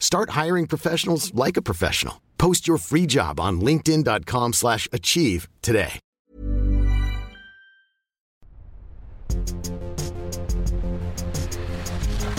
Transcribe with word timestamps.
Start 0.00 0.30
hiring 0.30 0.66
professionals 0.66 1.32
like 1.32 1.56
a 1.56 1.62
professional. 1.62 2.20
Post 2.36 2.66
your 2.66 2.78
free 2.78 3.06
job 3.06 3.38
on 3.38 3.60
linkedin.com/achieve 3.60 4.52
slash 4.54 4.88
achieve 4.92 5.48
today. 5.62 6.00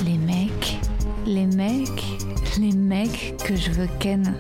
Les 0.03 0.17
mecs, 0.17 0.75
les 1.25 1.45
mecs, 1.45 2.03
les 2.59 2.73
mecs 2.73 3.37
que 3.45 3.55
je 3.55 3.71
veux 3.71 3.89
ken. 3.99 4.37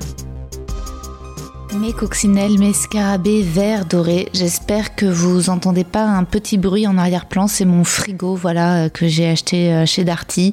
Mes 1.79 1.93
coccinelles, 1.93 2.59
mes 2.59 2.73
scarabées 2.73 3.43
verts 3.43 3.85
dorés, 3.85 4.27
j'espère 4.33 4.93
que 4.93 5.05
vous 5.05 5.49
entendez 5.49 5.85
pas 5.85 6.03
un 6.03 6.25
petit 6.25 6.57
bruit 6.57 6.85
en 6.85 6.97
arrière-plan, 6.97 7.47
c'est 7.47 7.63
mon 7.63 7.85
frigo 7.85 8.35
voilà 8.35 8.75
euh, 8.75 8.89
que 8.89 9.07
j'ai 9.07 9.29
acheté 9.29 9.71
euh, 9.71 9.85
chez 9.85 10.03
Darty 10.03 10.51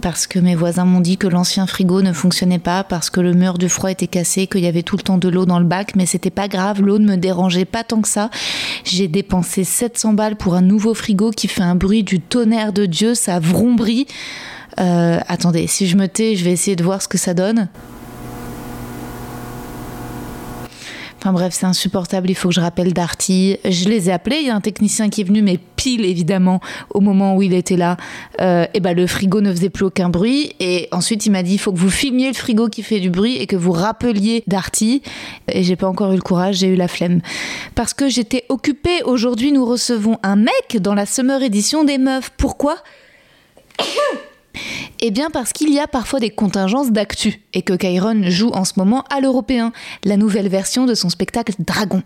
parce 0.00 0.26
que 0.26 0.38
mes 0.38 0.54
voisins 0.54 0.86
m'ont 0.86 1.00
dit 1.00 1.18
que 1.18 1.26
l'ancien 1.26 1.66
frigo 1.66 2.00
ne 2.00 2.14
fonctionnait 2.14 2.58
pas 2.58 2.82
parce 2.82 3.10
que 3.10 3.20
le 3.20 3.34
mur 3.34 3.58
du 3.58 3.68
froid 3.68 3.90
était 3.90 4.06
cassé, 4.06 4.46
qu'il 4.46 4.62
y 4.62 4.66
avait 4.66 4.82
tout 4.82 4.96
le 4.96 5.02
temps 5.02 5.18
de 5.18 5.28
l'eau 5.28 5.44
dans 5.44 5.58
le 5.58 5.66
bac, 5.66 5.92
mais 5.96 6.06
c'était 6.06 6.30
pas 6.30 6.48
grave, 6.48 6.80
l'eau 6.80 6.98
ne 6.98 7.06
me 7.06 7.16
dérangeait 7.16 7.66
pas 7.66 7.84
tant 7.84 8.00
que 8.00 8.08
ça. 8.08 8.30
J'ai 8.84 9.06
dépensé 9.06 9.64
700 9.64 10.14
balles 10.14 10.36
pour 10.36 10.54
un 10.54 10.62
nouveau 10.62 10.94
frigo 10.94 11.30
qui 11.30 11.46
fait 11.46 11.62
un 11.62 11.74
bruit 11.74 12.04
du 12.04 12.20
tonnerre 12.20 12.72
de 12.72 12.86
Dieu, 12.86 13.14
ça 13.14 13.38
vrombrit. 13.38 14.06
Euh, 14.80 15.20
attendez, 15.28 15.66
si 15.66 15.86
je 15.86 15.96
me 15.96 16.08
tais, 16.08 16.36
je 16.36 16.44
vais 16.44 16.52
essayer 16.52 16.74
de 16.74 16.82
voir 16.82 17.02
ce 17.02 17.08
que 17.08 17.18
ça 17.18 17.34
donne. 17.34 17.68
Enfin 21.24 21.32
bref, 21.32 21.54
c'est 21.54 21.64
insupportable, 21.64 22.28
il 22.28 22.34
faut 22.34 22.50
que 22.50 22.54
je 22.54 22.60
rappelle 22.60 22.92
Darty. 22.92 23.56
Je 23.64 23.88
les 23.88 24.10
ai 24.10 24.12
appelés, 24.12 24.40
il 24.42 24.46
y 24.46 24.50
a 24.50 24.54
un 24.54 24.60
technicien 24.60 25.08
qui 25.08 25.22
est 25.22 25.24
venu, 25.24 25.40
mais 25.40 25.58
pile 25.74 26.04
évidemment 26.04 26.60
au 26.90 27.00
moment 27.00 27.34
où 27.34 27.40
il 27.40 27.54
était 27.54 27.78
là, 27.78 27.96
euh, 28.42 28.66
et 28.74 28.80
ben 28.80 28.94
le 28.94 29.06
frigo 29.06 29.40
ne 29.40 29.50
faisait 29.50 29.70
plus 29.70 29.86
aucun 29.86 30.10
bruit. 30.10 30.52
Et 30.60 30.86
ensuite 30.92 31.24
il 31.24 31.30
m'a 31.30 31.42
dit 31.42 31.54
il 31.54 31.58
faut 31.58 31.72
que 31.72 31.78
vous 31.78 31.88
filmiez 31.88 32.28
le 32.28 32.34
frigo 32.34 32.68
qui 32.68 32.82
fait 32.82 33.00
du 33.00 33.08
bruit 33.08 33.38
et 33.38 33.46
que 33.46 33.56
vous 33.56 33.72
rappeliez 33.72 34.44
Darty. 34.48 35.00
Et 35.48 35.62
j'ai 35.62 35.76
pas 35.76 35.88
encore 35.88 36.12
eu 36.12 36.16
le 36.16 36.20
courage, 36.20 36.56
j'ai 36.56 36.66
eu 36.66 36.76
la 36.76 36.88
flemme. 36.88 37.22
Parce 37.74 37.94
que 37.94 38.10
j'étais 38.10 38.44
occupée. 38.50 39.02
Aujourd'hui 39.06 39.50
nous 39.50 39.64
recevons 39.64 40.18
un 40.22 40.36
mec 40.36 40.76
dans 40.78 40.92
la 40.92 41.06
Summer 41.06 41.42
Edition 41.42 41.84
des 41.84 41.96
meufs. 41.96 42.32
Pourquoi? 42.36 42.76
Eh 45.00 45.10
bien 45.10 45.30
parce 45.30 45.52
qu'il 45.52 45.72
y 45.72 45.78
a 45.78 45.86
parfois 45.86 46.20
des 46.20 46.30
contingences 46.30 46.90
d'actu 46.92 47.40
et 47.52 47.62
que 47.62 47.74
Kyron 47.74 48.30
joue 48.30 48.50
en 48.50 48.64
ce 48.64 48.72
moment 48.76 49.04
à 49.10 49.20
l'européen, 49.20 49.72
la 50.04 50.16
nouvelle 50.16 50.48
version 50.48 50.86
de 50.86 50.94
son 50.94 51.08
spectacle 51.08 51.52
Dragon. 51.58 52.02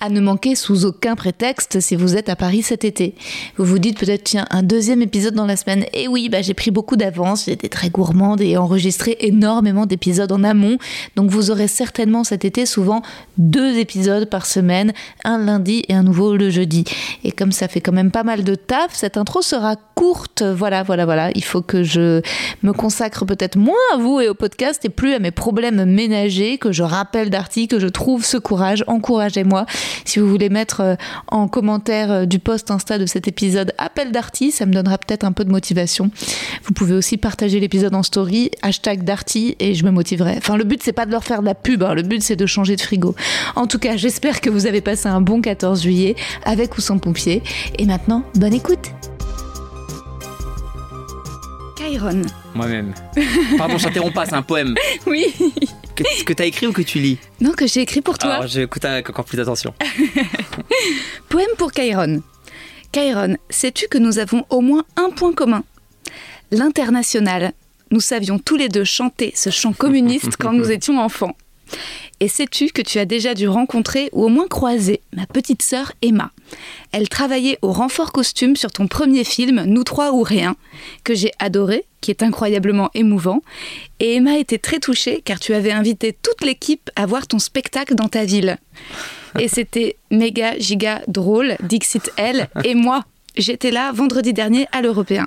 À 0.00 0.08
ne 0.08 0.20
manquer 0.20 0.54
sous 0.54 0.84
aucun 0.84 1.16
prétexte 1.16 1.80
si 1.80 1.96
vous 1.96 2.16
êtes 2.16 2.28
à 2.28 2.36
Paris 2.36 2.62
cet 2.62 2.84
été. 2.84 3.14
Vous 3.56 3.64
vous 3.64 3.78
dites 3.78 3.98
peut-être 3.98 4.24
tiens 4.24 4.46
un 4.50 4.62
deuxième 4.62 5.02
épisode 5.02 5.34
dans 5.34 5.46
la 5.46 5.56
semaine. 5.56 5.84
Et 5.92 6.08
oui, 6.08 6.28
bah 6.28 6.42
j'ai 6.42 6.54
pris 6.54 6.70
beaucoup 6.70 6.96
d'avance, 6.96 7.44
j'étais 7.46 7.68
très 7.68 7.90
gourmande 7.90 8.40
et 8.40 8.56
enregistré 8.56 9.16
énormément 9.20 9.86
d'épisodes 9.86 10.32
en 10.32 10.44
amont. 10.44 10.78
Donc 11.16 11.30
vous 11.30 11.50
aurez 11.50 11.68
certainement 11.68 12.24
cet 12.24 12.44
été 12.44 12.66
souvent 12.66 13.02
deux 13.36 13.78
épisodes 13.78 14.28
par 14.28 14.46
semaine, 14.46 14.92
un 15.24 15.38
lundi 15.38 15.84
et 15.88 15.94
un 15.94 16.02
nouveau 16.02 16.36
le 16.36 16.50
jeudi. 16.50 16.84
Et 17.24 17.32
comme 17.32 17.52
ça 17.52 17.68
fait 17.68 17.80
quand 17.80 17.92
même 17.92 18.10
pas 18.10 18.24
mal 18.24 18.44
de 18.44 18.54
taf, 18.54 18.94
cette 18.94 19.16
intro 19.16 19.42
sera 19.42 19.76
courte. 19.94 20.42
Voilà, 20.42 20.82
voilà, 20.82 21.04
voilà. 21.04 21.30
Il 21.34 21.44
faut 21.44 21.62
que 21.62 21.82
je 21.88 22.20
me 22.62 22.72
consacre 22.72 23.24
peut-être 23.24 23.56
moins 23.56 23.74
à 23.94 23.96
vous 23.96 24.20
et 24.20 24.28
au 24.28 24.34
podcast 24.34 24.84
et 24.84 24.88
plus 24.88 25.14
à 25.14 25.18
mes 25.18 25.30
problèmes 25.30 25.84
ménagers, 25.84 26.58
que 26.58 26.72
je 26.72 26.82
rappelle 26.82 27.30
d'Arty, 27.30 27.68
que 27.68 27.78
je 27.78 27.86
trouve 27.86 28.24
ce 28.24 28.36
courage. 28.36 28.84
Encouragez-moi. 28.86 29.66
Si 30.04 30.18
vous 30.18 30.28
voulez 30.28 30.48
mettre 30.48 30.80
euh, 30.80 30.94
en 31.28 31.48
commentaire 31.48 32.10
euh, 32.10 32.24
du 32.26 32.38
post 32.38 32.70
Insta 32.70 32.98
de 32.98 33.06
cet 33.06 33.28
épisode 33.28 33.72
appel 33.78 34.12
d'Arty, 34.12 34.50
ça 34.50 34.66
me 34.66 34.72
donnera 34.72 34.98
peut-être 34.98 35.24
un 35.24 35.32
peu 35.32 35.44
de 35.44 35.50
motivation. 35.50 36.10
Vous 36.64 36.72
pouvez 36.72 36.94
aussi 36.94 37.16
partager 37.16 37.60
l'épisode 37.60 37.94
en 37.94 38.02
story, 38.02 38.50
hashtag 38.62 39.04
Darty, 39.04 39.56
et 39.58 39.74
je 39.74 39.84
me 39.84 39.90
motiverai. 39.90 40.34
Enfin, 40.38 40.56
le 40.56 40.64
but, 40.64 40.82
c'est 40.82 40.92
pas 40.92 41.06
de 41.06 41.10
leur 41.10 41.24
faire 41.24 41.40
de 41.40 41.46
la 41.46 41.54
pub, 41.54 41.82
hein. 41.82 41.94
le 41.94 42.02
but, 42.02 42.22
c'est 42.22 42.36
de 42.36 42.46
changer 42.46 42.76
de 42.76 42.80
frigo. 42.80 43.14
En 43.56 43.66
tout 43.66 43.78
cas, 43.78 43.96
j'espère 43.96 44.40
que 44.40 44.50
vous 44.50 44.66
avez 44.66 44.80
passé 44.80 45.08
un 45.08 45.20
bon 45.20 45.40
14 45.40 45.82
juillet, 45.82 46.16
avec 46.44 46.76
ou 46.76 46.80
sans 46.80 46.98
pompier. 46.98 47.42
Et 47.78 47.86
maintenant, 47.86 48.22
bonne 48.34 48.54
écoute! 48.54 48.92
Kyron. 51.78 52.22
Moi-même. 52.56 52.92
Pardon, 53.56 53.78
je 53.78 53.84
t'interromps 53.84 54.12
pas, 54.12 54.26
c'est 54.26 54.34
un 54.34 54.42
poème. 54.42 54.74
Oui. 55.06 55.32
Que, 55.94 56.24
que 56.24 56.32
t'as 56.32 56.44
écrit 56.46 56.66
ou 56.66 56.72
que 56.72 56.82
tu 56.82 56.98
lis 56.98 57.18
Non, 57.40 57.52
que 57.52 57.68
j'ai 57.68 57.82
écrit 57.82 58.00
pour 58.00 58.18
toi. 58.18 58.32
Alors, 58.34 58.46
j'écoute 58.48 58.84
avec 58.84 59.08
encore 59.10 59.24
plus 59.24 59.36
d'attention. 59.36 59.72
Poème 61.28 61.48
pour 61.56 61.70
Kyron. 61.70 62.22
Kyron, 62.90 63.36
sais-tu 63.48 63.86
que 63.88 63.98
nous 63.98 64.18
avons 64.18 64.44
au 64.50 64.60
moins 64.60 64.84
un 64.96 65.10
point 65.10 65.32
commun? 65.32 65.62
L'international. 66.50 67.52
Nous 67.92 68.00
savions 68.00 68.38
tous 68.40 68.56
les 68.56 68.68
deux 68.68 68.84
chanter 68.84 69.32
ce 69.36 69.50
chant 69.50 69.72
communiste 69.72 70.36
quand 70.36 70.52
nous 70.52 70.70
étions 70.72 70.98
enfants. 71.00 71.36
Et 72.20 72.28
sais-tu 72.28 72.68
que 72.68 72.82
tu 72.82 72.98
as 72.98 73.04
déjà 73.04 73.34
dû 73.34 73.48
rencontrer 73.48 74.08
ou 74.12 74.24
au 74.24 74.28
moins 74.28 74.48
croiser 74.48 75.00
ma 75.14 75.26
petite 75.26 75.62
sœur 75.62 75.92
Emma? 76.02 76.30
Elle 76.92 77.08
travaillait 77.08 77.58
au 77.62 77.72
renfort 77.72 78.10
costume 78.10 78.56
sur 78.56 78.72
ton 78.72 78.88
premier 78.88 79.24
film 79.24 79.64
Nous 79.66 79.84
trois 79.84 80.12
ou 80.12 80.22
rien, 80.22 80.56
que 81.04 81.14
j'ai 81.14 81.32
adoré, 81.38 81.84
qui 82.00 82.10
est 82.10 82.22
incroyablement 82.22 82.90
émouvant. 82.94 83.42
Et 84.00 84.14
Emma 84.14 84.38
était 84.38 84.58
très 84.58 84.80
touchée 84.80 85.22
car 85.24 85.38
tu 85.38 85.54
avais 85.54 85.72
invité 85.72 86.12
toute 86.12 86.44
l'équipe 86.44 86.90
à 86.96 87.06
voir 87.06 87.26
ton 87.26 87.38
spectacle 87.38 87.94
dans 87.94 88.08
ta 88.08 88.24
ville. 88.24 88.58
Et 89.38 89.48
c'était 89.48 89.96
méga 90.10 90.58
giga 90.58 91.02
drôle, 91.06 91.56
Dixit 91.62 92.10
elle 92.16 92.48
et 92.64 92.74
moi. 92.74 93.04
J'étais 93.36 93.70
là 93.70 93.92
vendredi 93.92 94.32
dernier 94.32 94.66
à 94.72 94.82
l'Européen. 94.82 95.26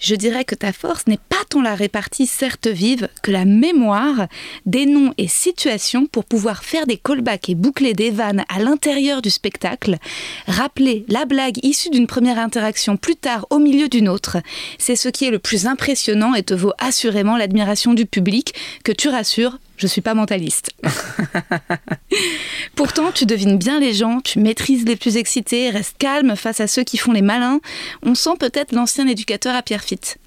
Je 0.00 0.14
dirais 0.14 0.44
que 0.44 0.54
ta 0.54 0.72
force 0.72 1.06
n'est 1.06 1.18
pas 1.28 1.36
tant 1.48 1.62
la 1.62 1.74
répartie 1.74 2.26
certes 2.26 2.66
vive 2.66 3.08
que 3.22 3.30
la 3.30 3.44
mémoire 3.44 4.26
des 4.66 4.86
noms 4.86 5.14
et 5.18 5.28
situations 5.28 6.06
pour 6.06 6.24
pouvoir 6.24 6.64
faire 6.64 6.86
des 6.86 6.96
callbacks 6.96 7.48
et 7.48 7.54
boucler 7.54 7.94
des 7.94 8.10
vannes 8.10 8.44
à 8.48 8.58
l'intérieur 8.58 9.22
du 9.22 9.30
spectacle, 9.30 9.98
rappeler 10.46 11.04
la 11.08 11.24
blague 11.24 11.64
issue 11.64 11.90
d'une 11.90 12.06
première 12.06 12.38
interaction 12.38 12.96
plus 12.96 13.16
tard 13.16 13.46
au 13.50 13.58
milieu 13.58 13.88
d'une 13.88 14.08
autre. 14.08 14.38
C'est 14.78 14.96
ce 14.96 15.08
qui 15.08 15.24
est 15.24 15.30
le 15.30 15.38
plus 15.38 15.66
impressionnant 15.66 16.34
et 16.34 16.42
te 16.42 16.54
vaut 16.54 16.72
assurément 16.78 17.36
l'admiration 17.36 17.94
du 17.94 18.06
public 18.06 18.54
que 18.84 18.92
tu 18.92 19.08
rassures, 19.08 19.58
je 19.76 19.86
suis 19.86 20.00
pas 20.00 20.14
mentaliste. 20.14 20.70
Pourtant, 22.76 23.12
tu 23.12 23.26
devines 23.26 23.58
bien 23.58 23.80
les 23.80 23.92
gens, 23.92 24.20
tu 24.20 24.38
maîtrises 24.38 24.84
les 24.84 24.96
plus 24.96 25.16
excités, 25.16 25.70
restes 25.70 25.96
calme 25.98 26.36
face 26.36 26.60
à 26.60 26.66
ceux 26.66 26.84
qui 26.84 26.96
font 26.96 27.12
les 27.12 27.22
malins. 27.22 27.60
On 28.02 28.14
sent 28.14 28.36
peut-être 28.38 28.72
l'ancien 28.72 29.06
éducateur 29.06 29.54
à 29.54 29.62
Pierrefitte. 29.62 30.18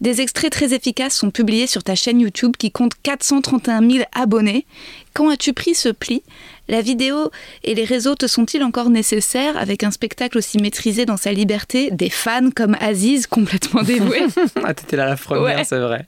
Des 0.00 0.20
extraits 0.20 0.52
très 0.52 0.74
efficaces 0.74 1.16
sont 1.16 1.30
publiés 1.30 1.66
sur 1.66 1.82
ta 1.82 1.94
chaîne 1.94 2.20
YouTube 2.20 2.56
qui 2.58 2.70
compte 2.70 2.92
431 3.02 3.88
000 3.90 4.04
abonnés. 4.14 4.66
Quand 5.14 5.30
as-tu 5.30 5.52
pris 5.54 5.74
ce 5.74 5.88
pli? 5.88 6.22
La 6.68 6.82
vidéo 6.82 7.30
et 7.64 7.74
les 7.74 7.84
réseaux 7.84 8.16
te 8.16 8.26
sont-ils 8.26 8.62
encore 8.62 8.90
nécessaires? 8.90 9.56
Avec 9.56 9.84
un 9.84 9.90
spectacle 9.90 10.36
aussi 10.36 10.58
maîtrisé 10.58 11.06
dans 11.06 11.16
sa 11.16 11.32
liberté 11.32 11.90
Des 11.92 12.10
fans 12.10 12.50
comme 12.54 12.76
Aziz 12.80 13.26
complètement 13.26 13.82
dévoués 13.82 14.26
ah, 14.64 14.74
t'étais 14.74 14.96
là 14.96 15.06
la 15.06 15.16
première, 15.16 15.56
Ouais. 15.58 15.64
c'est 15.64 15.78
vrai. 15.78 16.06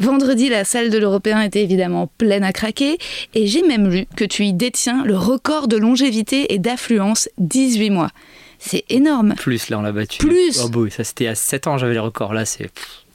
Vendredi, 0.00 0.48
la 0.48 0.64
salle 0.64 0.90
de 0.90 0.98
l'Européen 0.98 1.40
était 1.42 1.62
évidemment 1.62 2.10
pleine 2.18 2.44
à 2.44 2.52
craquer 2.52 2.98
et 3.34 3.46
j'ai 3.46 3.62
même 3.62 3.88
lu 3.88 4.06
que 4.16 4.24
tu 4.24 4.44
y 4.44 4.52
détiens 4.52 5.04
le 5.04 5.16
record 5.16 5.68
de 5.68 5.76
longévité 5.76 6.52
et 6.52 6.58
d'affluence 6.58 7.28
18 7.38 7.90
mois. 7.90 8.10
C'est 8.58 8.84
énorme. 8.88 9.34
Plus, 9.36 9.68
là, 9.68 9.78
on 9.78 9.82
l'a 9.82 9.92
battu. 9.92 10.18
Plus 10.18 10.60
Oh, 10.62 10.70
oui, 10.74 10.90
ça 10.90 11.04
c'était 11.04 11.28
à 11.28 11.34
7 11.34 11.66
ans, 11.66 11.78
j'avais 11.78 11.92
les 11.94 11.98
records. 12.00 12.34
Là, 12.34 12.44
c'est. 12.44 12.70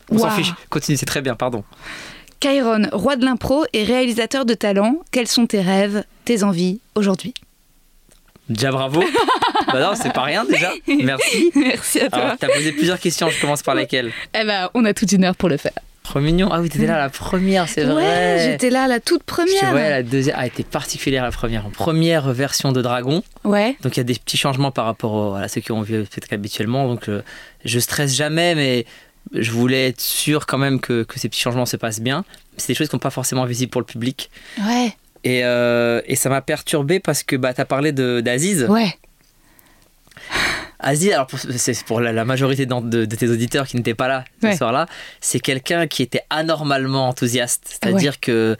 On 0.09 0.17
s'en 0.17 0.25
Waouh. 0.27 0.35
fiche. 0.37 0.53
Continue, 0.69 0.97
c'est 0.97 1.05
très 1.05 1.21
bien, 1.21 1.35
pardon. 1.35 1.63
Kyron, 2.39 2.87
roi 2.91 3.15
de 3.15 3.25
l'impro 3.25 3.63
et 3.73 3.83
réalisateur 3.83 4.45
de 4.45 4.53
talent, 4.53 4.97
quels 5.11 5.27
sont 5.27 5.47
tes 5.47 5.61
rêves, 5.61 6.03
tes 6.25 6.43
envies 6.43 6.81
aujourd'hui? 6.95 7.33
Déjà 8.49 8.71
bravo. 8.71 9.01
bah 9.71 9.79
non, 9.79 9.93
c'est 9.95 10.11
pas 10.11 10.23
rien 10.23 10.43
déjà. 10.43 10.73
Merci. 10.87 11.51
Merci 11.55 12.01
à 12.01 12.09
toi. 12.09 12.35
T'as 12.37 12.47
posé 12.49 12.73
plusieurs 12.73 12.99
questions, 12.99 13.29
je 13.29 13.39
commence 13.39 13.63
par 13.63 13.75
laquelle? 13.75 14.11
Eh 14.37 14.43
ben, 14.43 14.69
on 14.73 14.83
a 14.83 14.93
toute 14.93 15.11
une 15.13 15.23
heure 15.23 15.35
pour 15.37 15.47
le 15.47 15.55
faire. 15.57 15.71
Trop 16.03 16.19
mignon. 16.19 16.49
Ah 16.51 16.59
oui, 16.59 16.69
t'étais 16.69 16.85
là 16.85 16.97
la 16.97 17.09
première, 17.09 17.67
c'est 17.69 17.85
vrai. 17.85 18.03
Ouais, 18.03 18.37
j'étais 18.51 18.69
là, 18.69 18.87
la 18.87 18.99
toute 18.99 19.23
première. 19.23 19.71
voyais 19.71 19.85
à 19.87 19.89
la 19.89 20.03
deuxième. 20.03 20.35
Ah, 20.37 20.41
elle 20.41 20.47
était 20.47 20.63
particulière 20.63 21.23
la 21.23 21.31
première. 21.31 21.63
Première 21.69 22.31
version 22.33 22.71
de 22.73 22.81
Dragon. 22.81 23.23
Ouais. 23.45 23.77
Donc 23.81 23.95
il 23.95 23.99
y 23.99 24.01
a 24.01 24.03
des 24.03 24.13
petits 24.15 24.35
changements 24.37 24.71
par 24.71 24.85
rapport 24.85 25.13
au- 25.13 25.33
à 25.35 25.47
ceux 25.47 25.61
qui 25.61 25.71
ont 25.71 25.81
vu 25.81 25.99
peut-être 26.03 26.27
qu'habituellement. 26.27 26.87
Donc 26.87 27.07
euh, 27.09 27.21
je 27.63 27.79
stresse 27.79 28.13
jamais, 28.15 28.53
mais 28.53 28.85
je 29.33 29.49
voulais 29.51 29.87
être 29.87 30.01
sûr 30.01 30.45
quand 30.45 30.57
même 30.57 30.81
que, 30.81 31.03
que 31.03 31.19
ces 31.19 31.29
petits 31.29 31.39
changements 31.39 31.65
se 31.65 31.77
passent 31.77 32.01
bien. 32.01 32.25
C'est 32.57 32.67
des 32.67 32.73
choses 32.75 32.87
qui 32.87 32.91
sont 32.91 32.99
pas 32.99 33.09
forcément 33.09 33.45
visibles 33.45 33.71
pour 33.71 33.81
le 33.81 33.85
public. 33.87 34.29
Ouais. 34.67 34.93
Et, 35.23 35.45
euh, 35.45 36.01
et 36.05 36.17
ça 36.17 36.27
m'a 36.29 36.41
perturbé 36.41 36.99
parce 36.99 37.23
que 37.23 37.37
bah, 37.37 37.53
tu 37.53 37.61
as 37.61 37.65
parlé 37.65 37.93
de- 37.93 38.19
d'Aziz. 38.19 38.65
Ouais. 38.69 38.93
Aziz, 40.79 41.11
alors 41.11 41.27
c'est 41.55 41.83
pour 41.85 42.01
la, 42.01 42.11
la 42.11 42.25
majorité 42.25 42.65
de, 42.65 43.05
de 43.05 43.15
tes 43.15 43.29
auditeurs 43.29 43.67
qui 43.67 43.77
n'étaient 43.77 43.93
pas 43.93 44.07
là 44.07 44.25
ce 44.41 44.57
soir-là, 44.57 44.87
c'est 45.21 45.39
quelqu'un 45.39 45.87
qui 45.87 46.03
était 46.03 46.23
anormalement 46.29 47.07
enthousiaste. 47.07 47.79
C'est-à-dire 47.81 48.19
que 48.19 48.31
euh, 48.31 48.55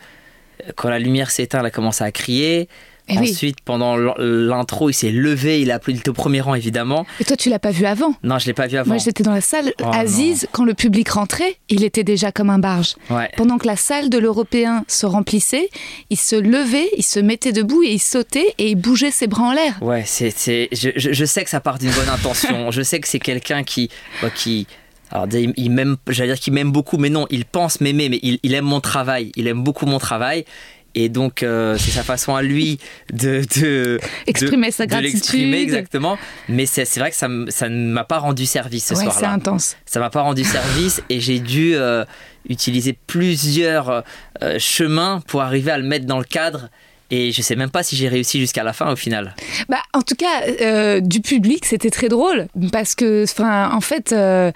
quand 0.75 0.89
la 0.89 0.99
lumière 0.99 1.31
s'est 1.31 1.43
éteinte, 1.43 1.61
il 1.63 1.67
a 1.67 1.71
commencé 1.71 2.03
à 2.03 2.11
crier. 2.11 2.69
Eh 3.09 3.17
oui. 3.19 3.31
Ensuite, 3.31 3.57
pendant 3.65 3.97
l'in- 3.97 4.13
l'intro, 4.17 4.89
il 4.89 4.93
s'est 4.93 5.11
levé, 5.11 5.61
il 5.61 5.71
a 5.71 5.75
applaudi 5.75 6.01
au 6.07 6.13
premier 6.13 6.39
rang 6.39 6.55
évidemment. 6.55 7.05
Et 7.19 7.25
toi, 7.25 7.35
tu 7.35 7.49
l'as 7.49 7.59
pas 7.59 7.71
vu 7.71 7.85
avant 7.85 8.15
Non, 8.23 8.39
je 8.39 8.45
l'ai 8.45 8.53
pas 8.53 8.67
vu 8.67 8.77
avant. 8.77 8.87
Moi, 8.93 8.97
j'étais 8.97 9.23
dans 9.23 9.33
la 9.33 9.41
salle. 9.41 9.73
Oh, 9.81 9.85
Aziz, 9.93 10.47
quand 10.53 10.63
le 10.63 10.73
public 10.73 11.09
rentrait, 11.09 11.57
il 11.69 11.83
était 11.83 12.05
déjà 12.05 12.31
comme 12.31 12.49
un 12.49 12.59
barge. 12.59 12.95
Ouais. 13.09 13.29
Pendant 13.35 13.57
que 13.57 13.67
la 13.67 13.75
salle 13.75 14.09
de 14.09 14.17
l'Européen 14.17 14.85
se 14.87 15.05
remplissait, 15.05 15.69
il 16.09 16.17
se 16.17 16.35
levait, 16.37 16.89
il 16.97 17.03
se 17.03 17.19
mettait 17.19 17.51
debout 17.51 17.83
et 17.83 17.91
il 17.91 17.99
sautait 17.99 18.53
et 18.57 18.69
il 18.69 18.75
bougeait 18.75 19.11
ses 19.11 19.27
bras 19.27 19.43
en 19.49 19.51
l'air. 19.51 19.77
Ouais, 19.81 20.03
c'est, 20.05 20.29
je, 20.71 20.89
je- 20.95 21.11
je 21.11 21.25
sais 21.25 21.43
que 21.43 21.49
ça 21.49 21.59
part 21.59 21.79
d'une 21.79 21.91
bonne 21.91 22.09
intention. 22.09 22.71
je 22.71 22.81
sais 22.81 22.99
que 23.01 23.07
c'est 23.09 23.19
quelqu'un 23.19 23.63
qui, 23.63 23.89
bah, 24.21 24.29
qui, 24.29 24.65
alors 25.11 25.27
il, 25.33 25.53
il 25.57 25.71
m'aime, 25.71 25.97
j'allais 26.07 26.33
dire 26.33 26.39
qu'il 26.39 26.53
m'aime 26.53 26.71
beaucoup, 26.71 26.97
mais 26.97 27.09
non, 27.09 27.27
il 27.29 27.43
pense 27.43 27.81
m'aimer, 27.81 28.07
mais 28.07 28.19
il, 28.23 28.39
il 28.43 28.53
aime 28.53 28.65
mon 28.65 28.79
travail. 28.79 29.31
Il 29.35 29.47
aime 29.47 29.61
beaucoup 29.61 29.85
mon 29.85 29.99
travail. 29.99 30.45
Et 30.95 31.09
donc, 31.09 31.41
euh, 31.41 31.75
c'est 31.79 31.91
sa 31.91 32.03
façon 32.03 32.35
à 32.35 32.41
lui 32.43 32.77
de, 33.11 33.41
de 33.59 33.99
Exprimer 34.27 34.67
de- 34.67 34.73
sa 34.73 34.85
de 34.85 34.95
l'exprimer 34.95 35.49
gratitude. 35.51 35.63
exactement. 35.73 36.17
Mais 36.49 36.65
c'est, 36.65 36.85
c'est 36.85 36.99
vrai 36.99 37.09
que 37.09 37.17
ça, 37.17 37.27
ne 37.27 37.91
m'a 37.91 38.03
pas 38.03 38.19
rendu 38.19 38.45
service 38.45 38.85
ce 38.85 38.93
ouais, 38.93 38.99
c'est 38.99 39.09
soir-là. 39.09 39.31
intense. 39.31 39.75
Ça 39.85 39.99
m'a 39.99 40.09
pas 40.11 40.21
rendu 40.21 40.43
service 40.43 41.01
et 41.09 41.19
j'ai 41.19 41.39
dû 41.39 41.73
euh, 41.75 42.05
utiliser 42.47 42.93
plusieurs 43.07 44.03
euh, 44.43 44.59
chemins 44.59 45.21
pour 45.27 45.41
arriver 45.41 45.71
à 45.71 45.77
le 45.77 45.83
mettre 45.83 46.05
dans 46.05 46.19
le 46.19 46.25
cadre. 46.25 46.69
Et 47.11 47.31
je 47.31 47.41
sais 47.43 47.55
même 47.55 47.69
pas 47.69 47.83
si 47.83 47.95
j'ai 47.95 48.07
réussi 48.07 48.39
jusqu'à 48.39 48.63
la 48.63 48.73
fin 48.73 48.91
au 48.91 48.95
final. 48.95 49.35
Bah, 49.69 49.77
en 49.93 50.01
tout 50.01 50.15
cas, 50.15 50.41
euh, 50.61 50.99
du 50.99 51.19
public, 51.21 51.63
c'était 51.65 51.91
très 51.91 52.07
drôle 52.07 52.47
parce 52.71 52.95
que, 52.95 53.23
enfin, 53.23 53.69
en 53.71 53.81
fait, 53.81 54.11
euh, 54.13 54.51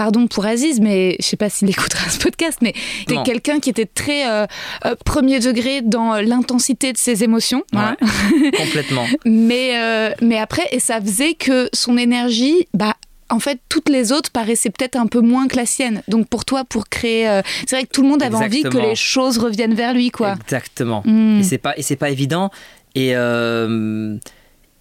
pardon 0.00 0.28
pour 0.28 0.46
Aziz, 0.46 0.80
mais 0.80 1.16
je 1.20 1.26
sais 1.26 1.36
pas 1.36 1.50
s'il 1.50 1.68
écoutera 1.68 2.08
ce 2.08 2.16
podcast, 2.16 2.60
mais 2.62 2.72
c'était 3.00 3.22
quelqu'un 3.22 3.60
qui 3.60 3.68
était 3.68 3.84
très 3.84 4.26
euh, 4.26 4.46
euh, 4.86 4.94
premier 5.04 5.40
degré 5.40 5.82
dans 5.82 6.14
l'intensité 6.22 6.94
de 6.94 6.96
ses 6.96 7.22
émotions. 7.22 7.64
voilà. 7.70 7.98
Complètement. 8.56 9.04
Mais, 9.26 9.72
euh, 9.74 10.14
mais 10.22 10.38
après, 10.38 10.66
et 10.72 10.80
ça 10.80 11.02
faisait 11.02 11.34
que 11.34 11.68
son 11.74 11.98
énergie, 11.98 12.66
bah, 12.72 12.94
en 13.28 13.40
fait, 13.40 13.60
toutes 13.68 13.90
les 13.90 14.10
autres 14.10 14.30
paraissaient 14.30 14.70
peut-être 14.70 14.96
un 14.96 15.06
peu 15.06 15.20
moins 15.20 15.48
que 15.48 15.56
la 15.56 15.66
sienne. 15.66 16.00
Donc 16.08 16.28
pour 16.28 16.46
toi, 16.46 16.64
pour 16.64 16.88
créer, 16.88 17.28
euh, 17.28 17.42
c'est 17.66 17.76
vrai 17.76 17.84
que 17.84 17.92
tout 17.92 18.00
le 18.00 18.08
monde 18.08 18.22
avait 18.22 18.36
envie 18.36 18.62
que 18.62 18.78
les 18.78 18.94
choses 18.94 19.36
reviennent 19.36 19.74
vers 19.74 19.92
lui, 19.92 20.10
quoi. 20.10 20.36
Exactement. 20.40 21.02
Mm. 21.04 21.40
Et 21.40 21.42
c'est 21.42 21.58
pas 21.58 21.76
et 21.76 21.82
c'est 21.82 21.96
pas 21.96 22.08
évident. 22.08 22.50
Et 22.94 23.14
euh, 23.14 24.16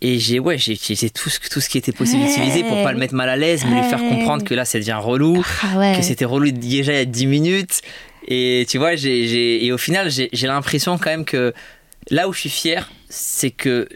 et 0.02 0.18
j'ai 0.20 0.40
ouais 0.40 0.58
j'ai 0.58 0.74
utilisé 0.74 1.10
tout 1.10 1.30
ce 1.30 1.40
tout 1.50 1.60
ce 1.62 1.68
qui 1.70 1.78
était 1.78 1.92
possible 1.92 2.24
d'utiliser 2.26 2.64
pour 2.64 2.82
pas 2.84 2.92
le 2.94 3.00
mettre 3.00 3.14
mal 3.14 3.30
à 3.30 3.36
l'aise, 3.36 3.64
mais 3.68 3.82
lui 3.82 3.90
faire 3.90 4.00
comprendre 4.00 4.44
que 4.44 4.54
là 4.54 4.66
ça 4.66 4.80
devient 4.80 4.98
relou, 5.02 5.46
Ah 5.64 5.78
ouais. 5.78 5.96
que 5.98 6.02
c'était 6.04 6.26
relou 6.26 6.52
déjà 6.52 6.94
il 6.94 6.98
y 6.98 7.02
a 7.02 7.06
10 7.06 7.26
minutes. 7.26 7.82
Et 8.28 8.66
tu 8.70 8.78
vois 8.78 8.96
j'ai 8.96 9.28
j'ai- 9.28 9.66
et 9.66 9.72
au 9.72 9.78
final 9.78 10.10
j'ai 10.12 10.30
j'ai 10.32 10.48
l'impression 10.48 10.98
quand 10.98 11.10
même 11.10 11.26
que 11.26 11.54
là 12.10 12.28
où 12.30 12.34
je 12.34 12.40
suis 12.42 12.50
fier, 12.50 12.90
c'est 13.10 13.50
que 13.52 13.88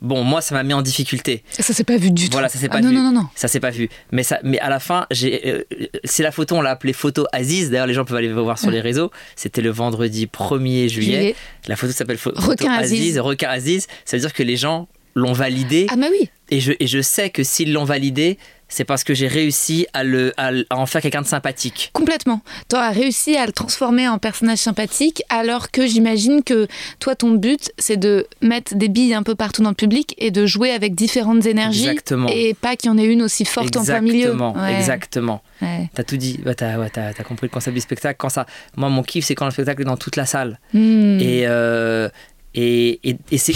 bon 0.00 0.22
moi 0.22 0.40
ça 0.40 0.54
m'a 0.54 0.62
mis 0.62 0.74
en 0.74 0.82
difficulté. 0.82 1.42
Ça 1.50 1.72
s'est 1.72 1.84
pas 1.84 1.96
vu 1.96 2.10
du 2.10 2.26
tout. 2.26 2.32
Voilà, 2.32 2.48
ça 2.48 2.58
s'est 2.58 2.66
Ah 2.70 2.74
pas 2.74 2.80
non, 2.80 2.90
vu. 2.90 2.94
non, 2.96 3.02
non, 3.02 3.12
non. 3.12 3.26
Ça 3.34 3.48
s'est 3.48 3.60
pas 3.60 3.70
vu. 3.70 3.88
Mais, 4.12 4.22
ça, 4.22 4.38
mais 4.44 4.58
à 4.60 4.68
la 4.68 4.78
fin, 4.80 5.06
j'ai, 5.10 5.48
euh, 5.48 5.64
c'est 6.04 6.22
la 6.22 6.30
photo, 6.32 6.56
on 6.56 6.60
l'a 6.62 6.70
appelée 6.70 6.92
photo 6.92 7.26
Aziz. 7.32 7.70
D'ailleurs, 7.70 7.86
les 7.86 7.94
gens 7.94 8.04
peuvent 8.04 8.16
aller 8.16 8.32
voir 8.32 8.58
sur 8.58 8.70
les 8.70 8.80
réseaux. 8.80 9.10
C'était 9.36 9.62
le 9.62 9.70
vendredi 9.70 10.26
1er 10.26 10.88
juillet. 10.88 10.88
Juillet. 10.88 11.34
La 11.66 11.76
photo 11.76 11.92
s'appelle 11.92 12.16
pho- 12.18 12.34
photo 12.34 12.50
Requin 12.64 12.72
Aziz. 12.72 13.18
Requin 13.18 13.48
Aziz. 13.48 13.86
Ça 14.04 14.16
veut 14.16 14.20
dire 14.20 14.32
que 14.32 14.42
les 14.42 14.56
gens 14.56 14.88
l'ont 15.14 15.32
validé. 15.32 15.86
Ah, 15.90 15.96
mais 15.96 16.08
oui. 16.10 16.28
Et, 16.50 16.60
je, 16.60 16.72
et 16.80 16.86
je 16.86 17.00
sais 17.02 17.30
que 17.30 17.42
s'ils 17.42 17.72
l'ont 17.72 17.84
validé, 17.84 18.38
c'est 18.70 18.84
parce 18.84 19.02
que 19.02 19.14
j'ai 19.14 19.28
réussi 19.28 19.86
à, 19.94 20.04
le, 20.04 20.32
à, 20.36 20.50
en 20.70 20.84
faire 20.84 21.00
quelqu'un 21.00 21.22
de 21.22 21.26
sympathique. 21.26 21.88
Complètement. 21.94 22.42
Tu 22.68 22.76
as 22.76 22.90
réussi 22.90 23.34
à 23.36 23.46
le 23.46 23.52
transformer 23.52 24.06
en 24.08 24.18
personnage 24.18 24.58
sympathique, 24.58 25.22
alors 25.30 25.70
que 25.70 25.86
j'imagine 25.86 26.42
que 26.42 26.66
toi, 27.00 27.14
ton 27.14 27.30
but, 27.30 27.70
c'est 27.78 27.96
de 27.96 28.26
mettre 28.42 28.74
des 28.76 28.88
billes 28.88 29.14
un 29.14 29.22
peu 29.22 29.34
partout 29.34 29.62
dans 29.62 29.70
le 29.70 29.74
public 29.74 30.14
et 30.18 30.30
de 30.30 30.44
jouer 30.44 30.70
avec 30.70 30.94
différentes 30.94 31.46
énergies. 31.46 31.88
Exactement. 31.88 32.28
Et 32.30 32.52
pas 32.54 32.76
qu'il 32.76 32.90
y 32.90 32.94
en 32.94 32.98
ait 32.98 33.06
une 33.06 33.22
aussi 33.22 33.46
forte 33.46 33.74
en 33.76 33.84
plein 33.84 34.00
milieu. 34.02 34.16
Exactement, 34.18 34.52
Ouais. 34.54 34.74
exactement. 34.76 35.42
Ouais. 35.62 35.90
T'as 35.94 36.04
tout 36.04 36.16
dit, 36.18 36.38
bah, 36.44 36.54
t'as, 36.54 36.78
ouais, 36.78 36.90
t'as- 36.90 37.14
t'as 37.14 37.24
compris 37.24 37.46
le 37.46 37.50
concept 37.52 37.74
du 37.74 37.80
spectacle. 37.80 38.16
Quand 38.18 38.28
ça, 38.28 38.46
moi, 38.76 38.90
mon 38.90 39.02
kiff, 39.02 39.24
c'est 39.24 39.34
quand 39.34 39.46
le 39.46 39.50
spectacle 39.50 39.80
est 39.82 39.86
dans 39.86 39.96
toute 39.96 40.16
la 40.16 40.26
salle. 40.26 40.58
Hmm. 40.74 41.18
Et, 41.20 41.44
euh, 41.46 42.08
et, 42.54 42.98
et, 43.08 43.16
et 43.30 43.38
c'est, 43.38 43.52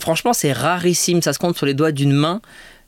franchement, 0.00 0.32
c'est 0.32 0.52
rarissime. 0.52 1.20
Ça 1.22 1.32
se 1.32 1.38
compte 1.38 1.56
sur 1.56 1.66
les 1.66 1.74
doigts 1.74 1.92
d'une 1.92 2.12
main. 2.12 2.40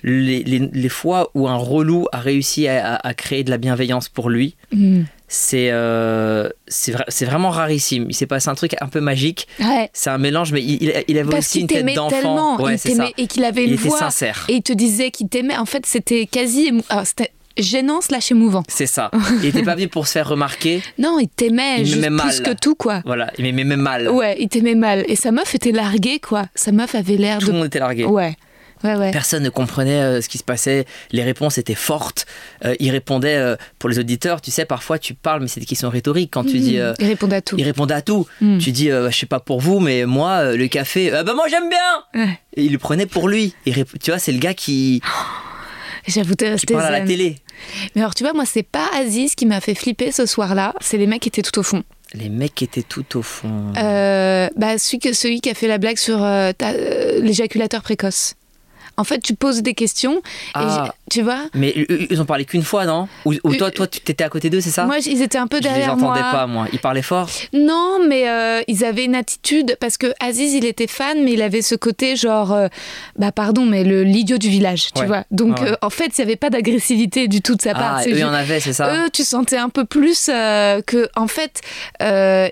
Les, 0.05 0.43
les- 0.43 0.69
les 0.73 0.89
fois 0.89 1.31
où 1.35 1.47
un 1.47 1.55
relou 1.56 2.06
a 2.11 2.19
réussi 2.19 2.67
à, 2.67 2.94
à- 2.97 3.06
à 3.09 3.15
créer 3.15 3.44
de 3.44 3.50
la 3.50 3.59
bienveillance 3.59 4.09
pour 4.09 4.31
lui, 4.31 4.56
Hmm. 4.73 5.03
c'est, 5.29 5.71
euh, 5.71 6.49
c'est, 6.67 6.91
vra- 6.93 7.05
c'est 7.06 7.25
vraiment 7.25 7.50
rarissime. 7.50 8.06
Il 8.09 8.15
s'est 8.15 8.27
passé 8.27 8.49
un 8.49 8.56
truc 8.56 8.75
un 8.81 8.89
peu 8.89 9.00
magique. 9.00 9.47
Ouais. 9.61 9.91
C'est 9.93 10.11
un 10.11 10.19
mélange, 10.19 10.53
mais 10.53 10.61
il, 10.61 10.83
il- 10.83 11.05
il 11.06 11.19
avait 11.19 11.31
Parce 11.31 11.47
aussi 11.47 11.53
qu'il 11.53 11.61
une 11.62 11.67
tête 11.69 11.79
t'aimait 11.79 11.95
d'enfant. 11.95 12.17
tellement, 12.17 12.56
Ouais, 12.61 12.75
il 12.85 13.12
et 13.17 13.27
qu'il 13.29 13.45
avait 13.45 13.62
Il 13.62 13.69
une 13.69 13.75
était 13.79 13.88
voix 13.88 13.99
sincère. 14.00 14.45
et 14.49 14.55
il 14.55 14.62
te 14.62 14.73
disait 14.73 15.12
qu'il 15.12 15.29
t'aimait. 15.29 15.56
En 15.56 15.67
fait, 15.67 15.87
c'était 15.87 16.27
quasi 16.27 16.73
ah, 16.88 17.05
c'était 17.05 17.31
gênant 17.56 18.00
slash 18.00 18.31
émouvant. 18.31 18.62
C'est 18.69 18.87
ça. 18.87 19.10
Il 19.37 19.40
n'était 19.43 19.62
pas 19.62 19.75
venu 19.75 19.88
pour 19.88 20.06
se 20.06 20.12
faire 20.12 20.28
remarquer. 20.28 20.82
Non, 20.99 21.19
il 21.19 21.28
t'aimait 21.28 21.84
juste 21.84 22.00
plus 22.00 22.10
mal. 22.10 22.43
que 22.43 22.52
tout, 22.52 22.75
quoi. 22.75 23.02
Voilà, 23.04 23.31
il 23.38 23.44
m'aimait 23.44 23.64
même 23.64 23.81
mal. 23.81 24.08
Ouais, 24.08 24.37
il 24.38 24.49
t'aimait 24.49 24.75
mal. 24.75 25.04
Et 25.08 25.16
sa 25.16 25.31
meuf 25.32 25.54
était 25.54 25.72
larguée, 25.72 26.19
quoi. 26.19 26.46
Sa 26.54 26.72
meuf 26.72 26.94
avait 26.94 27.16
l'air 27.16 27.38
Tout 27.38 27.46
de. 27.46 27.52
le 27.52 27.56
monde 27.58 27.66
était 27.66 27.78
largué. 27.78 28.04
Ouais, 28.04 28.37
ouais, 28.84 28.96
ouais. 28.96 29.10
Personne 29.10 29.43
ne 29.43 29.49
comprenait 29.50 30.00
euh, 30.00 30.20
ce 30.20 30.28
qui 30.28 30.38
se 30.38 30.44
passait. 30.44 30.84
Les 31.12 31.22
réponses 31.22 31.58
étaient 31.58 31.75
fortes. 31.75 32.26
Euh, 32.64 32.75
il 32.81 32.90
répondait 32.90 33.37
euh, 33.37 33.56
pour 33.78 33.88
les 33.90 33.99
auditeurs. 33.99 34.40
Tu 34.40 34.50
sais, 34.50 34.64
parfois 34.64 34.99
tu 34.99 35.14
parles, 35.14 35.40
mais 35.42 35.49
c'est 35.49 35.61
des 35.61 35.66
questions 35.66 35.88
rhétoriques. 35.90 36.30
Quand 36.32 36.44
tu 36.44 36.59
dis, 36.59 36.78
euh, 36.78 36.94
Il 36.99 37.06
répondait 37.06 37.37
à 37.37 37.42
tout. 37.42 37.56
il 37.59 37.64
répondait 37.64 37.94
à 37.94 38.02
tout. 38.02 38.26
Mm. 38.40 38.59
Tu 38.59 38.73
dis, 38.73 38.88
je 38.88 39.11
sais 39.11 39.26
pas 39.26 39.40
pour 39.40 39.61
vous, 39.61 39.78
mais 39.80 40.04
moi, 40.06 40.52
le 40.54 40.66
café, 40.68 41.12
euh, 41.12 41.23
bah 41.23 41.35
moi 41.35 41.47
j'aime 41.49 41.68
bien. 41.68 42.25
Ouais. 42.26 42.38
Et 42.56 42.64
il 42.64 42.73
le 42.73 42.78
prenait 42.78 43.06
pour 43.06 43.28
lui. 43.28 43.54
Il 43.66 43.75
tu 44.02 44.11
vois, 44.11 44.18
c'est 44.18 44.32
le 44.32 44.38
gars 44.38 44.54
qui, 44.54 45.00
J'avoue, 46.06 46.35
t'es 46.35 46.47
à 46.47 46.90
la 46.90 47.00
télé. 47.06 47.37
Mais 47.94 48.00
alors, 48.02 48.14
tu 48.14 48.25
vois, 48.25 48.32
moi, 48.32 48.44
c'est 48.44 48.62
pas 48.64 48.88
Aziz 48.97 49.35
qui 49.35 49.47
m'a 49.47 49.61
fait 49.61 49.75
flipper 49.75 50.11
ce 50.12 50.26
soir-là. 50.26 50.75
C'est 50.80 50.99
les 50.99 51.06
mecs 51.06 51.23
qui 51.23 51.28
étaient 51.28 51.42
tout 51.42 51.59
au 51.59 51.62
fond. 51.62 51.82
Les 52.14 52.28
mecs 52.28 52.61
étaient 52.62 52.82
tout 52.82 53.16
au 53.16 53.23
fond. 53.23 53.73
Euh, 53.78 54.49
bah, 54.56 54.76
celui, 54.78 54.99
que- 54.99 55.12
celui 55.14 55.40
qui 55.40 55.49
a 55.49 55.54
fait 55.54 55.68
la 55.68 55.78
blague 55.78 55.97
sur 55.97 56.23
euh, 56.23 56.52
euh, 56.62 57.21
l'éjaculateur 57.21 57.82
précoce. 57.82 58.35
En 58.96 59.04
fait, 59.04 59.20
tu 59.20 59.34
poses 59.34 59.62
des 59.62 59.75
questions 59.75 60.16
et 60.18 60.20
Ah. 60.54 60.94
tu 61.11 61.22
vois. 61.22 61.44
Mais 61.54 61.75
eux, 61.90 62.06
ils 62.11 62.20
ont 62.20 62.25
parlé 62.25 62.44
qu'une 62.44 62.62
fois, 62.62 62.84
non 62.84 63.08
Ou, 63.25 63.34
ou 63.44 63.54
toi, 63.54 63.70
toi, 63.70 63.87
tu 63.87 64.00
t'étais 64.00 64.25
à 64.25 64.28
côté 64.28 64.50
d'eux, 64.50 64.61
c'est 64.61 64.70
ça 64.70 64.84
Moi, 64.84 64.99
ils 65.06 65.22
étaient 65.22 65.38
un 65.38 65.46
peu 65.46 65.58
Je 65.58 65.62
les 65.62 65.68
derrière 65.70 65.92
entendais 65.94 66.20
moi. 66.20 66.30
pas, 66.30 66.46
moi. 66.46 66.66
Ils 66.72 66.78
parlaient 66.78 67.02
fort. 67.02 67.28
Non, 67.52 67.99
mais 68.08 68.28
euh, 68.28 68.61
ils 68.68 68.84
avaient 68.84 69.04
une 69.04 69.14
attitude 69.14 69.76
parce 69.80 69.96
que 69.96 70.12
Aziz, 70.20 70.54
il 70.54 70.64
était 70.64 70.87
fan, 70.87 71.22
mais 71.25 71.32
il 71.32 71.42
avait 71.42 71.62
ce 71.62 71.75
côté 71.75 72.16
genre, 72.16 72.52
euh, 72.52 72.68
bah 73.18 73.32
pardon, 73.32 73.64
mais 73.66 73.84
le 73.84 74.02
l'idiot 74.04 74.38
du 74.38 74.49
village, 74.49 74.88
tu 74.94 75.00
Ouais. 75.02 75.06
vois. 75.06 75.25
Donc 75.30 75.61
ouais. 75.61 75.70
euh, 75.70 75.76
en 75.82 75.90
fait, 75.90 76.06
il 76.18 76.20
n'y 76.20 76.25
avait 76.25 76.37
pas 76.37 76.50
d'agressivité 76.50 77.28
du 77.28 77.40
tout 77.42 77.54
de 77.54 77.62
sa 77.62 77.72
part. 77.75 77.96
Ah, 77.99 78.02
eux, 78.06 78.11
il 78.11 78.18
y 78.18 78.25
en 78.25 78.32
avait, 78.32 78.61
c'est 78.61 78.72
ça 78.72 78.94
Eux, 78.94 79.08
tu 79.12 79.25
sentais 79.25 79.56
un 79.56 79.68
peu 79.68 79.84
plus 79.84 80.26
que, 80.26 81.08
en 81.16 81.26
fait, 81.28 81.61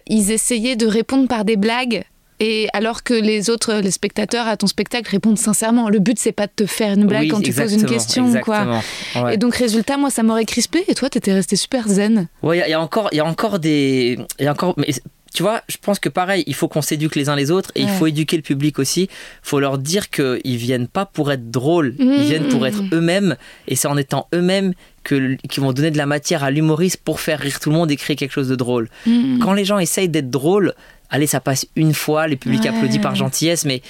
ils 0.06 0.30
essayaient 0.30 0.76
de 0.76 0.86
répondre 0.86 1.28
par 1.28 1.44
des 1.44 1.56
blagues. 1.56 2.04
Et 2.40 2.68
alors 2.72 3.02
que 3.02 3.12
les 3.14 3.50
autres, 3.50 3.74
les 3.74 3.90
spectateurs 3.90 4.48
à 4.48 4.56
ton 4.56 4.66
spectacle 4.66 5.10
répondent 5.10 5.38
sincèrement. 5.38 5.90
Le 5.90 5.98
but, 5.98 6.18
c'est 6.18 6.32
pas 6.32 6.46
de 6.46 6.52
te 6.56 6.66
faire 6.66 6.94
une 6.94 7.06
blague 7.06 7.22
Oui, 7.24 7.28
quand 7.28 7.40
tu 7.42 7.52
poses 7.52 7.72
une 7.74 7.80
exactement, 7.82 8.32
question, 8.32 8.40
quoi. 8.42 8.56
exactement. 8.58 9.24
Ouais. 9.26 9.34
Et 9.34 9.36
donc, 9.36 9.54
résultat, 9.54 9.98
moi, 9.98 10.08
ça 10.10 10.22
m'aurait 10.22 10.46
crispé. 10.46 10.84
Et 10.88 10.94
toi, 10.94 11.10
t'étais 11.10 11.34
resté 11.34 11.56
super 11.56 11.86
zen. 11.86 12.28
Ouais, 12.42 12.58
il 12.58 12.66
y, 12.66 12.70
y 12.70 12.74
a 12.74 12.80
encore, 12.80 13.08
il 13.12 13.16
y 13.16 13.20
a 13.20 13.26
encore 13.26 13.58
des, 13.58 14.18
il 14.38 14.44
y 14.44 14.48
a 14.48 14.52
encore, 14.52 14.74
mais 14.78 14.88
tu 15.32 15.42
vois, 15.42 15.62
je 15.68 15.76
pense 15.80 15.98
que 15.98 16.08
pareil, 16.08 16.42
il 16.46 16.54
faut 16.54 16.66
qu'on 16.66 16.82
s'éduque 16.82 17.14
les 17.14 17.28
uns 17.28 17.36
les 17.36 17.50
autres 17.50 17.70
et 17.76 17.82
il 17.82 17.88
faut 17.88 18.06
éduquer 18.06 18.36
le 18.36 18.42
public 18.42 18.78
aussi. 18.78 19.02
Il 19.02 19.08
faut 19.42 19.60
leur 19.60 19.78
dire 19.78 20.10
qu'ils 20.10 20.56
viennent 20.56 20.88
pas 20.88 21.06
pour 21.06 21.30
être 21.30 21.50
drôles, 21.50 21.94
Mmh, 21.98 22.12
ils 22.18 22.22
viennent 22.24 22.48
pour 22.48 22.62
mmh, 22.62 22.66
être 22.66 22.82
mmh. 22.82 22.94
eux-mêmes 22.94 23.36
et 23.68 23.76
c'est 23.76 23.88
en 23.88 23.96
étant 23.96 24.26
eux-mêmes 24.34 24.72
que 25.04 25.36
qui 25.48 25.60
vont 25.60 25.72
donner 25.72 25.90
de 25.90 25.98
la 25.98 26.06
matière 26.06 26.42
à 26.42 26.50
l'humoriste 26.50 26.98
pour 27.04 27.20
faire 27.20 27.38
rire 27.38 27.60
tout 27.60 27.70
le 27.70 27.76
monde 27.76 27.90
et 27.90 27.96
créer 27.96 28.16
quelque 28.16 28.32
chose 28.32 28.48
de 28.48 28.56
drôle. 28.56 28.88
Mmh. 29.06 29.38
Quand 29.38 29.52
les 29.52 29.64
gens 29.64 29.78
essayent 29.78 30.08
d'être 30.08 30.30
drôles, 30.30 30.74
allez, 31.10 31.26
ça 31.26 31.40
passe 31.40 31.66
une 31.76 31.94
fois, 31.94 32.26
le 32.28 32.36
public 32.36 32.62
Ouais. 32.62 32.68
applaudit 32.68 32.98
par 32.98 33.14
gentillesse, 33.14 33.64
mais 33.64 33.82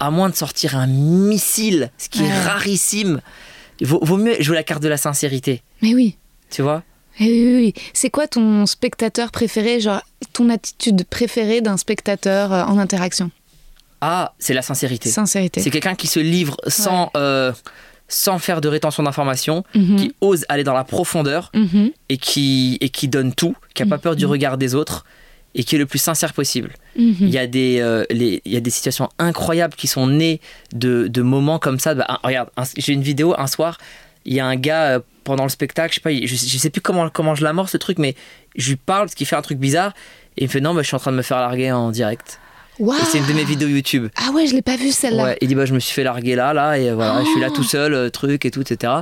à 0.00 0.10
moins 0.10 0.28
de 0.28 0.34
sortir 0.34 0.76
un 0.76 0.86
missile, 0.86 1.90
ce 1.98 2.08
qui 2.08 2.24
est 2.24 2.38
rarissime, 2.44 3.20
vaut, 3.80 4.00
vaut 4.02 4.16
mieux 4.16 4.34
jouer 4.40 4.56
la 4.56 4.62
carte 4.64 4.82
de 4.82 4.88
la 4.88 4.96
sincérité. 4.96 5.62
Mais 5.80 5.94
oui. 5.94 6.16
Tu 6.50 6.62
vois? 6.62 6.82
Eh 7.20 7.24
oui, 7.24 7.44
oui, 7.46 7.56
oui. 7.76 7.82
C'est 7.92 8.10
quoi 8.10 8.26
ton 8.26 8.66
spectateur 8.66 9.30
préféré, 9.30 9.80
genre 9.80 10.02
ton 10.32 10.48
attitude 10.50 11.04
préférée 11.04 11.60
d'un 11.60 11.76
spectateur 11.76 12.52
euh, 12.52 12.64
en 12.64 12.78
interaction? 12.78 13.30
Ah, 14.00 14.32
c'est 14.38 14.54
la 14.54 14.62
sincérité. 14.62 15.08
Sincérité. 15.10 15.60
C'est 15.60 15.70
quelqu'un 15.70 15.94
qui 15.94 16.06
se 16.08 16.18
livre 16.18 16.56
sans, 16.66 17.10
euh, 17.16 17.52
sans 18.08 18.38
faire 18.38 18.60
de 18.60 18.66
rétention 18.68 19.02
d'informations, 19.04 19.62
Mhm. 19.74 19.96
qui 19.96 20.14
ose 20.20 20.44
aller 20.48 20.64
dans 20.64 20.74
la 20.74 20.84
profondeur 20.84 21.50
Mhm. 21.54 21.90
et 22.08 22.16
qui, 22.18 22.78
et 22.80 22.88
qui 22.88 23.06
donne 23.08 23.32
tout, 23.34 23.54
qui 23.74 23.82
n'a 23.84 23.88
pas 23.88 23.98
peur 23.98 24.16
du 24.16 24.26
regard 24.26 24.58
des 24.58 24.74
autres 24.74 25.04
et 25.54 25.64
qui 25.64 25.74
est 25.74 25.78
le 25.78 25.86
plus 25.86 25.98
sincère 25.98 26.32
possible. 26.32 26.70
Mhm. 26.96 27.14
Il 27.20 27.30
y, 27.30 27.38
a 27.38 27.46
des, 27.46 27.78
euh, 27.80 28.04
les- 28.10 28.40
il 28.44 28.52
y 28.52 28.56
a 28.56 28.60
des 28.60 28.70
situations 28.70 29.08
incroyables 29.18 29.74
qui 29.74 29.86
sont 29.86 30.06
nées 30.06 30.40
de, 30.72 31.08
de 31.08 31.22
moments 31.22 31.58
comme 31.58 31.78
ça. 31.78 31.94
Bah, 31.94 32.06
un- 32.08 32.18
regarde, 32.26 32.48
un- 32.56 32.64
j'ai 32.76 32.92
une 32.92 33.02
vidéo 33.02 33.34
un 33.38 33.46
soir, 33.46 33.78
il 34.24 34.34
y 34.34 34.40
a 34.40 34.46
un 34.46 34.56
gars 34.56 34.82
euh, 34.94 35.00
pendant 35.24 35.44
le 35.44 35.50
spectacle, 35.50 35.90
je 35.90 35.94
sais 35.96 36.00
pas, 36.00 36.12
je, 36.14 36.34
je 36.34 36.58
sais 36.58 36.70
plus 36.70 36.80
comment, 36.80 37.08
comment 37.10 37.34
je 37.34 37.44
l'amorce 37.44 37.72
le 37.74 37.78
truc, 37.78 37.98
mais 37.98 38.14
je 38.56 38.70
lui 38.70 38.76
parle 38.76 39.06
parce 39.06 39.14
qu'il 39.14 39.26
fait 39.26 39.36
un 39.36 39.42
truc 39.42 39.58
bizarre 39.58 39.92
et 40.36 40.44
il 40.44 40.46
me 40.46 40.50
fait 40.50 40.60
non, 40.60 40.74
bah, 40.74 40.82
je 40.82 40.86
suis 40.86 40.96
en 40.96 41.00
train 41.00 41.12
de 41.12 41.16
me 41.16 41.22
faire 41.22 41.38
larguer 41.38 41.70
en 41.72 41.90
direct. 41.90 42.38
Et 42.80 43.04
c'est 43.04 43.18
une 43.18 43.26
de 43.26 43.32
mes 43.34 43.44
vidéos 43.44 43.68
YouTube. 43.68 44.08
Ah 44.16 44.30
ouais, 44.32 44.46
je 44.46 44.54
l'ai 44.54 44.62
pas 44.62 44.76
vu 44.76 44.90
celle-là. 44.90 45.22
Ouais, 45.24 45.38
il 45.42 45.48
dit 45.48 45.54
bah 45.54 45.66
je 45.66 45.74
me 45.74 45.78
suis 45.78 45.92
fait 45.92 46.02
larguer 46.04 46.34
là, 46.34 46.54
là, 46.54 46.78
et 46.78 46.90
voilà, 46.92 47.20
je 47.22 47.26
suis 47.30 47.40
là 47.40 47.50
tout 47.50 47.62
seul, 47.62 47.92
euh, 47.92 48.08
truc 48.08 48.46
et 48.46 48.50
tout, 48.50 48.62
etc. 48.62 48.92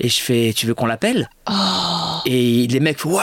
Et 0.00 0.08
je 0.08 0.20
fais, 0.20 0.52
tu 0.56 0.66
veux 0.66 0.74
qu'on 0.74 0.86
l'appelle? 0.86 1.28
Et 2.26 2.66
les 2.68 2.80
mecs 2.80 2.98
font, 2.98 3.16
ouais 3.16 3.22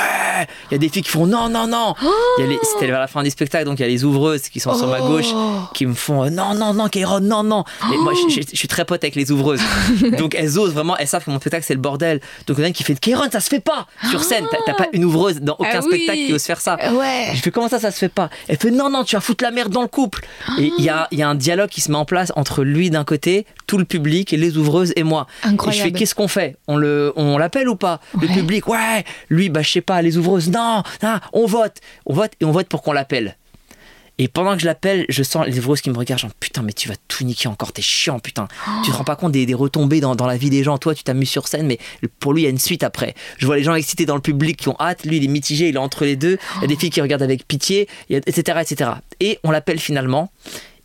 Il 0.70 0.74
y 0.74 0.76
a 0.76 0.78
des 0.78 0.90
filles 0.90 1.04
qui 1.04 1.10
font, 1.10 1.26
non, 1.28 1.48
non, 1.50 1.68
non 1.68 1.94
les- 2.38 2.60
C'était 2.64 2.88
vers 2.88 3.00
la 3.00 3.08
fin 3.08 3.24
du 3.24 3.30
spectacle, 3.30 3.66
donc 3.66 3.80
il 3.80 3.84
y 3.84 3.86
a 3.86 3.88
les 3.88 4.04
ouvreuses 4.04 4.50
qui 4.50 4.60
sont 4.60 4.74
sur 4.74 4.88
ma 4.88 5.00
gauche 5.00 5.28
qui 5.74 5.86
me 5.86 5.94
font, 5.94 6.24
euh, 6.26 6.30
non, 6.30 6.54
non, 6.54 6.74
non, 6.74 6.88
Kéron, 6.90 7.20
non, 7.22 7.44
non 7.44 7.64
Et 7.94 7.98
moi, 7.98 8.14
je, 8.14 8.34
je- 8.34 8.42
je 8.52 8.58
suis 8.58 8.68
très 8.68 8.84
pote 8.86 9.04
avec 9.04 9.16
les 9.16 9.32
ouvreuses. 9.32 9.62
donc 10.18 10.36
elles 10.36 10.58
osent 10.60 10.74
vraiment, 10.74 10.98
elles 10.98 11.08
savent 11.08 11.24
que 11.24 11.32
mon 11.32 11.40
spectacle 11.40 11.64
c'est 11.66 11.74
le 11.76 11.80
bordel. 11.80 12.20
Donc 12.48 12.58
il 12.58 12.60
y 12.60 12.64
en 12.64 12.66
a 12.66 12.68
une 12.68 12.74
qui 12.74 12.84
fait, 12.84 13.00
Kéron, 13.00 13.24
ça 13.32 13.40
se 13.40 13.50
fait 13.50 13.60
pas 13.60 13.88
Sur 14.10 14.24
scène, 14.24 14.46
t'as- 14.66 14.74
pas 14.74 14.88
une 14.92 15.06
ouvreuse 15.06 15.40
dans 15.42 15.56
aucun 15.60 15.70
Ah 15.76 15.80
oui. 15.82 15.88
spectacle 15.96 16.26
qui 16.26 16.34
ose 16.34 16.44
faire 16.44 16.60
ça. 16.60 16.78
Ouais. 16.94 17.28
Je 17.34 17.42
fais 17.42 17.52
comment 17.52 17.70
ça, 17.70 17.80
ça 17.80 17.92
se 17.92 17.98
fait 17.98 18.10
pas? 18.10 18.30
Elle 18.48 18.58
fait 18.58 18.72
non, 18.72 18.90
non, 18.90 19.04
tu 19.04 19.16
vas 19.16 19.22
foutre 19.22 19.44
la 19.44 19.52
merde 19.52 19.72
dans 19.72 19.82
le 19.84 19.88
couple. 19.88 20.26
Et 20.60 20.72
il 20.78 20.84
y 20.84 20.90
a, 20.90 21.08
y 21.12 21.22
a 21.22 21.30
un 21.30 21.36
dialogue 21.36 21.70
qui 21.70 21.80
se 21.82 21.90
met 21.92 21.98
en 21.98 22.06
place 22.06 22.34
entre 22.36 22.64
lui 22.64 22.90
d'un 22.90 23.04
côté, 23.06 23.46
tout 23.68 23.78
le 23.78 23.86
public, 23.86 24.34
et 24.34 24.38
les 24.38 24.58
ouvreuses 24.58 24.92
et 24.98 25.04
moi. 25.04 25.28
Incroyable. 25.44 25.74
Et 25.74 25.78
je 25.78 25.84
fais 25.94 26.00
qu'est-ce 26.00 26.16
qu'on 26.16 26.28
fait? 26.28 26.58
On 26.68 26.78
le, 26.78 27.14
on 27.16 27.38
l'appelle 27.38 27.70
ou 27.70 27.76
pas? 27.76 28.00
Le 28.20 28.28
public, 28.28 28.68
ouais. 28.68 29.04
Lui, 29.30 29.50
bah 29.50 29.62
je 29.62 29.70
sais 29.70 29.82
pas, 29.82 30.02
les 30.02 30.18
ouvreuses, 30.18 30.50
non, 30.50 30.82
non, 31.04 31.20
on 31.34 31.46
vote, 31.46 31.78
on 32.06 32.14
vote 32.14 32.32
et 32.40 32.46
on 32.46 32.52
vote 32.52 32.68
pour 32.68 32.82
qu'on 32.82 32.94
l'appelle. 32.94 33.38
Et 34.18 34.30
pendant 34.30 34.54
que 34.56 34.62
je 34.62 34.66
l'appelle, 34.66 35.06
je 35.10 35.24
sens 35.24 35.46
les 35.46 35.60
ouvreuses 35.60 35.82
qui 35.82 35.90
me 35.90 35.98
regardent, 35.98 36.22
genre 36.22 36.32
putain, 36.40 36.62
mais 36.62 36.72
tu 36.72 36.88
vas 36.88 36.96
tout 37.10 37.26
niquer 37.26 37.50
encore, 37.50 37.74
t'es 37.74 37.82
chiant, 37.82 38.20
putain. 38.20 38.48
Tu 38.86 38.92
te 38.92 38.96
rends 38.96 39.04
pas 39.04 39.18
compte 39.18 39.34
des, 39.34 39.46
des 39.46 39.54
retombées 39.54 40.00
dans, 40.00 40.16
dans 40.16 40.26
la 40.26 40.38
vie 40.38 40.50
des 40.50 40.64
gens. 40.64 40.78
Toi, 40.78 40.96
tu 40.96 41.04
t'amuses 41.04 41.30
sur 41.30 41.50
scène, 41.50 41.68
mais 41.68 41.80
pour 42.20 42.32
lui, 42.32 42.44
il 42.44 42.46
y 42.46 42.48
a 42.48 42.50
une 42.50 42.58
suite 42.58 42.84
après. 42.84 43.14
Je 43.38 43.46
vois 43.46 43.58
les 43.58 43.64
gens 43.64 43.76
excités 43.76 44.06
dans 44.06 44.16
le 44.16 44.22
public 44.22 44.56
qui 44.56 44.70
ont 44.70 44.78
hâte. 44.80 45.06
Lui, 45.06 45.18
il 45.18 45.26
est 45.26 45.28
mitigé, 45.28 45.68
il 45.68 45.76
est 45.76 45.80
entre 45.80 46.06
les 46.06 46.16
deux. 46.16 46.38
Il 46.56 46.62
y 46.62 46.64
a 46.64 46.68
des 46.68 46.78
filles 46.78 46.92
qui 46.92 47.02
regardent 47.02 47.24
avec 47.24 47.46
pitié, 47.46 47.90
etc., 48.10 48.60
etc. 48.62 48.92
Et 49.20 49.38
on 49.44 49.52
l'appelle 49.52 49.80
finalement. 49.80 50.32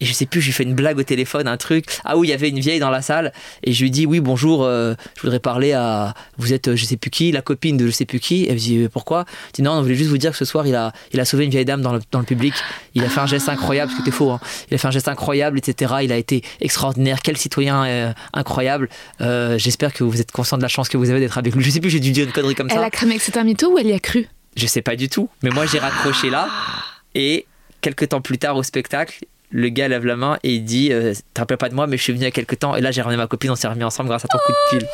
Et 0.02 0.06
je 0.06 0.12
sais 0.14 0.24
plus, 0.26 0.40
je 0.40 0.46
lui 0.46 0.52
fais 0.54 0.62
une 0.62 0.74
blague 0.74 0.98
au 0.98 1.02
téléphone, 1.02 1.46
un 1.46 1.56
truc. 1.58 1.84
Ah 2.04 2.16
oui, 2.16 2.28
il 2.28 2.30
y 2.30 2.34
avait 2.34 2.48
une 2.48 2.58
vieille 2.60 2.78
dans 2.80 2.88
la 2.88 3.02
salle. 3.02 3.32
Et 3.64 3.72
je 3.72 3.82
lui 3.82 3.90
dis, 3.90 4.06
oui, 4.06 4.20
bonjour, 4.20 4.64
euh, 4.64 4.94
je 5.16 5.22
voudrais 5.22 5.40
parler 5.40 5.72
à. 5.74 6.14
Vous 6.38 6.52
êtes, 6.54 6.68
euh, 6.68 6.76
je 6.76 6.84
sais 6.86 6.96
plus 6.96 7.10
qui, 7.10 7.32
la 7.32 7.42
copine 7.42 7.76
de 7.76 7.84
je 7.86 7.90
sais 7.90 8.06
plus 8.06 8.18
qui. 8.18 8.46
Elle 8.48 8.54
me 8.54 8.58
dit, 8.58 8.78
euh, 8.78 8.88
pourquoi? 8.88 9.26
Je 9.48 9.56
dis, 9.56 9.62
non, 9.62 9.72
on 9.72 9.82
voulait 9.82 9.94
juste 9.96 10.08
vous 10.08 10.16
dire 10.18 10.30
que 10.30 10.38
ce 10.38 10.44
soir, 10.46 10.66
il 10.66 10.74
a, 10.74 10.92
il 11.12 11.20
a 11.20 11.24
sauvé 11.26 11.44
une 11.44 11.50
vieille 11.50 11.66
dame 11.66 11.82
dans 11.82 11.92
le, 11.92 12.00
dans 12.12 12.18
le 12.18 12.24
public. 12.24 12.54
Il 12.94 13.04
a 13.04 13.08
fait 13.10 13.20
un 13.20 13.26
geste 13.26 13.48
incroyable, 13.50 13.90
ce 13.90 13.96
qui 13.96 14.02
était 14.02 14.10
faux. 14.10 14.30
hein. 14.30 14.40
Il 14.70 14.74
a 14.74 14.78
fait 14.78 14.88
un 14.88 14.90
geste 14.90 15.08
incroyable, 15.08 15.58
etc. 15.58 15.94
Il 16.02 16.12
a 16.12 16.16
été 16.16 16.42
extraordinaire. 16.62 17.18
Quel 17.22 17.36
citoyen 17.36 17.84
euh, 17.84 18.12
incroyable. 18.32 18.88
Euh, 19.20 19.58
J'espère 19.58 19.92
que 19.92 20.02
vous 20.02 20.20
êtes 20.20 20.32
conscient 20.32 20.56
de 20.56 20.62
la 20.62 20.68
chance 20.68 20.88
que 20.88 20.96
vous 20.96 21.10
avez 21.10 21.20
d'être 21.20 21.36
avec 21.36 21.54
lui. 21.54 21.62
Je 21.62 21.70
sais 21.70 21.80
plus, 21.80 21.90
j'ai 21.90 22.00
dû 22.00 22.12
dire 22.12 22.24
une 22.24 22.32
connerie 22.32 22.54
comme 22.54 22.68
Elle 22.70 22.78
ça. 22.78 22.84
a 22.84 22.90
cramé 22.90 23.16
que 23.18 23.22
c'était 23.22 23.38
un 23.40 23.44
mytho 23.44 23.70
ou 23.74 23.78
elle 23.78 23.88
y 23.88 23.92
a 23.92 23.98
cru? 24.00 24.26
Je 24.56 24.66
sais 24.66 24.80
pas 24.82 24.96
du 24.96 25.08
tout. 25.10 25.28
Mais 25.42 25.50
moi, 25.50 25.66
j'ai 25.66 25.78
raccroché 25.78 26.30
là. 26.30 26.48
Et 27.14 27.44
quelques 27.82 28.08
temps 28.08 28.20
plus 28.20 28.38
tard 28.38 28.56
au 28.56 28.62
spectacle, 28.62 29.18
le 29.52 29.68
gars 29.68 29.88
lève 29.88 30.06
la 30.06 30.16
main 30.16 30.38
et 30.44 30.54
il 30.54 30.64
dit 30.64 30.92
euh, 30.92 31.12
Te 31.34 31.40
rappelles 31.40 31.56
pas 31.58 31.68
de 31.68 31.74
moi, 31.74 31.86
mais 31.86 31.96
je 31.96 32.02
suis 32.02 32.12
venu 32.12 32.22
il 32.22 32.26
y 32.26 32.28
a 32.28 32.30
quelques 32.30 32.58
temps. 32.60 32.76
Et 32.76 32.80
là, 32.80 32.90
j'ai 32.92 33.02
ramené 33.02 33.16
ma 33.16 33.26
copine, 33.26 33.50
on 33.50 33.56
s'est 33.56 33.66
remis 33.68 33.82
ensemble 33.84 34.08
grâce 34.08 34.24
à 34.24 34.28
ton 34.28 34.38
coup 34.38 34.52
de 34.52 34.78
pile. 34.78 34.88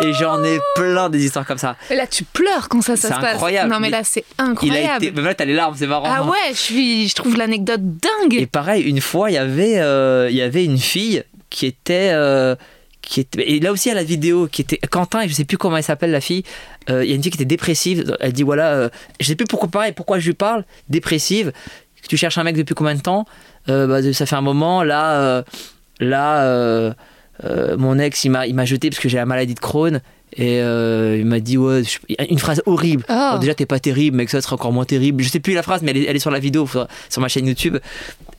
Et 0.00 0.12
j'en 0.12 0.42
ai 0.42 0.58
plein 0.74 1.08
des 1.08 1.24
histoires 1.24 1.46
comme 1.46 1.58
ça. 1.58 1.76
Et 1.90 1.94
Là, 1.94 2.06
tu 2.08 2.24
pleures 2.24 2.68
quand 2.68 2.82
ça, 2.82 2.96
ça 2.96 3.08
C'est 3.08 3.14
se 3.14 3.20
passe. 3.20 3.34
incroyable. 3.34 3.70
Non, 3.72 3.78
mais 3.78 3.90
là, 3.90 4.02
c'est 4.02 4.24
incroyable. 4.38 4.80
Il 4.84 4.90
a 4.90 4.96
été. 4.96 5.12
Mais 5.12 5.22
là, 5.22 5.34
t'as 5.36 5.44
les 5.44 5.54
larmes, 5.54 5.76
c'est 5.78 5.86
marrant. 5.86 6.06
Ah 6.08 6.24
ouais, 6.24 6.52
je, 6.52 6.56
suis, 6.58 7.08
je 7.08 7.14
trouve 7.14 7.36
l'anecdote 7.36 7.80
dingue. 7.82 8.34
Et 8.34 8.46
pareil, 8.46 8.82
une 8.82 9.00
fois, 9.00 9.30
il 9.30 9.34
y 9.34 9.38
avait, 9.38 9.78
euh, 9.78 10.28
il 10.28 10.36
y 10.36 10.42
avait 10.42 10.64
une 10.64 10.78
fille 10.78 11.22
qui 11.48 11.66
était. 11.66 12.10
euh, 12.12 12.56
qui 13.02 13.20
était, 13.20 13.48
et 13.48 13.60
là 13.60 13.70
aussi, 13.70 13.90
à 13.90 13.94
la 13.94 14.02
vidéo, 14.02 14.48
qui 14.50 14.62
était 14.62 14.78
Quentin, 14.78 15.20
et 15.20 15.28
je 15.28 15.34
sais 15.34 15.44
plus 15.44 15.58
comment 15.58 15.76
elle 15.76 15.84
s'appelle 15.84 16.10
la 16.10 16.22
fille. 16.22 16.42
euh, 16.90 17.04
Il 17.04 17.10
y 17.10 17.12
a 17.12 17.16
une 17.16 17.22
fille 17.22 17.30
qui 17.30 17.36
était 17.36 17.44
dépressive. 17.44 18.16
Elle 18.18 18.32
dit 18.32 18.42
voilà, 18.42 18.88
je 19.20 19.26
sais 19.26 19.36
plus 19.36 19.46
pourquoi 19.46 19.68
pareil, 19.68 19.92
pourquoi 19.92 20.18
je 20.18 20.26
lui 20.26 20.34
parle. 20.34 20.64
Dépressive. 20.88 21.52
Tu 22.08 22.16
cherches 22.16 22.36
un 22.38 22.44
mec 22.44 22.56
depuis 22.56 22.74
combien 22.74 22.94
de 22.94 23.00
temps 23.00 23.26
bah, 23.68 24.12
Ça 24.12 24.26
fait 24.26 24.36
un 24.36 24.40
moment. 24.40 24.82
Là, 24.82 25.20
euh, 25.20 25.42
là, 26.00 26.42
euh, 26.44 26.92
euh, 27.44 27.76
mon 27.76 27.98
ex, 27.98 28.24
il 28.24 28.30
m'a, 28.30 28.46
il 28.46 28.54
m'a 28.54 28.64
jeté 28.64 28.90
parce 28.90 29.00
que 29.00 29.08
j'ai 29.08 29.16
la 29.18 29.26
maladie 29.26 29.54
de 29.54 29.60
Crohn. 29.60 30.00
Et 30.36 30.60
euh, 30.62 31.16
il 31.16 31.26
m'a 31.26 31.38
dit 31.38 31.56
ouais, 31.56 31.82
je- 31.84 31.98
une 32.28 32.40
phrase 32.40 32.60
horrible. 32.66 33.04
Oh. 33.08 33.12
Alors 33.12 33.38
déjà 33.38 33.54
t'es 33.54 33.66
pas 33.66 33.78
terrible, 33.78 34.16
mais 34.16 34.24
que 34.24 34.32
ça 34.32 34.40
sera 34.40 34.54
encore 34.56 34.72
moins 34.72 34.84
terrible. 34.84 35.22
Je 35.22 35.28
sais 35.28 35.38
plus 35.38 35.54
la 35.54 35.62
phrase, 35.62 35.82
mais 35.82 35.92
elle 35.92 35.98
est, 35.98 36.04
elle 36.06 36.16
est 36.16 36.20
sur 36.20 36.32
la 36.32 36.40
vidéo, 36.40 36.68
sur 37.08 37.20
ma 37.22 37.28
chaîne 37.28 37.46
YouTube. 37.46 37.76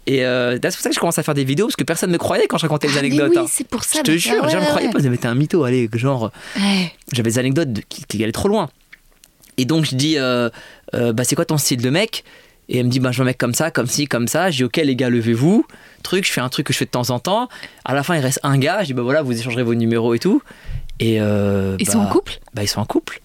Et 0.06 0.26
euh, 0.26 0.58
c'est 0.62 0.72
pour 0.74 0.82
ça 0.82 0.90
que 0.90 0.96
je 0.96 1.00
commence 1.00 1.18
à 1.20 1.24
faire 1.24 1.34
des 1.34 1.46
vidéos 1.46 1.68
parce 1.68 1.78
que 1.78 1.86
personne 1.86 2.10
ne 2.10 2.14
me 2.14 2.18
croyait 2.18 2.48
quand 2.48 2.58
je 2.58 2.64
racontais 2.64 2.88
les 2.90 2.96
Ah, 2.98 3.00
anecdotes. 3.00 3.32
oui, 3.32 3.38
hein. 3.40 3.46
c'est 3.50 3.66
pour 3.66 3.86
ça. 3.86 4.00
Je 4.00 4.04
te 4.04 4.18
jure, 4.18 4.34
ah 4.42 4.46
les 4.46 4.52
gens 4.52 4.60
me 4.60 4.66
croyaient 4.66 4.90
pas, 4.90 5.00
ils 5.00 5.10
me 5.10 5.18
t'es 5.18 5.28
un 5.28 5.36
mytho, 5.36 5.64
allez, 5.64 5.90
genre 5.94 6.32
Ouais. 6.58 6.92
j'avais 7.14 7.30
des 7.30 7.40
anecdotes 7.40 7.72
de- 7.72 7.82
qui, 7.88 8.04
qui 8.04 8.22
allaient 8.22 8.34
trop 8.34 8.50
loin. 8.50 8.70
Et 9.58 9.64
donc 9.64 9.86
je 9.86 9.96
dis, 9.96 10.18
euh, 10.18 10.50
euh, 10.96 11.14
bah 11.14 11.24
c'est 11.24 11.36
quoi 11.36 11.46
ton 11.46 11.58
style 11.58 11.82
de 11.82 11.90
mec? 11.90 12.26
Et 12.70 12.80
elle 12.80 12.86
me 12.86 12.90
dit, 12.92 13.00
bah 13.00 13.12
je 13.12 13.18
veux 13.18 13.24
un 13.24 13.26
mec 13.26 13.38
comme 13.38 13.54
ça, 13.54 13.70
comme 13.72 13.88
ci, 13.88 14.08
comme 14.08 14.28
ça. 14.28 14.50
Je 14.52 14.58
dis, 14.58 14.64
ok 14.64 14.78
les 14.78 14.96
gars, 14.96 15.10
levez-vous. 15.10 15.66
Truc, 16.04 16.26
je 16.26 16.32
fais 16.32 16.42
un 16.42 16.50
truc 16.50 16.68
que 16.68 16.74
je 16.74 16.78
fais 16.80 16.86
de 16.86 16.90
temps 16.92 17.10
en 17.12 17.20
temps. 17.20 17.48
À 17.84 17.94
la 17.94 18.04
fin, 18.04 18.16
il 18.16 18.22
reste 18.22 18.40
un 18.44 18.58
gars. 18.58 18.80
Je 18.82 18.88
dis, 18.88 18.94
bah 18.94 19.04
voilà, 19.04 19.22
vous 19.22 19.38
échangerez 19.38 19.64
vos 19.64 19.76
numéros 19.76 20.14
et 20.14 20.20
tout. 20.20 20.42
Et 21.00 21.20
euh, 21.20 21.76
Ils 21.80 21.86
bah, 21.88 21.92
sont 21.92 22.00
en 22.00 22.08
couple? 22.08 22.40
Bah 22.54 22.64
ils 22.64 22.68
sont 22.70 22.80
en 22.80 22.86
couple. 22.86 23.20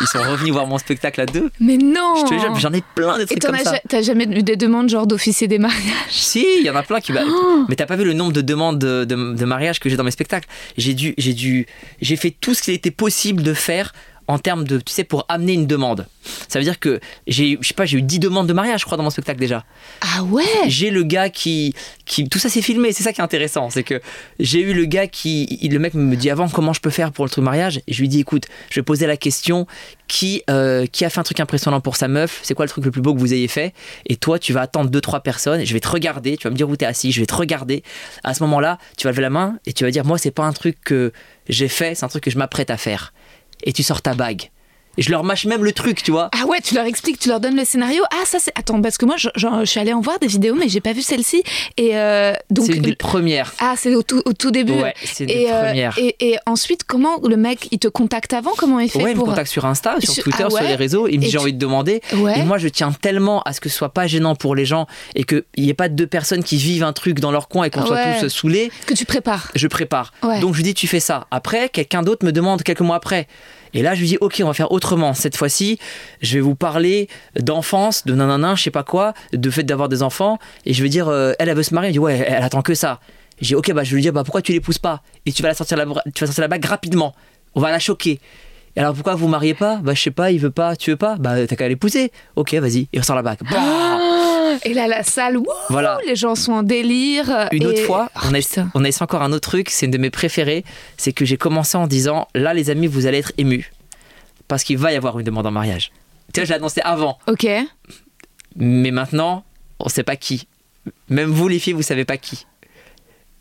Ils 0.00 0.06
sont 0.06 0.18
revenus 0.18 0.52
voir 0.52 0.66
mon 0.66 0.78
spectacle 0.78 1.20
à 1.20 1.26
deux. 1.26 1.50
Mais 1.60 1.76
non 1.76 2.14
Je 2.16 2.24
te 2.34 2.38
jure, 2.40 2.54
j'en 2.58 2.72
ai 2.72 2.82
plein 2.94 3.18
de 3.18 3.22
Et 3.22 3.26
trucs 3.26 3.38
t'en 3.40 3.48
comme 3.48 3.56
as 3.56 3.64
ça. 3.64 3.78
t'as 3.88 4.00
jamais 4.02 4.24
eu 4.24 4.42
des 4.42 4.56
demandes 4.56 4.88
genre 4.88 5.06
d'officier 5.06 5.46
des 5.46 5.58
mariages? 5.58 5.82
Si, 6.10 6.44
il 6.60 6.64
y 6.64 6.70
en 6.70 6.76
a 6.76 6.82
plein 6.82 7.00
qui. 7.00 7.12
bah, 7.12 7.20
Mais 7.68 7.76
t'as 7.76 7.86
pas 7.86 7.96
vu 7.96 8.04
le 8.04 8.12
nombre 8.14 8.32
de 8.32 8.40
demandes 8.40 8.78
de, 8.78 9.04
de- 9.04 9.34
de 9.34 9.44
mariage 9.44 9.78
que 9.78 9.88
j'ai 9.90 9.96
dans 9.96 10.04
mes 10.04 10.10
spectacles? 10.10 10.48
J'ai 10.78 10.94
dû, 10.94 11.14
j'ai 11.18 11.34
dû, 11.34 11.66
j'ai 12.00 12.16
fait 12.16 12.30
tout 12.30 12.54
ce 12.54 12.62
qu'il 12.62 12.72
était 12.74 12.90
possible 12.90 13.42
de 13.42 13.52
faire 13.54 13.92
en 14.28 14.38
termes 14.38 14.64
de, 14.64 14.78
tu 14.78 14.92
sais, 14.92 15.04
pour 15.04 15.24
amener 15.28 15.52
une 15.52 15.66
demande. 15.66 16.06
Ça 16.48 16.58
veut 16.58 16.64
dire 16.64 16.78
que 16.78 17.00
j'ai, 17.26 17.58
je 17.60 17.68
sais 17.68 17.74
pas, 17.74 17.86
j'ai 17.86 17.98
eu 17.98 18.02
10 18.02 18.18
demandes 18.18 18.46
de 18.46 18.52
mariage, 18.52 18.80
je 18.80 18.84
crois, 18.84 18.96
dans 18.96 19.04
mon 19.04 19.10
spectacle 19.10 19.38
déjà. 19.38 19.64
Ah 20.00 20.22
ouais? 20.24 20.44
J'ai 20.66 20.90
le 20.90 21.02
gars 21.02 21.28
qui, 21.28 21.74
qui, 22.04 22.28
tout 22.28 22.38
ça 22.38 22.48
c'est 22.48 22.62
filmé. 22.62 22.92
C'est 22.92 23.02
ça 23.02 23.12
qui 23.12 23.20
est 23.20 23.24
intéressant, 23.24 23.70
c'est 23.70 23.82
que 23.82 24.00
j'ai 24.40 24.60
eu 24.60 24.72
le 24.72 24.84
gars 24.84 25.06
qui, 25.06 25.58
le 25.62 25.78
mec 25.78 25.94
me 25.94 26.16
dit 26.16 26.30
avant 26.30 26.48
comment 26.48 26.72
je 26.72 26.80
peux 26.80 26.90
faire 26.90 27.12
pour 27.12 27.24
le 27.24 27.30
truc 27.30 27.44
mariage? 27.44 27.80
Et 27.86 27.92
je 27.92 28.00
lui 28.00 28.08
dis, 28.08 28.20
écoute, 28.20 28.46
je 28.70 28.80
vais 28.80 28.84
poser 28.84 29.06
la 29.06 29.16
question 29.16 29.66
qui, 30.08 30.42
euh, 30.50 30.86
qui 30.86 31.04
a 31.04 31.10
fait 31.10 31.20
un 31.20 31.24
truc 31.24 31.40
impressionnant 31.40 31.80
pour 31.80 31.96
sa 31.96 32.08
meuf? 32.08 32.40
C'est 32.42 32.54
quoi 32.54 32.64
le 32.64 32.70
truc 32.70 32.84
le 32.84 32.90
plus 32.90 33.02
beau 33.02 33.14
que 33.14 33.20
vous 33.20 33.34
ayez 33.34 33.48
fait? 33.48 33.74
Et 34.06 34.16
toi, 34.16 34.38
tu 34.38 34.52
vas 34.52 34.62
attendre 34.62 34.90
deux 34.90 35.00
trois 35.00 35.20
personnes. 35.20 35.64
Je 35.64 35.72
vais 35.72 35.80
te 35.80 35.88
regarder. 35.88 36.36
Tu 36.36 36.44
vas 36.44 36.50
me 36.50 36.56
dire 36.56 36.68
où 36.68 36.76
t'es 36.76 36.86
assis. 36.86 37.12
Je 37.12 37.20
vais 37.20 37.26
te 37.26 37.34
regarder. 37.34 37.82
À 38.24 38.34
ce 38.34 38.42
moment-là, 38.44 38.78
tu 38.96 39.06
vas 39.06 39.12
lever 39.12 39.22
la 39.22 39.30
main 39.30 39.58
et 39.66 39.72
tu 39.72 39.84
vas 39.84 39.90
dire, 39.90 40.04
moi, 40.04 40.18
c'est 40.18 40.30
pas 40.30 40.44
un 40.44 40.52
truc 40.52 40.76
que 40.84 41.12
j'ai 41.48 41.68
fait, 41.68 41.94
c'est 41.94 42.04
un 42.04 42.08
truc 42.08 42.24
que 42.24 42.30
je 42.30 42.38
m'apprête 42.38 42.70
à 42.70 42.76
faire. 42.76 43.12
Et 43.66 43.72
tu 43.72 43.82
sors 43.82 44.00
ta 44.00 44.14
bague. 44.14 44.50
Et 44.98 45.02
je 45.02 45.10
leur 45.10 45.24
mâche 45.24 45.44
même 45.46 45.64
le 45.64 45.72
truc, 45.72 46.02
tu 46.02 46.10
vois. 46.10 46.30
Ah 46.32 46.46
ouais, 46.46 46.58
tu 46.62 46.74
leur 46.74 46.84
expliques, 46.84 47.18
tu 47.18 47.28
leur 47.28 47.40
donnes 47.40 47.56
le 47.56 47.64
scénario. 47.64 48.02
Ah 48.10 48.24
ça 48.24 48.38
c'est... 48.40 48.52
Attends, 48.54 48.80
parce 48.80 48.98
que 48.98 49.04
moi 49.04 49.16
je, 49.16 49.28
suis 49.64 49.80
allée 49.80 49.92
en 49.92 50.00
voir 50.00 50.18
des 50.18 50.26
vidéos 50.26 50.54
mais 50.54 50.68
j'ai 50.68 50.80
pas 50.80 50.92
vu 50.92 51.02
celle-ci. 51.02 51.42
Et 51.76 51.96
euh, 51.96 52.32
donc... 52.50 52.66
C'est 52.66 52.76
une 52.76 52.82
des 52.82 52.96
premières. 52.96 53.52
Ah 53.58 53.74
c'est 53.76 53.94
au 53.94 54.02
tout, 54.02 54.22
au 54.24 54.32
tout 54.32 54.50
début. 54.50 54.72
Ouais, 54.72 54.94
c'est 55.04 55.24
une 55.24 55.28
des 55.28 55.34
et, 55.42 55.52
euh, 55.52 55.64
premières. 55.66 55.98
et, 55.98 56.16
et 56.20 56.36
ensuite, 56.46 56.84
comment 56.84 57.20
le 57.26 57.36
mec, 57.36 57.68
il 57.70 57.78
te 57.78 57.88
contacte 57.88 58.32
avant? 58.32 58.52
Comment 58.56 58.80
il 58.80 58.90
fait 58.90 59.02
Ouais, 59.02 59.10
il 59.10 59.14
me 59.14 59.18
pour... 59.20 59.28
contacte 59.28 59.50
sur 59.50 59.64
Insta, 59.66 59.96
sur 60.00 60.12
Sur- 60.12 60.24
Twitter, 60.24 60.44
ah 60.44 60.52
ouais 60.52 60.60
sur 60.60 60.68
les 60.68 60.74
réseaux. 60.74 61.08
Il 61.08 61.18
me 61.18 61.24
Et 61.24 61.26
dit 61.26 61.26
j'ai 61.26 61.38
tu- 61.38 61.42
envie 61.42 61.52
de 61.52 61.58
demander. 61.58 62.00
Ouais. 62.14 62.38
Et 62.40 62.42
moi, 62.42 62.58
je 62.58 62.68
tiens 62.68 62.92
tellement 62.92 63.42
à 63.42 63.52
ce 63.52 63.60
que 63.60 63.68
ce 63.68 63.76
soit 63.76 63.90
pas 63.90 64.06
gênant 64.06 64.34
pour 64.34 64.54
les 64.54 64.64
gens 64.64 64.86
et 65.14 65.24
qu'il 65.24 65.44
n'y 65.58 65.68
ait 65.68 65.74
pas 65.74 65.88
deux 65.88 66.06
personnes 66.06 66.42
qui 66.42 66.56
vivent 66.56 66.84
un 66.84 66.92
truc 66.92 67.20
dans 67.20 67.30
leur 67.30 67.48
coin 67.48 67.64
et 67.64 67.70
qu'on 67.70 67.84
soit 67.84 67.98
tous 68.20 68.28
saoulés. 68.28 68.70
Que 68.86 68.94
tu 68.94 69.04
prépares. 69.04 69.50
Je 69.54 69.66
prépare. 69.66 70.12
Ouais. 70.22 70.40
Donc 70.40 70.52
je 70.54 70.58
lui 70.58 70.64
dis 70.64 70.74
tu 70.74 70.86
fais 70.86 71.00
ça. 71.00 71.26
Après, 71.30 71.68
quelqu'un 71.68 72.02
d'autre 72.02 72.24
me 72.24 72.32
demande 72.32 72.62
quelques 72.62 72.80
mois 72.80 72.96
après. 72.96 73.26
Et 73.76 73.82
là, 73.82 73.94
je 73.94 74.00
lui 74.00 74.08
dis 74.08 74.18
ok, 74.20 74.40
on 74.42 74.46
va 74.46 74.54
faire 74.54 74.72
autrement. 74.72 75.14
Cette 75.14 75.36
fois-ci, 75.36 75.78
je 76.22 76.34
vais 76.34 76.40
vous 76.40 76.54
parler 76.54 77.08
d'enfance, 77.38 78.06
de 78.06 78.14
nanana, 78.14 78.54
je 78.54 78.62
sais 78.64 78.70
pas 78.70 78.82
quoi, 78.82 79.14
de 79.32 79.50
fait 79.50 79.62
d'avoir 79.62 79.88
des 79.88 80.02
enfants. 80.02 80.38
Et 80.64 80.72
je 80.72 80.82
vais 80.82 80.88
dire 80.88 81.08
euh, 81.08 81.34
elle, 81.38 81.50
elle 81.50 81.56
veut 81.56 81.62
se 81.62 81.74
marier. 81.74 81.88
Elle 81.88 81.92
dit 81.92 81.98
ouais, 81.98 82.24
elle 82.26 82.42
attend 82.42 82.62
que 82.62 82.74
ça. 82.74 83.00
J'ai 83.40 83.54
ok, 83.54 83.72
bah 83.72 83.84
je 83.84 83.94
lui 83.94 84.00
dire 84.00 84.12
bah 84.14 84.24
pourquoi 84.24 84.40
tu 84.40 84.52
l'épouses 84.52 84.78
pas? 84.78 85.02
Et 85.26 85.32
tu 85.32 85.42
vas 85.42 85.48
la 85.48 85.54
sortir 85.54 85.76
la, 85.76 85.84
tu 85.84 86.20
vas 86.20 86.26
sortir 86.26 86.42
la 86.42 86.48
bague 86.48 86.64
rapidement. 86.64 87.14
On 87.54 87.60
va 87.60 87.70
la 87.70 87.78
choquer. 87.78 88.18
Et 88.76 88.80
alors 88.80 88.94
pourquoi 88.94 89.14
vous 89.14 89.28
mariez 89.28 89.54
pas? 89.54 89.76
Bah 89.76 89.92
je 89.94 90.00
sais 90.00 90.10
pas, 90.10 90.30
il 90.30 90.40
veut 90.40 90.50
pas, 90.50 90.74
tu 90.74 90.90
veux 90.90 90.96
pas? 90.96 91.16
Bah 91.16 91.46
t'as 91.46 91.56
qu'à 91.56 91.68
l'épouser. 91.68 92.12
Ok, 92.34 92.54
vas-y. 92.54 92.88
Et 92.94 92.98
on 92.98 93.02
sort 93.02 93.16
la 93.16 93.22
bague. 93.22 93.38
Et 94.66 94.74
là, 94.74 94.86
la 94.88 95.02
salle, 95.02 95.36
wouh, 95.36 95.46
Voilà. 95.70 95.98
les 96.06 96.16
gens 96.16 96.34
sont 96.34 96.52
en 96.52 96.62
délire. 96.62 97.48
Une 97.52 97.62
et- 97.62 97.66
autre 97.66 97.82
fois, 97.82 98.10
Oh, 98.16 98.20
on 98.30 98.34
a, 98.34 98.38
on 98.74 98.84
a 98.84 98.88
essayé 98.88 99.02
encore 99.02 99.22
un 99.22 99.32
autre 99.32 99.48
truc, 99.48 99.70
c'est 99.70 99.86
une 99.86 99.92
de 99.92 99.98
mes 99.98 100.10
préférées, 100.10 100.64
c'est 100.96 101.12
que 101.12 101.24
j'ai 101.24 101.36
commencé 101.36 101.76
en 101.78 101.86
disant, 101.86 102.28
là 102.34 102.52
les 102.54 102.68
amis, 102.70 102.86
vous 102.86 103.06
allez 103.06 103.18
être 103.18 103.32
émus, 103.38 103.72
parce 104.48 104.64
qu'il 104.64 104.78
va 104.78 104.92
y 104.92 104.96
avoir 104.96 105.18
une 105.18 105.24
demande 105.24 105.46
en 105.46 105.50
mariage. 105.52 105.92
Tu 106.34 106.40
vois, 106.40 106.44
je 106.46 106.52
annoncé 106.52 106.80
avant, 106.82 107.18
Ok. 107.28 107.46
mais 108.56 108.90
maintenant, 108.90 109.44
on 109.78 109.88
sait 109.88 110.02
pas 110.02 110.16
qui. 110.16 110.46
Même 111.08 111.30
vous 111.30 111.48
les 111.48 111.58
filles, 111.58 111.72
vous 111.74 111.82
savez 111.82 112.04
pas 112.04 112.16
qui. 112.16 112.46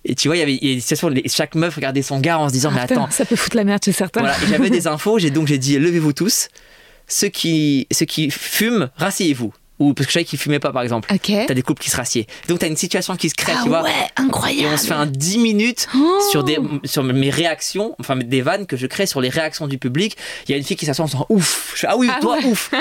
Et 0.03 0.13
tu 0.13 0.27
vois, 0.27 0.37
il 0.37 0.39
y 0.39 0.43
avait 0.43 0.57
des 0.57 0.79
situations, 0.79 1.09
chaque 1.27 1.55
meuf 1.55 1.75
regardait 1.75 2.03
son 2.03 2.19
gars 2.19 2.37
en 2.37 2.47
se 2.47 2.53
disant, 2.53 2.69
mais 2.71 2.81
Ah, 2.81 2.87
putain, 2.87 3.01
attends, 3.03 3.11
ça 3.11 3.25
peut 3.25 3.35
foutre 3.35 3.55
la 3.57 3.63
merde 3.63 3.83
chez 3.83 3.91
certains. 3.91 4.19
Voilà, 4.21 4.35
j'avais 4.47 4.69
des 4.69 4.85
infos, 4.87 5.17
j'ai 5.17 5.31
donc 5.31 5.47
j'ai 5.47 5.57
dit 5.57 5.79
levez-vous 5.79 6.13
tous. 6.13 6.49
Ceux 7.07 7.29
qui, 7.29 7.87
ceux 7.91 8.05
qui 8.05 8.29
fument, 8.31 8.89
rasseyez-vous. 8.97 9.53
Ou 9.77 9.93
parce 9.93 10.05
que 10.05 10.11
je 10.11 10.13
savais 10.13 10.23
qu'ils 10.25 10.39
fumaient 10.39 10.59
pas 10.59 10.71
par 10.71 10.83
exemple. 10.83 11.11
Ok. 11.13 11.31
T'as 11.47 11.53
des 11.53 11.61
couples 11.61 11.81
qui 11.83 11.89
se 11.89 11.97
rassiedent. 11.97 12.27
Donc 12.47 12.59
t'as 12.59 12.67
une 12.67 12.77
situation 12.77 13.15
qui 13.17 13.29
se 13.29 13.35
crée, 13.35 13.51
Ah 13.57 13.61
tu 13.63 13.67
vois. 13.69 13.83
ouais, 13.83 13.91
incroyable. 14.15 14.61
Et 14.69 14.73
on 14.73 14.77
se 14.77 14.87
fait 14.87 14.93
un 14.93 15.05
10 15.05 15.37
minutes 15.39 15.87
Oh. 15.93 16.19
sur, 16.31 16.43
des, 16.45 16.57
sur 16.85 17.03
mes 17.03 17.29
réactions, 17.29 17.93
enfin 17.99 18.15
des 18.15 18.41
vannes 18.41 18.67
que 18.67 18.77
je 18.77 18.87
crée 18.87 19.05
sur 19.05 19.19
les 19.19 19.27
réactions 19.29 19.67
du 19.67 19.77
public. 19.77 20.15
Il 20.47 20.51
y 20.51 20.53
a 20.53 20.57
une 20.57 20.63
fille 20.63 20.77
qui 20.77 20.85
s'assoit 20.85 21.03
en 21.03 21.07
disant 21.09 21.25
ouf. 21.29 21.71
Je 21.75 21.79
fais, 21.81 21.87
ah 21.89 21.97
oui, 21.97 22.09
Ah 22.09 22.19
toi 22.21 22.37
ouais. 22.37 22.45
ouf. 22.45 22.71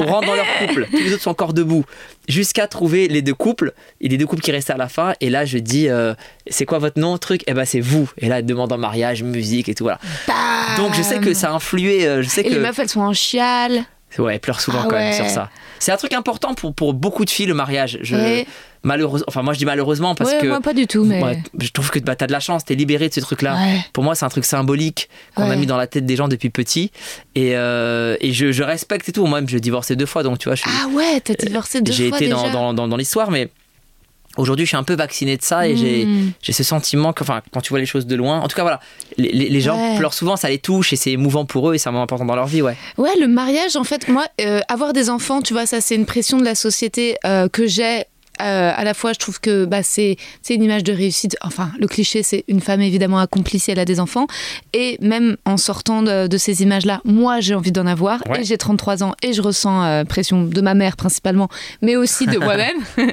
On 0.00 0.04
rentre 0.06 0.26
dans 0.26 0.34
leur 0.34 0.46
couple. 0.66 0.86
Tous 0.90 0.96
les 0.98 1.14
autres 1.14 1.22
sont 1.22 1.30
encore 1.30 1.54
debout. 1.54 1.84
Jusqu'à 2.28 2.66
trouver 2.68 3.08
les 3.08 3.22
deux 3.22 3.34
couples. 3.34 3.72
Et 4.02 4.08
les 4.08 4.18
deux 4.18 4.26
couples 4.26 4.42
qui 4.42 4.52
restaient 4.52 4.74
à 4.74 4.76
la 4.76 4.88
fin. 4.88 5.14
Et 5.22 5.30
là, 5.30 5.46
je 5.46 5.56
dis 5.58 5.88
euh, 5.88 6.12
c'est 6.48 6.66
quoi 6.66 6.78
votre 6.78 7.00
nom, 7.00 7.16
truc? 7.16 7.42
Eh 7.46 7.54
ben 7.54 7.64
c'est 7.64 7.80
vous. 7.80 8.10
Et 8.18 8.28
là, 8.28 8.40
elle 8.40 8.46
demande 8.46 8.70
en 8.72 8.78
mariage, 8.78 9.22
musique 9.22 9.68
et 9.70 9.74
tout. 9.74 9.84
Voilà. 9.84 9.98
Bam. 10.28 10.36
Donc 10.76 10.94
je 10.94 11.02
sais 11.02 11.18
que 11.18 11.32
ça 11.34 11.50
a 11.50 11.52
influé. 11.54 12.06
euh, 12.06 12.22
Je 12.22 12.28
sais 12.28 12.42
Et 12.42 12.44
que 12.44 12.50
les 12.50 12.58
meufs, 12.60 12.78
elles 12.78 12.88
sont 12.90 13.00
en 13.00 13.12
chiale. 13.14 13.84
ouais, 14.18 14.34
elle 14.34 14.40
pleure 14.40 14.60
souvent 14.60 14.80
Ah 14.84 14.86
quand 14.88 14.96
même 14.96 15.14
sur 15.14 15.28
ça. 15.30 15.48
C'est 15.82 15.90
un 15.90 15.96
truc 15.96 16.12
important 16.12 16.54
pour, 16.54 16.72
pour 16.74 16.94
beaucoup 16.94 17.24
de 17.24 17.30
filles 17.30 17.46
le 17.46 17.54
mariage. 17.54 17.98
Je, 18.02 18.44
malheureusement, 18.84 19.24
enfin 19.28 19.42
moi 19.42 19.52
je 19.52 19.58
dis 19.58 19.64
malheureusement 19.64 20.14
parce 20.14 20.30
ouais, 20.30 20.38
que 20.38 20.46
moi 20.46 20.60
pas 20.60 20.74
du 20.74 20.86
tout, 20.86 21.04
mais. 21.04 21.20
je 21.58 21.70
trouve 21.70 21.90
que 21.90 21.98
bah, 21.98 22.14
t'as 22.14 22.28
de 22.28 22.32
la 22.32 22.38
chance, 22.40 22.64
t'es 22.64 22.76
libéré 22.76 23.08
de 23.08 23.14
ce 23.14 23.20
truc-là. 23.20 23.54
Ouais. 23.56 23.80
Pour 23.92 24.04
moi, 24.04 24.14
c'est 24.14 24.24
un 24.24 24.28
truc 24.28 24.44
symbolique 24.44 25.08
qu'on 25.34 25.50
a 25.50 25.56
mis 25.56 25.66
dans 25.66 25.76
la 25.76 25.88
tête 25.88 26.06
des 26.06 26.14
gens 26.14 26.28
depuis 26.28 26.50
petit. 26.50 26.92
Et, 27.34 27.56
euh, 27.56 28.16
et 28.20 28.32
je, 28.32 28.52
je 28.52 28.62
respecte 28.62 29.08
et 29.08 29.12
tout. 29.12 29.26
Moi-même, 29.26 29.48
je 29.48 29.58
divorcé 29.58 29.96
deux 29.96 30.06
fois, 30.06 30.22
donc 30.22 30.38
tu 30.38 30.48
vois, 30.48 30.54
je 30.54 30.62
Ah 30.66 30.86
ouais, 30.88 31.20
t'as 31.20 31.34
divorcé 31.34 31.80
deux 31.80 31.92
j'ai 31.92 32.08
fois 32.10 32.18
été 32.18 32.26
déjà. 32.26 32.36
dans, 32.36 32.50
dans, 32.52 32.74
dans, 32.74 32.88
dans 32.88 32.96
l'histoire, 32.96 33.30
mais 33.32 33.48
aujourd'hui, 34.36 34.64
je 34.64 34.68
suis 34.70 34.76
un 34.76 34.82
peu 34.82 34.94
vacciné 34.94 35.36
de 35.36 35.42
ça 35.42 35.66
et 35.68 35.76
j'ai 35.76 36.06
Hmm. 36.06 36.30
j'ai 36.42 36.52
ce 36.52 36.62
sentiment 36.64 37.12
que, 37.12 37.22
enfin, 37.22 37.42
quand 37.52 37.60
tu 37.60 37.70
vois 37.70 37.78
les 37.80 37.86
choses 37.86 38.06
de 38.06 38.16
loin, 38.16 38.40
en 38.40 38.48
tout 38.48 38.56
cas, 38.56 38.62
voilà, 38.62 38.80
les, 39.18 39.30
les- 39.32 39.48
les 39.48 39.60
gens 39.60 39.76
Ouais. 39.76 39.96
pleurent 39.98 40.14
souvent, 40.14 40.36
ça 40.36 40.48
les 40.48 40.58
touche 40.58 40.92
et 40.92 40.96
c'est 40.96 41.10
émouvant 41.12 41.44
pour 41.44 41.70
eux 41.70 41.74
et 41.74 41.78
c'est 41.78 41.88
un 41.88 41.92
moment 41.92 42.04
important 42.04 42.24
dans 42.24 42.36
leur 42.36 42.46
vie, 42.46 42.62
ouais. 42.62 42.76
Ouais, 42.98 43.10
le 43.20 43.28
mariage, 43.28 43.76
en 43.76 43.84
fait, 43.84 44.08
moi, 44.08 44.24
euh, 44.40 44.60
avoir 44.68 44.92
des 44.92 45.10
enfants, 45.10 45.42
tu 45.42 45.52
vois, 45.52 45.66
ça, 45.66 45.80
c'est 45.80 45.94
une 45.94 46.06
pression 46.06 46.38
de 46.38 46.44
la 46.44 46.54
société 46.54 47.16
euh, 47.24 47.48
que 47.48 47.66
j'ai. 47.66 48.04
Euh, 48.42 48.72
à 48.74 48.84
la 48.84 48.94
fois, 48.94 49.12
je 49.12 49.18
trouve 49.18 49.40
que 49.40 49.64
bah, 49.64 49.82
c'est 49.82 50.16
une 50.50 50.62
image 50.62 50.84
de 50.84 50.92
réussite. 50.92 51.36
Enfin, 51.42 51.70
le 51.78 51.86
cliché, 51.86 52.22
c'est 52.22 52.44
une 52.48 52.60
femme 52.60 52.80
évidemment 52.80 53.18
accomplie 53.18 53.58
si 53.58 53.70
elle 53.70 53.78
a 53.78 53.84
des 53.84 54.00
enfants. 54.00 54.26
Et 54.72 54.98
même 55.00 55.36
en 55.44 55.56
sortant 55.56 56.02
de, 56.02 56.26
de 56.26 56.38
ces 56.38 56.62
images-là, 56.62 57.00
moi, 57.04 57.40
j'ai 57.40 57.54
envie 57.54 57.72
d'en 57.72 57.86
avoir. 57.86 58.22
Ouais. 58.28 58.40
Et 58.40 58.44
j'ai 58.44 58.58
33 58.58 59.02
ans 59.02 59.14
et 59.22 59.32
je 59.32 59.42
ressens 59.42 59.84
euh, 59.84 60.04
pression 60.04 60.44
de 60.44 60.60
ma 60.60 60.74
mère 60.74 60.96
principalement, 60.96 61.48
mais 61.80 61.96
aussi 61.96 62.26
de 62.26 62.38
moi-même. 62.42 62.76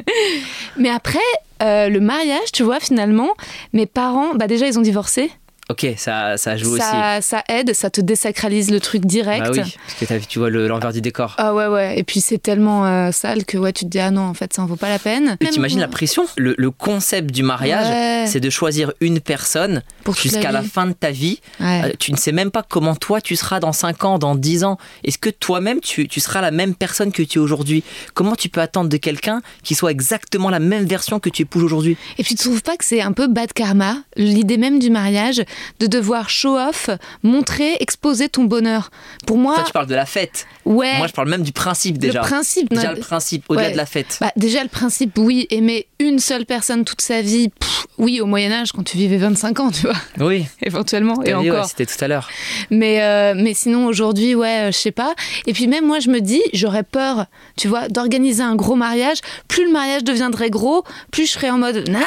mais 0.77 0.89
après, 0.89 1.19
euh, 1.61 1.89
le 1.89 1.99
mariage, 1.99 2.51
tu 2.53 2.63
vois, 2.63 2.79
finalement, 2.79 3.29
mes 3.73 3.85
parents, 3.85 4.33
bah, 4.35 4.47
déjà, 4.47 4.67
ils 4.67 4.79
ont 4.79 4.81
divorcé. 4.81 5.31
Ok, 5.69 5.85
ça, 5.97 6.35
ça 6.37 6.57
joue 6.57 6.71
aussi. 6.71 6.81
Ça, 7.21 7.43
aide, 7.47 7.75
ça 7.75 7.91
te 7.91 8.01
désacralise 8.01 8.71
le 8.71 8.79
truc 8.79 9.05
direct. 9.05 9.45
Bah 9.45 9.51
oui, 9.53 9.75
parce 10.07 10.21
que 10.21 10.27
tu 10.27 10.39
vois 10.39 10.49
le- 10.49 10.67
l'envers 10.67 10.91
du 10.91 10.99
décor. 11.01 11.35
Ah 11.37 11.53
ouais, 11.53 11.67
ouais. 11.67 11.99
Et 11.99 12.03
puis 12.03 12.21
c'est 12.21 12.39
tellement 12.39 12.87
euh, 12.87 13.11
sale 13.11 13.45
que 13.45 13.55
ouais, 13.57 13.71
tu 13.71 13.85
te 13.85 13.89
dis, 13.89 13.99
ah 13.99 14.09
non, 14.09 14.23
en 14.23 14.33
fait, 14.33 14.51
ça 14.51 14.63
en 14.63 14.65
vaut 14.65 14.77
pas 14.77 14.89
la 14.89 14.97
peine. 14.97 15.37
Mais 15.41 15.49
T'imagines 15.49 15.79
la 15.79 15.87
pression? 15.87 16.25
Le, 16.37 16.55
le 16.57 16.71
concept 16.71 17.29
du 17.31 17.43
mariage, 17.43 17.87
Ouais. 17.87 18.25
c'est 18.27 18.39
de 18.39 18.49
choisir 18.49 18.93
une 18.99 19.19
personne 19.19 19.83
la 20.07 20.13
jusqu'à 20.13 20.51
la 20.51 20.63
fin 20.63 20.87
de 20.87 20.93
ta 20.93 21.11
vie. 21.11 21.39
Ouais. 21.59 21.81
Euh, 21.85 21.91
tu 21.99 22.11
ne 22.11 22.17
sais 22.17 22.31
même 22.31 22.49
pas 22.49 22.63
comment 22.67 22.95
toi 22.95 23.21
tu 23.21 23.35
seras 23.35 23.59
dans 23.59 23.73
5 23.73 24.05
ans, 24.05 24.17
dans 24.17 24.33
10 24.33 24.63
ans. 24.63 24.77
Est-ce 25.03 25.19
que 25.19 25.29
toi-même 25.29 25.81
tu, 25.81 26.07
tu 26.07 26.19
seras 26.19 26.41
la 26.41 26.49
même 26.49 26.73
personne 26.73 27.11
que 27.11 27.21
tu 27.21 27.37
es 27.37 27.41
aujourd'hui? 27.41 27.83
Comment 28.15 28.35
tu 28.35 28.49
peux 28.49 28.61
attendre 28.61 28.89
de 28.89 28.97
quelqu'un 28.97 29.41
qui 29.61 29.75
soit 29.75 29.91
exactement 29.91 30.49
la 30.49 30.59
même 30.59 30.85
version 30.85 31.19
que 31.19 31.29
tu 31.29 31.43
épouses 31.43 31.63
aujourd'hui? 31.63 31.95
Et 32.17 32.23
puis 32.23 32.33
tu 32.33 32.43
trouves 32.43 32.63
pas 32.63 32.75
que 32.75 32.85
c'est 32.85 33.01
un 33.01 33.11
peu 33.11 33.27
bad 33.27 33.53
karma, 33.53 33.97
l'idée 34.15 34.57
même 34.57 34.79
du 34.79 34.89
mariage, 34.89 35.43
de 35.79 35.87
devoir 35.87 36.29
show 36.29 36.57
off, 36.57 36.89
montrer, 37.23 37.77
exposer 37.79 38.29
ton 38.29 38.43
bonheur 38.43 38.91
Pour 39.25 39.37
moi, 39.37 39.55
Toi 39.55 39.63
tu 39.65 39.71
parles 39.73 39.87
de 39.87 39.95
la 39.95 40.05
fête. 40.05 40.47
ouais. 40.65 40.97
Moi 40.97 41.07
je 41.07 41.13
parle 41.13 41.29
même 41.29 41.43
du 41.43 41.51
principe 41.51 41.97
déjà. 41.97 42.21
Le 42.21 42.27
principe, 42.27 42.69
déjà 42.69 42.89
non, 42.89 42.93
le 42.95 42.99
principe, 42.99 43.43
au-delà 43.49 43.67
ouais. 43.67 43.71
de 43.73 43.77
la 43.77 43.85
fête. 43.85 44.17
Bah, 44.21 44.31
déjà, 44.35 44.63
le 44.63 44.69
principe, 44.69 45.17
oui, 45.17 45.47
aimer 45.49 45.87
une 45.99 46.19
seule 46.19 46.45
personne 46.45 46.85
toute 46.85 47.01
sa 47.01 47.21
vie, 47.21 47.49
pff, 47.49 47.85
oui, 47.97 48.21
au 48.21 48.25
Moyen-Âge, 48.25 48.71
quand 48.71 48.83
tu 48.83 48.97
vivais 48.97 49.17
25 49.17 49.59
ans, 49.59 49.71
tu 49.71 49.81
vois, 49.81 49.95
oui, 50.19 50.45
éventuellement, 50.65 51.21
et 51.23 51.33
ouais, 51.33 51.49
encore. 51.51 51.65
c'était 51.65 51.85
tout 51.85 52.01
à 52.03 52.07
l'heure. 52.07 52.29
Mais, 52.69 53.01
euh, 53.01 53.33
mais 53.35 53.53
sinon, 53.53 53.85
aujourd'hui, 53.85 54.35
ouais, 54.35 54.69
euh, 54.69 54.71
je 54.71 54.77
sais 54.77 54.91
pas. 54.91 55.13
Et 55.45 55.53
puis 55.53 55.67
même 55.67 55.85
moi, 55.85 55.99
je 55.99 56.09
me 56.09 56.19
dis, 56.21 56.41
j'aurais 56.53 56.83
peur, 56.83 57.25
tu 57.57 57.67
vois, 57.67 57.87
d'organiser 57.89 58.43
un 58.43 58.55
gros 58.55 58.75
mariage. 58.75 59.17
Plus 59.47 59.65
le 59.65 59.71
mariage 59.71 60.03
deviendrait 60.03 60.49
gros, 60.49 60.83
plus 61.11 61.25
je 61.25 61.31
serais 61.33 61.49
en 61.49 61.57
mode, 61.57 61.89
nah, 61.89 61.99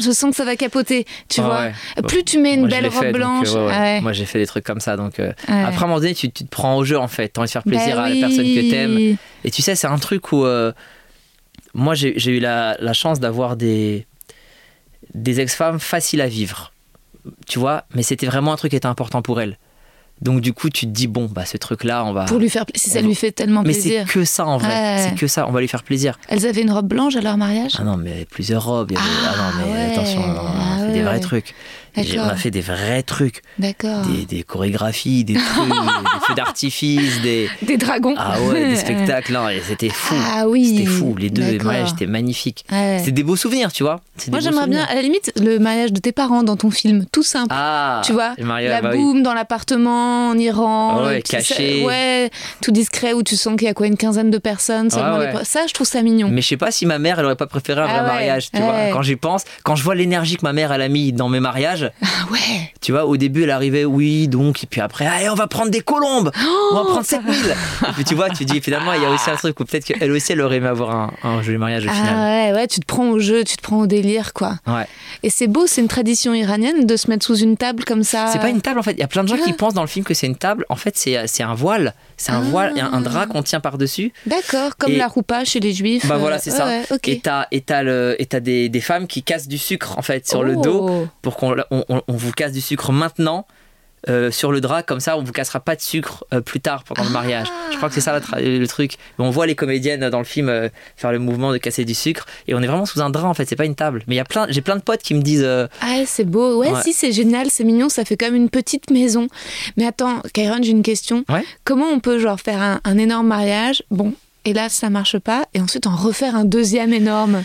je 0.00 0.10
sens 0.12 0.30
que 0.30 0.36
ça 0.36 0.44
va 0.44 0.56
capoter, 0.56 1.06
tu 1.28 1.40
Ah 1.40 1.44
vois. 1.44 1.60
ouais. 1.62 2.02
Plus 2.06 2.22
tu 2.24 2.38
mets 2.38 2.54
une 2.54 2.60
Moi, 2.60 2.68
belle 2.68 2.86
robe 2.86 2.99
fait, 3.00 3.08
euh, 3.08 3.12
blanche. 3.12 3.48
ouais, 3.48 3.54
ouais. 3.60 3.66
ouais. 3.68 4.00
Moi 4.00 4.12
j'ai 4.12 4.24
fait 4.26 4.38
des 4.38 4.46
trucs 4.46 4.64
comme 4.64 4.80
ça. 4.80 4.96
Donc, 4.96 5.18
euh. 5.20 5.32
Après, 5.48 5.52
à 5.54 5.66
un 5.68 5.86
moment 5.86 6.00
donné, 6.00 6.14
tu, 6.14 6.30
tu 6.30 6.44
te 6.44 6.48
prends 6.50 6.76
au 6.76 6.84
jeu 6.84 6.98
en 6.98 7.08
fait. 7.08 7.28
T'as 7.28 7.40
envie 7.40 7.48
de 7.48 7.52
faire 7.52 7.62
plaisir 7.62 7.96
Bah 7.96 8.04
à 8.04 8.08
la 8.10 8.16
personne 8.20 8.44
que 8.44 8.70
t'aimes. 8.70 9.16
Et 9.44 9.50
tu 9.50 9.62
sais, 9.62 9.74
c'est 9.74 9.86
un 9.86 9.98
truc 9.98 10.32
où. 10.32 10.44
euh, 10.44 10.72
moi, 11.74 11.94
j'ai 11.94 12.30
eu 12.30 12.40
la, 12.40 12.76
la 12.80 12.92
chance 12.92 13.20
d'avoir 13.20 13.56
des, 13.56 14.06
des 15.14 15.40
ex-femmes 15.40 15.78
faciles 15.80 16.20
à 16.20 16.26
vivre. 16.26 16.72
Tu 17.46 17.58
vois, 17.58 17.84
mais 17.94 18.02
c'était 18.02 18.26
vraiment 18.26 18.52
un 18.52 18.56
truc 18.56 18.70
qui 18.70 18.76
était 18.76 18.86
important 18.86 19.22
pour 19.22 19.40
elles. 19.40 19.56
Donc, 20.20 20.40
du 20.42 20.52
coup, 20.52 20.68
tu 20.68 20.84
te 20.86 20.90
dis, 20.90 21.06
bon, 21.06 21.26
bah, 21.32 21.46
ce 21.46 21.56
truc-là, 21.56 22.04
on 22.04 22.12
va. 22.12 22.24
Pour 22.26 22.38
lui 22.38 22.50
faire 22.50 22.66
plaisir, 22.66 22.82
si 22.84 22.90
ça 22.90 23.00
lui 23.00 23.14
fait 23.14 23.32
tellement 23.32 23.62
mais 23.62 23.72
c'est 23.72 23.88
plaisir. 23.88 24.06
que 24.06 24.24
ça 24.24 24.44
en 24.46 24.58
vrai. 24.58 24.68
Ouais. 24.68 24.96
C'est 25.08 25.14
que 25.14 25.26
ça, 25.26 25.46
on 25.48 25.50
va 25.52 25.60
lui 25.62 25.68
faire 25.68 25.82
plaisir. 25.82 26.18
Elles 26.28 26.44
avaient 26.46 26.60
une 26.60 26.70
robe 26.72 26.88
blanche 26.88 27.16
à 27.16 27.20
leur 27.22 27.38
mariage? 27.38 27.72
Ah 27.78 27.84
non, 27.84 27.96
mais 27.96 28.26
plusieurs 28.30 28.64
robes. 28.64 28.90
il 28.90 28.94
y 28.94 28.96
avait- 28.98 29.06
Ah, 29.26 29.32
Ah, 29.34 29.52
non, 29.60 29.64
mais 29.66 29.72
ouais. 29.72 29.92
attention, 29.92 30.20
Ah 30.90 30.94
des 30.94 31.02
vrais 31.02 31.14
ouais. 31.14 31.20
trucs. 31.20 31.54
J'ai- 31.96 32.20
On 32.20 32.22
a 32.22 32.36
fait 32.36 32.52
des 32.52 32.60
vrais 32.60 33.02
trucs. 33.02 33.42
D'accord. 33.58 34.06
Des, 34.06 34.24
des 34.24 34.42
chorégraphies, 34.44 35.24
des 35.24 35.34
trucs, 35.54 35.68
des 35.68 36.20
feux 36.26 36.34
d'artifice, 36.36 37.20
des. 37.20 37.48
Des 37.62 37.76
dragons. 37.76 38.14
Ah 38.16 38.40
ouais, 38.42 38.68
des 38.70 38.76
spectacles, 38.84 39.32
non, 39.32 39.48
et 39.48 39.60
c'était 39.66 39.88
fou. 39.88 40.14
Ah 40.32 40.48
oui. 40.48 40.76
C'était 40.76 40.86
fou. 40.88 41.16
Les 41.18 41.30
deux 41.30 41.58
mariages 41.58 41.90
étaient 41.92 42.06
magnifiques. 42.06 42.64
Ouais. 42.70 43.00
C'est 43.04 43.10
des 43.10 43.24
beaux 43.24 43.34
souvenirs, 43.36 43.72
tu 43.72 43.82
vois. 43.82 44.00
Moi, 44.30 44.38
j'aimerais 44.40 44.68
bien, 44.68 44.84
à 44.84 44.94
la 44.94 45.02
limite, 45.02 45.32
le 45.40 45.58
mariage 45.58 45.92
de 45.92 45.98
tes 45.98 46.12
parents 46.12 46.42
dans 46.44 46.56
ton 46.56 46.70
film, 46.70 47.06
tout 47.10 47.22
simple. 47.24 47.48
Ah, 47.50 48.02
tu 48.04 48.12
vois, 48.12 48.34
mariage, 48.38 48.70
la 48.70 48.82
bah 48.82 48.90
oui. 48.92 48.98
boum 48.98 49.22
dans 49.24 49.34
l'appartement 49.34 50.28
en 50.28 50.38
Iran, 50.38 50.98
Ah 51.00 51.06
ouais, 51.06 51.20
petit- 51.20 51.32
caché. 51.36 51.84
ouais, 51.84 52.30
tout 52.62 52.70
discret 52.70 53.12
où 53.14 53.22
tu 53.24 53.36
sens 53.36 53.56
qu'il 53.56 53.66
y 53.66 53.70
a 53.70 53.74
quoi 53.74 53.86
une 53.88 53.96
quinzaine 53.96 54.30
de 54.30 54.38
personnes. 54.38 54.90
seulement 54.90 55.14
Ouais, 55.14 55.18
les 55.20 55.26
ouais. 55.26 55.32
pro- 55.32 55.44
Ça, 55.44 55.66
je 55.68 55.72
trouve 55.74 55.86
ça 55.86 56.02
mignon. 56.02 56.28
Mais 56.30 56.40
je 56.42 56.48
sais 56.48 56.56
pas 56.56 56.70
si 56.70 56.86
ma 56.86 56.98
mère, 56.98 57.18
elle 57.18 57.24
aurait 57.26 57.36
pas 57.36 57.46
préféré 57.46 57.80
un 57.80 57.84
Ah 57.84 57.88
vrai 57.88 58.00
ouais, 58.00 58.06
mariage, 58.06 58.50
tu 58.52 58.60
vois. 58.60 58.74
Quand 58.92 59.02
j'y 59.02 59.16
pense, 59.16 59.42
quand 59.64 59.74
je 59.76 59.82
vois 59.82 59.94
l'énergie 59.94 60.36
que 60.36 60.44
ma 60.44 60.52
mère, 60.52 60.70
elle 60.72 60.79
dans 61.12 61.28
mes 61.28 61.40
mariages, 61.40 61.90
Ah 62.02 62.06
ouais. 62.30 62.38
tu 62.80 62.92
vois, 62.92 63.04
au 63.06 63.16
début, 63.16 63.42
elle 63.44 63.50
arrivait, 63.50 63.84
oui, 63.84 64.28
donc, 64.28 64.62
et 64.64 64.66
puis 64.66 64.80
après, 64.80 65.06
allez, 65.06 65.28
on 65.28 65.34
va 65.34 65.46
prendre 65.46 65.70
des 65.70 65.80
colombes, 65.80 66.30
on 66.72 66.74
va 66.74 66.82
prendre 66.84 67.04
7000. 67.04 67.34
et 67.88 67.92
puis 67.92 68.04
tu 68.04 68.14
vois, 68.14 68.30
tu 68.30 68.44
dis, 68.44 68.60
finalement, 68.60 68.92
il 68.94 69.02
y 69.02 69.04
a 69.06 69.10
aussi 69.10 69.28
un 69.30 69.36
truc 69.36 69.58
où 69.60 69.64
peut-être 69.64 69.84
qu'elle 69.84 70.10
aussi, 70.12 70.32
elle 70.32 70.40
aurait 70.40 70.56
aimé 70.56 70.68
avoir 70.68 70.90
un, 70.90 71.12
un 71.22 71.42
joli 71.42 71.58
mariage 71.58 71.86
au 71.86 71.90
final. 71.90 72.14
Ah 72.16 72.52
ouais, 72.52 72.52
ouais, 72.60 72.66
tu 72.66 72.80
te 72.80 72.86
prends 72.86 73.08
au 73.10 73.18
jeu, 73.18 73.44
tu 73.44 73.56
te 73.56 73.62
prends 73.62 73.78
au 73.80 73.86
délire, 73.86 74.32
quoi. 74.32 74.54
Ouais. 74.66 74.86
Et 75.22 75.30
c'est 75.30 75.46
beau, 75.46 75.66
c'est 75.66 75.80
une 75.80 75.88
tradition 75.88 76.32
iranienne 76.34 76.86
de 76.86 76.96
se 76.96 77.08
mettre 77.10 77.24
sous 77.26 77.36
une 77.36 77.56
table 77.56 77.84
comme 77.84 78.02
ça. 78.02 78.28
C'est 78.32 78.38
pas 78.40 78.48
une 78.48 78.62
table 78.62 78.78
en 78.78 78.82
fait. 78.82 78.92
Il 78.92 79.00
y 79.00 79.02
a 79.02 79.08
plein 79.08 79.22
de 79.24 79.28
gens 79.28 79.36
qui 79.36 79.52
pensent 79.52 79.74
dans 79.74 79.82
le 79.82 79.88
film 79.88 80.04
que 80.04 80.14
c'est 80.14 80.26
une 80.26 80.36
table. 80.36 80.64
En 80.68 80.76
fait, 80.76 80.96
c'est 80.96 81.26
c'est 81.26 81.42
un 81.42 81.54
voile. 81.54 81.94
C'est 82.20 82.32
un 82.32 82.40
Ah. 82.40 82.50
voile, 82.50 82.76
et 82.76 82.80
un, 82.80 82.92
un 82.92 83.00
drap 83.00 83.26
qu'on 83.26 83.42
tient 83.42 83.60
par-dessus. 83.60 84.12
D'accord, 84.26 84.76
comme 84.76 84.92
Et- 84.92 84.96
la 84.98 85.06
roupa 85.08 85.42
chez 85.46 85.58
les 85.58 85.72
juifs. 85.72 86.06
Bah 86.06 86.16
euh, 86.16 86.18
voilà, 86.18 86.38
c'est 86.38 86.50
ça. 86.50 86.66
ouais. 86.66 86.82
Et 87.06 87.18
t'as 87.20 87.46
et 87.50 87.62
t'as 87.62 87.82
le- 87.82 88.14
et 88.18 88.26
t'as 88.26 88.40
des, 88.40 88.68
des 88.68 88.80
femmes 88.82 89.06
qui 89.06 89.22
cassent 89.22 89.48
du 89.48 89.56
sucre 89.56 89.96
en 89.98 90.02
fait 90.02 90.28
sur 90.28 90.42
le 90.42 90.54
Oh. 90.56 90.60
dos 90.60 91.08
pour 91.22 91.36
qu'on 91.38 91.56
on, 91.70 91.84
on- 91.88 92.02
on 92.06 92.12
vous 92.12 92.32
casse 92.32 92.52
du 92.52 92.60
sucre 92.60 92.92
maintenant. 92.92 93.46
Euh, 94.08 94.30
sur 94.30 94.50
le 94.50 94.60
drap 94.60 94.82
comme 94.82 95.00
ça 95.00 95.16
on 95.18 95.22
vous 95.22 95.32
cassera 95.32 95.60
pas 95.60 95.76
de 95.76 95.80
sucre 95.80 96.24
euh, 96.32 96.40
plus 96.40 96.60
tard 96.60 96.84
pendant 96.84 97.04
le 97.04 97.10
mariage 97.10 97.48
je 97.70 97.76
crois 97.76 97.88
que 97.88 97.94
c'est 97.94 98.00
ça 98.00 98.18
le, 98.38 98.66
truc 98.66 98.94
Mais 99.18 99.24
on 99.26 99.30
voit 99.30 99.46
les 99.46 99.54
comédiennes 99.54 100.08
dans 100.08 100.18
le 100.18 100.24
film 100.24 100.48
euh, 100.48 100.68
faire 100.96 101.12
le 101.12 101.18
mouvement 101.18 101.52
de 101.52 101.58
casser 101.58 101.84
du 101.84 101.94
sucre 101.94 102.26
et 102.48 102.54
on 102.54 102.62
est 102.62 102.66
vraiment 102.66 102.86
sous 102.86 103.00
un 103.00 103.10
drap 103.10 103.28
en 103.28 103.34
fait 103.34 103.44
c'est 103.46 103.56
pas 103.56 103.66
une 103.66 103.74
table 103.74 104.02
mais 104.06 104.14
il 104.14 104.18
y 104.18 104.20
a 104.20 104.24
plein 104.24 104.46
j'ai 104.48 104.62
plein 104.62 104.76
de 104.76 104.82
potes 104.82 105.02
qui 105.02 105.14
me 105.14 105.22
disent 105.22 105.46
Ah, 105.80 106.02
c'est 106.06 106.24
beau. 106.24 106.58
Ouais, 106.60 106.70
Ouais. 106.70 106.82
si, 106.82 106.92
c'est 106.92 107.12
génial, 107.12 107.48
c'est 107.50 107.64
mignon, 107.64 107.88
ça 107.88 108.04
fait 108.04 108.16
comme 108.16 108.34
une 108.34 108.48
petite 108.48 108.90
maison. 108.90 109.28
Mais 109.76 109.86
attends, 109.86 110.22
Kairon, 110.32 110.58
j'ai 110.62 110.70
une 110.70 110.82
question. 110.82 111.24
Ouais. 111.28 111.44
Comment 111.64 111.86
on 111.86 112.00
peut, 112.00 112.18
genre, 112.18 112.40
faire 112.40 112.60
un, 112.62 112.80
un 112.84 112.98
énorme 112.98 113.26
mariage, 113.26 113.82
bon, 113.90 114.14
et 114.44 114.52
là, 114.52 114.68
ça 114.68 114.90
marche 114.90 115.18
pas, 115.18 115.46
et 115.54 115.60
ensuite 115.60 115.86
en 115.86 115.96
refaire 115.96 116.34
un 116.36 116.44
deuxième 116.44 116.92
énorme? 116.92 117.42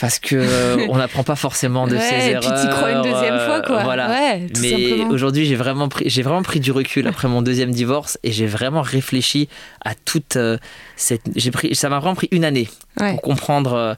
Parce 0.00 0.18
que 0.18 0.34
euh, 0.36 0.86
on 0.88 0.96
n'apprend 0.96 1.22
pas 1.22 1.36
forcément 1.36 1.86
de 1.86 1.94
Ouais, 1.96 2.00
ses 2.00 2.14
et 2.28 2.30
erreurs. 2.32 2.52
puis 2.54 2.60
t'y 2.62 2.68
crois 2.68 2.90
une 2.92 3.02
deuxième 3.02 3.38
fois, 3.40 3.60
quoi. 3.62 3.80
euh, 3.80 3.84
Voilà. 3.84 4.08
Ouais, 4.10 4.46
tout 4.52 4.60
Mais 4.60 5.04
aujourd'hui, 5.04 5.46
j'ai 5.46 5.54
vraiment 5.56 5.88
pris, 5.88 6.08
j'ai 6.08 6.22
vraiment 6.22 6.42
pris 6.42 6.60
du 6.60 6.72
recul 6.72 7.06
après 7.06 7.28
mon 7.28 7.42
deuxième 7.42 7.70
divorce 7.70 8.18
et 8.24 8.32
j'ai 8.32 8.46
vraiment 8.46 8.82
réfléchi 8.82 9.48
à 9.84 9.94
toute 9.94 10.36
euh, 10.36 10.58
cette. 10.96 11.22
J'ai 11.36 11.50
pris, 11.50 11.74
ça 11.74 11.88
m'a 11.88 11.98
vraiment 12.00 12.14
pris 12.16 12.28
une 12.32 12.44
année 12.44 12.68
Ouais. 13.00 13.12
pour 13.12 13.22
comprendre 13.22 13.96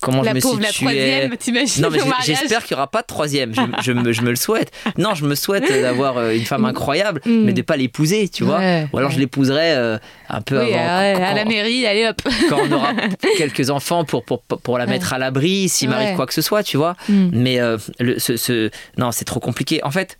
comment 0.00 0.22
La 0.22 0.30
je 0.32 0.36
me 0.36 0.40
pauvre, 0.40 0.60
la 0.60 0.68
situais. 0.68 0.84
troisième, 0.86 1.36
t'imagines 1.36 1.82
Non, 1.82 1.90
mais 1.90 1.98
j'espère 2.24 2.64
qu'il 2.64 2.74
n'y 2.74 2.78
aura 2.80 2.90
pas 2.90 3.02
de 3.02 3.06
troisième. 3.06 3.54
Je, 3.54 3.60
je 3.82 3.92
me, 3.92 4.12
je 4.12 4.22
me 4.22 4.30
le 4.30 4.36
souhaite. 4.36 4.70
Non, 4.98 5.14
je 5.14 5.24
me 5.24 5.34
souhaite 5.34 5.68
d'avoir 5.70 6.18
euh, 6.18 6.34
une 6.34 6.44
femme 6.44 6.64
incroyable, 6.64 7.20
Mm. 7.24 7.44
mais 7.44 7.52
de 7.52 7.62
pas 7.62 7.76
l'épouser, 7.76 8.28
tu 8.28 8.44
vois. 8.44 8.58
Ouais, 8.58 8.86
Ou 8.92 8.98
alors 8.98 9.10
ouais. 9.10 9.14
je 9.16 9.20
l'épouserai 9.20 9.72
euh, 9.74 9.98
un 10.28 10.40
peu 10.40 10.58
Oui, 10.62 10.74
avant. 10.74 11.18
quand- 11.18 11.24
à 11.24 11.34
la 11.34 11.44
mairie, 11.44 11.86
allez 11.86 12.06
hop. 12.08 12.20
quand 12.48 12.58
on 12.68 12.72
aura 12.72 12.92
quelques 13.38 13.70
enfants 13.70 14.04
pour, 14.04 14.24
pour, 14.24 14.42
pour 14.42 14.78
la 14.78 14.86
mettre 14.86 15.12
à 15.12 15.18
l'abri 15.18 15.68
s'il 15.68 15.88
m'arrive 15.90 16.16
quoi 16.16 16.26
que 16.26 16.34
ce 16.34 16.42
soit, 16.42 16.62
tu 16.62 16.76
vois. 16.76 16.96
Mm. 17.08 17.28
Mais 17.32 17.60
euh, 17.60 17.78
le, 18.00 18.18
ce, 18.18 18.36
ce- 18.36 18.70
non, 18.98 19.12
c'est 19.12 19.24
trop 19.24 19.40
compliqué. 19.40 19.80
En 19.84 19.90
fait, 19.90 20.18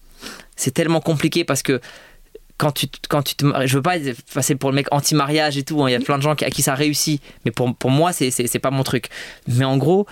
c'est 0.57 0.73
tellement 0.73 1.01
compliqué 1.01 1.45
parce 1.45 1.63
que 1.63 1.81
quand 2.63 2.71
tu, 2.71 2.87
quand 3.09 3.23
tu 3.23 3.35
te 3.35 3.45
maries- 3.45 3.67
je 3.67 3.75
veux 3.77 3.83
pas 3.83 3.97
passer 4.33 4.55
pour 4.55 4.71
le 4.71 4.77
mec 4.77 4.87
anti-mariage 4.93 5.59
et 5.59 5.65
tout, 5.65 5.83
hein, 5.83 5.89
il 5.89 5.93
y 5.93 5.97
a 5.97 6.01
plein 6.01 6.17
de 6.17 6.23
gens 6.23 6.37
qui- 6.37 6.45
à 6.45 6.51
qui 6.51 6.63
ça 6.63 6.77
réussit, 6.77 7.21
mais 7.45 7.51
pour, 7.51 7.75
pour 7.75 7.91
moi, 7.91 8.13
c'est, 8.13 8.31
pas 8.61 8.71
mon 8.71 8.85
truc. 8.85 9.09
Mais 9.49 9.65
en 9.65 9.77
gros, 9.79 10.07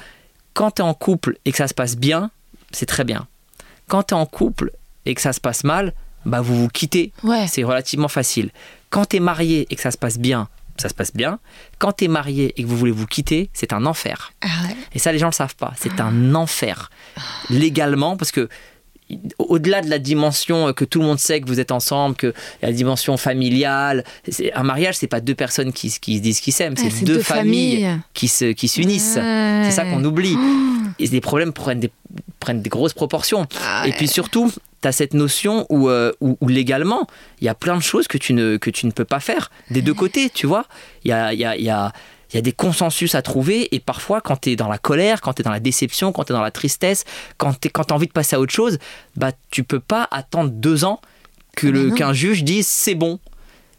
quand 0.53 0.73
tu 0.73 0.83
es 0.83 0.85
en 0.85 0.95
couple 0.95 1.39
et 1.45 1.53
que 1.53 1.59
ça 1.59 1.69
se 1.69 1.75
passe 1.75 1.97
bien, 1.97 2.33
c'est 2.73 2.87
très 2.87 3.05
bien. 3.05 3.29
Quand 3.87 4.03
tu 4.03 4.15
es 4.15 4.17
en 4.17 4.27
couple 4.27 4.73
et 5.07 5.15
que 5.15 5.21
ça 5.21 5.33
se 5.33 5.41
passe 5.41 5.63
mal, 5.63 5.95
bah 6.27 6.41
vous 6.41 6.57
vous 6.57 6.69
quittez 6.69 7.13
Ouais. 7.23 7.47
c'est 7.47 7.63
relativement 7.63 8.09
facile. 8.09 8.51
Quand 8.91 9.05
tu 9.07 9.17
es 9.17 9.21
marié 9.21 9.67
et 9.71 9.77
que 9.77 9.83
ça 9.83 9.93
se 9.93 9.99
passe 9.99 10.19
bien, 10.19 10.49
ça 10.77 10.89
se 10.89 10.95
passe 10.95 11.13
bien. 11.15 11.39
Quand 11.79 11.93
tu 11.93 12.05
es 12.07 12.09
marié 12.09 12.53
et 12.57 12.63
que 12.65 12.69
vous 12.69 12.77
voulez 12.77 12.91
vous 12.91 13.07
quitter, 13.07 13.49
c'est 13.53 13.73
un 13.73 13.87
enfer. 13.87 14.33
Ah 14.43 14.47
ouais. 14.67 14.77
Et 14.95 14.99
ça, 14.99 15.13
les 15.13 15.19
gens 15.19 15.29
ne 15.29 15.33
le 15.33 15.37
savent 15.37 15.57
pas. 15.57 15.73
C'est 15.77 16.01
un 16.01 16.35
enfer. 16.35 16.91
Légalement, 17.49 18.17
parce 18.17 18.33
que 18.33 18.49
au-delà 19.39 19.81
de 19.81 19.91
la 19.91 19.99
dimension 19.99 20.73
que 20.73 20.85
tout 20.85 21.01
le 21.01 21.07
monde 21.07 21.19
sait 21.19 21.41
que 21.41 21.47
vous 21.47 21.61
êtes 21.61 21.73
ensemble, 21.73 22.17
que 22.17 22.33
la 22.63 22.73
dimension 22.73 23.17
familiale, 23.17 24.05
c'est- 24.29 24.53
un 24.53 24.63
mariage, 24.63 24.97
c'est 24.97 25.07
pas 25.07 25.21
deux 25.21 25.35
personnes 25.35 25.73
qui, 25.73 25.91
qui 26.01 26.17
se 26.19 26.23
disent 26.23 26.41
qu'ils 26.41 26.53
s'aiment, 26.53 26.77
c'est 26.77 27.05
deux, 27.05 27.15
deux 27.17 27.23
familles, 27.23 27.83
familles. 27.83 28.01
qui 28.15 28.29
se 28.29 28.53
qui 28.53 28.69
s'unissent. 28.69 29.17
Ouais. 29.17 29.63
C'est 29.65 29.71
ça 29.73 29.85
qu'on 29.85 30.05
oublie. 30.05 30.37
Et 30.99 31.07
les 31.07 31.21
problèmes 31.21 31.53
prennent 31.53 31.81
des, 31.81 31.91
prennent 32.41 32.61
des 32.63 32.69
grosses 32.71 32.93
proportions. 32.95 33.47
Ah 33.65 33.85
Et 33.87 33.93
puis 33.93 34.07
surtout, 34.09 34.53
tu 34.83 34.89
as 34.89 34.93
cette 34.93 35.15
notion 35.15 35.67
où, 35.71 35.89
euh, 35.89 36.13
où, 36.21 36.37
où 36.41 36.49
légalement, 36.49 37.07
il 37.41 37.45
y 37.47 37.49
a 37.49 37.55
plein 37.55 37.77
de 37.77 37.83
choses 37.83 38.07
que 38.07 38.19
tu 38.19 38.33
ne, 38.35 38.57
que 38.59 38.71
tu 38.71 38.87
ne 38.87 38.91
peux 38.91 39.05
pas 39.07 39.21
faire 39.21 39.51
des 39.71 39.81
deux 39.83 39.95
côtés, 39.95 40.31
tu 40.31 40.47
vois. 40.47 40.67
Il 41.05 41.09
y 41.09 41.13
a, 41.13 41.33
y, 41.33 41.45
a, 41.45 41.57
y, 41.57 41.71
a, 41.71 41.93
il 42.33 42.37
y 42.37 42.39
a 42.39 42.43
des 42.43 42.53
consensus 42.53 43.15
à 43.15 43.23
trouver 43.23 43.75
et 43.75 43.81
parfois 43.81 44.21
quand 44.21 44.41
tu 44.43 44.51
es 44.51 44.57
dans 44.57 44.69
la 44.69 44.79
colère, 44.79 45.21
quand 45.21 45.33
tu 45.35 45.43
es 45.43 45.45
dans 45.45 45.51
la 45.51 45.61
déception, 45.61 46.13
quand 46.13 46.25
tu 46.25 46.33
es 46.33 46.35
dans 46.37 46.43
la 46.43 46.51
tristesse, 46.51 47.05
quand 47.39 47.59
tu 47.61 47.69
as 47.75 47.93
envie 47.95 48.07
de 48.07 48.13
passer 48.13 48.37
à 48.37 48.41
autre 48.41 48.53
chose, 48.53 48.79
bah, 49.17 49.33
tu 49.51 49.65
peux 49.65 49.81
pas 49.81 50.07
attendre 50.11 50.51
deux 50.51 50.85
ans 50.85 51.01
que 51.57 51.67
le 51.67 51.91
qu'un 51.91 52.13
juge 52.13 52.45
dise 52.45 52.67
c'est 52.67 52.95
bon. 52.95 53.19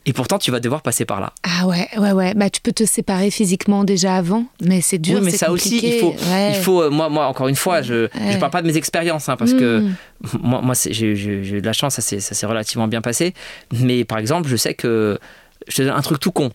Et 0.07 0.13
pourtant, 0.13 0.39
tu 0.39 0.49
vas 0.49 0.59
devoir 0.59 0.81
passer 0.81 1.05
par 1.05 1.21
là. 1.21 1.31
Ah 1.43 1.67
ouais, 1.67 1.87
ouais, 1.95 2.11
ouais. 2.11 2.33
Bah, 2.33 2.49
tu 2.49 2.59
peux 2.59 2.71
te 2.71 2.85
séparer 2.85 3.29
physiquement 3.29 3.83
déjà 3.83 4.15
avant, 4.15 4.45
mais 4.59 4.81
c'est 4.81 4.97
dur. 4.97 5.19
oui, 5.19 5.25
mais 5.25 5.29
ça 5.31 5.51
aussi, 5.51 5.77
il 5.77 5.99
faut, 5.99 6.15
Ouais. 6.31 6.49
il 6.49 6.55
faut 6.55 6.81
euh, 6.81 6.89
moi, 6.89 7.07
moi, 7.07 7.27
encore 7.27 7.47
une 7.47 7.55
fois, 7.55 7.83
je 7.83 7.93
ne 7.93 8.07
Ouais. 8.31 8.39
parle 8.39 8.51
pas 8.51 8.63
de 8.63 8.67
mes 8.67 8.77
expériences, 8.77 9.29
hein, 9.29 9.37
parce 9.37 9.53
que 9.53 9.79
Mm. 9.81 9.95
moi, 10.41 10.61
moi 10.63 10.73
j'ai 10.75 11.05
eu 11.11 11.61
de 11.61 11.65
la 11.65 11.73
chance, 11.73 11.93
ça 11.93 12.01
s'est 12.01 12.19
ça 12.19 12.33
s'est 12.33 12.47
relativement 12.47 12.87
bien 12.87 13.01
passé. 13.01 13.35
Mais 13.73 14.03
par 14.03 14.17
exemple, 14.17 14.49
je 14.49 14.55
sais 14.55 14.73
que, 14.73 15.19
je 15.67 15.75
te 15.77 15.81
donne 15.83 15.93
un 15.95 16.01
truc 16.01 16.19
tout 16.19 16.31
con, 16.31 16.51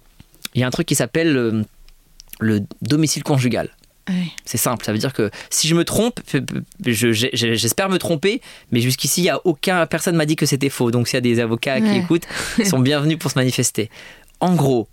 il 0.56 0.60
y 0.60 0.64
a 0.64 0.66
un 0.66 0.70
truc 0.70 0.86
qui 0.88 0.96
s'appelle 0.96 1.64
le, 2.40 2.58
le 2.58 2.60
domicile 2.82 3.22
conjugal. 3.22 3.70
C'est 4.44 4.56
simple, 4.58 4.84
ça 4.84 4.92
veut 4.92 4.98
dire 4.98 5.12
que 5.12 5.32
si 5.50 5.66
je 5.66 5.74
me 5.74 5.84
trompe, 5.84 6.20
je- 6.84 7.10
j'espère 7.12 7.88
me 7.88 7.98
tromper, 7.98 8.40
mais 8.70 8.80
jusqu'ici, 8.80 9.22
il 9.22 9.24
y 9.24 9.30
a 9.30 9.40
aucun 9.44 9.84
personne 9.86 10.14
m'a 10.14 10.26
dit 10.26 10.36
que 10.36 10.46
c'était 10.46 10.68
faux. 10.68 10.92
Donc 10.92 11.08
s'il 11.08 11.16
y 11.16 11.18
a 11.18 11.20
des 11.22 11.40
avocats 11.40 11.80
qui 11.80 11.96
écoutent, 11.96 12.26
ils 12.58 12.66
sont 12.66 12.78
bienvenus 12.78 13.18
pour 13.18 13.32
se 13.32 13.36
manifester. 13.38 13.90
En 14.38 14.54
gros, 14.54 14.86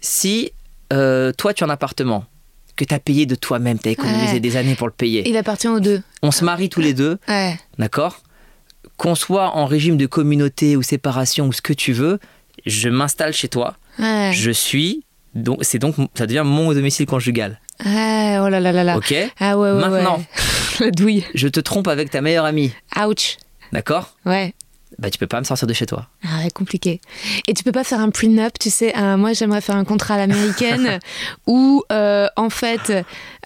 si 0.00 0.52
euh, 0.92 1.32
toi 1.32 1.54
tu 1.54 1.64
as 1.64 1.66
un 1.66 1.70
appartement 1.70 2.24
que 2.76 2.84
tu 2.84 2.94
as 2.94 3.00
payé 3.00 3.26
de 3.26 3.34
toi-même, 3.34 3.78
tu 3.80 3.88
as 3.88 3.92
économisé 3.92 4.34
Ouais. 4.34 4.40
des 4.40 4.56
années 4.56 4.74
pour 4.76 4.86
le 4.86 4.92
payer, 4.92 5.28
Il 5.28 5.36
appartient 5.36 5.68
aux 5.68 5.80
deux. 5.80 6.00
on 6.22 6.30
se 6.30 6.44
marie 6.44 6.68
tous 6.68 6.80
les 6.80 6.94
deux, 6.94 7.18
Ouais. 7.28 7.58
d'accord? 7.78 8.22
Qu'on 8.96 9.14
soit 9.14 9.56
en 9.56 9.66
régime 9.66 9.96
de 9.96 10.06
communauté 10.06 10.76
ou 10.76 10.82
séparation 10.82 11.48
ou 11.48 11.52
ce 11.52 11.62
que 11.62 11.72
tu 11.72 11.92
veux, 11.92 12.18
je 12.64 12.88
m'installe 12.88 13.32
chez 13.32 13.48
toi, 13.48 13.76
je 13.98 14.50
suis 14.50 15.04
donc 15.34 15.58
c'est 15.62 15.78
donc 15.78 15.94
ça 16.14 16.26
devient 16.26 16.42
mon 16.44 16.72
domicile 16.72 17.06
conjugal. 17.06 17.60
Ouais, 17.84 18.38
oh 18.40 18.48
là 18.48 18.60
là 18.60 18.72
là 18.72 18.84
là. 18.84 18.96
OK 18.96 19.14
Ah 19.38 19.56
ouais, 19.58 19.72
ouais, 19.72 19.80
Maintenant. 19.80 20.18
ouais. 20.18 20.24
La 20.86 20.90
douille. 20.90 21.24
Je 21.34 21.48
te 21.48 21.60
trompe 21.60 21.88
avec 21.88 22.10
ta 22.10 22.20
meilleure 22.20 22.44
amie, 22.44 22.72
Ouch. 23.06 23.36
d'accord? 23.72 24.16
Ouais. 24.26 24.54
Bah 24.98 25.08
tu 25.08 25.18
peux 25.18 25.26
pas 25.26 25.38
me 25.38 25.44
sortir 25.44 25.66
de 25.68 25.72
chez 25.72 25.86
toi. 25.86 26.08
Ah 26.24 26.42
ouais, 26.42 26.50
compliqué. 26.50 27.00
Et 27.46 27.54
tu 27.54 27.62
peux 27.62 27.72
pas 27.72 27.84
faire 27.84 28.00
un 28.00 28.10
prenup, 28.10 28.58
tu 28.58 28.70
sais. 28.70 28.92
moi, 29.16 29.32
j'aimerais 29.32 29.60
faire 29.60 29.76
un 29.76 29.84
contrat 29.84 30.14
à 30.14 30.16
l'américaine 30.18 30.98
où, 31.46 31.82
euh, 31.92 32.26
en 32.36 32.50
fait, 32.50 32.90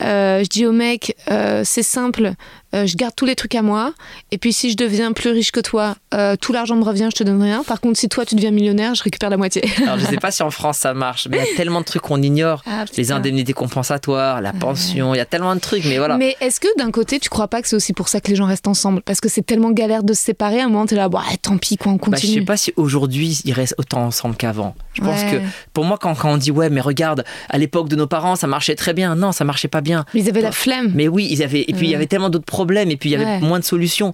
euh, 0.01 0.43
je 0.43 0.49
dis 0.49 0.65
au 0.67 0.73
mec, 0.73 1.15
euh, 1.31 1.63
c'est 1.65 1.83
simple, 1.83 2.33
euh, 2.75 2.87
je 2.87 2.97
garde 2.97 3.15
tous 3.17 3.25
les 3.27 3.35
trucs 3.37 3.55
à 3.55 3.63
moi. 3.63 3.93
Et 4.33 4.39
puis, 4.39 4.53
si 4.53 4.71
je 4.71 4.77
deviens 4.77 5.13
plus 5.13 5.31
riche 5.31 5.53
que 5.53 5.61
toi, 5.61 5.95
euh, 6.13 6.37
tout 6.37 6.53
l'argent 6.53 6.77
me 6.77 6.85
revient, 6.85 7.09
je 7.13 7.17
te 7.19 7.25
donne 7.25 7.43
rien. 7.43 7.63
Par 7.65 7.81
contre, 7.81 7.99
si 7.99 8.09
toi, 8.09 8.25
tu 8.27 8.35
deviens 8.35 8.51
millionnaire, 8.51 8.95
je 8.95 9.03
récupère 9.03 9.31
la 9.31 9.37
moitié. 9.37 9.63
Alors 9.83 9.99
je 9.99 10.07
sais 10.07 10.17
pas 10.17 10.31
si 10.31 10.43
en 10.43 10.51
France 10.51 10.79
ça 10.79 10.93
marche, 10.95 11.29
mais 11.31 11.39
il 11.39 11.41
y 11.41 11.53
a 11.53 11.55
tellement 11.57 11.81
de 11.81 11.85
trucs 11.85 12.03
qu'on 12.03 12.21
ignore. 12.23 12.63
Ah, 12.67 12.85
Les 12.97 13.13
indemnités 13.13 13.53
compensatoires, 13.53 14.41
la 14.41 14.53
pension, 14.53 15.15
il 15.15 15.19
y 15.19 15.21
a 15.21 15.25
tellement 15.27 15.55
de 15.55 15.61
trucs, 15.61 15.85
mais 15.85 15.99
voilà. 15.99 16.17
Mais 16.17 16.37
est-ce 16.41 16.61
que 16.61 16.69
d'un 16.79 16.91
côté, 16.91 17.19
tu 17.21 17.29
crois 17.29 17.49
pas 17.49 17.63
que 17.63 17.69
c'est 17.69 17.77
aussi 17.77 17.93
pour 17.93 18.09
ça 18.09 18.21
que 18.21 18.29
les 18.31 18.37
gens 18.37 18.47
restent 18.47 18.69
ensemble? 18.69 19.03
Parce 19.03 19.21
que 19.21 19.29
c'est 19.29 19.43
tellement 19.43 19.71
galère 19.71 20.03
de 20.03 20.13
se 20.15 20.23
séparer, 20.23 20.61
à 20.61 20.65
un 20.65 20.69
moment, 20.69 20.87
t'es 20.87 20.97
là, 20.97 21.09
bah, 21.09 21.23
tant 21.43 21.59
pis, 21.59 21.77
quoi, 21.77 21.93
on 21.93 21.97
Bah, 21.97 22.01
je 22.05 22.11
continue. 22.11 22.35
sais 22.41 22.45
pas 22.45 22.57
si 22.57 22.73
aujourd'hui 22.77 23.41
ils 23.45 23.53
restent 23.53 23.75
autant 23.79 24.05
ensemble 24.05 24.37
qu'avant. 24.37 24.75
Je 24.95 25.01
pense 25.03 25.23
Ouais. 25.23 25.31
que 25.33 25.37
pour 25.73 25.85
moi, 25.85 25.99
quand, 26.01 26.15
quand 26.15 26.31
on 26.33 26.37
dit 26.37 26.51
ouais, 26.51 26.71
mais 26.71 26.81
regarde, 26.81 27.25
à 27.49 27.59
l'époque 27.59 27.89
de 27.89 27.97
nos 27.97 28.07
parents, 28.07 28.37
ça 28.37 28.47
marchait 28.47 28.75
très 28.75 28.95
bien. 28.95 29.15
Non, 29.17 29.33
ça 29.33 29.45
marchait 29.45 29.69
pas 29.69 29.81
bien. 29.81 30.05
Mais 30.15 30.21
ils 30.21 30.29
avaient 30.29 30.41
la 30.41 30.53
flemme. 30.53 30.93
Mais 30.95 31.09
oui, 31.09 31.27
ils 31.31 31.43
avaient. 31.43 31.65
Et 31.69 31.73
puis 31.73 31.87
il 31.87 31.91
y 31.91 31.95
avait 31.95 32.07
tellement 32.07 32.31
d'autres 32.31 32.45
problèmes. 32.45 32.64
Et 32.73 32.97
puis 32.97 33.11
il 33.11 33.13
y 33.13 33.17
avait 33.17 33.25
Ouais. 33.25 33.41
moins 33.41 33.59
de 33.59 33.65
solutions. 33.65 34.13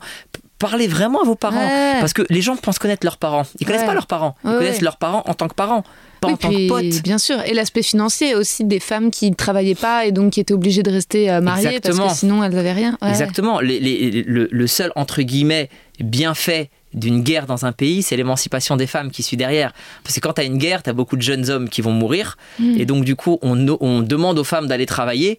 Parlez 0.59 0.89
vraiment 0.89 1.23
à 1.23 1.25
vos 1.25 1.37
parents. 1.37 1.57
Ouais. 1.67 1.95
Parce 2.01 2.13
que 2.13 2.21
les 2.29 2.43
gens 2.43 2.55
pensent 2.57 2.79
connaître 2.79 3.07
leurs 3.07 3.17
parents. 3.17 3.45
Ils 3.61 3.67
connaissent 3.67 3.81
Ouais. 3.83 3.87
pas 3.87 3.95
leurs 3.95 4.07
parents. 4.07 4.37
Ils 4.45 4.51
Ouais, 4.51 4.57
connaissent 4.59 4.83
leurs 4.83 4.99
parents 4.99 5.23
en 5.27 5.33
tant 5.33 5.49
que 5.49 5.55
parents, 5.55 5.85
pas 6.21 6.29
Oui, 6.29 6.35
en 6.35 6.37
tant 6.37 6.51
que 6.51 6.69
potes. 6.69 7.03
Bien 7.03 7.17
sûr. 7.17 7.41
Et 7.47 7.55
l'aspect 7.55 7.83
financier 7.83 8.35
aussi 8.35 8.65
des 8.65 8.79
femmes 8.79 9.11
qui 9.11 9.31
ne 9.31 9.35
travaillaient 9.35 9.75
pas 9.75 10.05
et 10.05 10.13
donc 10.13 10.35
qui 10.35 10.41
étaient 10.41 10.53
obligées 10.53 10.83
de 10.83 10.91
rester 10.91 11.31
euh, 11.31 11.41
mariées 11.41 11.69
Exactement. 11.69 11.97
parce 12.05 12.13
que 12.13 12.19
sinon 12.21 12.45
elles 12.45 12.53
n'avaient 12.53 12.73
rien. 12.75 12.99
Exactement. 13.09 13.59
Les- 13.61 13.81
les- 13.81 14.23
le, 14.23 14.49
le 14.51 14.67
seul, 14.67 14.93
entre 14.97 15.23
guillemets, 15.23 15.71
bienfait 16.05 16.69
d'une 16.93 17.23
guerre 17.23 17.47
dans 17.47 17.65
un 17.65 17.73
pays, 17.73 18.03
c'est 18.03 18.17
l'émancipation 18.17 18.77
des 18.77 18.87
femmes 18.89 19.11
qui 19.13 19.23
suit 19.23 19.37
derrière. 19.37 19.73
Parce 20.03 20.15
que 20.17 20.21
quand 20.21 20.35
tu 20.35 20.41
as 20.41 20.45
une 20.45 20.59
guerre, 20.59 20.83
tu 20.83 20.91
as 20.91 20.93
beaucoup 20.93 21.17
de 21.17 21.23
jeunes 21.23 21.49
hommes 21.49 21.69
qui 21.71 21.81
vont 21.83 21.93
mourir. 21.93 22.37
Mm. 22.59 22.81
Et 22.81 22.85
donc, 22.85 23.05
du 23.05 23.15
coup, 23.17 23.39
on, 23.43 23.67
on 23.81 24.01
demande 24.03 24.39
aux 24.39 24.45
femmes 24.45 24.67
d'aller 24.67 24.87
travailler 24.87 25.39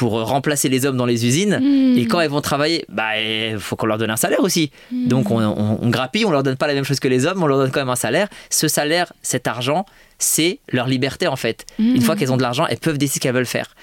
pour 0.00 0.12
remplacer 0.12 0.70
les 0.70 0.86
hommes 0.86 0.96
dans 0.96 1.04
les 1.04 1.26
usines. 1.26 1.58
Mm. 1.60 1.98
Et 1.98 2.06
quand 2.06 2.20
elles 2.20 2.30
vont 2.30 2.40
travailler, 2.40 2.86
bah, 2.88 3.20
il 3.20 3.58
faut 3.58 3.76
qu'on 3.76 3.84
leur 3.84 3.98
donne 3.98 4.08
un 4.10 4.16
salaire 4.16 4.40
aussi. 4.40 4.70
Mm. 4.90 5.08
Donc, 5.08 5.30
on, 5.30 5.38
on- 5.44 5.78
on 5.82 5.88
grappille, 5.90 6.24
on 6.24 6.30
leur 6.30 6.42
donne 6.42 6.56
pas 6.56 6.66
la 6.66 6.72
même 6.72 6.84
chose 6.84 7.00
que 7.00 7.08
les 7.08 7.26
hommes, 7.26 7.42
on 7.42 7.46
leur 7.46 7.58
donne 7.58 7.70
quand 7.70 7.80
même 7.80 7.90
un 7.90 7.96
salaire. 7.96 8.28
Ce 8.48 8.66
salaire, 8.66 9.12
cet 9.20 9.46
argent, 9.46 9.84
c'est 10.18 10.58
leur 10.72 10.86
liberté 10.86 11.26
en 11.28 11.36
fait. 11.36 11.66
Mm. 11.78 11.96
Une 11.96 12.00
fois 12.02 12.16
qu'elles 12.16 12.32
ont 12.32 12.38
de 12.38 12.42
l'argent, 12.42 12.66
elles 12.66 12.78
peuvent 12.78 12.96
décider 12.96 13.16
ce 13.16 13.20
qu'elles 13.20 13.34
veulent 13.34 13.44
faire. 13.44 13.74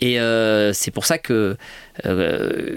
Et 0.00 0.18
euh, 0.18 0.72
c'est 0.72 0.90
pour 0.90 1.04
ça 1.04 1.18
que. 1.18 1.56
euh, 2.06 2.76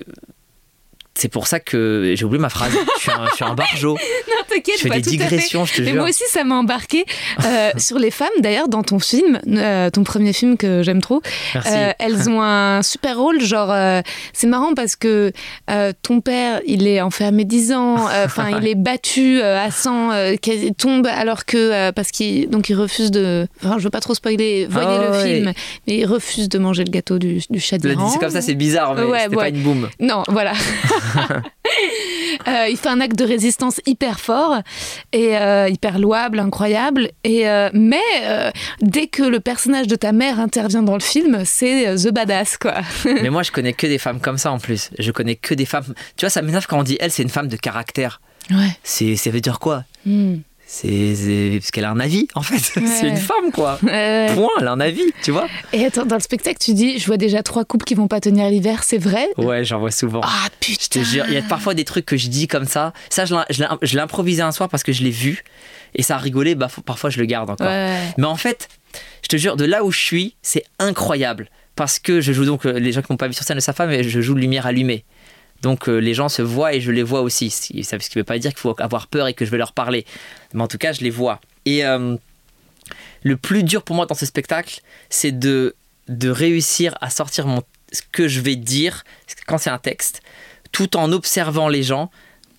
c'est 1.19 1.27
pour 1.29 1.47
ça 1.47 1.59
que 1.59 2.13
j'ai 2.15 2.25
oublié 2.25 2.41
ma 2.41 2.49
phrase. 2.49 2.71
je, 2.97 3.01
suis 3.01 3.11
un, 3.11 3.25
je 3.29 3.35
suis 3.35 3.45
un 3.45 3.53
barjot. 3.55 3.97
Non, 4.29 4.35
t'inquiète 4.47 4.75
Je 4.77 4.83
fais 4.83 4.89
pas, 4.89 4.95
des 4.95 5.01
tout 5.01 5.09
à 5.09 5.11
fait. 5.11 5.17
digressions, 5.29 5.65
je 5.65 5.73
te 5.75 5.81
Mais 5.81 5.87
jure. 5.91 5.97
moi 6.01 6.09
aussi, 6.09 6.23
ça 6.29 6.43
m'a 6.43 6.55
embarqué 6.55 7.05
euh, 7.45 7.71
sur 7.77 7.99
les 7.99 8.11
femmes. 8.11 8.29
D'ailleurs, 8.39 8.67
dans 8.69 8.83
ton 8.83 8.99
film, 8.99 9.39
euh, 9.47 9.89
ton 9.89 10.03
premier 10.03 10.33
film 10.33 10.55
que 10.57 10.81
j'aime 10.83 11.01
trop, 11.01 11.21
euh, 11.55 11.91
elles 11.99 12.29
ont 12.29 12.41
un 12.41 12.81
super 12.83 13.17
rôle. 13.17 13.41
Genre, 13.41 13.71
euh, 13.71 14.01
c'est 14.33 14.47
marrant 14.47 14.73
parce 14.75 14.95
que 14.95 15.31
ton 16.03 16.21
père, 16.21 16.61
il 16.65 16.87
est 16.87 17.01
enfermé 17.01 17.43
10 17.45 17.73
ans. 17.73 17.95
Enfin, 18.29 18.59
il 18.61 18.67
est 18.67 18.75
battu 18.75 19.41
à 19.41 19.71
100, 19.71 20.11
euh, 20.11 20.35
qu'il 20.35 20.73
tombe 20.75 21.07
alors 21.07 21.45
que 21.45 21.89
parce 21.91 22.11
qu'il 22.11 22.49
donc 22.49 22.69
il 22.69 22.75
refuse 22.75 23.11
de. 23.11 23.47
Enfin, 23.63 23.75
je 23.77 23.83
veux 23.83 23.89
pas 23.89 23.99
trop 24.01 24.13
spoiler. 24.13 24.67
Voyez 24.69 24.87
Ah 24.89 25.03
le 25.05 25.11
ouais. 25.11 25.23
film, 25.35 25.53
mais 25.87 25.97
il 25.97 26.05
refuse 26.05 26.47
de 26.49 26.59
manger 26.59 26.83
le 26.83 26.91
gâteau 26.91 27.17
du, 27.17 27.39
du 27.49 27.59
chat 27.59 27.77
c'est 27.81 28.19
comme 28.19 28.29
ça, 28.29 28.41
c'est 28.41 28.55
bizarre, 28.55 28.93
mais 28.95 29.03
Ouais, 29.03 29.19
c'était 29.23 29.35
ouais. 29.35 29.43
pas 29.43 29.49
une 29.49 29.61
boum. 29.63 29.89
Non, 29.99 30.23
voilà. 30.27 30.53
Euh, 32.47 32.67
il 32.69 32.77
fait 32.77 32.89
un 32.89 33.01
acte 33.01 33.17
de 33.17 33.25
résistance 33.25 33.81
hyper 33.85 34.19
fort 34.19 34.61
et 35.11 35.37
euh, 35.37 35.67
hyper 35.67 35.99
louable, 35.99 36.39
incroyable. 36.39 37.09
Et 37.23 37.49
euh, 37.49 37.69
mais 37.73 37.99
dès 38.81 39.07
que 39.07 39.23
le 39.23 39.39
personnage 39.39 39.87
de 39.87 39.95
ta 39.95 40.11
mère 40.11 40.39
intervient 40.39 40.83
dans 40.83 40.93
le 40.93 41.01
film, 41.01 41.41
c'est 41.43 41.95
the 41.95 42.09
badass 42.13 42.57
quoi. 42.57 42.75
mais 43.05 43.29
moi, 43.29 43.43
je 43.43 43.51
connais 43.51 43.73
que 43.73 43.87
des 43.87 43.97
femmes 43.97 44.19
comme 44.19 44.37
ça 44.37 44.51
en 44.51 44.59
plus. 44.59 44.89
Je 44.99 45.11
connais 45.11 45.35
que 45.35 45.53
des 45.53 45.65
femmes. 45.65 45.93
Tu 46.15 46.25
vois, 46.25 46.29
ça 46.29 46.41
m'énerve 46.41 46.67
quand 46.67 46.79
on 46.79 46.83
dit 46.83 46.97
elle, 46.99 47.11
c'est 47.11 47.23
une 47.23 47.29
femme 47.29 47.47
de 47.47 47.57
caractère. 47.57 48.21
Ouais. 48.51 48.77
C'est, 48.83 49.15
ça 49.15 49.31
veut 49.31 49.41
dire 49.41 49.59
quoi? 49.59 49.83
Hmm. 50.05 50.37
C'est 50.71 51.57
parce 51.59 51.71
qu'elle 51.71 51.85
a 51.85 51.89
un 51.89 51.99
avis 51.99 52.27
en 52.35 52.43
fait. 52.43 52.59
c'est 52.85 53.07
une 53.07 53.17
femme 53.17 53.51
quoi. 53.51 53.79
Ouais. 53.81 54.31
Point, 54.35 54.49
elle 54.59 54.67
a 54.67 54.71
un 54.73 54.79
avis, 54.79 55.01
tu 55.23 55.31
vois. 55.31 55.47
Et 55.73 55.83
attends, 55.83 56.05
dans 56.05 56.15
le 56.15 56.21
spectacle, 56.21 56.59
tu 56.61 56.73
dis, 56.75 56.99
je 56.99 57.07
vois 57.07 57.17
déjà 57.17 57.41
trois 57.41 57.65
couples 57.65 57.85
qui 57.85 57.95
vont 57.95 58.07
pas 58.07 58.19
tenir 58.21 58.47
l'hiver, 58.49 58.83
c'est 58.83 58.99
vrai? 58.99 59.27
Ouais, 59.37 59.65
j'en 59.65 59.79
vois 59.79 59.89
souvent. 59.89 60.21
Ah 60.23 60.47
putain 60.59 60.79
Je 60.83 60.87
te 60.89 60.99
jure, 61.03 61.25
il 61.27 61.33
y 61.33 61.37
a 61.37 61.41
parfois 61.41 61.73
des 61.73 61.85
trucs 61.85 62.05
que 62.05 62.17
je 62.17 62.27
dis 62.27 62.47
comme 62.47 62.65
ça. 62.65 62.93
Ça, 63.09 63.25
je 63.25 63.33
l'ai- 63.95 63.99
improvisé 63.99 64.43
un 64.43 64.51
soir 64.51 64.69
parce 64.69 64.83
que 64.83 64.93
je 64.93 65.03
l'ai 65.03 65.09
vu 65.09 65.43
et 65.95 66.03
ça 66.03 66.15
a 66.15 66.19
rigolé. 66.19 66.53
Bah, 66.53 66.67
parfois, 66.85 67.09
je 67.09 67.17
le 67.19 67.25
garde 67.25 67.49
encore. 67.49 67.65
Ouais. 67.67 67.97
Mais 68.19 68.25
en 68.27 68.35
fait, 68.35 68.67
je 69.23 69.27
te 69.27 69.37
jure, 69.37 69.57
de 69.57 69.65
là 69.65 69.83
où 69.83 69.91
je 69.91 69.99
suis, 69.99 70.35
c'est 70.43 70.63
incroyable. 70.77 71.49
Parce 71.75 71.97
que 71.97 72.21
je 72.21 72.31
joue 72.31 72.45
donc, 72.45 72.65
euh, 72.67 72.77
les 72.77 72.91
gens 72.91 73.01
qui 73.01 73.07
m'ont 73.11 73.17
pas 73.17 73.27
vu 73.27 73.33
sur 73.33 73.43
scène 73.43 73.55
ne 73.55 73.61
savent 73.61 73.75
pas, 73.75 73.87
mais 73.87 74.03
je 74.03 74.21
joue 74.21 74.35
lumière 74.35 74.67
allumée. 74.67 75.03
Donc 75.61 75.89
euh, 75.89 75.97
les 75.97 76.13
gens 76.13 76.29
se 76.29 76.41
voient 76.41 76.73
et 76.73 76.79
je 76.79 76.89
les 76.91 77.03
vois 77.03 77.19
aussi. 77.21 77.49
Si- 77.49 77.83
Ça, 77.83 77.99
ce 77.99 78.09
qui 78.09 78.17
ne 78.17 78.21
veut 78.21 78.25
pas 78.25 78.37
dire 78.39 78.51
qu'il 78.51 78.59
faut 78.59 78.75
avoir 78.79 79.07
peur 79.07 79.27
et 79.27 79.33
que 79.33 79.43
je 79.45 79.51
vais 79.51 79.57
leur 79.57 79.73
parler. 79.73 80.05
Mais 80.53 80.61
en 80.63 80.67
tout 80.67 80.77
cas, 80.77 80.93
je 80.93 81.01
les 81.01 81.09
vois. 81.09 81.39
Et 81.65 81.85
euh, 81.85 82.15
le 83.23 83.37
plus 83.37 83.63
dur 83.63 83.83
pour 83.83 83.95
moi 83.95 84.05
dans 84.05 84.15
ce 84.15 84.25
spectacle, 84.25 84.81
c'est 85.09 85.37
de, 85.37 85.75
de 86.07 86.29
réussir 86.29 86.97
à 87.01 87.09
sortir 87.09 87.45
mon, 87.47 87.61
ce 87.91 88.01
que 88.11 88.27
je 88.27 88.41
vais 88.41 88.55
dire 88.55 89.03
quand 89.47 89.57
c'est 89.57 89.69
un 89.69 89.77
texte, 89.77 90.21
tout 90.71 90.95
en 90.97 91.11
observant 91.11 91.67
les 91.67 91.83
gens 91.83 92.09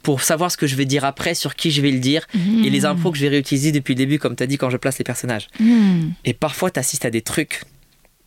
pour 0.02 0.22
savoir 0.22 0.50
ce 0.50 0.56
que 0.56 0.66
je 0.66 0.76
vais 0.76 0.86
dire 0.86 1.04
après, 1.04 1.34
sur 1.34 1.54
qui 1.54 1.70
je 1.70 1.82
vais 1.82 1.90
le 1.90 1.98
dire, 1.98 2.26
et 2.34 2.70
les 2.70 2.86
impros 2.86 3.12
que 3.12 3.18
je 3.18 3.22
vais 3.22 3.28
réutiliser 3.28 3.70
depuis 3.70 3.92
le 3.94 3.98
début, 3.98 4.18
comme 4.18 4.34
tu 4.34 4.42
as 4.42 4.46
dit, 4.46 4.56
quand 4.56 4.70
je 4.70 4.78
place 4.78 4.96
les 4.98 5.04
personnages. 5.04 5.48
Hmm. 5.58 6.08
Et 6.24 6.32
parfois, 6.32 6.70
tu 6.70 6.80
assistes 6.80 7.04
à 7.04 7.10
des 7.10 7.20
trucs. 7.20 7.64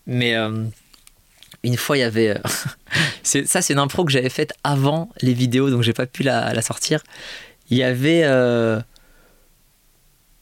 Mais 0.05 0.35
euh, 0.35 0.65
une 1.63 1.75
fois, 1.77 1.97
il 1.97 2.01
y 2.01 2.03
avait. 2.03 2.29
euh, 2.29 2.37
ça, 3.23 3.61
c'est 3.63 3.73
une 3.73 3.79
impro 3.79 4.05
que 4.05 4.11
j'avais 4.11 4.29
faite 4.29 4.53
avant 4.63 5.09
les 5.21 5.33
vidéos, 5.33 5.71
donc 5.71 5.81
j'ai 5.81 5.93
pas 5.93 6.05
pu 6.05 6.21
la, 6.21 6.53
la 6.53 6.61
sortir. 6.61 7.01
Il 7.71 7.77
y 7.77 7.83
avait. 7.83 8.21
euh, 8.23 8.79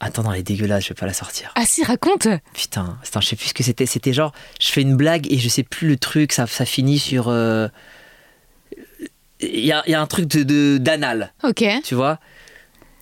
Attends, 0.03 0.23
non, 0.23 0.33
elle 0.33 0.39
est 0.39 0.43
dégueulasse, 0.43 0.83
je 0.83 0.89
vais 0.89 0.95
pas 0.95 1.05
la 1.05 1.13
sortir. 1.13 1.51
Ah 1.55 1.63
si, 1.65 1.83
raconte 1.83 2.27
Putain, 2.53 2.97
attends, 3.05 3.21
je 3.21 3.27
sais 3.27 3.35
plus 3.35 3.47
ce 3.49 3.53
que 3.53 3.63
c'était. 3.63 3.85
C'était 3.85 4.13
genre, 4.13 4.33
je 4.59 4.71
fais 4.71 4.81
une 4.81 4.95
blague 4.95 5.31
et 5.31 5.37
je 5.37 5.47
sais 5.47 5.63
plus 5.63 5.87
le 5.87 5.95
truc, 5.97 6.31
ça, 6.33 6.47
ça 6.47 6.65
finit 6.65 6.97
sur. 6.99 7.27
euh, 7.29 7.67
Il 9.41 9.59
y, 9.65 9.71
a, 9.71 9.83
y 9.87 9.93
a 9.93 10.01
un 10.01 10.07
truc 10.07 10.25
de- 10.27 10.77
d'anal 10.77 11.33
Ok. 11.43 11.63
tu 11.83 11.95
vois? 11.95 12.19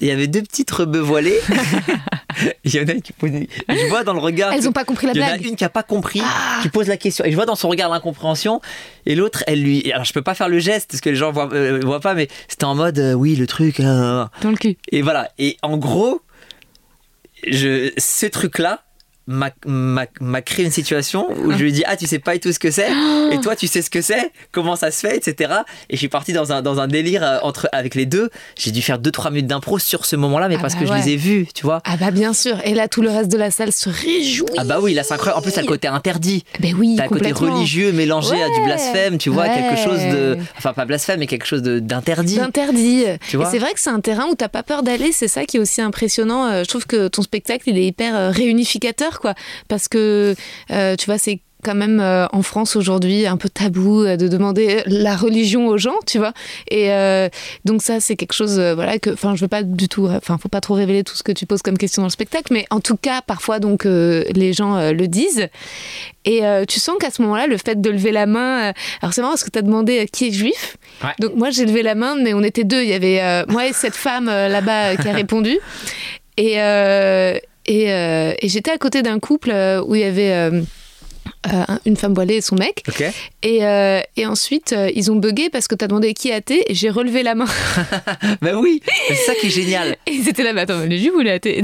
Il 0.01 0.07
y 0.07 0.11
avait 0.11 0.27
deux 0.27 0.41
petites 0.41 0.71
rebeux 0.71 0.99
voilées. 1.01 1.37
Il 2.63 2.73
y 2.73 2.79
en 2.79 2.87
a 2.87 2.93
une 2.93 3.01
qui 3.01 3.11
pose. 3.11 3.31
Je 3.67 3.89
vois 3.89 4.05
dans 4.05 4.13
le 4.13 4.19
regard. 4.19 4.53
Elles 4.53 4.65
ont 4.65 4.71
pas 4.71 4.85
compris 4.85 5.07
la 5.07 5.13
Il 5.13 5.17
y 5.19 5.21
en 5.21 5.25
a 5.25 5.29
blague. 5.31 5.45
une 5.45 5.55
qui 5.57 5.65
a 5.65 5.69
pas 5.69 5.83
compris, 5.83 6.21
Ah. 6.23 6.59
qui 6.61 6.69
pose 6.69 6.87
la 6.87 6.95
question. 6.95 7.25
Et 7.25 7.31
je 7.31 7.35
vois 7.35 7.45
dans 7.45 7.55
son 7.55 7.67
regard 7.67 7.89
l'incompréhension. 7.89 8.61
Et 9.05 9.15
l'autre, 9.15 9.43
elle 9.45 9.61
lui. 9.61 9.91
Alors 9.91 10.05
je 10.05 10.13
peux 10.13 10.21
pas 10.21 10.35
faire 10.35 10.47
le 10.47 10.59
geste 10.59 10.91
parce 10.91 11.01
que 11.01 11.09
les 11.09 11.17
gens 11.17 11.33
voient, 11.33 11.49
euh, 11.53 11.81
voient 11.83 11.99
pas, 11.99 12.13
mais 12.13 12.29
c'était 12.47 12.63
en 12.63 12.75
mode 12.75 12.97
euh, 12.97 13.11
oui, 13.13 13.35
le 13.35 13.45
truc. 13.45 13.81
euh, 13.81 14.25
Dans 14.41 14.51
le 14.51 14.55
cul. 14.57 14.77
et 14.89 15.01
voilà. 15.01 15.29
Et 15.37 15.57
en 15.63 15.75
gros, 15.77 16.21
je, 17.47 17.91
ce 17.97 18.25
truc-là 18.25 18.83
m'a- 19.29 20.41
créé 20.41 20.65
une 20.65 20.71
situation 20.71 21.27
où 21.43 21.51
je 21.51 21.57
lui 21.57 21.69
ai 21.69 21.71
dit 21.71 21.83
Ah, 21.85 21.95
tu 21.95 22.07
sais 22.07 22.19
pas 22.19 22.35
et 22.35 22.39
tout 22.39 22.51
ce 22.51 22.59
que 22.59 22.71
c'est 22.71 22.89
Et 23.31 23.39
toi, 23.39 23.55
tu 23.55 23.67
sais 23.67 23.81
ce 23.81 23.89
que 23.89 24.01
c'est? 24.01 24.31
Comment 24.51 24.75
ça 24.75 24.91
se 24.91 24.99
fait? 25.07 25.15
Etc. 25.17 25.51
Et 25.89 25.95
je 25.95 25.97
suis 25.99 26.07
parti 26.09 26.33
dans 26.33 26.51
un, 26.51 26.61
dans 26.61 26.79
un 26.79 26.87
délire 26.87 27.23
euh, 27.23 27.37
entre, 27.43 27.69
avec 27.71 27.95
les 27.95 28.05
deux. 28.05 28.29
J'ai 28.57 28.71
dû 28.71 28.81
faire 28.81 28.99
2-3 28.99 29.29
minutes 29.31 29.47
d'impro 29.47 29.77
sur 29.79 30.05
ce 30.05 30.15
moment-là, 30.15 30.47
mais 30.49 30.55
Ah 30.57 30.61
parce 30.61 30.73
bah 30.75 30.81
que 30.81 30.85
je 30.87 30.93
les 30.93 31.09
ai 31.09 31.15
vus, 31.15 31.47
tu 31.53 31.63
vois. 31.63 31.81
Ah 31.85 31.97
bah 31.97 32.11
bien 32.11 32.33
sûr. 32.33 32.57
Et 32.65 32.73
là, 32.73 32.87
tout 32.87 33.01
le 33.01 33.09
reste 33.09 33.31
de 33.31 33.37
la 33.37 33.51
salle 33.51 33.71
se 33.71 33.89
réjouit. 33.89 34.47
Ah 34.57 34.63
bah 34.63 34.79
oui, 34.81 34.93
là 34.93 35.03
c'est 35.03 35.13
incroyable. 35.13 35.39
En 35.39 35.41
plus, 35.41 35.51
t'as 35.51 35.61
le 35.61 35.67
côté 35.67 35.87
interdit. 35.87 36.43
Ben 36.59 36.73
oui, 36.77 36.95
T'as 36.97 37.03
le 37.03 37.09
côté 37.09 37.31
religieux 37.31 37.91
mélangé 37.91 38.41
à 38.41 38.47
du 38.49 38.63
blasphème, 38.65 39.17
tu 39.17 39.29
vois, 39.29 39.47
quelque 39.49 39.77
chose 39.77 39.99
de. 39.99 40.37
Enfin, 40.57 40.73
pas 40.73 40.85
blasphème, 40.85 41.19
mais 41.19 41.27
quelque 41.27 41.45
chose 41.45 41.61
de- 41.61 41.79
d'interdit. 41.79 42.37
D'interdit. 42.37 43.05
Tu 43.27 43.35
Et 43.35 43.37
vois 43.37 43.49
c'est 43.51 43.59
vrai 43.59 43.73
que 43.73 43.79
c'est 43.79 43.89
un 43.89 43.99
terrain 43.99 44.25
où 44.31 44.35
t'as 44.35 44.49
pas 44.49 44.63
peur 44.63 44.83
d'aller, 44.83 45.11
c'est 45.11 45.27
ça 45.27 45.45
qui 45.45 45.57
est 45.57 45.59
aussi 45.59 45.81
impressionnant. 45.81 46.47
Euh, 46.47 46.63
Je 46.63 46.69
trouve 46.69 46.85
que 46.85 47.07
ton 47.07 47.21
spectacle, 47.21 47.63
il 47.67 47.77
est 47.77 47.85
hyper 47.85 48.15
euh, 48.15 48.31
quoi. 49.19 49.33
Parce 49.67 49.87
que, 49.87 50.35
euh, 50.71 50.95
tu 50.95 51.05
vois, 51.05 51.17
c'est 51.17 51.41
quand 51.63 51.75
même 51.75 51.99
euh, 51.99 52.25
en 52.31 52.41
France 52.41 52.75
aujourd'hui 52.75 53.25
un 53.25 53.35
peu 53.35 53.49
tabou 53.49 54.03
euh, 54.03 54.15
de 54.15 54.27
demander 54.27 54.81
la 54.85 55.15
religion 55.15 55.67
aux 55.67 55.77
gens, 55.77 55.97
tu 56.05 56.17
vois. 56.17 56.33
Et 56.69 56.91
euh, 56.91 57.27
donc 57.65 57.81
ça, 57.81 57.99
c'est 57.99 58.15
quelque 58.15 58.33
chose, 58.33 58.59
voilà, 58.59 58.97
que, 58.99 59.09
enfin, 59.09 59.35
je 59.35 59.41
veux 59.41 59.47
pas 59.47 59.63
du 59.63 59.89
tout, 59.89 60.07
enfin, 60.07 60.37
faut 60.37 60.49
pas 60.49 60.61
trop 60.61 60.75
révéler 60.75 61.03
tout 61.03 61.15
ce 61.15 61.23
que 61.23 61.31
tu 61.31 61.45
poses 61.45 61.61
comme 61.61 61.77
question 61.77 62.01
dans 62.01 62.07
le 62.07 62.11
spectacle, 62.11 62.53
mais 62.53 62.65
en 62.69 62.79
tout 62.79 62.95
cas, 62.95 63.21
parfois, 63.21 63.59
donc, 63.59 63.83
les 63.85 64.53
gens 64.53 64.91
le 64.91 65.07
disent. 65.07 65.47
Et 66.25 66.41
tu 66.67 66.79
sens 66.79 66.97
qu'à 66.99 67.11
ce 67.11 67.21
moment-là, 67.23 67.47
le 67.47 67.57
fait 67.57 67.79
de 67.79 67.89
lever 67.89 68.11
la 68.11 68.25
main, 68.25 68.73
alors 69.01 69.13
c'est 69.13 69.21
marrant 69.21 69.33
parce 69.33 69.43
que 69.43 69.49
tu 69.49 69.59
as 69.59 69.63
demandé 69.63 70.07
qui 70.11 70.27
est 70.27 70.31
juif. 70.31 70.77
Ouais. 71.03 71.09
Donc 71.19 71.35
moi 71.35 71.49
j'ai 71.49 71.65
levé 71.65 71.81
la 71.81 71.95
main, 71.95 72.15
mais 72.21 72.33
on 72.33 72.43
était 72.43 72.63
deux. 72.63 72.81
Il 72.81 72.89
y 72.89 72.93
avait 72.93 73.45
moi 73.47 73.67
et 73.67 73.73
cette 73.73 73.95
femme 73.95 74.25
là-bas 74.25 74.97
qui 74.97 75.07
a 75.07 75.13
répondu. 75.13 75.57
Et, 76.39 76.61
euh, 76.61 77.37
et, 77.69 77.93
euh, 77.93 78.33
et 78.41 78.49
j'étais 78.49 78.71
à 78.71 78.77
côté 78.77 79.01
d'un 79.01 79.19
couple 79.19 79.51
euh, 79.51 79.81
où 79.85 79.95
il 79.95 80.01
y 80.01 80.03
avait 80.03 80.33
euh, 80.33 80.61
une 81.85 81.95
femme 81.95 82.13
voilée 82.13 82.35
et 82.35 82.41
son 82.41 82.55
mec. 82.55 82.83
Ok. 82.89 83.03
Et, 83.43 83.65
euh, 83.65 84.01
et 84.17 84.25
ensuite, 84.25 84.73
euh, 84.73 84.89
ils 84.93 85.09
ont 85.11 85.15
bugué 85.15 85.49
parce 85.49 85.67
que 85.67 85.75
tu 85.75 85.85
as 85.85 85.87
demandé 85.87 86.13
qui 86.13 86.29
est 86.29 86.33
athée 86.33 86.63
et 86.69 86.73
j'ai 86.75 86.89
relevé 86.89 87.23
la 87.23 87.35
main. 87.35 87.45
Bah 88.41 88.51
oui, 88.59 88.81
c'est 89.07 89.15
ça 89.15 89.33
qui 89.35 89.47
est 89.47 89.49
génial. 89.49 89.95
Et 90.07 90.11
ils 90.11 90.27
étaient 90.27 90.43
là, 90.43 90.51
mais 90.53 90.61
attends, 90.61 90.79
les 90.85 90.97
juifs 90.97 91.11
ou 91.15 91.19
les 91.21 91.31
athées 91.31 91.61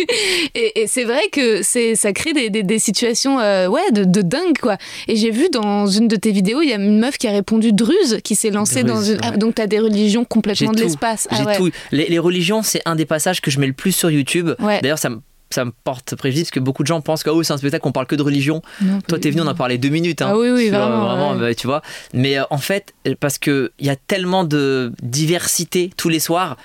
Et, 0.54 0.82
et 0.82 0.86
c'est 0.86 1.04
vrai 1.04 1.22
que 1.30 1.62
ça 1.62 2.12
crée 2.12 2.32
des, 2.32 2.50
des- 2.50 2.62
des 2.62 2.78
situations 2.78 3.36
ouais, 3.36 3.90
de, 3.92 4.04
de 4.04 4.22
dingue, 4.22 4.58
quoi. 4.60 4.76
Et 5.08 5.16
j'ai 5.16 5.30
vu 5.30 5.48
dans 5.50 5.86
une 5.86 6.08
de 6.08 6.16
tes 6.16 6.30
vidéos, 6.32 6.60
il 6.62 6.68
y 6.70 6.72
a 6.72 6.76
une 6.76 6.98
meuf 6.98 7.16
qui 7.18 7.26
a 7.28 7.32
répondu 7.32 7.72
Druze, 7.72 8.18
qui 8.24 8.34
s'est 8.34 8.50
lancée 8.50 8.82
Druze, 8.82 8.92
dans 8.94 9.02
une. 9.14 9.20
Ah, 9.22 9.36
donc 9.36 9.54
t'as 9.56 9.66
des 9.66 9.78
religions 9.78 10.24
complètement 10.24 10.72
de 10.72 10.80
l'espace. 10.80 11.28
Ah 11.30 11.36
J'ai 11.38 11.44
ouais. 11.44 11.56
tout. 11.56 11.70
Les, 11.92 12.06
les 12.06 12.18
religions, 12.18 12.62
c'est 12.62 12.82
un 12.86 12.96
des 12.96 13.06
passages 13.06 13.40
que 13.40 13.50
je 13.50 13.58
mets 13.60 13.66
le 13.66 13.72
plus 13.72 13.92
sur 13.92 14.10
YouTube. 14.10 14.50
Ouais. 14.60 14.80
D'ailleurs, 14.82 14.98
ça 14.98 15.10
me, 15.10 15.20
ça 15.54 15.64
me 15.64 15.72
porte 15.84 16.14
préjudice 16.16 16.44
parce 16.44 16.50
que 16.52 16.60
beaucoup 16.60 16.82
de 16.82 16.88
gens 16.88 17.00
pensent 17.00 17.22
que 17.22 17.30
oh, 17.30 17.42
c'est 17.42 17.52
un 17.52 17.56
spectacle, 17.58 17.86
on 17.86 17.92
parle 17.92 18.06
que 18.06 18.16
de 18.16 18.22
religion. 18.22 18.62
Non, 18.80 19.00
Toi, 19.06 19.18
t'es 19.18 19.30
venu, 19.30 19.42
on 19.42 19.46
a 19.46 19.54
parlé 19.54 19.78
deux 19.78 19.88
minutes. 19.88 20.22
hein, 20.22 20.28
Ah 20.32 20.36
oui, 20.38 20.50
oui, 20.50 20.68
sur, 20.68 20.76
euh, 20.76 20.86
vraiment, 21.00 21.32
ouais. 21.32 21.38
bah, 21.40 21.54
tu 21.54 21.66
vois. 21.66 21.82
Mais 22.14 22.38
euh, 22.38 22.44
en 22.50 22.58
fait, 22.58 22.94
parce 23.20 23.38
qu'il 23.38 23.70
y 23.80 23.90
a 23.90 23.96
tellement 23.96 24.44
de 24.44 24.92
diversité 25.02 25.90
tous 25.96 26.08
les 26.08 26.20
soirs. 26.20 26.56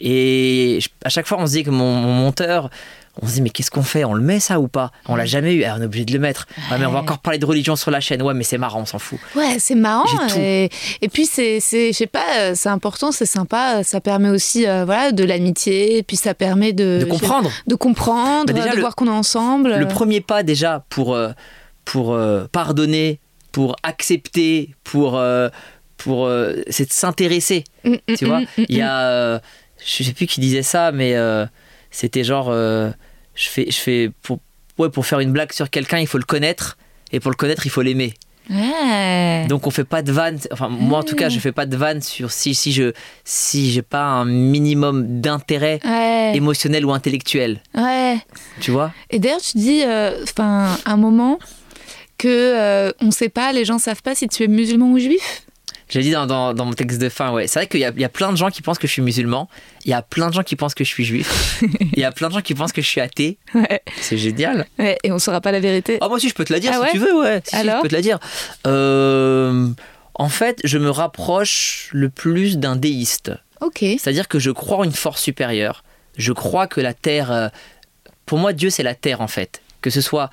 Et 0.00 0.80
à 1.04 1.08
chaque 1.08 1.26
fois, 1.28 1.38
on 1.40 1.46
se 1.46 1.52
dit 1.52 1.62
que 1.64 1.70
mon, 1.70 1.94
mon 1.94 2.12
monteur. 2.12 2.70
On 3.20 3.26
se 3.26 3.34
dit, 3.34 3.42
mais 3.42 3.50
qu'est-ce 3.50 3.70
qu'on 3.70 3.82
fait? 3.82 4.04
On 4.04 4.14
le 4.14 4.22
met 4.22 4.40
ça 4.40 4.58
ou 4.58 4.68
pas? 4.68 4.90
On 5.06 5.16
l'a 5.16 5.26
jamais 5.26 5.52
eu, 5.52 5.64
Ah, 5.64 5.74
on 5.78 5.82
est 5.82 5.84
obligé 5.84 6.06
de 6.06 6.12
le 6.14 6.18
mettre. 6.18 6.46
Ah, 6.70 6.78
mais 6.78 6.86
on 6.86 6.92
va 6.92 7.00
encore 7.00 7.18
parler 7.18 7.38
de 7.38 7.44
religion 7.44 7.76
sur 7.76 7.90
la 7.90 8.00
chaîne. 8.00 8.22
Ouais, 8.22 8.32
mais 8.32 8.42
c'est 8.42 8.56
marrant, 8.56 8.80
on 8.80 8.86
s'en 8.86 8.98
fout. 8.98 9.18
Ouais, 9.36 9.56
c'est 9.58 9.74
marrant. 9.74 10.04
Et, 10.38 10.70
et 11.02 11.08
puis, 11.10 11.26
c'est, 11.26 11.60
c'est, 11.60 11.92
je 11.92 11.96
sais 11.98 12.06
pas, 12.06 12.24
euh, 12.38 12.52
c'est 12.54 12.70
important, 12.70 13.12
c'est 13.12 13.26
sympa. 13.26 13.82
Ça 13.84 14.00
permet 14.00 14.30
aussi 14.30 14.66
euh, 14.66 14.86
voilà, 14.86 15.12
de 15.12 15.24
l'amitié. 15.24 15.98
Et 15.98 16.02
puis, 16.02 16.16
ça 16.16 16.32
permet 16.32 16.72
de. 16.72 17.00
De 17.00 17.04
comprendre. 17.04 17.50
De 17.66 17.74
comprendre, 17.74 18.46
Bah, 18.46 18.54
déjà, 18.54 18.70
de 18.70 18.76
le- 18.76 18.80
voir 18.80 18.94
qu'on 18.96 19.06
est 19.06 19.10
ensemble. 19.10 19.74
Le 19.76 19.88
premier 19.88 20.22
pas 20.22 20.42
déjà 20.42 20.82
pour, 20.88 21.14
euh, 21.14 21.32
pour 21.84 22.14
euh, 22.14 22.46
pardonner, 22.50 23.20
pour 23.52 23.76
accepter, 23.82 24.74
pour, 24.84 25.22
pour 25.98 26.30
c'est 26.70 26.88
de 26.88 26.92
s'intéresser. 26.92 27.64
Mm, 27.84 27.90
mm, 28.08 28.14
Tu 28.16 28.24
vois, 28.24 28.40
mm, 28.40 28.46
mm, 28.56 28.64
il 28.70 28.76
y 28.76 28.80
a, 28.82 29.40
je 29.84 30.02
sais 30.02 30.12
plus 30.14 30.26
qui 30.26 30.40
disait 30.40 30.62
ça, 30.62 30.92
mais 30.92 31.14
c'était 31.92 32.24
genre, 32.24 32.48
euh, 32.50 32.90
je 33.36 33.48
fais, 33.48 33.66
je 33.70 33.76
fais 33.78 34.10
pour, 34.22 34.40
ouais, 34.78 34.90
pour 34.90 35.06
faire 35.06 35.20
une 35.20 35.30
blague 35.30 35.52
sur 35.52 35.70
quelqu'un, 35.70 35.98
il 36.00 36.08
faut 36.08 36.18
le 36.18 36.24
connaître, 36.24 36.76
et 37.12 37.20
pour 37.20 37.30
le 37.30 37.36
connaître, 37.36 37.64
il 37.66 37.70
faut 37.70 37.82
l'aimer. 37.82 38.14
Ouais. 38.50 39.46
Donc 39.48 39.68
on 39.68 39.70
fait 39.70 39.84
pas 39.84 40.02
de 40.02 40.10
vanne. 40.10 40.36
Enfin 40.50 40.68
moi 40.68 40.98
en 40.98 41.02
tout 41.04 41.14
cas, 41.14 41.28
je 41.28 41.38
fais 41.38 41.52
pas 41.52 41.64
de 41.64 41.76
vanne 41.76 42.02
sur 42.02 42.32
si 42.32 42.56
si 42.56 42.72
je 42.72 42.92
si 43.24 43.70
j'ai 43.70 43.82
pas 43.82 44.02
un 44.02 44.24
minimum 44.24 45.20
d'intérêt 45.20 45.78
Ouais. 45.84 46.32
émotionnel 46.34 46.84
ou 46.84 46.92
intellectuel. 46.92 47.60
Ouais. 47.72 48.16
Tu 48.60 48.72
vois? 48.72 48.92
Et 49.10 49.20
d'ailleurs, 49.20 49.40
tu 49.40 49.58
dis, 49.58 49.82
enfin, 50.24 50.76
un 50.86 50.96
moment 50.96 51.38
que 52.18 52.28
euh, 52.28 52.92
on 53.00 53.12
sait 53.12 53.28
pas, 53.28 53.52
les 53.52 53.64
gens 53.64 53.78
savent 53.78 54.02
pas 54.02 54.16
si 54.16 54.26
tu 54.26 54.42
es 54.42 54.48
musulman 54.48 54.90
ou 54.90 54.98
juif? 54.98 55.42
J'ai 55.92 56.00
dit 56.00 56.10
dans, 56.10 56.24
dans, 56.26 56.54
dans 56.54 56.64
mon 56.64 56.72
texte 56.72 56.98
de 56.98 57.08
fin, 57.10 57.30
ouais. 57.32 57.46
C'est 57.46 57.58
vrai 57.58 57.66
qu'il 57.66 57.80
y 57.80 58.00
y 58.00 58.04
a 58.04 58.08
plein 58.08 58.32
de 58.32 58.36
gens 58.38 58.48
qui 58.50 58.62
pensent 58.62 58.78
que 58.78 58.86
je 58.86 58.92
suis 58.92 59.02
musulman. 59.02 59.46
Il 59.84 59.90
y 59.90 59.92
a 59.92 60.00
plein 60.00 60.28
de 60.28 60.32
gens 60.32 60.42
qui 60.42 60.56
pensent 60.56 60.72
que 60.74 60.84
je 60.84 60.88
suis 60.88 61.04
juif. 61.04 61.62
Il 61.92 61.98
y 61.98 62.04
a 62.04 62.10
plein 62.12 62.28
de 62.28 62.32
gens 62.32 62.40
qui 62.40 62.54
pensent 62.54 62.72
que 62.72 62.80
je 62.80 62.86
suis 62.86 63.00
athée. 63.02 63.36
Ouais. 63.54 63.82
C'est 64.00 64.16
génial. 64.16 64.66
Ouais, 64.78 64.96
et 65.04 65.12
on 65.12 65.18
saura 65.18 65.42
pas 65.42 65.52
la 65.52 65.60
vérité. 65.60 65.98
Ah, 66.00 66.08
moi 66.08 66.16
aussi, 66.16 66.30
je 66.30 66.34
peux 66.34 66.46
te 66.46 66.52
la 66.52 66.60
dire 66.60 66.70
Ah 66.72 66.76
si 66.76 66.80
ouais 66.82 66.90
tu 66.92 66.98
veux, 66.98 67.20
ouais. 67.20 67.42
Si, 67.44 67.50
si, 67.50 67.56
Alors 67.56 67.76
je 67.76 67.82
peux 67.82 67.88
te 67.88 67.94
la 67.94 68.00
dire. 68.00 68.18
Euh, 68.66 69.68
en 70.14 70.28
fait, 70.28 70.60
je 70.64 70.78
me 70.78 70.90
rapproche 70.90 71.88
le 71.92 72.08
plus 72.08 72.58
d'un 72.58 72.76
déiste. 72.76 73.32
Ok. 73.60 73.78
C'est-à-dire 73.80 74.28
que 74.28 74.38
je 74.38 74.50
crois 74.50 74.78
en 74.78 74.84
une 74.84 74.92
force 74.92 75.20
supérieure. 75.22 75.84
Je 76.16 76.32
crois 76.32 76.66
que 76.66 76.80
la 76.80 76.94
Terre. 76.94 77.30
euh, 77.30 77.48
Pour 78.26 78.38
moi, 78.38 78.52
Dieu, 78.52 78.70
c'est 78.70 78.82
la 78.82 78.94
Terre, 78.94 79.20
en 79.20 79.28
fait. 79.28 79.60
Que 79.82 79.90
ce 79.90 80.00
soit 80.00 80.30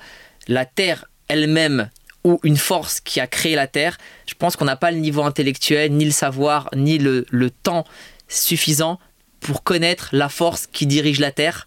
la 0.48 0.64
Terre 0.64 1.04
elle-même 1.28 1.90
ou 2.24 2.38
une 2.42 2.56
force 2.56 3.00
qui 3.00 3.20
a 3.20 3.26
créé 3.26 3.54
la 3.54 3.66
Terre, 3.66 3.98
je 4.26 4.34
pense 4.34 4.56
qu'on 4.56 4.64
n'a 4.64 4.76
pas 4.76 4.90
le 4.90 4.98
niveau 4.98 5.22
intellectuel, 5.22 5.92
ni 5.92 6.04
le 6.04 6.10
savoir, 6.10 6.68
ni 6.74 6.98
le, 6.98 7.24
temps 7.62 7.84
suffisant 8.28 8.98
pour 9.40 9.62
connaître 9.62 10.10
la 10.12 10.28
force 10.28 10.66
qui 10.66 10.86
dirige 10.86 11.18
la 11.18 11.32
Terre. 11.32 11.66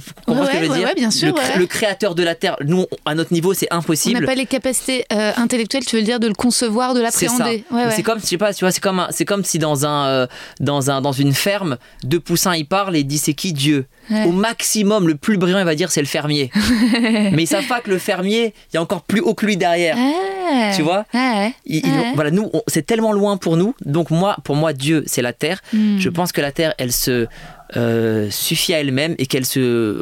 comprends 0.26 0.46
ce 0.46 0.50
que 0.50 0.56
je 0.56 0.62
veux 0.62 0.70
Ouais, 0.70 0.78
dire 0.78 0.88
ouais, 0.88 0.94
bien 0.94 1.10
sûr, 1.10 1.28
le, 1.28 1.32
cré- 1.34 1.52
ouais. 1.52 1.58
le 1.58 1.66
créateur 1.66 2.14
de 2.14 2.22
la 2.22 2.34
Terre, 2.34 2.56
nous, 2.64 2.86
à 3.04 3.14
notre 3.14 3.32
niveau, 3.32 3.52
c'est 3.54 3.68
On 3.70 3.76
impossible. 3.76 4.20
n'a 4.20 4.26
pas 4.26 4.34
les 4.34 4.46
capacités 4.46 5.04
euh, 5.12 5.32
intellectuelles, 5.36 5.84
tu 5.84 5.96
veux 5.96 6.02
dire, 6.02 6.18
de 6.20 6.26
le 6.28 6.34
concevoir, 6.34 6.94
de 6.94 7.00
l'appréhender. 7.00 7.64
Ouais, 7.70 7.84
ouais. 7.86 7.90
C'est 7.94 8.02
comme, 8.02 8.20
je 8.20 8.26
sais 8.26 8.38
pas, 8.38 8.54
tu 8.54 8.64
vois, 8.64 8.70
c'est 8.72 8.80
comme, 8.80 9.06
c'est 9.10 9.24
comme 9.24 9.44
si 9.44 9.58
dans 9.58 9.84
un, 9.86 10.06
euh, 10.06 10.26
dans 10.60 10.90
un, 10.90 11.00
dans 11.00 11.12
une 11.12 11.34
ferme, 11.34 11.76
deux 12.04 12.20
poussins 12.20 12.54
ils 12.56 12.66
parlent 12.66 12.96
et 12.96 13.04
disent 13.04 13.22
c'est 13.24 13.34
qui 13.34 13.52
Dieu. 13.52 13.86
Ouais. 14.10 14.24
Au 14.24 14.32
maximum, 14.32 15.06
le 15.08 15.14
plus 15.14 15.36
brillant, 15.36 15.58
il 15.58 15.64
va 15.64 15.74
dire 15.74 15.90
c'est 15.90 16.00
le 16.00 16.06
fermier. 16.06 16.50
Mais 17.32 17.42
ils 17.42 17.46
savent 17.46 17.66
pas 17.66 17.80
que 17.80 17.90
le 17.90 17.98
fermier, 17.98 18.54
il 18.72 18.76
y 18.76 18.78
a 18.78 18.82
encore 18.82 19.02
plus 19.02 19.20
haut 19.20 19.34
que 19.34 19.46
lui 19.46 19.56
derrière. 19.56 19.96
Ouais. 19.96 20.72
Tu 20.76 20.82
vois 20.82 21.04
Ouais. 21.14 21.54
Ouais. 21.68 21.82
voilà, 22.14 22.30
nous, 22.30 22.50
on- 22.52 22.62
c'est 22.66 22.84
tellement 22.84 23.12
loin 23.12 23.36
pour 23.36 23.56
nous. 23.56 23.74
Donc 23.84 24.10
moi, 24.10 24.36
pour 24.44 24.56
moi, 24.56 24.72
Dieu, 24.72 25.04
c'est 25.06 25.22
la 25.22 25.32
terre. 25.32 25.60
Hmm. 25.72 25.98
Je 25.98 26.08
pense 26.08 26.32
que 26.32 26.40
la 26.40 26.52
terre, 26.52 26.74
elle 26.78 26.92
se 26.92 27.26
euh, 27.76 28.28
suffit 28.30 28.74
à 28.74 28.80
elle-même 28.80 29.14
et 29.18 29.26
qu'elle 29.26 29.44
se, 29.44 29.60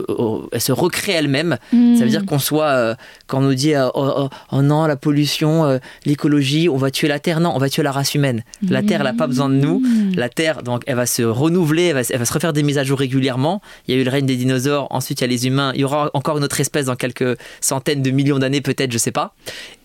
euh, 0.08 0.48
elle 0.52 0.60
se 0.60 0.72
recrée 0.72 1.12
elle-même. 1.12 1.58
Hmm. 1.72 1.96
Ça 1.96 2.04
veut 2.04 2.10
dire 2.10 2.24
qu'on 2.26 2.38
soit, 2.38 2.70
euh, 2.70 2.94
quand 3.26 3.38
on 3.38 3.42
nous 3.42 3.54
dit, 3.54 3.74
euh, 3.74 3.88
oh, 3.94 4.10
oh, 4.16 4.28
oh 4.52 4.62
non, 4.62 4.86
la 4.86 4.96
pollution, 4.96 5.80
l'écologie, 6.04 6.68
on 6.68 6.76
va 6.76 6.90
tuer 6.90 7.08
la 7.08 7.18
terre. 7.18 7.40
Non, 7.40 7.52
on 7.54 7.58
va 7.58 7.68
tuer 7.68 7.82
la 7.82 7.92
race 7.92 8.14
humaine. 8.14 8.44
La 8.68 8.82
terre, 8.82 9.00
elle 9.00 9.06
n'a 9.06 9.12
pas 9.12 9.26
besoin 9.26 9.48
de 9.48 9.54
nous. 9.54 9.80
Hmm. 9.80 10.12
La 10.14 10.28
terre, 10.28 10.62
donc, 10.62 10.82
elle 10.86 10.96
va 10.96 11.06
se 11.06 11.22
renouveler, 11.22 11.86
elle 11.86 11.94
va, 11.94 12.02
elle 12.08 12.18
va 12.18 12.24
se 12.24 12.32
refaire 12.32 12.52
des 12.52 12.62
mises 12.62 12.78
à 12.78 12.84
jour 12.84 12.98
régulièrement. 12.98 13.60
Il 13.86 13.94
y 13.94 13.98
a 13.98 14.00
eu 14.00 14.04
le 14.04 14.10
règne 14.10 14.26
des 14.26 14.36
dinosaures, 14.36 14.88
ensuite 14.90 15.20
il 15.20 15.24
y 15.24 15.24
a 15.24 15.28
les 15.28 15.46
humains. 15.46 15.72
Il 15.74 15.80
y 15.80 15.84
aura 15.84 16.10
encore 16.14 16.38
une 16.38 16.44
autre 16.44 16.60
espèce 16.60 16.86
dans 16.86 16.96
quelques 16.96 17.38
centaines 17.60 18.02
de 18.02 18.10
millions 18.10 18.38
d'années, 18.38 18.60
peut-être, 18.60 18.92
je 18.92 18.98
sais 18.98 19.12
pas. 19.12 19.34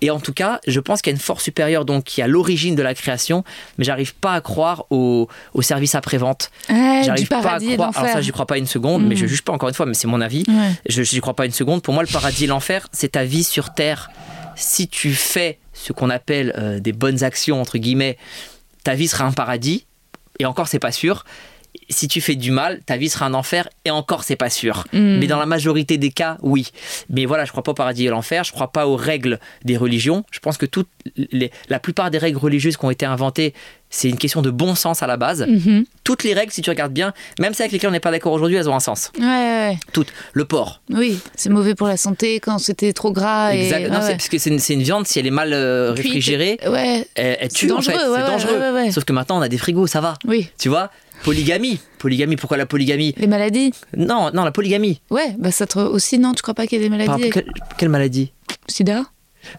Et 0.01 0.09
en 0.11 0.19
tout 0.19 0.33
cas, 0.33 0.59
je 0.67 0.79
pense 0.79 1.01
qu'il 1.01 1.11
y 1.11 1.13
a 1.13 1.17
une 1.17 1.21
force 1.21 1.43
supérieure 1.43 1.85
donc 1.85 2.03
qui 2.03 2.21
est 2.21 2.23
à 2.23 2.27
l'origine 2.27 2.75
de 2.75 2.83
la 2.83 2.93
création, 2.93 3.43
mais 3.77 3.85
j'arrive 3.85 4.15
pas 4.15 4.33
à 4.33 4.41
croire 4.41 4.85
au, 4.89 5.27
au 5.53 5.61
service 5.61 5.95
après-vente. 5.95 6.51
Ouais, 6.69 7.01
J'arrive 7.03 7.27
pas 7.27 7.39
à 7.39 7.59
paradis 7.77 7.93
croire. 7.93 8.05
Alors 8.05 8.17
ça, 8.17 8.21
j'y 8.21 8.31
crois 8.31 8.45
pas 8.45 8.57
une 8.57 8.67
seconde, 8.67 9.05
mais 9.05 9.15
je 9.15 9.25
juge 9.25 9.41
pas 9.43 9.53
encore 9.53 9.69
une 9.69 9.75
fois, 9.75 9.85
mais 9.85 9.93
c'est 9.93 10.07
mon 10.07 10.21
avis. 10.21 10.43
Ouais. 10.47 10.71
Je 10.87 11.03
j'y 11.03 11.19
crois 11.21 11.35
pas 11.35 11.45
une 11.45 11.51
seconde. 11.51 11.81
Pour 11.81 11.93
moi, 11.93 12.03
le 12.03 12.11
paradis 12.11 12.45
et 12.45 12.47
l'enfer, 12.47 12.87
c'est 12.91 13.13
ta 13.13 13.23
vie 13.23 13.43
sur 13.43 13.73
terre. 13.73 14.09
Si 14.55 14.87
tu 14.87 15.13
fais 15.13 15.59
ce 15.73 15.93
qu'on 15.93 16.09
appelle 16.09 16.53
euh, 16.57 16.79
des 16.79 16.93
bonnes 16.93 17.23
actions 17.23 17.61
entre 17.61 17.77
guillemets, 17.77 18.17
ta 18.83 18.95
vie 18.95 19.07
sera 19.07 19.25
un 19.25 19.31
paradis. 19.31 19.85
Et 20.39 20.45
encore, 20.45 20.67
c'est 20.67 20.79
pas 20.79 20.91
sûr. 20.91 21.25
Si 21.89 22.07
tu 22.07 22.21
fais 22.21 22.35
du 22.35 22.51
mal, 22.51 22.81
ta 22.85 22.97
vie 22.97 23.09
sera 23.09 23.25
un 23.25 23.33
enfer. 23.33 23.67
Et 23.83 23.91
encore, 23.91 24.23
c'est 24.23 24.35
pas 24.35 24.49
sûr. 24.49 24.85
Mm. 24.93 25.17
Mais 25.19 25.27
dans 25.27 25.39
la 25.39 25.45
majorité 25.45 25.97
des 25.97 26.11
cas, 26.11 26.37
oui. 26.41 26.71
Mais 27.09 27.25
voilà, 27.25 27.45
je 27.45 27.51
crois 27.51 27.63
pas 27.63 27.71
au 27.71 27.75
paradis 27.75 28.05
et 28.05 28.09
l'enfer. 28.09 28.43
Je 28.43 28.51
crois 28.51 28.71
pas 28.71 28.87
aux 28.87 28.95
règles 28.95 29.39
des 29.63 29.75
religions. 29.75 30.23
Je 30.31 30.39
pense 30.39 30.57
que 30.57 30.65
toutes 30.65 30.89
les, 31.15 31.51
la 31.69 31.79
plupart 31.79 32.11
des 32.11 32.17
règles 32.17 32.37
religieuses 32.37 32.77
qui 32.77 32.85
ont 32.85 32.91
été 32.91 33.05
inventées, 33.05 33.53
c'est 33.95 34.09
une 34.09 34.17
question 34.17 34.41
de 34.41 34.51
bon 34.51 34.75
sens 34.75 35.01
à 35.03 35.07
la 35.07 35.15
base. 35.15 35.45
Mhm. 35.47 35.85
Toutes 36.03 36.23
les 36.23 36.33
règles, 36.33 36.51
si 36.51 36.61
tu 36.61 36.69
regardes 36.69 36.91
bien, 36.91 37.13
même 37.39 37.53
celles 37.53 37.65
avec 37.65 37.71
lesquelles 37.71 37.89
on 37.89 37.93
n'est 37.93 38.01
pas 38.01 38.11
d'accord 38.11 38.33
aujourd'hui, 38.33 38.57
elles 38.57 38.69
ont 38.69 38.75
un 38.75 38.81
sens. 38.81 39.11
Ouais, 39.17 39.25
ouais, 39.25 39.69
ouais. 39.69 39.77
Toutes. 39.93 40.09
Le 40.33 40.43
porc. 40.43 40.81
Oui, 40.89 41.17
c'est 41.35 41.49
mauvais 41.49 41.75
pour 41.75 41.87
la 41.87 41.95
santé 41.95 42.41
quand 42.41 42.57
c'était 42.57 42.91
trop 42.91 43.13
gras. 43.13 43.55
Et... 43.55 43.63
Exact. 43.63 43.89
Non, 43.89 43.99
parce 43.99 44.27
que 44.27 44.37
c'est 44.37 44.49
une, 44.73 44.83
viande, 44.83 45.07
si 45.07 45.17
elle 45.17 45.27
est 45.27 45.31
mal 45.31 45.53
euh, 45.53 45.93
réfrigérée, 45.93 46.59
elle, 46.61 47.05
elle 47.15 47.47
tue 47.49 47.71
en 47.71 47.81
fait. 47.81 47.93
c'est 47.93 48.25
dangereux. 48.27 48.91
Sauf 48.91 49.05
que 49.05 49.13
maintenant, 49.13 49.37
on 49.37 49.41
a 49.41 49.49
des 49.49 49.57
frigos, 49.57 49.87
ça 49.87 50.01
va. 50.01 50.15
oui. 50.27 50.49
Tu 50.59 50.67
vois 50.67 50.91
Polygamie. 51.23 51.79
Polygamie, 51.97 52.35
pourquoi 52.35 52.57
la 52.57 52.65
polygamie? 52.65 53.15
Les 53.17 53.27
maladies? 53.27 53.71
Non, 53.95 54.29
non, 54.33 54.43
la 54.43 54.51
polygamie. 54.51 54.99
Ouais, 55.09 55.33
bah 55.39 55.51
ça 55.51 55.65
te... 55.65 55.79
aussi, 55.79 56.19
non, 56.19 56.33
tu 56.33 56.41
crois 56.41 56.53
pas 56.53 56.67
qu'il 56.67 56.79
y 56.79 56.81
a 56.81 56.83
des 56.83 56.89
maladies? 56.89 57.29
Quelle, 57.29 57.45
quelle 57.77 57.89
maladie? 57.89 58.33
Sida? 58.67 59.05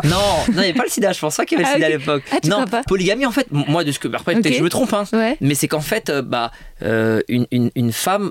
Non, 0.05 0.11
non, 0.11 0.19
il 0.49 0.53
n'y 0.55 0.61
avait 0.61 0.73
pas 0.73 0.85
le 0.85 0.91
sida, 0.91 1.13
je 1.13 1.21
pense 1.21 1.37
pas 1.37 1.45
qu'il 1.45 1.59
y 1.59 1.63
avait 1.63 1.69
le 1.69 1.71
Ah, 1.73 1.75
sida 1.77 1.87
à 1.87 1.91
l'époque. 1.91 2.23
Ah, 2.33 2.37
non, 2.47 2.65
pas 2.67 2.83
polygamie, 2.85 3.27
en 3.27 3.31
fait, 3.33 3.47
moi, 3.51 3.85
de 3.85 3.93
ce 3.93 3.99
que. 3.99 4.09
Après, 4.09 4.35
peut-être 4.35 4.47
Ok. 4.47 4.53
que 4.53 4.59
je 4.59 4.63
me 4.65 4.69
trompe, 4.71 4.93
hein. 4.93 5.05
Ouais. 5.13 5.37
Mais 5.41 5.55
c'est 5.55 5.69
qu'en 5.69 5.81
fait, 5.81 6.11
euh, 6.11 6.23
bah, 6.23 6.51
euh, 6.83 7.21
une, 7.29 7.47
une- 7.51 7.71
une 7.75 7.93
femme, 7.93 8.31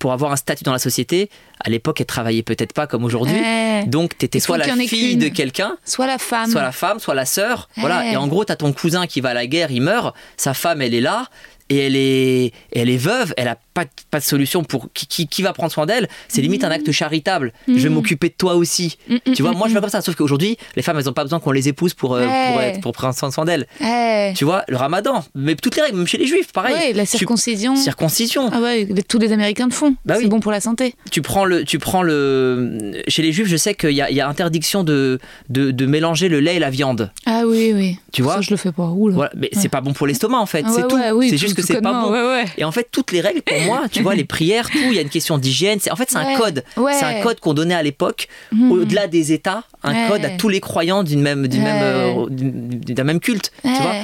pour 0.00 0.12
avoir 0.12 0.32
un 0.32 0.36
statut 0.36 0.64
dans 0.64 0.72
la 0.72 0.78
société, 0.80 1.30
à 1.64 1.70
l'époque, 1.70 2.00
elle 2.00 2.06
travaillait 2.06 2.42
peut-être 2.42 2.72
pas 2.72 2.86
comme 2.88 3.04
aujourd'hui. 3.04 3.40
Donc, 3.86 4.18
tu 4.18 4.24
étais 4.26 4.40
soit 4.40 4.58
la 4.58 4.64
fille 4.74 5.16
de 5.16 5.28
quelqu'un, 5.28 5.76
Soit 5.84 6.06
la 6.08 6.18
femme. 6.18 6.50
soit 6.50 6.62
la 6.62 6.72
femme, 6.72 6.98
soit 6.98 7.14
la 7.14 7.24
sœur. 7.24 7.68
Voilà. 7.76 8.10
Et 8.10 8.16
en 8.16 8.26
gros, 8.26 8.44
tu 8.44 8.52
as 8.52 8.56
ton 8.56 8.72
cousin 8.72 9.06
qui 9.06 9.20
va 9.20 9.30
à 9.30 9.34
la 9.34 9.46
guerre, 9.46 9.70
il 9.70 9.80
meurt, 9.82 10.14
sa 10.36 10.54
femme, 10.54 10.82
elle 10.82 10.94
est 10.94 11.00
là. 11.00 11.26
Et 11.70 11.78
elle 11.78 11.96
est, 11.96 12.52
elle 12.72 12.90
est 12.90 12.96
veuve, 12.96 13.32
elle 13.36 13.48
a 13.48 13.56
pas, 13.74 13.84
de- 13.84 13.90
pas 14.10 14.18
de 14.18 14.24
solution 14.24 14.64
pour 14.64 14.88
qui, 14.92 15.06
qui, 15.06 15.26
qui 15.28 15.40
va 15.42 15.52
prendre 15.52 15.70
soin 15.72 15.86
d'elle? 15.86 16.08
C'est 16.28 16.42
limite 16.42 16.64
un 16.64 16.70
acte 16.70 16.90
charitable. 16.90 17.52
Je 17.68 17.74
vais 17.74 17.88
m'occuper 17.88 18.28
de 18.28 18.34
toi 18.36 18.54
aussi. 18.56 18.98
Mm, 19.08 19.16
tu 19.34 19.42
vois, 19.42 19.52
moi 19.52 19.68
je 19.68 19.74
fais 19.74 19.80
comme 19.80 19.88
ça. 19.88 20.00
Sauf 20.02 20.16
qu'aujourd'hui, 20.16 20.58
les 20.76 20.82
femmes, 20.82 20.98
elles 20.98 21.08
ont 21.08 21.12
pas 21.12 21.22
besoin 21.22 21.38
qu'on 21.40 21.52
les 21.52 21.68
épouse 21.68 21.94
pour, 21.94 22.14
euh, 22.14 22.22
pour, 22.24 22.56
Ouais. 22.56 22.68
être- 22.70 22.80
pour 22.80 22.92
prendre 22.92 23.14
soin 23.14 23.30
soin 23.30 23.44
d'elles. 23.44 23.66
Ouais. 23.80 24.34
Tu 24.36 24.44
vois, 24.44 24.64
le 24.68 24.76
ramadan, 24.76 25.24
mais 25.34 25.54
toutes 25.54 25.76
les 25.76 25.82
règles, 25.82 25.96
même 25.98 26.06
chez 26.06 26.18
les 26.18 26.26
juifs, 26.26 26.52
pareil. 26.52 26.74
Ouais, 26.74 26.92
la 26.92 27.06
Tu- 27.06 27.18
circoncision. 27.18 27.76
circoncision. 27.76 28.50
Ah 28.52 28.60
ouais, 28.60 28.88
tous 29.08 29.18
les 29.18 29.32
Américains 29.32 29.66
le 29.66 29.72
font. 29.72 29.94
Bah 30.04 30.14
c'est 30.16 30.24
oui. 30.24 30.28
bon 30.28 30.40
pour 30.40 30.50
la 30.52 30.60
santé. 30.60 30.94
Tu 31.10 31.22
prends 31.22 31.44
le, 31.44 31.64
tu 31.64 31.78
prends 31.78 32.02
le. 32.02 32.92
Chez 33.08 33.22
les 33.22 33.32
juifs, 33.32 33.46
je 33.48 33.56
sais 33.56 33.74
qu'il 33.74 33.90
y 33.90 33.94
y 34.00 34.20
a 34.20 34.28
interdiction 34.28 34.82
de, 34.82 35.18
de, 35.48 35.70
de 35.70 35.86
mélanger 35.86 36.28
le 36.28 36.40
lait 36.40 36.56
et 36.56 36.58
la 36.58 36.70
viande. 36.70 37.12
Ah 37.26 37.42
oui, 37.46 37.72
oui. 37.74 37.98
Tu 38.12 38.22
vois 38.22 38.34
Ça, 38.36 38.40
je 38.40 38.50
le 38.50 38.56
fais 38.56 38.72
pas. 38.72 38.86
Voilà, 38.92 39.30
mais 39.36 39.50
c'est 39.52 39.68
pas 39.68 39.80
bon 39.80 39.92
pour 39.92 40.06
l'estomac 40.08 40.38
en 40.38 40.46
fait, 40.46 40.64
Ah 40.66 40.70
c'est 40.74 40.82
ouais, 40.82 40.88
tout. 40.88 40.96
ouais, 40.96 41.10
oui, 41.12 41.30
c'est 41.30 41.36
juste 41.38 41.54
que 41.60 41.66
c'est 41.74 41.80
pas 41.80 41.92
bon. 42.02 42.10
ouais, 42.12 42.22
ouais. 42.26 42.44
Et 42.58 42.64
en 42.64 42.72
fait, 42.72 42.88
toutes 42.90 43.12
les 43.12 43.20
règles 43.20 43.42
pour 43.42 43.58
moi, 43.62 43.82
tu 43.90 44.02
vois, 44.02 44.14
les 44.14 44.24
prières, 44.24 44.68
tout, 44.70 44.78
il 44.78 44.94
y 44.94 44.98
a 44.98 45.02
une 45.02 45.08
question 45.08 45.38
d'hygiène. 45.38 45.78
c'est- 45.80 45.90
En 45.90 45.96
fait, 45.96 46.10
c'est 46.10 46.16
un 46.18 46.36
code. 46.36 46.64
C'est 46.76 47.04
un 47.04 47.20
code 47.22 47.40
qu'on 47.40 47.54
donnait 47.54 47.74
à 47.74 47.82
l'époque, 47.82 48.28
Mhm. 48.52 48.72
au-delà 48.72 49.06
des 49.06 49.32
États, 49.32 49.64
un 49.82 50.08
code 50.08 50.24
à 50.24 50.30
tous 50.30 50.48
les 50.48 50.60
croyants 50.60 51.02
d'une 51.02 51.20
même, 51.22 51.46
d'une 51.48 51.62
Ouais. 51.62 51.72
même, 51.72 51.82
euh, 51.82 52.26
d'un 52.30 53.04
même 53.04 53.20
culte. 53.20 53.52
Tu 53.62 53.68
vois 53.70 53.94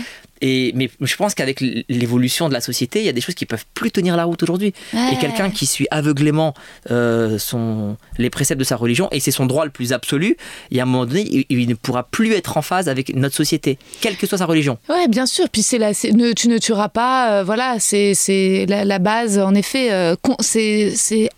et, 0.41 0.73
mais 0.75 0.91
je 1.01 1.17
pense 1.17 1.35
qu'avec 1.35 1.61
l'évolution 1.89 2.49
de 2.49 2.55
la 2.55 2.61
société, 2.61 3.01
il 3.01 3.07
y 3.07 3.09
a 3.09 3.13
des 3.13 3.21
choses 3.21 3.35
qui 3.35 3.47
peuvent 3.47 3.65
plus 3.75 3.91
tenir 3.91 4.17
la 4.17 4.25
route 4.25 4.43
aujourd'hui. 4.43 4.73
Ouais. 4.93 5.15
Et 5.15 5.19
quelqu'un 5.19 5.51
qui 5.51 5.67
suit 5.67 5.87
aveuglément 5.91 6.55
euh, 6.91 7.39
son, 7.39 7.97
les 8.19 8.31
préceptes 8.31 8.59
de 8.59 8.65
sa 8.65 8.77
religion, 8.77 9.09
et 9.13 9.21
c'est 9.21 9.31
son 9.31 9.47
droit 9.47 9.65
le 9.65 9.71
plus 9.71 9.93
absolu, 9.93 10.37
et 10.71 10.81
à 10.81 10.83
un 10.83 10.87
moment 10.87 11.07
donné, 11.07 11.27
il, 11.31 11.45
il 11.49 11.69
ne 11.69 11.75
pourra 11.75 12.05
plus 12.05 12.33
être 12.33 12.57
en 12.57 12.63
phase 12.63 12.89
avec 12.89 13.15
notre 13.15 13.35
société, 13.37 13.79
quelle 14.01 14.17
que 14.17 14.27
soit 14.27 14.39
sa 14.39 14.47
religion. 14.47 14.79
Ouais, 14.89 15.09
bien 15.09 15.27
sûr. 15.27 15.49
Puis 15.49 15.63
c'est 15.63 15.79
la, 15.79 15.91
ne, 15.91 16.33
tu 16.33 16.49
ne 16.49 16.59
tueras 16.59 16.89
pas. 16.89 17.41
euh, 17.41 17.45
voilà, 17.45 17.77
c'est 17.79 18.67
la, 18.69 18.85
la 18.85 18.99
base. 18.99 19.39
En 19.39 19.55
effet, 19.55 19.93
euh, 19.93 20.15
c'est 20.41 21.31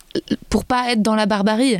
pour 0.49 0.65
pas 0.65 0.93
être 0.93 1.03
dans 1.03 1.15
la 1.15 1.27
barbarie. 1.27 1.79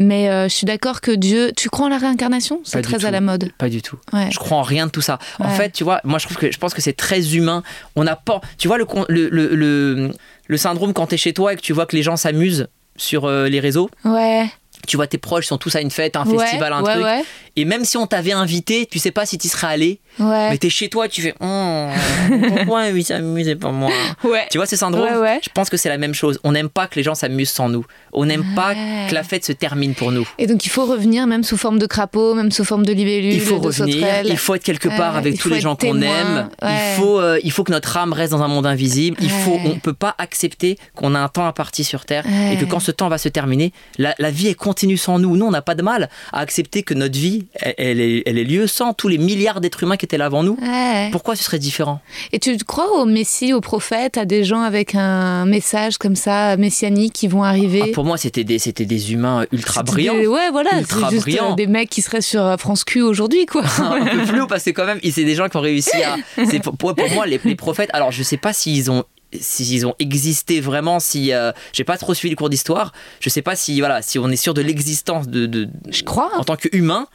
Mais 0.00 0.30
euh, 0.30 0.44
je 0.48 0.54
suis 0.54 0.64
d'accord 0.64 1.00
que 1.00 1.10
Dieu. 1.10 1.50
Tu 1.56 1.68
crois 1.68 1.86
en 1.86 1.88
la 1.88 1.98
réincarnation? 1.98 2.60
C'est 2.62 2.82
très 2.82 3.04
à 3.04 3.10
la 3.10 3.20
mode. 3.20 3.50
Pas 3.58 3.68
du 3.68 3.82
tout. 3.82 3.98
Ouais. 4.12 4.30
Je 4.30 4.38
crois 4.38 4.56
en 4.56 4.62
rien 4.62 4.86
de 4.86 4.92
tout 4.92 5.00
ça. 5.00 5.18
En 5.40 5.48
fait, 5.50 5.72
tu 5.72 5.82
vois, 5.82 6.00
moi 6.04 6.20
je 6.20 6.26
trouve 6.26 6.36
que 6.36 6.52
je 6.52 6.58
pense 6.58 6.72
que 6.72 6.80
c'est 6.80 6.92
très 6.92 7.34
humain. 7.34 7.64
On 7.96 8.04
n'a 8.04 8.14
pas, 8.14 8.40
tu 8.58 8.68
vois 8.68 8.78
le, 8.78 8.86
le, 9.08 9.28
le, 9.28 10.12
le 10.46 10.56
syndrome 10.56 10.92
quand 10.92 11.08
t'es 11.08 11.16
chez 11.16 11.32
toi 11.32 11.52
et 11.52 11.56
que 11.56 11.62
tu 11.62 11.72
vois 11.72 11.84
que 11.84 11.96
les 11.96 12.04
gens 12.04 12.16
s'amusent 12.16 12.68
sur 12.96 13.24
euh, 13.24 13.48
les 13.48 13.58
réseaux. 13.58 13.90
Ouais. 14.04 14.46
Tu 14.86 14.96
vois 14.96 15.06
tes 15.06 15.18
proches 15.18 15.46
sont 15.46 15.58
tous 15.58 15.74
à 15.76 15.80
une 15.80 15.90
fête, 15.90 16.16
un 16.16 16.24
Ouais, 16.26 16.38
festival, 16.38 16.72
un 16.72 16.82
ouais, 16.82 16.92
truc. 16.92 17.04
Ouais. 17.04 17.22
Et 17.56 17.64
même 17.64 17.84
si 17.84 17.96
on 17.96 18.06
t'avait 18.06 18.32
invité, 18.32 18.86
tu 18.86 18.98
sais 18.98 19.10
pas 19.10 19.26
si 19.26 19.36
tu 19.38 19.48
serais 19.48 19.66
allé. 19.66 20.00
Mais 20.18 20.56
t'es 20.58 20.70
chez 20.70 20.88
toi, 20.88 21.08
tu 21.08 21.22
fais 21.22 21.34
Hum, 21.40 21.90
pourquoi 22.48 22.88
ils 22.88 23.04
s'amusent 23.04 23.56
pas 23.60 23.70
moi? 23.70 23.90
Tu 24.50 24.58
vois 24.58 24.66
ce 24.66 24.76
syndrome. 24.76 25.08
Je 25.42 25.48
pense 25.54 25.68
que 25.70 25.76
c'est 25.76 25.88
la 25.88 25.98
même 25.98 26.14
chose. 26.14 26.38
On 26.44 26.52
n'aime 26.52 26.68
pas 26.68 26.86
que 26.86 26.96
les 26.96 27.02
gens 27.02 27.14
s'amusent 27.14 27.50
sans 27.50 27.68
nous. 27.68 27.84
On 28.12 28.24
n'aime 28.26 28.44
pas 28.54 28.74
que 28.74 29.14
la 29.14 29.22
fête 29.22 29.44
se 29.44 29.52
termine 29.52 29.94
pour 29.94 30.12
nous. 30.12 30.28
Et 30.38 30.46
donc 30.46 30.64
il 30.64 30.68
faut 30.68 30.86
revenir 30.86 31.26
même 31.26 31.42
sous 31.44 31.56
forme 31.56 31.78
de 31.78 31.86
crapaud, 31.86 32.34
même 32.34 32.50
sous 32.52 32.64
forme 32.64 32.84
de 32.86 32.92
libellule, 32.92 33.32
Il 33.32 33.40
faut 33.40 33.58
de 33.58 33.66
revenir, 33.66 33.94
sauterelle. 33.94 34.26
il 34.30 34.36
faut 34.38 34.54
être 34.54 34.64
quelque 34.64 34.88
part 34.88 35.16
avec 35.16 35.38
tous 35.38 35.48
les 35.48 35.60
gens 35.60 35.76
qu'on 35.76 36.00
aime. 36.00 36.48
Il, 36.62 36.96
faut, 36.96 37.20
euh, 37.20 37.38
il 37.42 37.50
faut 37.52 37.64
que 37.64 37.72
notre 37.72 37.96
âme 37.96 38.12
reste 38.12 38.32
dans 38.32 38.42
un 38.42 38.48
monde 38.48 38.66
invisible. 38.66 39.16
Il 39.20 39.30
faut, 39.30 39.58
on 39.64 39.78
peut 39.78 39.92
pas 39.94 40.14
accepter 40.18 40.78
qu'on 40.94 41.14
a 41.14 41.18
un 41.20 41.28
temps 41.28 41.46
imparti 41.46 41.84
sur 41.84 42.04
Terre 42.04 42.24
et 42.52 42.56
que 42.56 42.64
quand 42.64 42.80
ce 42.80 42.90
temps 42.90 43.08
va 43.08 43.18
se 43.18 43.28
terminer, 43.28 43.72
la, 43.98 44.14
la 44.18 44.30
vie 44.30 44.48
est 44.48 44.54
continue 44.68 44.96
sans 44.98 45.18
nous. 45.18 45.36
Nous, 45.36 45.46
on 45.46 45.50
n'a 45.50 45.62
pas 45.62 45.74
de 45.74 45.82
mal 45.82 46.08
à 46.32 46.40
accepter 46.40 46.82
que 46.82 46.92
notre 46.94 47.18
vie, 47.18 47.46
elle, 47.54 47.74
elle 47.78 48.00
est, 48.00 48.22
elle 48.26 48.38
est 48.38 48.44
lieu 48.44 48.66
sans 48.66 48.92
tous 48.92 49.08
les 49.08 49.16
milliards 49.18 49.60
d'êtres 49.60 49.82
humains 49.82 49.96
qui 49.96 50.04
étaient 50.04 50.18
là 50.18 50.26
avant 50.26 50.42
nous. 50.42 50.58
Ouais. 50.60 51.08
Pourquoi 51.10 51.36
ce 51.36 51.42
serait 51.44 51.58
différent? 51.58 52.00
Et 52.32 52.38
tu 52.38 52.56
crois 52.58 53.00
au 53.00 53.06
Messie, 53.06 53.52
aux 53.54 53.60
prophètes, 53.62 54.18
à 54.18 54.24
des 54.26 54.44
gens 54.44 54.60
avec 54.60 54.94
un 54.94 55.46
message 55.46 55.96
comme 55.96 56.16
ça, 56.16 56.56
messianique, 56.58 57.14
qui 57.14 57.28
vont 57.28 57.42
arriver? 57.42 57.80
Ah, 57.84 57.94
Pour 57.94 58.04
moi, 58.04 58.18
c'était 58.18 58.44
des, 58.44 58.58
c'était 58.58 58.84
des 58.84 59.12
humains 59.12 59.46
ultra 59.52 59.82
brillants. 59.82 60.14
des- 60.18 60.26
ouais, 60.26 60.50
voilà, 60.52 60.78
Ultra 60.78 61.08
c'est 61.08 61.14
juste 61.14 61.22
brillants. 61.22 61.52
euh, 61.52 61.54
des 61.54 61.66
mecs 61.66 61.88
qui 61.88 62.02
seraient 62.02 62.20
sur 62.20 62.42
euh, 62.44 62.56
France 62.58 62.84
Q 62.84 63.00
aujourd'hui, 63.02 63.46
quoi. 63.46 63.62
un 63.78 64.04
peu 64.04 64.22
plus 64.26 64.40
haut 64.42 64.46
parce 64.46 64.64
que 64.64 64.70
quand 64.70 64.84
même 64.86 65.00
c'est 65.10 65.24
des 65.24 65.34
gens 65.34 65.48
qui 65.48 65.56
ont 65.56 65.60
réussi 65.62 65.96
à 66.02 66.16
c'est 66.44 66.60
pour, 66.62 66.76
pour 66.76 66.94
pour 66.94 67.10
moi 67.12 67.26
les, 67.26 67.40
les 67.44 67.54
prophètes 67.56 67.88
alors 67.94 68.12
je 68.12 68.22
sais 68.22 68.36
pas 68.36 68.52
s'ils 68.52 68.90
ont 68.90 69.04
s'ils 69.40 69.86
ont 69.86 69.94
existé 69.98 70.60
vraiment 70.60 71.00
si 71.00 71.32
euh, 71.32 71.52
j'ai 71.72 71.84
pas 71.84 71.98
trop 71.98 72.14
suivi 72.14 72.30
le 72.30 72.36
cours 72.36 72.48
d'histoire 72.48 72.92
je 73.20 73.28
sais 73.28 73.42
pas 73.42 73.56
si 73.56 73.78
voilà 73.78 74.00
si 74.00 74.18
on 74.18 74.28
est 74.30 74.36
sûr 74.36 74.54
de 74.54 74.62
l'existence 74.62 75.28
de, 75.28 75.44
de 75.46 75.68
Je 75.90 76.02
crois. 76.02 76.30
en 76.38 76.44
tant 76.44 76.56
qu'humain 76.56 77.06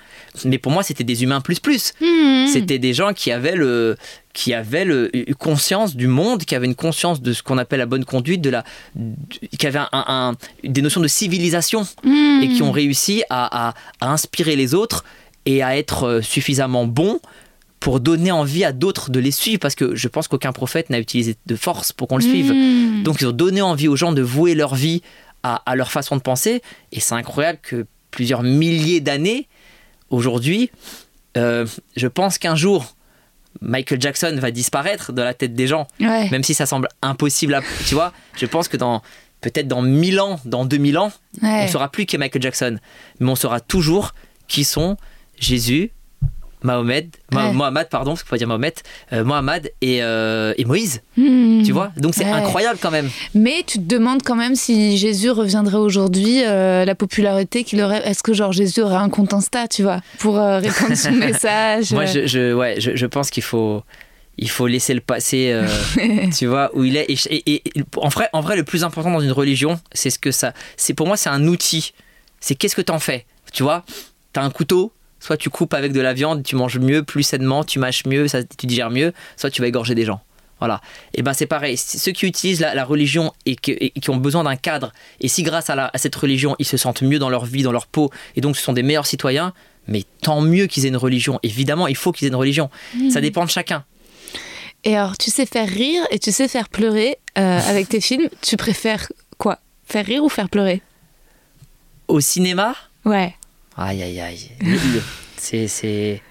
mais 0.45 0.59
pour 0.59 0.71
moi 0.71 0.83
c'était 0.83 1.03
des 1.03 1.23
humains 1.23 1.41
plus 1.41 1.59
plus 1.59 1.93
Hmm. 1.99 2.45
c'était 2.47 2.77
des 2.79 2.93
gens 2.93 3.13
qui 3.13 3.31
avaient 3.31 3.55
le 3.55 3.97
qui 4.33 4.53
avaient 4.53 4.85
le, 4.85 5.15
une 5.15 5.35
conscience 5.35 5.95
du 5.95 6.07
monde, 6.07 6.43
qui 6.43 6.55
avaient 6.55 6.65
une 6.65 6.73
conscience 6.75 7.21
de 7.21 7.33
ce 7.33 7.43
qu'on 7.43 7.59
appelle 7.59 7.77
la 7.79 7.85
bonne 7.85 8.03
conduite, 8.03 8.41
de 8.41 8.49
la, 8.49 8.63
qui 9.59 9.67
avaient 9.67 9.77
un, 9.79 9.87
un- 9.91 10.33
des 10.63 10.81
notions 10.81 11.01
de 11.01 11.07
civilisation 11.07 11.85
Hmm. 12.03 12.41
et 12.41 12.47
qui 12.49 12.61
ont 12.63 12.71
réussi 12.71 13.23
à, 13.29 13.69
à- 13.69 13.73
à 14.01 14.09
inspirer 14.11 14.55
les 14.55 14.73
autres 14.73 15.03
et 15.45 15.61
à 15.61 15.77
être 15.77 16.03
euh, 16.05 16.21
suffisamment 16.21 16.85
bons 16.87 17.19
pour 17.83 17.99
donner 17.99 18.31
envie 18.31 18.63
à 18.63 18.71
d'autres 18.71 19.11
de 19.11 19.19
les 19.19 19.31
suivre 19.31 19.59
parce 19.59 19.75
que 19.75 19.93
je 19.93 20.07
pense 20.07 20.29
qu'aucun 20.29 20.53
prophète 20.53 20.89
n'a 20.89 20.99
utilisé 20.99 21.35
de 21.45 21.55
force 21.57 21.91
pour 21.91 22.07
qu'on 22.07 22.15
le 22.15 22.23
suive. 22.23 22.53
Hmm. 22.53 23.03
Donc 23.03 23.19
ils 23.19 23.27
ont 23.27 23.33
donné 23.33 23.61
envie 23.61 23.89
aux 23.89 23.97
gens 23.97 24.13
de 24.13 24.21
vouer 24.21 24.55
leur 24.55 24.73
vie 24.73 25.01
à, 25.43 25.55
à 25.69 25.75
leur 25.75 25.91
façon 25.91 26.15
de 26.15 26.21
penser. 26.21 26.61
Et 26.93 27.01
c'est 27.01 27.13
incroyable 27.15 27.59
que 27.61 27.85
plusieurs 28.09 28.41
milliers 28.41 29.01
d'années, 29.01 29.49
aujourd'hui, 30.09 30.71
euh, 31.35 31.65
je 31.97 32.07
pense 32.07 32.37
qu'un 32.37 32.55
jour, 32.55 32.95
Michael 33.59 33.99
Jackson 34.01 34.33
va 34.39 34.51
disparaître 34.51 35.11
de 35.11 35.21
la 35.21 35.33
tête 35.33 35.53
des 35.53 35.67
gens, 35.67 35.85
Ouais. 35.99 36.29
même 36.29 36.43
si 36.43 36.53
ça 36.53 36.65
semble 36.65 36.87
impossible. 37.01 37.53
À, 37.55 37.61
tu 37.85 37.95
vois, 37.95 38.13
je 38.37 38.45
pense 38.45 38.69
que 38.69 38.77
dans 38.77 39.01
peut-être 39.41 39.67
dans 39.67 39.81
1000 39.81 40.21
ans, 40.21 40.39
dans 40.45 40.63
2000 40.63 40.97
ans, 40.97 41.11
Ouais. 41.41 41.65
on 41.65 41.67
saura 41.67 41.89
plus 41.91 42.05
qui 42.05 42.15
est 42.15 42.19
Michael 42.19 42.41
Jackson, 42.41 42.79
mais 43.19 43.29
on 43.29 43.35
saura 43.35 43.59
toujours 43.59 44.13
qui 44.47 44.63
sont 44.63 44.95
Jésus, 45.37 45.91
Ouais. 46.63 47.51
Mohamed, 47.53 47.89
pardon, 47.89 48.11
parce 48.11 48.23
qu'il 48.23 48.29
faut 48.29 48.37
dire 48.37 48.47
Mohamed, 48.47 48.73
euh, 49.11 49.23
Mohamed 49.23 49.71
et, 49.81 50.01
euh, 50.03 50.53
et 50.57 50.65
Moïse, 50.65 51.01
Hmm. 51.17 51.63
tu 51.63 51.71
vois. 51.71 51.91
Donc 51.97 52.13
c'est 52.15 52.23
Ouais. 52.25 52.31
incroyable 52.31 52.79
quand 52.81 52.91
même. 52.91 53.09
Mais 53.35 53.63
tu 53.67 53.79
te 53.79 53.83
demandes 53.83 54.21
quand 54.23 54.35
même 54.35 54.55
si 54.55 54.97
Jésus 54.97 55.29
reviendrait 55.31 55.77
aujourd'hui, 55.77 56.43
euh, 56.45 56.85
la 56.85 56.95
popularité 56.95 57.63
qu'il 57.63 57.81
aurait. 57.81 58.07
Est-ce 58.07 58.23
que 58.23 58.33
genre 58.33 58.51
Jésus 58.51 58.81
aurait 58.81 58.95
un 58.95 59.09
compte 59.09 59.33
Insta, 59.33 59.67
tu 59.67 59.83
vois, 59.83 60.01
pour 60.19 60.35
répandre 60.37 60.95
son 60.95 61.11
message 61.13 61.91
Moi, 61.91 62.05
je, 62.05 62.25
je- 62.27 62.53
ouais, 62.53 62.79
je, 62.79 62.95
je 62.95 63.05
pense 63.05 63.29
qu'il 63.29 63.43
faut, 63.43 63.83
il 64.37 64.49
faut 64.49 64.67
laisser 64.67 64.93
le 64.93 65.01
passé, 65.01 65.51
euh, 65.51 65.67
tu 66.37 66.47
vois, 66.47 66.71
où 66.73 66.83
il 66.83 66.97
est. 66.97 67.05
Et, 67.09 67.17
et- 67.35 67.61
et- 67.77 67.83
en, 67.97 68.09
vrai, 68.09 68.29
en 68.33 68.41
vrai, 68.41 68.55
le 68.55 68.63
plus 68.63 68.83
important 68.83 69.11
dans 69.11 69.19
une 69.21 69.31
religion, 69.31 69.79
c'est 69.91 70.09
ce 70.09 70.17
que 70.19 70.31
ça. 70.31 70.53
C'est 70.77 70.93
pour 70.93 71.07
moi, 71.07 71.17
c'est 71.17 71.29
un 71.29 71.45
outil. 71.47 71.93
C'est 72.39 72.55
qu'est-ce 72.55 72.75
que 72.75 72.81
t'en 72.81 72.99
fais, 72.99 73.25
tu 73.53 73.63
vois. 73.63 73.83
T'as 74.33 74.41
un 74.43 74.49
couteau. 74.49 74.91
Soit 75.25 75.37
tu 75.37 75.49
coupes 75.49 75.73
avec 75.73 75.93
de 75.93 76.01
la 76.01 76.13
viande, 76.13 76.43
tu 76.43 76.57
manges 76.57 76.79
mieux, 76.79 77.01
plus 77.01 77.23
sainement, 77.23 77.63
tu 77.63 77.79
mâches 77.79 78.05
mieux, 78.05 78.27
ça, 78.27 78.43
tu 78.43 78.67
digères 78.67 78.89
mieux. 78.89 79.13
Soit 79.37 79.49
tu 79.51 79.61
vas 79.61 79.67
égorger 79.67 79.95
des 79.95 80.03
gens. 80.03 80.19
Voilà. 80.59 80.81
Et 81.13 81.21
ben 81.21 81.31
c'est 81.33 81.45
pareil. 81.45 81.77
Ceux 81.77 82.11
qui 82.11 82.25
utilisent 82.25 82.59
la, 82.59 82.75
la 82.75 82.83
religion 82.83 83.31
et, 83.45 83.55
que- 83.55 83.71
et 83.71 83.91
qui 83.91 84.09
ont 84.09 84.17
besoin 84.17 84.43
d'un 84.43 84.55
cadre, 84.57 84.91
et 85.21 85.27
si 85.29 85.43
grâce 85.43 85.69
à, 85.69 85.75
la- 85.75 85.89
à 85.93 85.97
cette 85.97 86.15
religion 86.15 86.55
ils 86.59 86.65
se 86.65 86.75
sentent 86.75 87.01
mieux 87.03 87.19
dans 87.19 87.29
leur 87.29 87.45
vie, 87.45 87.63
dans 87.63 87.71
leur 87.71 87.87
peau, 87.87 88.11
et 88.35 88.41
donc 88.41 88.57
ce 88.57 88.63
sont 88.63 88.73
des 88.73 88.83
meilleurs 88.83 89.05
citoyens, 89.05 89.53
mais 89.87 90.03
tant 90.21 90.41
mieux 90.41 90.67
qu'ils 90.67 90.85
aient 90.85 90.89
une 90.89 90.97
religion. 90.97 91.39
Évidemment, 91.43 91.87
il 91.87 91.95
faut 91.95 92.11
qu'ils 92.11 92.25
aient 92.27 92.29
une 92.29 92.35
religion. 92.35 92.69
Ça 93.09 93.19
dépend 93.21 93.45
de 93.45 93.49
chacun. 93.49 93.83
Et 94.85 94.95
alors, 94.97 95.17
tu 95.17 95.31
sais 95.31 95.45
faire 95.45 95.67
rire 95.69 96.03
et 96.11 96.19
tu 96.19 96.31
sais 96.33 96.47
faire 96.49 96.67
pleurer 96.67 97.17
euh, 97.37 97.59
avec 97.69 97.87
tes 97.87 98.01
films. 98.01 98.27
Tu 98.41 98.57
préfères 98.57 99.09
quoi? 99.37 99.59
Faire 99.85 100.05
rire 100.05 100.23
ou 100.23 100.29
faire 100.29 100.49
pleurer? 100.49 100.81
Au 102.09 102.19
cinéma, 102.19 102.75
Ouais. 103.05 103.33
Aïe 103.77 104.01
aïe 104.03 104.19
aïe, 104.21 104.49
c'est 105.37 105.67
c'est 105.67 106.21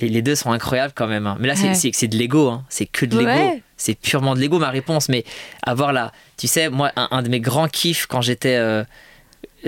les, 0.00 0.08
les 0.08 0.22
deux 0.22 0.34
sont 0.36 0.52
incroyables 0.52 0.92
quand 0.94 1.08
même. 1.08 1.26
hein. 1.26 1.36
Mais 1.40 1.48
là, 1.48 1.56
c'est 1.56 1.68
Ouais. 1.68 1.74
c'est 1.74 1.90
c'est 1.92 2.06
de 2.08 2.16
l'ego, 2.16 2.48
hein. 2.48 2.64
c'est 2.68 2.86
que 2.86 3.04
de 3.04 3.16
l'ego. 3.18 3.28
Ouais. 3.30 3.62
C'est 3.76 3.94
purement 3.98 4.34
de 4.34 4.40
l'ego 4.40 4.58
ma 4.58 4.70
réponse. 4.70 5.08
Mais 5.08 5.24
avoir 5.62 5.92
la, 5.92 6.12
tu 6.36 6.46
sais, 6.46 6.68
moi, 6.68 6.92
un, 6.96 7.08
un 7.10 7.22
de 7.22 7.28
mes 7.28 7.40
grands 7.40 7.68
kiffs 7.68 8.06
quand 8.06 8.20
j'étais 8.20 8.56
euh, 8.56 8.84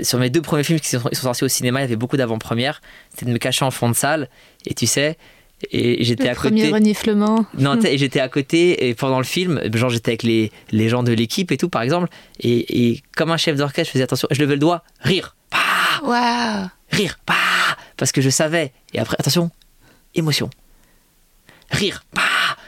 sur 0.01 0.19
mes 0.19 0.29
deux 0.29 0.41
premiers 0.41 0.63
films 0.63 0.79
qui 0.79 0.87
sont, 0.89 1.01
sont 1.01 1.13
sortis 1.21 1.43
au 1.43 1.47
cinéma, 1.49 1.79
il 1.79 1.83
y 1.83 1.85
avait 1.85 1.95
beaucoup 1.97 2.15
d'avant-premières. 2.17 2.81
C'était 3.11 3.25
de 3.25 3.31
me 3.31 3.37
cacher 3.37 3.65
en 3.65 3.71
fond 3.71 3.89
de 3.89 3.93
salle, 3.95 4.29
et 4.65 4.73
tu 4.73 4.87
sais, 4.87 5.17
et 5.71 6.03
j'étais 6.03 6.23
Le 6.25 6.29
à 6.31 6.35
premier 6.35 6.61
côté. 6.63 6.73
reniflement. 6.73 7.45
Non, 7.57 7.77
t'sais, 7.77 7.93
et 7.93 7.97
j'étais 7.97 8.19
à 8.21 8.29
côté 8.29 8.87
et 8.87 8.95
pendant 8.95 9.17
le 9.17 9.23
film, 9.25 9.61
genre 9.73 9.89
j'étais 9.89 10.11
avec 10.11 10.23
les, 10.23 10.51
les 10.71 10.87
gens 10.89 11.03
de 11.03 11.11
l'équipe 11.11 11.51
et 11.51 11.57
tout 11.57 11.69
par 11.69 11.81
exemple, 11.81 12.07
et, 12.39 12.87
et 12.91 13.03
comme 13.15 13.31
un 13.31 13.37
chef 13.37 13.57
d'orchestre, 13.57 13.87
je 13.89 13.91
faisais 13.91 14.03
attention, 14.05 14.27
je 14.31 14.41
levais 14.41 14.53
le 14.55 14.59
doigt, 14.59 14.83
rire, 15.01 15.35
Waouh. 16.01 16.67
Rire, 16.91 17.19
bah, 17.25 17.35
parce 17.97 18.11
que 18.11 18.21
je 18.21 18.29
savais. 18.29 18.73
Et 18.93 18.99
après, 18.99 19.15
attention, 19.19 19.51
émotion, 20.15 20.49
rire, 21.69 22.03
bah, 22.13 22.21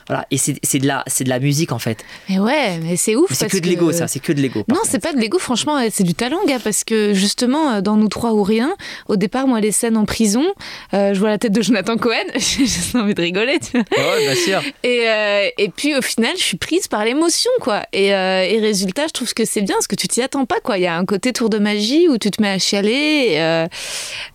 voilà. 0.08 0.26
Et 0.32 0.38
c'est 0.38 0.56
c'est 0.64 0.80
de 0.80 0.88
la, 0.88 1.04
c'est 1.08 1.24
de 1.24 1.30
la 1.30 1.40
musique 1.40 1.72
en 1.72 1.80
fait. 1.80 2.04
Mais 2.30 2.40
ouais, 2.40 2.78
mais 2.80 2.96
c'est 2.96 3.16
ouf. 3.16 3.32
C'est 3.34 3.50
que 3.50 3.58
de 3.58 3.68
l'ego 3.68 3.92
ça, 3.92 4.08
c'est 4.08 4.20
que 4.20 4.32
de 4.34 4.42
l'ego. 4.42 4.64
Non, 4.68 4.80
c'est 4.84 5.00
pas 5.02 5.14
de 5.14 5.20
l'ego, 5.20 5.40
franchement, 5.40 5.78
euh, 5.78 5.88
c'est 5.92 6.04
du 6.04 6.14
talent, 6.14 6.40
gars, 6.48 6.60
parce 6.64 6.84
que 6.84 7.14
justement, 7.14 7.74
euh, 7.74 7.82
dans 7.82 7.96
Nous 7.98 8.08
trois 8.08 8.34
ou 8.34 8.44
rien, 8.44 8.76
au 9.08 9.16
départ, 9.16 9.48
moi, 9.48 9.60
les 9.60 9.72
scènes 9.72 9.98
en 9.98 10.06
prison, 10.06 10.46
euh, 10.94 11.14
je 11.14 11.20
vois 11.20 11.30
la 11.30 11.38
tête 11.38 11.52
de 11.52 11.62
Jonathan 11.62 11.98
Cohen, 11.98 12.14
j'ai 12.36 12.66
juste 12.66 12.96
envie 12.96 13.14
de 13.14 13.22
rigoler, 13.22 13.60
tu 13.60 13.72
vois. 13.78 13.82
Ouais, 13.98 14.22
bien 14.26 14.36
sûr. 14.36 14.62
Et, 14.84 15.08
euh, 15.08 15.48
et 15.58 15.70
puis, 15.70 15.96
au 15.96 16.02
final, 16.02 16.32
je 16.38 16.44
suis 16.44 16.58
prise 16.58 16.88
par 16.88 17.06
l'émotion, 17.06 17.52
quoi. 17.62 17.84
Et, 17.94 18.14
euh, 18.14 18.44
et 18.44 18.60
résultat, 18.60 19.08
je 19.08 19.14
trouve 19.14 19.34
que 19.34 19.46
c'est 19.46 19.62
bien, 19.62 19.76
parce 19.76 19.88
que 19.88 19.96
tu 19.96 20.08
t'y 20.08 20.22
attends 20.22 20.46
pas, 20.46 20.60
quoi. 20.62 20.78
Il 20.78 20.82
y 20.84 20.88
a 20.88 20.96
un 20.98 21.06
côté 21.06 21.34
tour 21.34 21.50
de 21.50 21.58
magie 21.60 22.08
où 22.10 22.18
tu 22.18 22.32
te 22.32 22.42
mets 22.42 22.50
à 22.50 22.60
chialer. 22.60 22.92
et, 23.34 23.42
euh, 23.42 23.68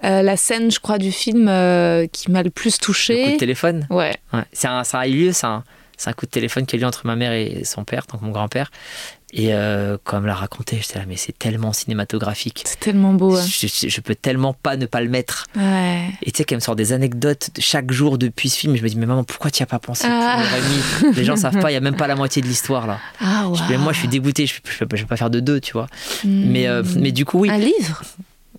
euh, 0.05 0.23
la 0.23 0.37
scène, 0.37 0.71
je 0.71 0.79
crois, 0.81 0.99
du 0.99 1.13
film 1.13 1.47
euh, 1.49 2.07
qui 2.13 2.31
m'a 2.31 2.43
le 2.43 2.51
plus 2.51 2.75
Le 2.75 2.79
coup 2.79 2.85
touchée. 2.87 3.33
de 3.33 3.37
téléphone? 3.37 3.87
Ouais. 3.91 4.15
Ouais. 4.33 4.43
C'est 4.53 4.69
un, 4.69 4.85
ça 4.85 5.01
a 5.01 5.07
eu 5.09 5.13
lieu, 5.27 5.33
c'est 5.33 5.47
un, 5.47 5.58
c'est 5.99 6.09
un 6.09 6.15
coup 6.15 6.25
de 6.25 6.31
téléphone 6.31 6.65
qui 6.65 6.75
a 6.75 6.79
eu 6.79 6.81
lieu 6.81 6.87
entre 6.87 7.07
ma 7.07 7.17
mère 7.17 7.33
et 7.33 7.63
son 7.65 7.85
père, 7.85 8.05
donc 8.11 8.23
mon 8.23 8.31
grand-père. 8.31 8.71
Et 9.35 9.53
euh, 9.53 9.99
quand 10.05 10.17
elle 10.17 10.23
me 10.23 10.27
l'a 10.29 10.35
raconté, 10.35 10.79
j'étais 10.81 10.99
là, 10.99 11.05
mais 11.07 11.17
c'est 11.17 11.37
tellement 11.39 11.75
cinématographique. 11.75 12.63
C'est 12.65 12.81
tellement 12.81 13.13
beau. 13.13 13.37
hein. 13.37 13.45
Je, 13.47 14.01
peux 14.01 14.15
tellement 14.15 14.55
pas 14.55 14.79
ne 14.79 14.87
pas 14.87 15.03
le 15.03 15.11
mettre. 15.11 15.45
Ouais. 15.55 16.07
Et 16.23 16.31
tu 16.31 16.39
sais 16.39 16.45
qu'elle 16.45 16.57
me 16.57 16.63
sort 16.63 16.77
des 16.77 16.95
anecdotes 16.95 17.51
de 17.55 17.61
chaque 17.61 17.91
jour 17.93 18.17
depuis 18.17 18.49
ce 18.49 18.59
film. 18.59 18.75
Et 18.75 18.79
je 18.79 18.83
me 18.85 18.89
dis, 18.89 18.97
mais 18.97 19.05
maman, 19.05 19.25
pourquoi 19.25 19.51
tu 19.51 19.63
as 19.63 19.67
pas 19.67 19.79
pensé 19.81 20.07
Ah. 20.09 20.43
Mis? 21.03 21.15
Les 21.15 21.25
gens 21.27 21.37
savent 21.37 21.59
pas, 21.61 21.71
il 21.71 21.75
y 21.75 21.77
a 21.77 21.81
même 21.81 21.97
pas 21.97 22.07
la 22.07 22.17
moitié 22.17 22.41
de 22.41 22.47
l'histoire 22.47 22.87
là. 22.87 23.01
Ah, 23.21 23.45
Je- 23.53 23.63
mais 23.71 23.77
moi, 23.77 23.93
je 23.93 23.99
suis 23.99 24.09
dégoûté, 24.09 24.47
je, 24.47 24.55
je, 24.65 24.71
je 24.79 24.85
peux 25.03 25.07
pas 25.09 25.17
faire 25.19 25.29
de 25.31 25.41
deux, 25.41 25.61
tu 25.61 25.73
vois. 25.75 25.89
Hmm. 26.25 26.51
Mais, 26.51 26.67
euh, 26.67 26.83
mais 26.97 27.13
du 27.13 27.27
coup, 27.27 27.41
oui. 27.41 27.51
Un 27.51 27.59
livre? 27.59 28.03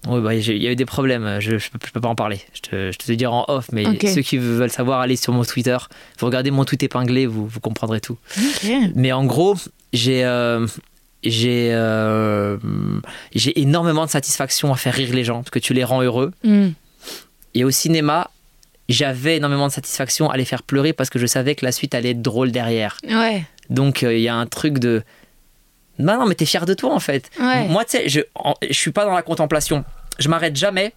Ouais, 0.08 0.22
bah, 0.22 0.34
il 0.34 0.64
y 0.64 0.68
a 0.68 0.72
eu 0.72 0.76
des 0.76 0.86
problèmes, 0.86 1.40
je, 1.40 1.58
je, 1.58 1.70
peux, 1.70 1.80
je 1.86 1.92
peux 1.92 2.00
pas 2.00 2.08
en 2.08 2.16
parler. 2.16 2.40
Je 2.54 2.62
te, 2.62 2.92
je 2.92 2.98
te 2.98 3.12
dire 3.12 3.34
en 3.34 3.46
off, 3.48 3.68
mais 3.72 3.84
ceux 4.08 4.22
qui 4.22 4.38
veulent 4.38 4.70
savoir, 4.70 5.02
allez 5.02 5.18
sur 5.18 5.34
mon 5.34 5.44
Twitter. 5.44 5.78
Vous 6.20 6.26
regardez 6.26 6.52
mon 6.52 6.64
tweet 6.64 6.84
épinglé, 6.84 7.26
vous, 7.26 7.48
vous 7.48 7.60
comprendrez 7.60 8.00
tout. 8.00 8.18
Mais 8.96 9.12
en 9.12 9.26
gros, 9.26 9.56
j'ai 9.92 10.24
euh, 10.24 10.66
j'ai 11.24 11.72
euh, 11.74 12.58
j'ai 13.36 13.60
énormément 13.60 14.06
de 14.06 14.10
satisfaction 14.10 14.72
à 14.72 14.78
faire 14.78 14.94
rire 14.94 15.14
les 15.14 15.24
gens 15.24 15.38
parce 15.38 15.50
que 15.50 15.60
tu 15.60 15.74
les 15.74 15.84
rends 15.84 16.02
heureux. 16.02 16.32
Hmm. 16.44 16.70
Et 17.56 17.64
au 17.64 17.72
cinéma, 17.72 18.30
j'avais 18.88 19.38
énormément 19.38 19.68
de 19.68 19.72
satisfaction 19.72 20.30
à 20.30 20.38
les 20.38 20.46
faire 20.46 20.64
pleurer 20.64 20.94
parce 20.94 21.10
que 21.10 21.20
je 21.20 21.26
savais 21.26 21.56
que 21.56 21.66
la 21.66 21.72
suite 21.72 21.94
allait 21.94 22.12
être 22.12 22.22
drôle 22.22 22.52
derrière. 22.52 22.98
Ouais. 23.08 23.44
Donc 23.70 24.04
euh, 24.04 24.16
il 24.16 24.22
y 24.22 24.28
a 24.28 24.36
un 24.36 24.46
truc 24.46 24.80
de 24.80 25.04
non 26.00 26.18
non 26.20 26.26
mais 26.26 26.36
t'es 26.36 26.46
fier 26.46 26.66
de 26.66 26.74
toi 26.74 26.94
en 26.94 27.00
fait. 27.00 27.30
Ouais. 27.40 27.68
Moi 27.68 27.86
tu 27.86 27.92
sais 27.98 28.10
je 28.10 28.22
en- 28.36 28.56
je 28.62 28.74
suis 28.74 28.92
pas 28.92 29.06
dans 29.06 29.14
la 29.14 29.22
contemplation. 29.22 29.84
Je 30.18 30.28
m'arrête 30.30 30.56
jamais 30.56 30.94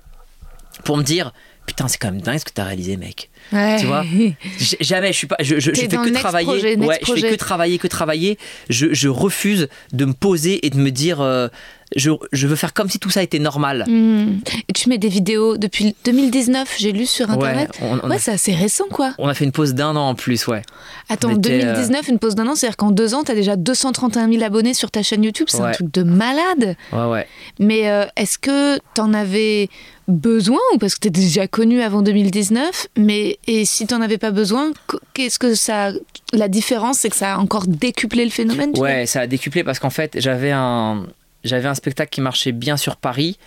pour 0.85 0.97
me 0.97 1.03
dire 1.03 1.33
putain 1.67 1.87
c'est 1.87 1.99
quand 1.99 2.11
même 2.11 2.21
dingue 2.21 2.39
ce 2.39 2.45
que 2.45 2.51
t'as 2.53 2.65
réalisé 2.65 2.97
mec. 2.97 3.31
Ouais. 3.53 3.77
Tu 3.79 3.87
vois 3.87 4.05
Jamais, 4.81 5.09
je 5.13 5.19
suis 5.19 5.27
pas, 5.27 5.37
je, 5.41 5.57
je, 5.57 5.61
je 5.61 5.71
T'es 5.71 5.89
fais 5.89 5.97
que 5.97 6.13
travailler. 6.15 6.47
projet, 6.47 6.77
ouais, 6.77 6.99
je 7.07 7.13
fais 7.15 7.31
que 7.31 7.35
travailler, 7.37 7.79
que 7.79 7.87
travailler. 7.87 8.39
Je, 8.71 8.93
je 8.93 9.09
refuse 9.09 9.69
de 9.93 10.05
me 10.05 10.13
poser 10.13 10.65
et 10.67 10.71
de 10.71 10.77
me 10.79 10.91
dire, 10.91 11.21
euh, 11.21 11.49
je, 11.97 12.11
je 12.33 12.47
veux 12.47 12.57
faire 12.57 12.73
comme 12.73 12.89
si 12.89 12.99
tout 12.99 13.11
ça 13.11 13.23
était 13.23 13.39
normal. 13.39 13.85
Hmm. 13.89 14.39
Et 14.69 14.73
tu 14.73 14.89
mets 14.89 14.99
des 14.99 15.09
vidéos 15.09 15.57
depuis 15.57 15.95
2019, 16.05 16.77
j'ai 16.79 16.93
lu 16.93 17.07
sur 17.07 17.31
internet. 17.31 17.71
on, 17.83 17.99
on 18.03 18.09
Ouais, 18.11 18.17
a, 18.17 18.19
c'est 18.19 18.33
assez 18.33 18.55
récent 18.55 18.85
quoi. 18.91 19.13
on 19.19 19.29
a 19.29 19.35
fait 19.35 19.45
une 19.45 19.53
pause 19.53 19.75
d'un 19.75 19.97
an 19.97 20.09
en 20.11 20.15
plus, 20.15 20.47
ouais. 20.47 20.63
Attends, 21.09 21.29
On 21.31 21.39
était, 21.39 21.59
2019, 21.61 22.09
une 22.09 22.19
pause 22.19 22.35
d'un 22.35 22.47
an, 22.47 22.55
c'est-à-dire 22.55 22.77
qu'en 22.77 22.91
deux 22.91 23.15
ans, 23.15 23.23
t'as 23.25 23.35
déjà 23.35 23.57
231 23.57 24.31
000 24.31 24.43
abonnés 24.43 24.75
sur 24.75 24.91
ta 24.91 25.03
chaîne 25.03 25.23
YouTube, 25.25 25.47
c'est 25.51 25.61
un 25.61 25.73
truc 25.73 25.93
de 25.93 26.03
malade. 26.03 26.77
Ouais, 26.93 27.05
ouais. 27.07 27.27
Mais 27.59 27.89
euh, 27.91 28.05
est-ce 28.17 28.39
que 28.39 28.79
t'en 28.95 29.13
avais 29.13 29.69
besoin 30.09 30.59
ou 30.75 30.79
parce 30.79 30.95
que 30.95 31.01
t'es 31.01 31.11
déjà 31.11 31.47
connu 31.47 31.81
avant 31.81 32.03
2019 32.03 32.89
Mais 32.99 33.39
et 33.47 33.65
si 33.65 33.87
t'en 33.87 34.01
avais 34.01 34.19
pas 34.19 34.31
besoin, 34.31 34.73
qu- 34.89 34.97
qu'est-ce 35.15 35.39
que 35.39 35.55
ça 35.55 35.93
La 36.33 36.49
différence, 36.49 36.99
c'est 36.99 37.11
que 37.11 37.17
ça 37.17 37.35
a 37.35 37.39
encore 37.39 37.67
décuplé 37.67 38.25
le 38.25 38.31
phénomène. 38.31 38.73
tu 38.73 38.81
Ouais, 38.81 39.07
ça 39.07 39.21
a 39.21 39.27
décuplé 39.27 39.63
parce 39.65 39.79
qu'en 39.79 39.91
fait, 39.91 40.15
j'avais 40.19 40.51
un, 40.51 41.07
j'avais 41.45 41.69
un 41.69 41.75
spectacle 41.75 42.11
qui 42.11 42.21
marchait 42.21 42.53
bien 42.53 42.77
sur 42.77 42.97
Paris, 42.97 43.39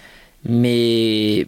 mais, 0.48 1.48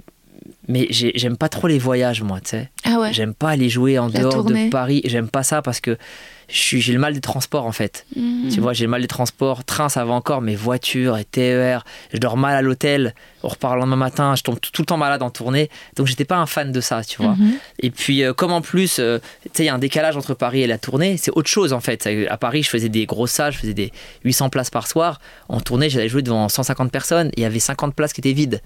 mais 0.68 0.88
j'ai- 0.90 1.12
j'aime 1.16 1.38
pas 1.38 1.50
trop 1.50 1.68
les 1.68 1.80
voyages, 1.80 2.22
moi, 2.22 2.40
tu 2.42 2.50
sais. 2.52 2.70
Ah 2.84 3.00
ouais. 3.00 3.14
J'aime 3.14 3.34
pas 3.34 3.50
aller 3.50 3.70
jouer 3.70 3.98
en 4.00 4.08
La 4.10 4.20
dehors 4.22 4.34
tournée. 4.34 4.66
de 4.66 4.70
Paris. 4.70 5.02
J'aime 5.06 5.28
pas 5.30 5.44
ça 5.44 5.62
parce 5.62 5.80
que 5.80 5.98
j'ai 6.50 6.94
le 6.94 7.00
mal 7.00 7.14
des 7.14 7.20
transports, 7.20 7.66
en 7.66 7.74
fait. 7.74 8.06
Mhm. 8.16 8.50
Tu 8.54 8.62
vois, 8.62 8.72
j'ai 8.72 8.86
le 8.86 8.90
mal 8.92 9.02
des 9.02 9.08
transports. 9.08 9.66
Train, 9.66 9.90
ça 9.90 10.06
va 10.06 10.14
encore, 10.14 10.42
mais 10.42 10.56
voiture 10.56 11.18
et 11.18 11.26
TER, 11.26 11.84
je 12.14 12.18
dors 12.20 12.38
mal 12.38 12.56
à 12.56 12.62
l'hôtel. 12.62 13.14
On 13.44 13.50
repart 13.50 13.74
le 13.74 13.82
lendemain 13.82 13.98
matin, 13.98 14.36
je 14.36 14.44
tombe 14.44 14.58
tout, 14.60 14.72
le 14.82 14.86
temps 14.86 14.96
malade 14.98 15.22
en 15.22 15.30
tournée. 15.30 15.70
Donc, 15.98 16.08
j'étais 16.08 16.24
pas 16.26 16.38
un 16.38 16.46
fan 16.46 16.72
de 16.72 16.80
ça, 16.82 17.04
tu 17.04 17.22
vois. 17.22 17.36
Mhm. 17.36 17.54
Et 17.80 17.92
puis, 17.92 18.24
euh, 18.24 18.34
comme 18.34 18.52
en 18.54 18.62
plus, 18.62 19.00
euh, 19.00 19.20
tu 19.44 19.50
sais, 19.54 19.64
il 19.64 19.66
y 19.66 19.70
a 19.70 19.74
un 19.74 19.80
décalage 19.80 20.16
entre 20.16 20.34
Paris 20.34 20.62
et 20.62 20.68
la 20.68 20.78
tournée, 20.78 21.18
c'est 21.18 21.32
autre 21.32 21.50
chose 21.50 21.74
en 21.74 21.82
fait. 21.82 22.08
À 22.30 22.38
Paris, 22.38 22.64
je 22.64 22.70
faisais 22.70 22.90
des 22.90 23.06
grosses 23.06 23.32
salles, 23.32 23.52
je 23.52 23.58
faisais 23.60 23.74
des 23.74 23.92
800 24.24 24.50
places 24.50 24.70
par 24.70 24.88
soir. 24.88 25.20
En 25.50 25.60
tournée, 25.60 25.90
j'allais 25.90 26.08
jouer 26.10 26.22
devant 26.22 26.48
150 26.48 26.92
personnes. 26.92 27.30
Il 27.36 27.44
y 27.44 27.46
avait 27.46 27.60
50 27.60 27.94
places 27.94 28.14
qui 28.14 28.22
étaient 28.22 28.34
vides. 28.34 28.62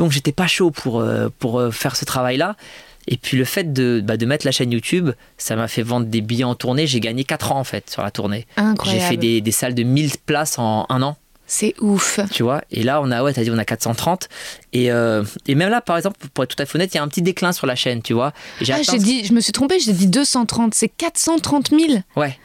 Donc, 0.00 0.12
j'étais 0.12 0.32
pas 0.32 0.46
chaud 0.46 0.70
pour, 0.70 0.98
euh, 1.00 1.28
pour 1.38 1.60
euh, 1.60 1.70
faire 1.70 1.94
ce 1.94 2.04
travail-là. 2.06 2.56
Et 3.06 3.16
puis, 3.16 3.36
le 3.36 3.44
fait 3.44 3.72
de, 3.72 4.00
bah, 4.02 4.16
de 4.16 4.24
mettre 4.26 4.46
la 4.46 4.52
chaîne 4.52 4.72
YouTube, 4.72 5.10
ça 5.36 5.56
m'a 5.56 5.68
fait 5.68 5.82
vendre 5.82 6.06
des 6.06 6.20
billets 6.22 6.44
en 6.44 6.54
tournée. 6.54 6.86
J'ai 6.86 7.00
gagné 7.00 7.24
4 7.24 7.52
ans 7.52 7.58
en 7.60 7.64
fait 7.64 7.88
sur 7.90 8.02
la 8.02 8.10
tournée. 8.10 8.46
J'ai 8.84 8.98
fait 9.00 9.16
des, 9.16 9.40
des 9.40 9.50
salles 9.52 9.74
de 9.74 9.82
1000 9.82 10.12
places 10.24 10.58
en 10.58 10.86
un 10.88 11.02
an 11.02 11.16
C'est 11.46 11.74
ouf. 11.80 12.18
tu 12.32 12.42
vois? 12.42 12.62
Et 12.70 12.82
là, 12.82 13.00
on 13.02 13.10
a, 13.10 13.22
ouais, 13.22 13.32
t'as 13.34 13.42
dit, 13.42 13.50
on 13.50 13.58
a 13.58 13.64
430. 13.64 14.28
Et, 14.72 14.90
euh, 14.92 15.24
et 15.46 15.54
même 15.54 15.70
là, 15.70 15.80
par 15.80 15.96
exemple, 15.96 16.16
pour 16.32 16.44
être 16.44 16.54
tout 16.56 16.62
à 16.62 16.66
fait 16.66 16.76
honnête, 16.76 16.92
il 16.94 16.96
y 16.96 17.00
a 17.00 17.02
un 17.02 17.08
petit 17.08 17.22
déclin 17.22 17.52
sur 17.52 17.66
la 17.66 17.74
chaîne, 17.74 18.00
tu 18.00 18.12
vois. 18.14 18.32
Et 18.60 18.64
Ah, 18.70 18.76
atteint- 18.76 18.92
j'ai 18.92 18.98
dit, 18.98 19.24
je 19.26 19.32
me 19.32 19.40
suis 19.40 19.52
trompée, 19.52 19.80
j'ai 19.80 19.92
dit 19.92 20.06
230, 20.06 20.74
c'est 20.74 20.88
430 20.88 21.70
000. 21.70 22.00
Ouais. 22.16 22.38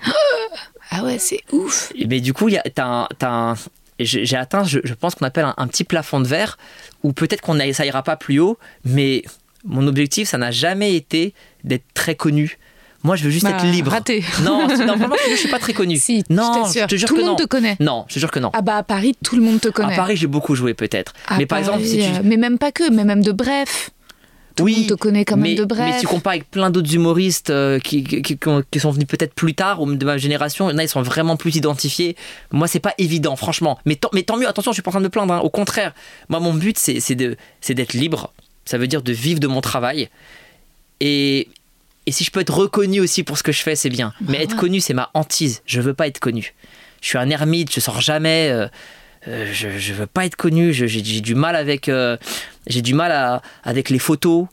Ah 0.92 1.04
ouais, 1.04 1.18
c'est 1.20 1.42
ouf. 1.52 1.92
Mais 2.08 2.20
du 2.22 2.34
coup, 2.34 2.48
il 2.50 2.54
y 2.56 2.58
a- 2.58 2.64
t'as 2.74 2.86
un, 2.86 3.08
t'as 3.20 3.30
un- 3.30 3.56
j'ai 4.00 4.36
atteint, 4.36 4.64
je, 4.64 4.80
je 4.84 4.94
pense 4.94 5.16
qu'on 5.16 5.26
appelle 5.26 5.46
un, 5.46 5.54
un 5.58 5.68
petit 5.68 5.84
plafond 5.84 6.20
de 6.20 6.28
verre, 6.28 6.58
où 7.04 7.14
peut-être 7.14 7.42
qu'on 7.42 7.58
ça 7.74 7.86
ira 7.86 8.04
pas 8.04 8.16
plus 8.18 8.40
haut, 8.40 8.58
mais 8.84 9.24
mon 9.64 9.88
objectif, 9.88 10.28
ça 10.28 10.38
n'a 10.38 10.52
jamais 10.52 10.96
été 10.96 11.34
d'être 11.64 11.86
très 11.94 12.16
connu. 12.16 12.58
Moi, 13.04 13.16
je 13.16 13.24
veux 13.24 13.30
juste 13.30 13.46
Bah, 13.46 13.52
être 13.52 13.66
libre. 13.66 13.92
raté. 13.92 14.24
Non, 14.44 14.68
non, 14.68 14.96
vraiment, 14.98 15.16
je 15.26 15.32
je 15.32 15.36
suis 15.36 15.48
pas 15.50 15.60
très 15.60 15.74
connu. 15.74 15.96
Si, 15.98 16.24
non, 16.32 16.52
je 16.56 16.62
t'assure. 16.74 16.88
te 16.88 16.96
jure 16.96 17.08
Tout 17.08 17.14
que 17.16 17.20
le 17.20 17.26
monde 17.28 17.38
non. 17.38 17.44
te 17.44 17.48
connaît. 17.48 17.78
Non, 17.80 18.06
je 18.08 18.16
te 18.16 18.20
jure 18.20 18.32
que 18.32 18.40
non. 18.40 18.50
Ah 18.54 18.62
bah 18.64 18.78
à 18.78 18.84
Paris, 18.84 19.16
tout 19.24 19.36
le 19.36 19.44
monde 19.44 19.62
te 19.62 19.68
connaît. 19.70 19.94
à 19.94 19.96
Paris, 19.96 20.18
j'ai 20.18 20.26
beaucoup 20.28 20.56
joué 20.56 20.74
peut-être. 20.74 21.14
Mais 21.38 21.46
par 21.46 21.60
exemple, 21.60 21.84
si 21.84 21.98
tu... 22.00 22.04
euh, 22.04 22.22
mais 22.24 22.38
même 22.38 22.58
pas 22.58 22.72
que, 22.72 22.90
mais 22.92 23.04
même 23.04 23.24
de 23.24 23.32
bref. 23.32 23.92
Tout 24.56 24.66
le 24.66 24.72
oui, 24.72 24.78
monde 24.80 24.88
te 24.90 24.94
connaît 24.94 25.26
quand 25.26 25.36
même 25.36 25.44
mais, 25.52 25.56
de 25.56 25.66
bref. 25.66 25.80
mais 25.86 25.94
si 25.94 26.00
tu 26.02 26.08
compares 26.08 26.34
avec 26.34 26.50
plein 26.50 26.70
d'autres 26.70 26.94
humoristes 26.96 27.50
euh, 27.50 27.78
qui, 27.80 28.04
qui, 28.04 28.22
qui- 28.22 28.38
qui 28.38 28.48
ont- 28.48 28.64
qui 28.72 28.80
sont 28.80 28.92
venus 28.92 29.08
peut-être 29.08 29.34
plus 29.34 29.54
tard 29.54 29.82
ou 29.82 29.94
de 29.94 30.06
ma 30.06 30.18
génération, 30.18 30.70
il 30.70 30.74
y 30.74 30.76
en 30.76 30.78
a, 30.78 30.84
ils 30.84 30.90
sont 30.90 31.02
vraiment 31.02 31.36
plus 31.38 31.56
identifiés. 31.58 32.16
Moi, 32.52 32.68
c'est 32.68 32.80
pas 32.80 32.94
évident, 32.98 33.36
franchement. 33.36 33.78
Mais 33.86 33.96
tant, 33.96 34.10
mais 34.14 34.24
tant 34.24 34.38
mieux, 34.38 34.48
attention, 34.48 34.72
je 34.72 34.76
suis 34.76 34.82
pas 34.82 34.92
en 34.92 34.94
train 34.94 35.02
de 35.02 35.06
me 35.06 35.10
plaindre. 35.10 35.34
hein. 35.34 35.40
Au 35.40 35.50
contraire, 35.50 35.94
moi, 36.30 36.40
mon 36.40 36.54
but, 36.54 36.78
c'est 36.78 37.00
c'est 37.02 37.16
de- 37.16 37.36
c'est 37.62 37.74
d'être 37.74 37.94
libre. 37.94 38.32
Ça 38.66 38.78
veut 38.78 38.88
dire 38.88 39.02
de 39.02 39.12
vivre 39.12 39.40
de 39.40 39.48
mon 39.48 39.62
travail. 39.62 40.10
Et, 41.02 41.50
et 42.06 42.12
si 42.12 42.24
je 42.24 42.32
peux 42.32 42.40
être 42.40 42.54
reconnu 42.54 43.00
aussi 43.02 43.24
pour 43.24 43.38
ce 43.38 43.44
que 43.44 43.52
je 43.52 43.62
fais, 43.62 43.76
c'est 43.76 43.90
bien. 43.90 44.14
Mais 44.28 44.42
être 44.44 44.56
connu, 44.56 44.80
c'est 44.80 44.94
ma 44.94 45.10
hantise. 45.14 45.62
Je 45.66 45.82
veux 45.82 45.94
pas 45.94 46.08
être 46.08 46.20
connu. 46.20 46.54
Je 47.02 47.10
suis 47.10 47.18
un 47.18 47.30
ermite, 47.30 47.74
je 47.74 47.80
sors 47.80 48.02
jamais. 48.02 48.50
euh, 48.52 48.68
euh, 49.28 49.48
je, 49.52 49.70
je 49.78 49.94
veux 49.94 50.08
pas 50.08 50.26
être 50.26 50.36
connu. 50.36 50.74
J'ai 50.74 50.88
du 51.22 51.36
mal 51.36 51.56
avec, 51.56 51.90
euh, 51.90 52.18
j'ai 52.68 52.82
du 52.82 52.94
mal 52.94 53.12
à- 53.12 53.42
avec 53.64 53.90
les 53.90 54.00
photos, 54.00 54.46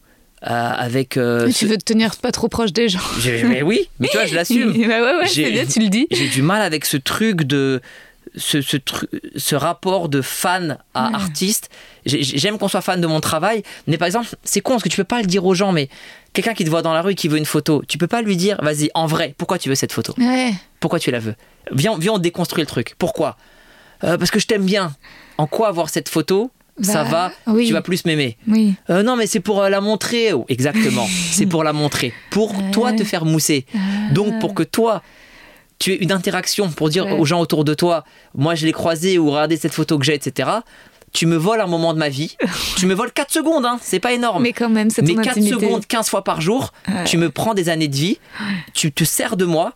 euh, 0.44 0.48
avec. 0.48 1.16
Mais 1.16 1.52
tu 1.52 1.66
veux 1.66 1.76
te 1.78 1.84
tenir 1.84 2.16
pas 2.16 2.32
trop 2.32 2.48
proche 2.48 2.72
des 2.72 2.88
gens. 2.88 3.00
mais 3.48 3.62
oui, 3.62 3.88
mais 4.00 4.08
tu 4.08 4.16
vois, 4.16 4.26
je 4.26 4.34
l'assume. 4.34 4.72
bah 4.88 5.02
ouais, 5.02 5.16
ouais, 5.20 5.28
c'est 5.28 5.50
bien, 5.50 5.66
tu 5.66 5.80
le 5.80 5.88
dis. 5.88 6.06
J'ai 6.10 6.28
du 6.28 6.42
mal 6.42 6.62
avec 6.62 6.84
ce 6.84 6.96
truc 6.96 7.42
de. 7.42 7.80
Ce, 8.34 8.62
ce, 8.62 8.78
ce 9.36 9.54
rapport 9.54 10.08
de 10.08 10.22
fan 10.22 10.78
à 10.94 11.08
Ouais. 11.08 11.14
artiste. 11.16 11.68
J'ai- 12.06 12.22
J'aime 12.22 12.56
qu'on 12.56 12.68
soit 12.68 12.80
fan 12.80 12.98
de 12.98 13.06
mon 13.06 13.20
travail, 13.20 13.62
mais 13.86 13.98
par 13.98 14.06
exemple, 14.06 14.26
c'est 14.42 14.62
con 14.62 14.72
parce 14.74 14.84
que 14.84 14.88
tu 14.88 14.96
peux 14.96 15.04
pas 15.04 15.20
le 15.20 15.26
dire 15.26 15.44
aux 15.44 15.52
gens, 15.52 15.70
mais 15.70 15.90
quelqu'un 16.32 16.54
qui 16.54 16.64
te 16.64 16.70
voit 16.70 16.80
dans 16.80 16.94
la 16.94 17.02
rue 17.02 17.12
et 17.12 17.14
qui 17.14 17.28
veut 17.28 17.36
une 17.36 17.44
photo, 17.44 17.82
tu 17.86 17.98
peux 17.98 18.06
pas 18.06 18.22
lui 18.22 18.38
dire, 18.38 18.56
vas-y, 18.62 18.88
en 18.94 19.04
vrai, 19.04 19.34
pourquoi 19.36 19.58
tu 19.58 19.68
veux 19.68 19.74
cette 19.74 19.92
photo? 19.92 20.14
Ouais. 20.16 20.54
Pourquoi 20.80 20.98
tu 20.98 21.10
la 21.10 21.18
veux? 21.18 21.34
Viens, 21.72 21.98
viens, 21.98 22.12
on 22.12 22.18
déconstruit 22.18 22.62
le 22.62 22.66
truc. 22.66 22.94
Pourquoi? 22.96 23.36
Euh, 24.04 24.16
Parce 24.18 24.30
que 24.30 24.38
je 24.38 24.46
t'aime 24.46 24.64
bien. 24.64 24.94
En 25.38 25.46
quoi 25.46 25.68
avoir 25.68 25.88
cette 25.88 26.08
photo 26.08 26.50
ça 26.80 27.04
Bah, 27.04 27.30
va, 27.46 27.52
oui. 27.52 27.66
tu 27.66 27.72
vas 27.74 27.82
plus 27.82 28.04
m'aimer. 28.06 28.36
Oui. 28.48 28.74
Euh, 28.90 29.02
non, 29.02 29.14
mais 29.16 29.26
c'est 29.26 29.40
pour 29.40 29.60
euh, 29.62 29.68
la 29.68 29.80
montrer. 29.80 30.32
Oh, 30.32 30.46
exactement. 30.48 31.06
c'est 31.30 31.46
pour 31.46 31.64
la 31.64 31.72
montrer. 31.72 32.12
Pour 32.30 32.54
toi 32.72 32.92
te 32.92 33.04
faire 33.04 33.24
mousser. 33.24 33.66
Donc 34.12 34.38
pour 34.40 34.54
que 34.54 34.62
toi, 34.62 35.02
tu 35.78 35.92
aies 35.92 35.96
une 35.96 36.12
interaction 36.12 36.70
pour 36.70 36.88
dire 36.88 37.04
Ouais. 37.06 37.12
aux 37.12 37.24
gens 37.24 37.40
autour 37.40 37.64
de 37.64 37.74
toi, 37.74 38.04
moi 38.34 38.54
je 38.54 38.64
l'ai 38.66 38.72
croisé 38.72 39.18
ou 39.18 39.30
regardez 39.30 39.56
cette 39.56 39.74
photo 39.74 39.98
que 39.98 40.04
j'ai, 40.04 40.14
etc. 40.14 40.48
Tu 41.12 41.26
me 41.26 41.36
voles 41.36 41.60
un 41.60 41.66
moment 41.66 41.92
de 41.92 41.98
ma 41.98 42.08
vie. 42.08 42.36
tu 42.78 42.86
me 42.86 42.94
voles 42.94 43.12
4 43.12 43.30
secondes, 43.30 43.66
hein. 43.66 43.78
c'est 43.82 44.00
pas 44.00 44.12
énorme. 44.14 44.42
Mais 44.42 44.52
quand 44.54 44.70
même, 44.70 44.88
c'est 44.88 45.02
Mais 45.02 45.14
ton 45.14 45.22
4 45.22 45.30
intimité. 45.38 45.52
secondes, 45.66 45.86
15 45.86 46.08
fois 46.08 46.24
par 46.24 46.40
jour, 46.40 46.72
tu 47.04 47.18
me 47.18 47.28
prends 47.28 47.52
des 47.52 47.68
années 47.68 47.88
de 47.88 47.96
vie, 47.96 48.18
tu 48.72 48.92
te 48.92 49.04
sers 49.04 49.36
de 49.36 49.44
moi 49.44 49.74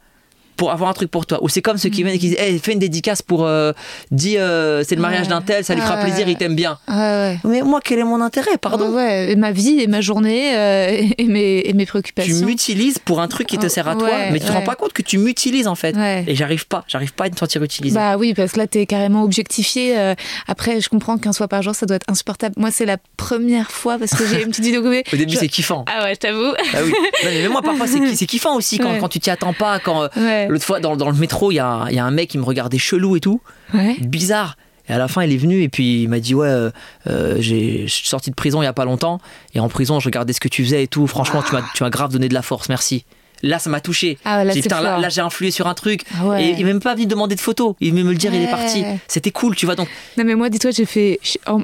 pour 0.57 0.71
avoir 0.73 0.91
un 0.91 0.93
truc 0.95 1.11
pour 1.11 1.27
toi. 1.27 1.43
Ou 1.43 1.49
c'est 1.49 1.63
comme 1.63 1.77
ceux 1.79 1.89
qui 1.91 2.03
viennent 2.03 2.15
et 2.15 2.19
qui 2.19 2.29
disent 2.31 2.39
hey, 2.39 2.59
fais 2.59 2.73
une 2.73 2.79
dédicace 2.79 3.23
pour. 3.23 3.45
euh, 3.47 3.73
dis 4.11 4.39
euh, 4.39 4.83
c'est 4.85 4.95
le 4.95 5.01
mariage 5.03 5.23
Ouais. 5.27 5.29
d'un 5.29 5.41
tel, 5.41 5.65
ça 5.65 5.75
lui 5.75 5.81
fera 5.83 5.97
plaisir, 5.99 6.29
il 6.29 6.37
t'aime 6.37 6.55
bien. 6.57 6.79
Mais 6.89 7.63
moi, 7.63 7.81
quel 7.83 7.99
est 7.99 8.05
mon 8.05 8.21
intérêt? 8.21 8.59
Pardon 8.61 8.99
et 8.99 9.37
ma 9.37 9.53
vie 9.53 9.81
et 9.81 9.87
ma 9.87 10.01
journée 10.01 10.57
euh, 10.57 11.03
et, 11.19 11.25
mes, 11.25 11.63
et 11.65 11.73
mes 11.73 11.85
Tu 11.85 11.89
préoccupations. 11.91 12.47
m'utilises 12.47 12.99
pour 12.99 13.21
un 13.21 13.29
truc 13.29 13.47
qui 13.47 13.59
te 13.59 13.69
sert 13.69 13.89
à 13.89 13.95
toi, 13.97 14.09
mais 14.33 14.41
tu 14.41 14.47
te 14.47 14.53
rends 14.53 14.63
pas 14.63 14.75
compte 14.75 14.93
que 14.93 15.03
tu 15.03 15.19
m'utilises 15.19 15.67
en 15.69 15.75
fait. 15.75 15.95
Et 16.27 16.35
j'arrive 16.35 16.67
pas, 16.67 16.85
j'arrive 16.89 17.13
pas 17.15 17.25
à 17.27 17.31
me 17.31 17.37
sentir 17.37 17.63
utilisé. 17.63 17.95
Bah 17.95 18.17
oui, 18.17 18.35
parce 18.35 18.53
que 18.53 18.59
là, 18.59 18.67
t'es 18.67 18.87
carrément 18.87 19.23
objectifié. 19.23 19.99
euh, 19.99 20.15
après, 20.49 20.81
je 20.81 20.89
comprends 20.89 21.19
qu'un 21.19 21.33
soir 21.33 21.49
par 21.49 21.63
jour, 21.63 21.75
ça 21.75 21.87
doit 21.87 21.97
être 21.97 22.09
insupportable. 22.11 22.55
Moi, 22.59 22.71
c'est 22.71 22.87
la 22.87 22.97
première 23.17 23.71
fois 23.71 23.99
parce 23.99 24.13
que 24.13 24.27
j'ai 24.27 24.43
une 24.43 24.49
petite 24.51 24.65
vidéo 24.65 24.77
Au 25.13 25.17
début, 25.17 25.33
je- 25.35 25.39
c'est 25.39 25.49
kiffant. 25.49 25.85
Ah 25.89 26.05
ouais, 26.05 26.15
je 26.15 26.19
t'avoue. 26.21 26.53
Ah 26.75 26.79
oui. 26.85 26.93
Non, 27.25 27.31
mais 27.33 27.49
moi, 27.49 27.63
parfois, 27.63 27.87
c'est 27.87 28.27
kiffant 28.27 28.55
aussi 28.57 28.79
quand, 28.79 28.93
Ouais. 28.93 28.99
quand 28.99 29.09
tu 29.09 29.19
t'y 29.21 29.31
attends 29.31 29.53
pas. 29.53 29.79
Quand 29.81 30.09
Ouais. 30.47 30.53
l'autre 30.53 30.65
fois, 30.65 30.81
dans, 30.81 30.97
dans 30.97 31.09
le 31.11 31.17
métro, 31.17 31.51
il 31.53 31.57
y 31.57 31.59
a, 31.59 31.67
un- 31.69 31.89
il 31.91 31.95
y 31.95 31.99
a 31.99 32.05
un 32.05 32.11
mec 32.11 32.31
qui 32.31 32.39
me 32.39 32.45
regardait 32.45 32.79
chelou 32.79 33.17
et 33.17 33.21
tout, 33.21 33.41
Ouais. 33.75 33.97
bizarre. 34.01 34.57
Et 34.89 34.93
à 34.93 34.99
la 34.99 35.09
fin, 35.09 35.23
il 35.25 35.33
est 35.33 35.37
venu 35.37 35.63
et 35.63 35.69
puis 35.69 36.05
il 36.05 36.09
m'a 36.09 36.21
dit 36.21 36.35
Ouais, 36.35 36.47
euh, 36.47 36.71
euh, 37.09 37.37
j'ai- 37.41 37.89
je 37.89 37.93
suis 37.93 38.07
sorti 38.09 38.31
de 38.31 38.37
prison 38.37 38.63
il 38.63 38.67
y 38.67 38.69
a 38.69 38.73
pas 38.73 38.85
longtemps. 38.85 39.21
Et 39.55 39.61
en 39.61 39.69
prison, 39.69 39.99
je 39.99 40.05
regardais 40.07 40.33
ce 40.33 40.39
que 40.41 40.47
tu 40.49 40.65
faisais 40.65 40.85
et 40.85 40.87
tout. 40.87 41.07
Franchement, 41.09 41.43
tu 41.43 41.53
m'as- 41.55 41.65
tu 41.75 41.83
m'as 41.83 41.91
grave 41.91 42.13
donné 42.13 42.29
de 42.29 42.35
la 42.35 42.43
force, 42.43 42.69
merci. 42.69 43.05
Là, 43.43 43.59
ça 43.59 43.71
m'a 43.71 43.81
touché. 43.81 44.19
Ah 44.25 44.39
ouais, 44.39 44.45
là, 44.45 44.53
J'ai 44.55 44.63
Putain, 44.63 44.81
là, 44.81 44.99
là, 44.99 45.09
j'ai 45.09 45.21
influé 45.21 45.51
sur 45.51 45.67
un 45.67 45.75
truc. 45.75 46.03
Ah 46.19 46.27
ouais. 46.27 46.45
Et 46.45 46.51
il 46.53 46.61
m'a 46.65 46.73
même 46.73 46.81
pas 46.81 46.95
venu 46.95 47.07
demander 47.07 47.35
de 47.35 47.41
photos. 47.41 47.75
Il 47.81 47.91
venait 47.91 48.03
me 48.03 48.11
le 48.11 48.17
dire, 48.19 48.35
il 48.35 48.43
est 48.43 48.51
parti. 48.51 48.85
C'était 49.09 49.31
cool, 49.31 49.55
tu 49.57 49.67
vois. 49.67 49.75
Donc, 49.75 49.89
Non 50.17 50.25
mais 50.25 50.35
moi 50.35 50.49
dis-toi 50.49 50.71
j'ai 50.71 50.87
fait 50.87 51.21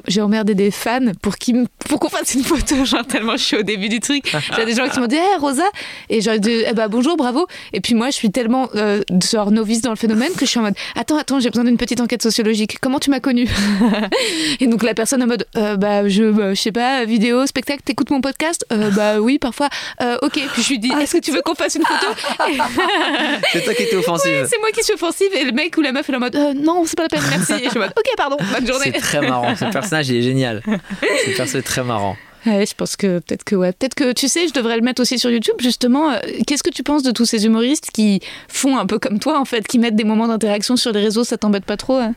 j'ai 0.07 0.21
emmerdé 0.21 0.55
des 0.55 0.71
fans 0.71 0.99
pour 1.21 1.35
qu'ils 1.37 1.65
pour 1.87 1.99
qu'on 1.99 2.09
fasse 2.09 2.33
une 2.33 2.43
photo 2.43 2.85
genre 2.85 3.05
tellement 3.05 3.33
je 3.37 3.43
suis 3.43 3.57
au 3.57 3.63
début 3.63 3.89
du 3.89 3.99
truc 3.99 4.31
j'ai 4.55 4.65
des 4.65 4.73
gens 4.75 4.87
qui 4.87 4.99
m'ont 4.99 5.07
dit 5.07 5.15
hey, 5.15 5.37
Rosa 5.39 5.63
et 6.09 6.21
genre 6.21 6.37
dit 6.39 6.63
eh 6.67 6.73
bah 6.73 6.87
bonjour 6.87 7.17
bravo 7.17 7.47
et 7.73 7.81
puis 7.81 7.93
moi 7.95 8.07
je 8.07 8.15
suis 8.15 8.31
tellement 8.31 8.69
euh, 8.75 9.01
genre 9.31 9.51
novice 9.51 9.81
dans 9.81 9.89
le 9.89 9.95
phénomène 9.95 10.31
que 10.33 10.45
je 10.45 10.49
suis 10.51 10.59
en 10.59 10.63
mode 10.63 10.75
attends 10.95 11.17
attends 11.17 11.39
j'ai 11.39 11.49
besoin 11.49 11.63
d'une 11.65 11.77
petite 11.77 12.01
enquête 12.01 12.21
sociologique 12.23 12.77
comment 12.81 12.99
tu 12.99 13.09
m'as 13.09 13.19
connue? 13.19 13.49
Et 14.59 14.67
donc 14.67 14.83
la 14.83 14.93
personne 14.93 15.23
en 15.23 15.27
mode 15.27 15.45
Euh, 15.57 15.75
bah 15.77 16.07
je 16.07 16.31
bah, 16.31 16.53
je 16.53 16.61
sais 16.61 16.71
pas 16.71 17.05
vidéo 17.05 17.45
spectacle 17.45 17.81
t'écoutes 17.83 18.09
mon 18.11 18.21
podcast? 18.21 18.65
Euh, 18.71 18.89
bah 18.91 19.19
oui 19.19 19.39
parfois 19.39 19.69
Euh, 20.01 20.17
ok 20.21 20.39
puis 20.53 20.63
je 20.63 20.69
lui 20.69 20.79
dis 20.79 20.91
est-ce 21.01 21.13
que 21.17 21.21
tu 21.21 21.31
veux 21.31 21.41
qu'on 21.41 21.55
fasse 21.63 21.75
une 21.75 21.83
photo 21.85 22.07
c'est 23.51 23.63
toi 23.63 23.73
qui 23.73 23.83
étais 23.83 23.95
offensive. 23.95 24.47
c'est 24.49 24.59
moi 24.59 24.71
qui 24.71 24.83
suis 24.83 24.93
offensive 24.93 25.29
et 25.33 25.43
le 25.43 25.51
mec 25.51 25.75
ou 25.77 25.81
la 25.81 25.91
meuf 25.91 26.09
est 26.09 26.15
en 26.15 26.19
mode 26.19 26.35
Euh, 26.35 26.53
non 26.53 26.83
c'est 26.85 26.95
pas 26.97 27.03
la 27.03 27.09
peine 27.09 27.21
merci 27.29 27.53
et 27.53 27.65
je 27.65 27.69
suis 27.69 27.77
en 27.77 27.81
mode 27.83 27.93
ok 27.97 28.05
pardon 28.17 28.37
bonne 28.53 28.67
journée 28.67 28.91
C'est 28.93 28.99
très 29.01 29.21
marrant. 29.27 29.55
Ce 29.55 29.65
personnage, 29.65 30.09
il 30.09 30.17
est 30.17 30.21
génial. 30.21 30.61
Ce 30.65 31.35
personnage 31.35 31.55
est 31.55 31.61
très 31.61 31.83
marrant. 31.83 32.15
Ouais, 32.45 32.65
je 32.65 32.75
pense 32.75 32.95
que 32.97 33.19
peut-être 33.19 33.43
que 33.45 33.55
ouais, 33.55 33.71
peut-être 33.71 33.95
que 33.95 34.11
tu 34.11 34.27
sais, 34.27 34.47
je 34.49 34.53
devrais 34.53 34.75
le 34.75 34.81
mettre 34.81 35.01
aussi 35.01 35.17
sur 35.17 35.29
YouTube 35.31 35.55
justement. 35.59 36.11
Euh, 36.11 36.19
Qu'est-ce 36.45 36.63
que 36.63 36.69
tu 36.69 36.83
penses 36.83 37.03
de 37.03 37.11
tous 37.11 37.25
ces 37.25 37.45
humoristes 37.45 37.89
qui 37.93 38.19
font 38.49 38.77
un 38.77 38.85
peu 38.85 38.99
comme 38.99 39.19
toi 39.19 39.39
en 39.39 39.45
fait, 39.45 39.65
qui 39.65 39.79
mettent 39.79 39.95
des 39.95 40.03
moments 40.03 40.27
d'interaction 40.27 40.75
sur 40.75 40.91
les 40.91 41.01
réseaux, 41.01 41.23
ça 41.23 41.37
t'embête 41.37 41.65
pas 41.65 41.77
trop 41.77 41.95
hein? 41.97 42.13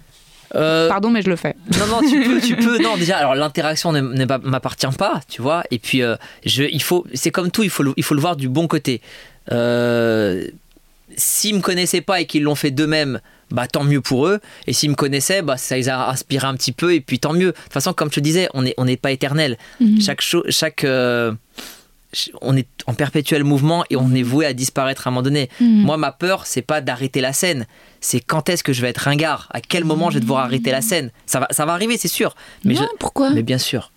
Euh, 0.54 0.88
Pardon, 0.88 1.10
mais 1.10 1.22
je 1.22 1.28
le 1.30 1.36
fais. 1.36 1.54
Non, 1.78 1.86
non, 1.86 2.00
tu 2.08 2.20
peux, 2.22 2.40
tu 2.40 2.56
peux. 2.64 2.78
Non, 2.78 2.96
déjà, 2.96 3.16
alors 3.18 3.34
l'interaction 3.34 3.90
ne, 3.92 4.00
ne 4.00 4.24
m'a- 4.24 4.38
m'appartient 4.38 4.86
pas, 4.96 5.20
tu 5.28 5.42
vois. 5.42 5.64
Et 5.72 5.78
puis, 5.80 6.02
euh, 6.02 6.16
je, 6.44 6.62
il 6.64 6.82
faut, 6.82 7.04
c'est 7.14 7.30
comme 7.32 7.50
tout, 7.50 7.64
il 7.64 7.70
faut, 7.70 7.82
le, 7.82 7.92
il 7.96 8.04
faut 8.04 8.14
le 8.14 8.20
voir 8.20 8.36
du 8.36 8.48
bon 8.48 8.68
côté. 8.68 9.00
Euh, 9.52 10.46
S'ils 11.18 11.54
me 11.54 11.60
connaissaient 11.60 12.00
pas 12.02 12.20
et 12.20 12.26
qu'ils 12.26 12.42
l'ont 12.42 12.56
fait 12.56 12.70
d'eux-mêmes, 12.72 13.20
bah 13.50 13.66
tant 13.68 13.84
mieux 13.84 14.00
pour 14.02 14.26
eux. 14.26 14.40
Et 14.66 14.72
s'ils 14.72 14.90
me 14.90 14.96
connaissaient, 14.96 15.40
bah 15.40 15.56
ça 15.56 15.76
les 15.76 15.88
a 15.88 16.10
inspiré 16.10 16.46
un 16.46 16.54
petit 16.56 16.72
peu 16.72 16.92
et 16.94 17.00
puis 17.00 17.18
tant 17.20 17.32
mieux. 17.32 17.46
De 17.46 17.52
toute 17.52 17.72
façon, 17.72 17.92
comme 17.94 18.10
je 18.10 18.16
te 18.16 18.20
disais, 18.20 18.48
on 18.54 18.62
n'est 18.62 18.74
on 18.76 18.84
n'est 18.84 18.96
pas 18.98 19.12
éternel. 19.12 19.56
Chaque 20.00 20.20
chose, 20.20 20.42
chaque 20.50 20.82
euh, 20.84 21.32
on 22.42 22.56
est 22.56 22.66
en 22.86 22.92
perpétuel 22.94 23.44
mouvement 23.44 23.84
et 23.88 23.96
on 23.96 24.12
est 24.14 24.22
voué 24.22 24.46
à 24.46 24.52
disparaître 24.52 25.06
à 25.06 25.10
un 25.10 25.12
moment 25.12 25.22
donné. 25.22 25.48
Moi, 25.60 25.96
ma 25.96 26.12
peur, 26.12 26.44
c'est 26.44 26.60
pas 26.62 26.80
d'arrêter 26.80 27.20
la 27.20 27.32
scène, 27.32 27.66
c'est 28.00 28.20
quand 28.20 28.48
est-ce 28.50 28.64
que 28.64 28.72
je 28.72 28.82
vais 28.82 28.88
être 28.88 28.98
ringard, 28.98 29.48
à 29.52 29.60
quel 29.60 29.84
moment 29.84 30.10
je 30.10 30.14
vais 30.16 30.20
devoir 30.20 30.44
arrêter 30.44 30.70
la 30.72 30.82
scène? 30.82 31.12
Ça 31.26 31.40
va, 31.40 31.46
ça 31.50 31.64
va 31.64 31.72
arriver, 31.72 31.96
c'est 31.98 32.08
sûr. 32.08 32.34
Mais 32.64 32.74
non, 32.74 32.80
je- 32.92 32.96
pourquoi? 32.98 33.30
Mais 33.30 33.42
bien 33.42 33.58
sûr, 33.58 33.90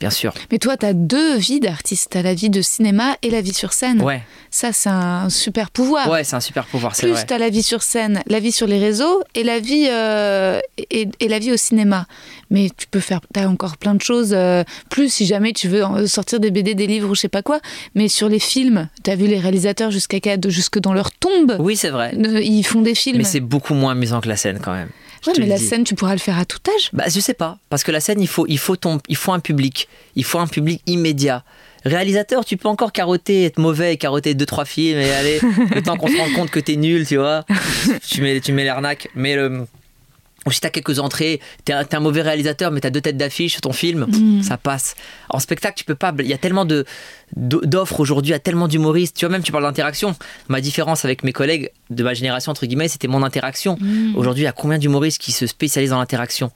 bien 0.00 0.10
sûr. 0.10 0.34
Mais 0.52 0.58
toi, 0.58 0.76
t'as 0.76 0.92
deux 0.92 1.36
vies 1.36 1.60
d'artiste. 1.60 2.08
T'as 2.10 2.22
la 2.22 2.34
vie 2.34 2.50
de 2.50 2.62
cinéma 2.62 3.16
et 3.22 3.30
la 3.30 3.40
vie 3.40 3.52
sur 3.54 3.72
scène. 3.72 4.02
Ouais, 4.02 4.22
Ça, 4.50 4.72
c'est 4.72 4.88
un 4.88 5.28
super 5.30 5.70
pouvoir. 5.70 6.08
ouais, 6.10 6.24
c'est 6.24 6.36
un 6.36 6.40
super 6.40 6.64
pouvoir, 6.66 6.94
c'est 6.94 7.06
Plus 7.06 7.24
t'as 7.26 7.38
la 7.38 7.48
vie 7.50 7.62
sur 7.62 7.82
scène, 7.82 8.22
la 8.26 8.40
vie 8.40 8.52
sur 8.52 8.66
les 8.66 8.78
réseaux 8.78 9.22
et 9.34 9.42
la 9.42 9.58
vie 9.60 9.86
euh, 9.90 10.60
et, 10.90 11.08
et 11.20 11.28
la 11.28 11.38
vie 11.38 11.52
au 11.52 11.56
cinéma. 11.56 12.06
Mais 12.50 12.68
tu 12.76 12.86
peux 12.86 13.00
faire, 13.00 13.20
t'as 13.32 13.46
encore 13.48 13.76
plein 13.76 13.94
de 13.94 14.02
choses. 14.02 14.32
euh, 14.32 14.62
plus 14.90 15.12
si 15.12 15.26
jamais 15.26 15.52
tu 15.52 15.68
veux 15.68 15.82
sortir 16.06 16.40
des 16.40 16.50
BD, 16.50 16.74
des 16.74 16.86
livres 16.86 17.10
ou 17.10 17.14
je 17.14 17.20
sais 17.22 17.28
pas 17.28 17.42
quoi. 17.42 17.60
Mais 17.94 18.08
sur 18.08 18.28
les 18.28 18.38
films, 18.38 18.88
t'as 19.02 19.16
vu 19.16 19.26
les 19.26 19.38
réalisateurs 19.38 19.90
jusqu'à 19.90 20.18
jusque 20.48 20.78
dans 20.78 20.92
leur 20.92 21.10
tombe, 21.10 21.56
Oui, 21.58 21.76
c'est 21.76 21.90
vrai. 21.90 22.12
ils 22.14 22.62
font 22.62 22.80
des 22.82 22.94
films. 22.94 23.18
Mais 23.18 23.24
c'est 23.24 23.40
beaucoup 23.40 23.74
moins 23.74 23.92
amusant 23.92 24.20
que 24.20 24.28
la 24.28 24.36
scène 24.36 24.60
quand 24.62 24.72
même. 24.72 24.88
Je 25.24 25.30
Ouais, 25.30 25.34
te 25.36 25.40
mais 25.40 25.46
la 25.46 25.56
dis. 25.58 25.66
scène, 25.66 25.84
tu 25.84 25.94
pourras 25.94 26.12
le 26.12 26.18
faire 26.18 26.38
à 26.38 26.44
tout 26.44 26.58
âge. 26.68 26.90
Bah, 26.92 27.04
je 27.08 27.18
sais 27.20 27.34
pas, 27.34 27.58
parce 27.70 27.82
que 27.82 27.90
la 27.90 28.00
scène, 28.00 28.20
il 28.20 28.28
faut, 28.28 28.46
il 28.46 28.58
faut 28.58 28.76
ton, 28.76 28.98
il 29.08 29.16
faut 29.16 29.32
un 29.32 29.40
public, 29.40 29.88
il 30.16 30.24
faut 30.24 30.38
un 30.38 30.46
public 30.46 30.82
immédiat. 30.86 31.42
Réalisateur, 31.84 32.44
tu 32.44 32.56
peux 32.56 32.68
encore 32.68 32.92
carotter, 32.92 33.44
être 33.44 33.58
mauvais, 33.58 33.96
carotter 33.98 34.34
deux 34.34 34.46
trois 34.46 34.64
films 34.64 34.98
et 34.98 35.10
aller 35.12 35.40
le 35.74 35.82
temps 35.82 35.96
qu'on 35.98 36.08
se 36.08 36.16
rende 36.16 36.32
compte 36.32 36.50
que 36.50 36.60
t'es 36.60 36.76
nul, 36.76 37.06
tu 37.06 37.16
vois. 37.16 37.44
tu 38.08 38.22
mets, 38.22 38.40
tu 38.40 38.52
mets 38.52 38.64
l'arnaque, 38.64 39.08
mais 39.14 39.36
le 39.36 39.66
ou 40.46 40.50
si 40.50 40.60
t'as 40.60 40.70
quelques 40.70 40.98
entrées, 40.98 41.40
t'es 41.64 41.72
un, 41.72 41.84
un 41.90 42.00
mauvais 42.00 42.22
réalisateur, 42.22 42.70
mais 42.70 42.80
t'as 42.80 42.90
deux 42.90 43.00
têtes 43.00 43.16
d'affiche 43.16 43.52
sur 43.52 43.60
ton 43.60 43.72
film, 43.72 44.06
ça 44.42 44.56
passe. 44.56 44.94
En 45.28 45.38
spectacle, 45.38 45.74
tu 45.76 45.84
peux 45.84 45.94
pas. 45.94 46.12
Il 46.18 46.26
y 46.26 46.32
a 46.34 46.38
tellement 46.38 46.64
de 46.64 46.84
d'offres 47.36 48.00
aujourd'hui, 48.00 48.30
il 48.30 48.32
y 48.32 48.36
a 48.36 48.40
tellement 48.40 48.68
d'humoristes. 48.68 49.16
Tu 49.16 49.24
vois, 49.24 49.32
même 49.32 49.42
tu 49.42 49.50
parles 49.50 49.64
d'interaction. 49.64 50.14
Ma 50.48 50.60
différence 50.60 51.04
avec 51.04 51.24
mes 51.24 51.32
collègues 51.32 51.70
de 51.90 52.02
ma 52.04 52.14
génération 52.14 52.52
entre 52.52 52.66
guillemets, 52.66 52.88
c'était 52.88 53.08
mon 53.08 53.22
interaction. 53.22 53.78
Aujourd'hui, 54.16 54.42
il 54.42 54.46
y 54.46 54.48
a 54.48 54.52
combien 54.52 54.78
d'humoristes 54.78 55.20
qui 55.20 55.32
se 55.32 55.46
spécialisent 55.46 55.90
dans 55.90 55.98
l'interaction? 55.98 56.50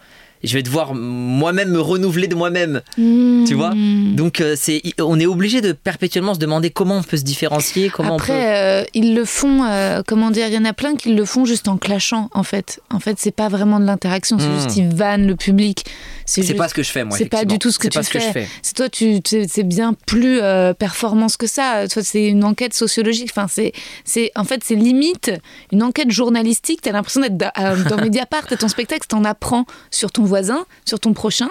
Je 0.45 0.55
vais 0.55 0.63
devoir 0.63 0.95
moi-même 0.95 1.71
me 1.71 1.81
renouveler 1.81 2.27
de 2.29 2.35
moi-même. 2.35 2.83
Hmm. 2.97 3.45
Tu 3.47 3.55
vois? 3.55 3.73
Donc 3.75 4.41
euh, 4.41 4.55
c'est, 4.57 4.83
on 5.01 5.19
est 5.21 5.27
obligé 5.27 5.61
de 5.61 5.73
perpétuellement 5.73 6.35
se 6.35 6.39
demander 6.39 6.71
comment 6.71 6.99
on 6.99 7.03
peut 7.03 7.17
se 7.17 7.25
différencier, 7.25 7.89
comment 7.91 8.15
on 8.15 8.19
peut. 8.19 8.25
Après, 8.25 8.83
euh, 8.83 8.85
ils 8.95 9.15
le 9.15 9.25
font, 9.25 9.65
euh, 9.65 10.03
comment 10.07 10.31
dire, 10.31 10.47
il 10.49 10.55
y 10.55 10.59
en 10.59 10.65
a 10.65 10.73
plein 10.73 10.97
qui 10.97 11.15
le 11.15 11.25
font 11.25 11.45
juste 11.45 11.69
en 11.69 11.77
clashant, 11.79 12.29
en 12.35 12.43
fait. 12.43 12.81
En 12.93 13.01
fait, 13.01 13.17
c'est 13.19 13.31
pas 13.35 13.49
vraiment 13.49 13.81
de 13.81 13.85
l'interaction, 13.87 14.39
c'est 14.39 14.47
Hmm. 14.49 14.61
juste 14.63 14.77
ils 14.77 14.89
vannent 14.95 15.27
le 15.27 15.37
public. 15.37 15.85
C'est 16.25 16.43
juste- 16.43 16.57
pas 16.57 16.69
ce 16.69 16.75
que 16.75 16.83
je 16.83 16.91
fais 16.91 17.05
moi. 17.05 17.17
C'est 17.17 17.25
pas 17.29 17.45
du 17.45 17.59
tout 17.59 17.71
ce 17.71 17.79
que 17.79 17.89
tu 17.89 17.99
pas 17.99 18.03
ce 18.03 18.11
fais. 18.19 18.47
C'est 18.63 18.75
toi, 18.77 18.89
tu, 18.89 19.21
tu- 19.23 19.47
c'est 19.49 19.63
bien 19.63 19.95
plus 20.07 20.41
euh, 20.41 20.75
performance 20.75 21.37
que 21.37 21.47
ça. 21.47 21.87
Toi, 21.89 22.03
c'est 22.03 22.27
une 22.27 22.45
enquête 22.45 22.75
sociologique. 22.75 23.31
Enfin, 23.31 23.47
c'est, 23.49 23.73
c'est, 24.05 24.31
en 24.37 24.45
fait, 24.45 24.63
c'est 24.65 24.75
limite 24.75 25.31
une 25.73 25.83
enquête 25.83 26.11
journalistique. 26.11 26.81
T'as 26.83 26.93
l'impression 26.93 27.21
d'être 27.23 27.37
da- 27.37 27.53
euh, 27.59 27.83
dans 27.89 27.97
Mediapart. 28.05 28.47
T'as 28.47 28.57
ton 28.57 28.69
spectacle, 28.69 29.07
t'en 29.09 29.25
apprends 29.25 29.65
sur 29.91 30.11
ton 30.13 30.25
voisin, 30.29 30.65
sur 30.85 31.01
ton 31.01 31.13
prochain, 31.13 31.49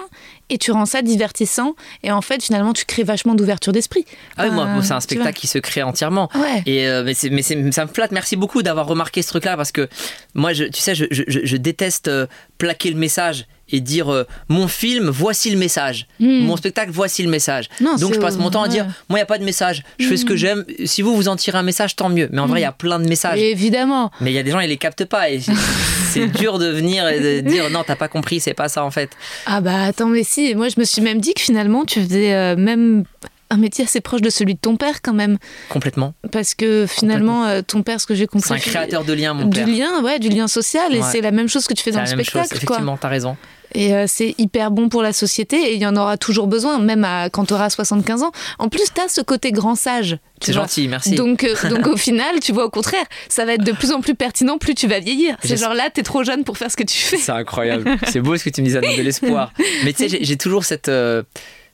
et 0.48 0.56
tu 0.56 0.70
rends 0.72 0.86
ça 0.86 1.02
divertissant. 1.02 1.74
Et 2.02 2.10
en 2.10 2.22
fait, 2.22 2.42
finalement, 2.42 2.72
tu 2.72 2.86
crées 2.86 3.02
vachement 3.02 3.34
d'ouverture 3.34 3.72
d'esprit. 3.72 4.06
Ah 4.38 4.44
oui, 4.46 4.50
moi, 4.54 4.64
moi, 4.64 4.82
c'est 4.82 4.94
un 4.94 5.00
spectacle 5.00 5.38
qui 5.38 5.46
se 5.46 5.58
crée 5.58 5.82
entièrement. 5.82 6.30
Ouais. 6.34 6.62
Et 6.64 6.88
euh, 6.88 7.02
mais, 7.04 7.12
c'est- 7.14 7.28
mais 7.30 7.42
c'est- 7.42 7.70
ça 7.72 7.84
me 7.84 7.90
flatte. 7.92 8.12
Merci 8.12 8.36
beaucoup 8.36 8.62
d'avoir 8.62 8.86
remarqué 8.86 9.20
ce 9.20 9.28
truc-là 9.28 9.56
parce 9.56 9.72
que 9.72 9.88
moi, 10.34 10.54
je, 10.54 10.64
tu 10.64 10.80
sais, 10.80 10.94
je, 10.94 11.04
je- 11.10 11.24
je- 11.26 11.40
je 11.44 11.56
déteste 11.58 12.08
euh, 12.08 12.26
plaquer 12.56 12.90
le 12.90 12.96
message 12.98 13.46
et 13.70 13.80
dire 13.80 14.12
euh, 14.12 14.24
mon 14.48 14.68
film, 14.68 15.08
voici 15.08 15.50
le 15.50 15.58
message. 15.58 16.06
Hmm. 16.20 16.40
Mon 16.44 16.56
spectacle, 16.56 16.90
voici 16.92 17.22
le 17.22 17.30
message. 17.30 17.68
Non, 17.80 17.96
Donc 17.96 18.14
je 18.14 18.18
passe 18.20 18.36
mon 18.38 18.50
temps 18.50 18.62
à 18.62 18.68
dire 18.68 18.84
moi, 19.08 19.18
il 19.18 19.20
n'y 19.20 19.22
a 19.22 19.26
pas 19.26 19.38
de 19.38 19.44
message. 19.44 19.82
Je 19.98 20.06
fais 20.06 20.16
ce 20.16 20.24
que 20.24 20.36
j'aime. 20.36 20.64
Si 20.84 21.02
vous, 21.02 21.14
vous 21.14 21.28
en 21.28 21.36
tirez 21.36 21.58
un 21.58 21.62
message, 21.62 21.96
tant 21.96 22.08
mieux. 22.08 22.28
Mais 22.32 22.40
en 22.40 22.46
vrai, 22.46 22.60
il 22.60 22.62
y 22.62 22.66
a 22.66 22.72
plein 22.72 22.98
de 22.98 23.08
messages. 23.08 23.38
Évidemment. 23.38 24.10
Mais 24.20 24.30
il 24.30 24.34
y 24.34 24.38
a 24.38 24.42
des 24.42 24.50
gens, 24.50 24.60
ils 24.60 24.68
les 24.68 24.76
captent 24.76 25.04
pas. 25.04 25.30
Et 25.30 25.40
c'est- 26.10 26.26
dur 26.28 26.58
de 26.58 26.66
venir 26.66 27.06
et 27.08 27.20
de 27.42 27.48
dire 27.48 27.70
non, 27.70 27.84
t'as 27.86 27.96
pas 27.96 28.08
compris, 28.08 28.40
c'est 28.40 28.54
pas 28.54 28.68
ça 28.68 28.84
en 28.84 28.90
fait. 28.90 29.10
Ah 29.46 29.60
bah 29.60 29.82
attends, 29.84 30.08
mais 30.08 30.24
si. 30.24 30.54
Moi, 30.54 30.68
je 30.68 30.78
me 30.80 30.84
suis 30.84 31.02
même 31.02 31.20
dit 31.20 31.34
que 31.34 31.40
finalement, 31.40 31.84
tu 31.84 32.02
faisais 32.02 32.34
euh, 32.34 32.56
même 32.56 33.04
un 33.50 33.56
métier 33.56 33.84
assez 33.84 34.00
proche 34.00 34.20
de 34.20 34.28
celui 34.30 34.54
de 34.54 34.58
ton 34.60 34.76
père 34.76 35.00
quand 35.02 35.14
même. 35.14 35.38
Complètement. 35.70 36.12
Parce 36.32 36.54
que 36.54 36.86
finalement, 36.86 37.46
euh, 37.46 37.62
ton 37.66 37.82
père, 37.82 37.98
ce 38.00 38.06
que 38.06 38.14
j'ai 38.14 38.26
compris... 38.26 38.48
C'est 38.48 38.54
un 38.54 38.58
créateur 38.58 39.04
de 39.04 39.12
liens, 39.14 39.32
mon 39.32 39.46
du 39.46 39.60
père. 39.60 39.66
lien, 39.68 40.02
ouais, 40.02 40.18
du 40.18 40.28
lien 40.28 40.48
social, 40.48 40.94
et 40.94 41.00
c'est 41.02 41.20
la 41.22 41.30
même 41.30 41.48
chose 41.48 41.66
que 41.66 41.72
tu 41.74 41.82
fais 41.82 41.90
dans 41.90 42.00
le 42.00 42.06
chose. 42.06 42.14
spectacle, 42.14 42.48
quoi. 42.48 42.56
Effectivement, 42.56 42.96
t'as 42.98 43.08
raison. 43.08 43.36
Et 43.74 43.94
euh, 43.94 44.04
c'est 44.08 44.34
hyper 44.38 44.70
bon 44.70 44.88
pour 44.88 45.02
la 45.02 45.12
société, 45.12 45.56
et 45.56 45.74
il 45.74 45.80
y 45.80 45.86
en 45.86 45.96
aura 45.96 46.16
toujours 46.16 46.46
besoin, 46.46 46.78
même 46.78 47.04
à, 47.04 47.28
quand 47.30 47.44
tu 47.46 47.54
auras 47.54 47.68
75 47.70 48.22
ans. 48.22 48.32
En 48.58 48.68
plus, 48.68 48.84
tu 48.94 49.00
as 49.00 49.08
ce 49.08 49.20
côté 49.20 49.52
grand 49.52 49.74
sage. 49.74 50.18
C'est 50.42 50.52
gentil, 50.52 50.88
merci. 50.88 51.14
Donc, 51.16 51.44
euh, 51.44 51.54
donc 51.68 51.86
au 51.86 51.96
final, 52.08 52.40
tu 52.40 52.52
vois, 52.52 52.64
au 52.64 52.70
contraire, 52.70 53.04
ça 53.28 53.44
va 53.44 53.54
être 53.54 53.64
de 53.64 53.72
plus 53.72 53.92
en 53.92 54.00
plus 54.00 54.14
pertinent 54.14 54.56
plus 54.58 54.74
tu 54.74 54.86
vas 54.88 55.00
vieillir. 55.00 55.36
C'est 55.42 55.56
genre 55.56 55.74
là, 55.74 55.90
t'es 55.92 56.02
trop 56.02 56.24
jeune 56.24 56.44
pour 56.44 56.56
faire 56.56 56.70
ce 56.70 56.76
que 56.76 56.84
tu 56.84 56.96
fais. 56.96 57.16
C'est 57.18 57.32
incroyable. 57.32 57.96
C'est 58.08 58.20
beau 58.20 58.36
ce 58.36 58.44
que 58.44 58.50
tu 58.50 58.62
me 58.62 58.66
dis, 58.66 58.72
ça 58.72 58.80
donne 58.80 58.96
de 58.96 59.02
l'espoir. 59.02 59.52
Mais 59.84 59.92
tu 59.92 60.08
sais, 60.08 60.18
j'ai- 60.20 60.36
toujours 60.36 60.64
cette, 60.64 60.88
euh, 60.88 61.22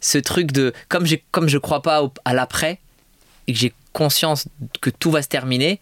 ce 0.01 0.19
truc 0.19 0.51
de. 0.53 0.73
Comme, 0.89 1.05
comme 1.31 1.49
je 1.49 1.59
crois 1.59 1.83
pas 1.83 2.03
au- 2.03 2.13
à 2.25 2.33
l'après 2.35 2.81
et 3.47 3.53
que 3.53 3.59
j'ai 3.59 3.73
conscience 3.93 4.47
que 4.81 4.91
tout 4.91 5.11
va 5.11 5.23
se 5.23 5.29
terminer, 5.29 5.79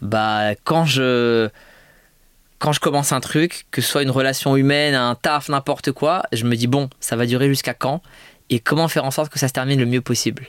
bah, 0.00 0.54
quand 0.64 0.84
je. 0.86 1.48
Quand 2.60 2.72
je 2.72 2.80
commence 2.80 3.12
un 3.12 3.20
truc, 3.20 3.66
que 3.70 3.80
ce 3.80 3.90
soit 3.90 4.02
une 4.02 4.10
relation 4.10 4.54
humaine, 4.54 4.94
un 4.94 5.14
taf, 5.14 5.48
n'importe 5.48 5.92
quoi, 5.92 6.24
je 6.30 6.44
me 6.44 6.54
dis 6.56 6.66
bon, 6.66 6.90
ça 7.00 7.16
va 7.16 7.24
durer 7.24 7.48
jusqu'à 7.48 7.72
quand 7.72 8.02
Et 8.50 8.60
comment 8.60 8.86
faire 8.86 9.06
en 9.06 9.10
sorte 9.10 9.32
que 9.32 9.38
ça 9.38 9.48
se 9.48 9.54
termine 9.54 9.80
le 9.80 9.86
mieux 9.86 10.02
possible 10.02 10.48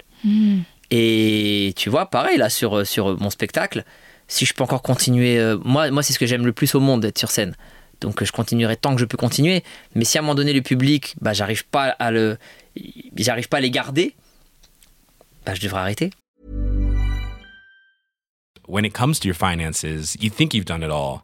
Et 0.92 1.74
tu 1.78 1.90
vois, 1.90 2.08
pareil 2.08 2.38
là 2.38 2.50
sur, 2.50 2.86
sur 2.86 3.18
mon 3.18 3.30
spectacle, 3.30 3.86
si 4.28 4.46
je 4.46 4.54
peux 4.54 4.62
encore 4.62 4.82
continuer, 4.82 5.40
euh, 5.40 5.58
moi, 5.64 5.90
moi 5.90 6.04
c'est 6.04 6.12
ce 6.12 6.20
que 6.20 6.26
j'aime 6.26 6.46
le 6.46 6.52
plus 6.52 6.76
au 6.76 6.82
monde 6.82 7.00
d'être 7.00 7.18
sur 7.18 7.32
scène. 7.32 7.56
Donc 8.02 8.22
euh, 8.22 8.26
je 8.26 8.34
continuerai 8.34 8.76
tant 8.76 8.94
que 8.94 9.00
je 9.00 9.06
peux 9.06 9.18
continuer. 9.18 9.64
Mais 9.96 10.04
si 10.04 10.18
à 10.18 10.20
un 10.20 10.24
moment 10.24 10.36
donné 10.36 10.52
le 10.52 10.62
public, 10.62 11.16
bah, 11.22 11.32
j'arrive 11.32 11.66
pas 11.66 11.96
à 11.98 12.12
le, 12.12 12.38
j'arrive 13.16 13.48
pas 13.48 13.58
à 13.58 13.62
les 13.62 13.72
garder, 13.72 14.16
bah, 15.46 15.54
je 15.56 15.62
devrais 15.62 15.80
arrêter. 15.80 16.10
when 18.72 18.86
it 18.86 18.94
comes 18.94 19.20
to 19.20 19.28
your 19.28 19.36
finances, 19.36 20.16
you 20.20 20.30
think 20.30 20.54
you've 20.54 20.66
done 20.66 20.82
it 20.82 20.90
all. 20.90 21.24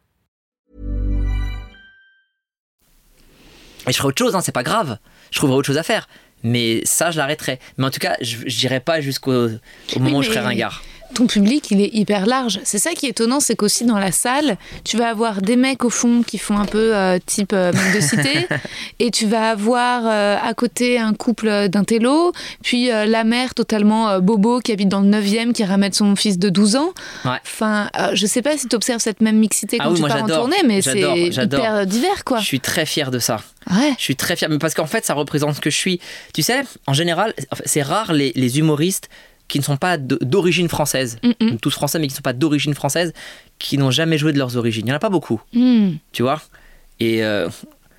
Et 3.87 3.91
je 3.91 3.97
ferai 3.97 4.09
autre 4.09 4.17
chose, 4.17 4.35
hein, 4.35 4.41
c'est 4.41 4.51
pas 4.51 4.63
grave. 4.63 4.97
Je 5.31 5.37
trouverai 5.37 5.57
autre 5.57 5.67
chose 5.67 5.77
à 5.77 5.83
faire. 5.83 6.07
Mais 6.43 6.81
ça, 6.85 7.11
je 7.11 7.17
l'arrêterai. 7.17 7.59
Mais 7.77 7.85
en 7.85 7.91
tout 7.91 7.99
cas, 7.99 8.15
je 8.21 8.37
n'irai 8.45 8.79
pas 8.79 9.01
jusqu'au 9.01 9.49
au 9.95 9.99
moment 9.99 10.17
où 10.19 10.23
je 10.23 10.29
serai 10.29 10.39
ringard. 10.39 10.81
Ton 11.13 11.27
public, 11.27 11.69
il 11.71 11.81
est 11.81 11.93
hyper 11.93 12.25
large. 12.25 12.59
C'est 12.63 12.79
ça 12.79 12.91
qui 12.91 13.05
est 13.05 13.09
étonnant, 13.09 13.39
c'est 13.39 13.55
qu'aussi 13.55 13.85
dans 13.85 13.99
la 13.99 14.11
salle, 14.11 14.57
tu 14.83 14.97
vas 14.97 15.09
avoir 15.09 15.41
des 15.41 15.55
mecs 15.55 15.83
au 15.83 15.89
fond 15.89 16.23
qui 16.25 16.37
font 16.37 16.57
un 16.57 16.65
peu 16.65 16.95
euh, 16.95 17.19
type 17.25 17.53
euh, 17.53 17.71
de 17.71 17.99
cité, 17.99 18.47
et 18.99 19.11
tu 19.11 19.25
vas 19.27 19.49
avoir 19.49 20.03
euh, 20.05 20.37
à 20.41 20.53
côté 20.53 20.99
un 20.99 21.13
couple 21.13 21.69
d'intello, 21.69 22.31
puis 22.63 22.91
euh, 22.91 23.05
la 23.05 23.23
mère 23.23 23.53
totalement 23.53 24.09
euh, 24.09 24.19
bobo 24.19 24.59
qui 24.59 24.71
habite 24.71 24.89
dans 24.89 25.01
le 25.01 25.09
9e, 25.09 25.53
qui 25.53 25.63
ramène 25.63 25.93
son 25.93 26.15
fils 26.15 26.39
de 26.39 26.49
12 26.49 26.75
ans. 26.75 26.93
Ouais. 27.25 27.31
Enfin, 27.45 27.89
euh, 27.99 28.11
je 28.13 28.25
sais 28.25 28.41
pas 28.41 28.57
si 28.57 28.67
tu 28.67 28.75
observes 28.75 29.01
cette 29.01 29.21
même 29.21 29.37
mixité 29.37 29.77
Ah 29.79 29.85
quand 29.85 29.91
oui, 29.91 30.01
tu 30.01 30.07
pars 30.07 30.23
en 30.23 30.27
tournée, 30.27 30.57
mais 30.65 30.81
c'est 30.81 30.99
hyper 30.99 31.85
divers, 31.85 32.23
quoi. 32.23 32.39
Je 32.39 32.45
suis 32.45 32.59
très 32.59 32.85
fier 32.85 33.11
de 33.11 33.19
ça. 33.19 33.37
Ouais. 33.69 33.93
Je 33.97 34.03
suis 34.03 34.15
très 34.15 34.35
fier, 34.35 34.49
mais 34.49 34.57
parce 34.57 34.73
qu'en 34.73 34.87
fait, 34.87 35.05
ça 35.05 35.13
représente 35.13 35.55
ce 35.55 35.61
que 35.61 35.69
je 35.69 35.77
suis. 35.77 35.99
Tu 36.33 36.41
sais, 36.41 36.61
en 36.87 36.93
général, 36.93 37.33
c'est 37.65 37.83
rare 37.83 38.13
les, 38.13 38.31
les 38.35 38.59
humoristes 38.59 39.09
qui 39.51 39.59
ne 39.59 39.63
sont 39.63 39.77
pas 39.77 39.97
d'origine 39.97 40.67
française, 40.69 41.19
Mm-mm. 41.23 41.57
tous 41.59 41.71
français, 41.71 41.99
mais 41.99 42.07
qui 42.07 42.13
ne 42.13 42.17
sont 42.17 42.21
pas 42.23 42.33
d'origine 42.33 42.73
française, 42.73 43.13
qui 43.59 43.77
n'ont 43.77 43.91
jamais 43.91 44.17
joué 44.17 44.33
de 44.33 44.37
leurs 44.39 44.57
origines. 44.57 44.83
Il 44.83 44.89
n'y 44.89 44.93
en 44.93 44.95
a 44.95 44.99
pas 44.99 45.09
beaucoup, 45.09 45.41
Mm. 45.53 45.91
tu 46.11 46.23
vois? 46.23 46.41
Et 46.99 47.23
euh, 47.23 47.49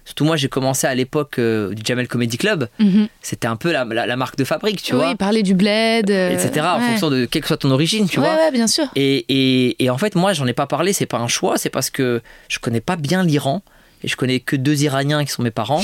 surtout 0.04 0.24
moi, 0.24 0.36
j'ai 0.36 0.48
commencé 0.48 0.86
à 0.86 0.94
l'époque 0.94 1.38
euh, 1.38 1.74
du 1.74 1.82
Jamel 1.84 2.08
Comedy 2.08 2.38
Club. 2.38 2.68
Mhm. 2.78 3.08
C'était 3.20 3.46
un 3.48 3.56
peu 3.56 3.70
la, 3.72 3.84
la- 3.84 4.06
la 4.06 4.16
marque 4.16 4.36
de 4.36 4.44
fabrique, 4.44 4.82
tu 4.82 4.94
oui, 4.94 5.00
vois, 5.00 5.14
parler 5.16 5.42
du 5.42 5.54
bled, 5.54 6.10
euh, 6.10 6.30
etc. 6.30 6.66
En 6.76 6.80
fonction 6.80 7.10
de 7.10 7.24
quelle 7.26 7.42
que 7.42 7.48
soit 7.48 7.56
ton 7.58 7.70
origine, 7.70 8.08
tu 8.08 8.18
ouais, 8.20 8.26
vois. 8.26 8.36
ouais, 8.36 8.50
bien 8.50 8.66
sûr. 8.66 8.86
Et, 8.96 9.24
et- 9.28 9.84
et 9.84 9.90
en 9.90 9.98
fait, 9.98 10.14
moi, 10.14 10.32
j'en 10.32 10.46
ai 10.46 10.52
pas 10.54 10.66
parlé, 10.66 10.92
c'est 10.92 11.06
pas 11.06 11.18
un 11.18 11.28
choix, 11.28 11.58
c'est 11.58 11.70
parce 11.70 11.90
que 11.90 12.22
je 12.48 12.58
connais 12.58 12.80
pas 12.80 12.96
bien 12.96 13.22
l'Iran. 13.24 13.62
Et 14.04 14.08
je 14.08 14.16
connais 14.16 14.40
que 14.40 14.56
deux 14.56 14.82
Iraniens 14.82 15.24
qui 15.24 15.30
sont 15.30 15.42
mes 15.44 15.52
parents. 15.52 15.80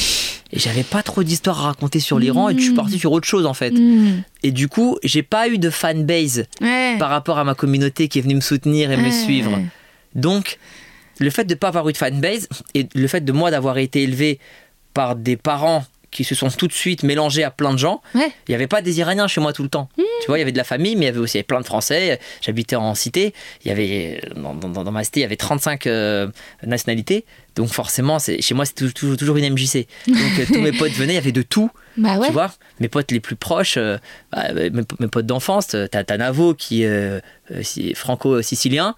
Et 0.53 0.59
j'avais 0.59 0.83
pas 0.83 1.03
trop 1.03 1.23
d'histoires 1.23 1.61
à 1.61 1.63
raconter 1.69 2.01
sur 2.01 2.19
l'Iran. 2.19 2.49
Et 2.49 2.57
je 2.57 2.63
suis 2.63 2.75
parti 2.75 2.99
sur 2.99 3.13
autre 3.13 3.27
chose, 3.29 3.45
en 3.45 3.55
fait. 3.55 3.71
Mm. 3.71 4.23
Et 4.45 4.51
du 4.51 4.69
coup, 4.69 4.99
j'ai 5.05 5.23
pas 5.23 5.49
eu 5.49 5.59
de 5.59 5.69
fanbase 5.71 6.47
Ouais. 6.61 6.97
par 6.99 7.11
rapport 7.11 7.39
à 7.39 7.45
ma 7.45 7.55
communauté 7.55 8.09
qui 8.09 8.19
est 8.19 8.23
venue 8.23 8.37
me 8.37 8.41
soutenir 8.41 8.91
et 8.91 8.97
me 8.97 9.11
suivre. 9.11 9.59
Donc, 10.15 10.59
le 11.19 11.31
fait 11.31 11.45
de 11.45 11.55
pas 11.55 11.69
avoir 11.69 11.89
eu 11.89 11.93
de 11.93 11.99
fanbase 11.99 12.49
et 12.75 12.89
le 12.95 13.07
fait 13.09 13.23
de 13.25 13.33
moi 13.33 13.51
d'avoir 13.51 13.77
été 13.79 14.03
élevé 14.03 14.39
par 14.95 15.17
des 15.17 15.37
parents 15.37 15.85
qui 16.19 16.25
se 16.25 16.35
sont 16.35 16.49
tout 16.51 16.67
de 16.67 16.73
suite 16.73 17.05
mélangés 17.05 17.45
à 17.45 17.53
plein 17.53 17.73
de 17.73 17.79
gens, 17.79 18.03
Ouais. 18.17 18.33
il 18.49 18.51
n'y 18.51 18.55
avait 18.57 18.67
pas 18.67 18.83
des 18.83 18.99
Iraniens 18.99 19.29
chez 19.29 19.41
moi 19.41 19.53
tout 19.53 19.63
le 19.63 19.69
temps. 19.69 19.89
Tu 19.97 20.27
vois, 20.27 20.37
il 20.37 20.41
y 20.41 20.43
avait 20.43 20.51
de 20.51 20.57
la 20.59 20.65
famille, 20.65 20.97
mais 20.97 21.03
il 21.03 21.07
y 21.07 21.11
avait 21.11 21.21
aussi 21.21 21.41
plein 21.45 21.61
de 21.61 21.65
Français. 21.65 22.19
J'habitais 22.41 22.75
en 22.75 22.97
cité. 22.97 23.33
Il 23.65 23.69
y 23.69 23.71
avait, 23.71 24.21
dans, 24.35 24.53
dans- 24.57 24.83
dans 24.83 24.91
ma 24.91 25.05
cité, 25.05 25.21
il 25.21 25.23
y 25.23 25.27
avait 25.27 25.37
35 25.37 25.87
euh, 25.87 26.27
nationalités. 26.67 27.25
Donc 27.55 27.69
forcément, 27.69 28.19
c'est- 28.19 28.43
chez 28.43 28.53
moi, 28.55 28.65
c'était 28.65 28.91
toujours, 28.91 29.37
une 29.37 29.45
MJC. 29.55 29.87
Donc 30.09 30.17
euh, 30.41 30.45
tous 30.49 30.61
mes 30.61 30.73
potes 30.73 30.91
venaient, 30.93 31.13
il 31.13 31.17
y 31.17 31.19
avait 31.19 31.31
de 31.33 31.43
tout. 31.43 31.71
Bah 31.97 32.17
ouais. 32.19 32.27
Tu 32.27 32.33
vois, 32.33 32.53
mes 32.81 32.89
potes 32.89 33.11
les 33.13 33.21
plus 33.21 33.37
proches, 33.37 33.77
euh, 33.77 33.97
bah, 34.33 34.53
mes, 34.53 34.71
mes 35.01 35.09
potes 35.09 35.27
d'enfance, 35.27 35.69
t'as 35.69 35.89
t'as 36.05 36.17
Navo 36.17 36.55
qui 36.55 36.83
est 36.83 36.87
euh, 36.87 37.21
si- 37.63 37.95
franco-sicilien, 37.95 38.95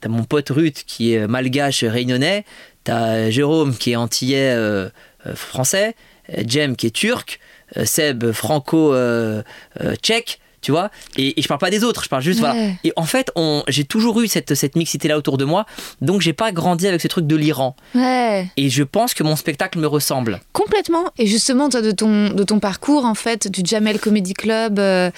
t'as 0.00 0.08
mon 0.08 0.24
pote 0.24 0.48
Ruth 0.50 0.84
qui 0.86 1.12
est 1.14 1.26
malgache 1.26 1.84
réunionnais, 1.84 2.44
t'as 2.84 3.30
Jérôme 3.30 3.76
qui 3.76 3.92
est 3.92 3.96
antillais 3.96 4.52
euh, 4.52 4.88
français, 5.34 5.94
Jem 6.28 6.76
qui 6.76 6.86
est 6.86 6.94
turc, 6.94 7.40
euh, 7.76 7.84
Seb 7.84 8.32
franco-tchèque. 8.32 10.40
Tu 10.64 10.72
vois. 10.72 10.90
Et, 11.16 11.38
et 11.38 11.42
je 11.42 11.46
parle 11.48 11.60
pas 11.60 11.70
des 11.70 11.84
autres, 11.84 12.02
je 12.02 12.08
parle 12.08 12.22
juste, 12.22 12.40
voilà. 12.40 12.54
Ouais. 12.54 12.76
Et 12.84 12.92
en 12.96 13.04
fait, 13.04 13.30
on, 13.36 13.62
j'ai 13.68 13.84
toujours 13.84 14.20
eu 14.22 14.26
cette, 14.28 14.54
cette 14.54 14.74
mixité-là 14.76 15.16
autour 15.18 15.36
de 15.38 15.44
moi, 15.44 15.66
donc 16.00 16.22
j'ai 16.22 16.32
pas 16.32 16.50
grandi 16.52 16.88
avec 16.88 17.00
ce 17.00 17.06
truc 17.08 17.26
de 17.26 17.36
l'Iran. 17.36 17.76
Ouais, 17.94 18.48
Et 18.56 18.70
je 18.70 18.82
pense 18.82 19.12
que 19.14 19.22
mon 19.22 19.36
spectacle 19.36 19.78
me 19.78 19.86
ressemble. 19.86 20.40
complètement. 20.52 21.04
Et 21.18 21.26
justement, 21.26 21.68
toi, 21.68 21.82
de 21.82 21.90
ton, 21.90 22.30
de 22.30 22.42
ton 22.44 22.58
parcours, 22.60 23.04
en 23.04 23.14
fait, 23.14 23.46
du 23.48 23.60
Jamel 23.64 24.00
Comedy 24.00 24.32
Club 24.32 24.78
euh, 24.78 25.10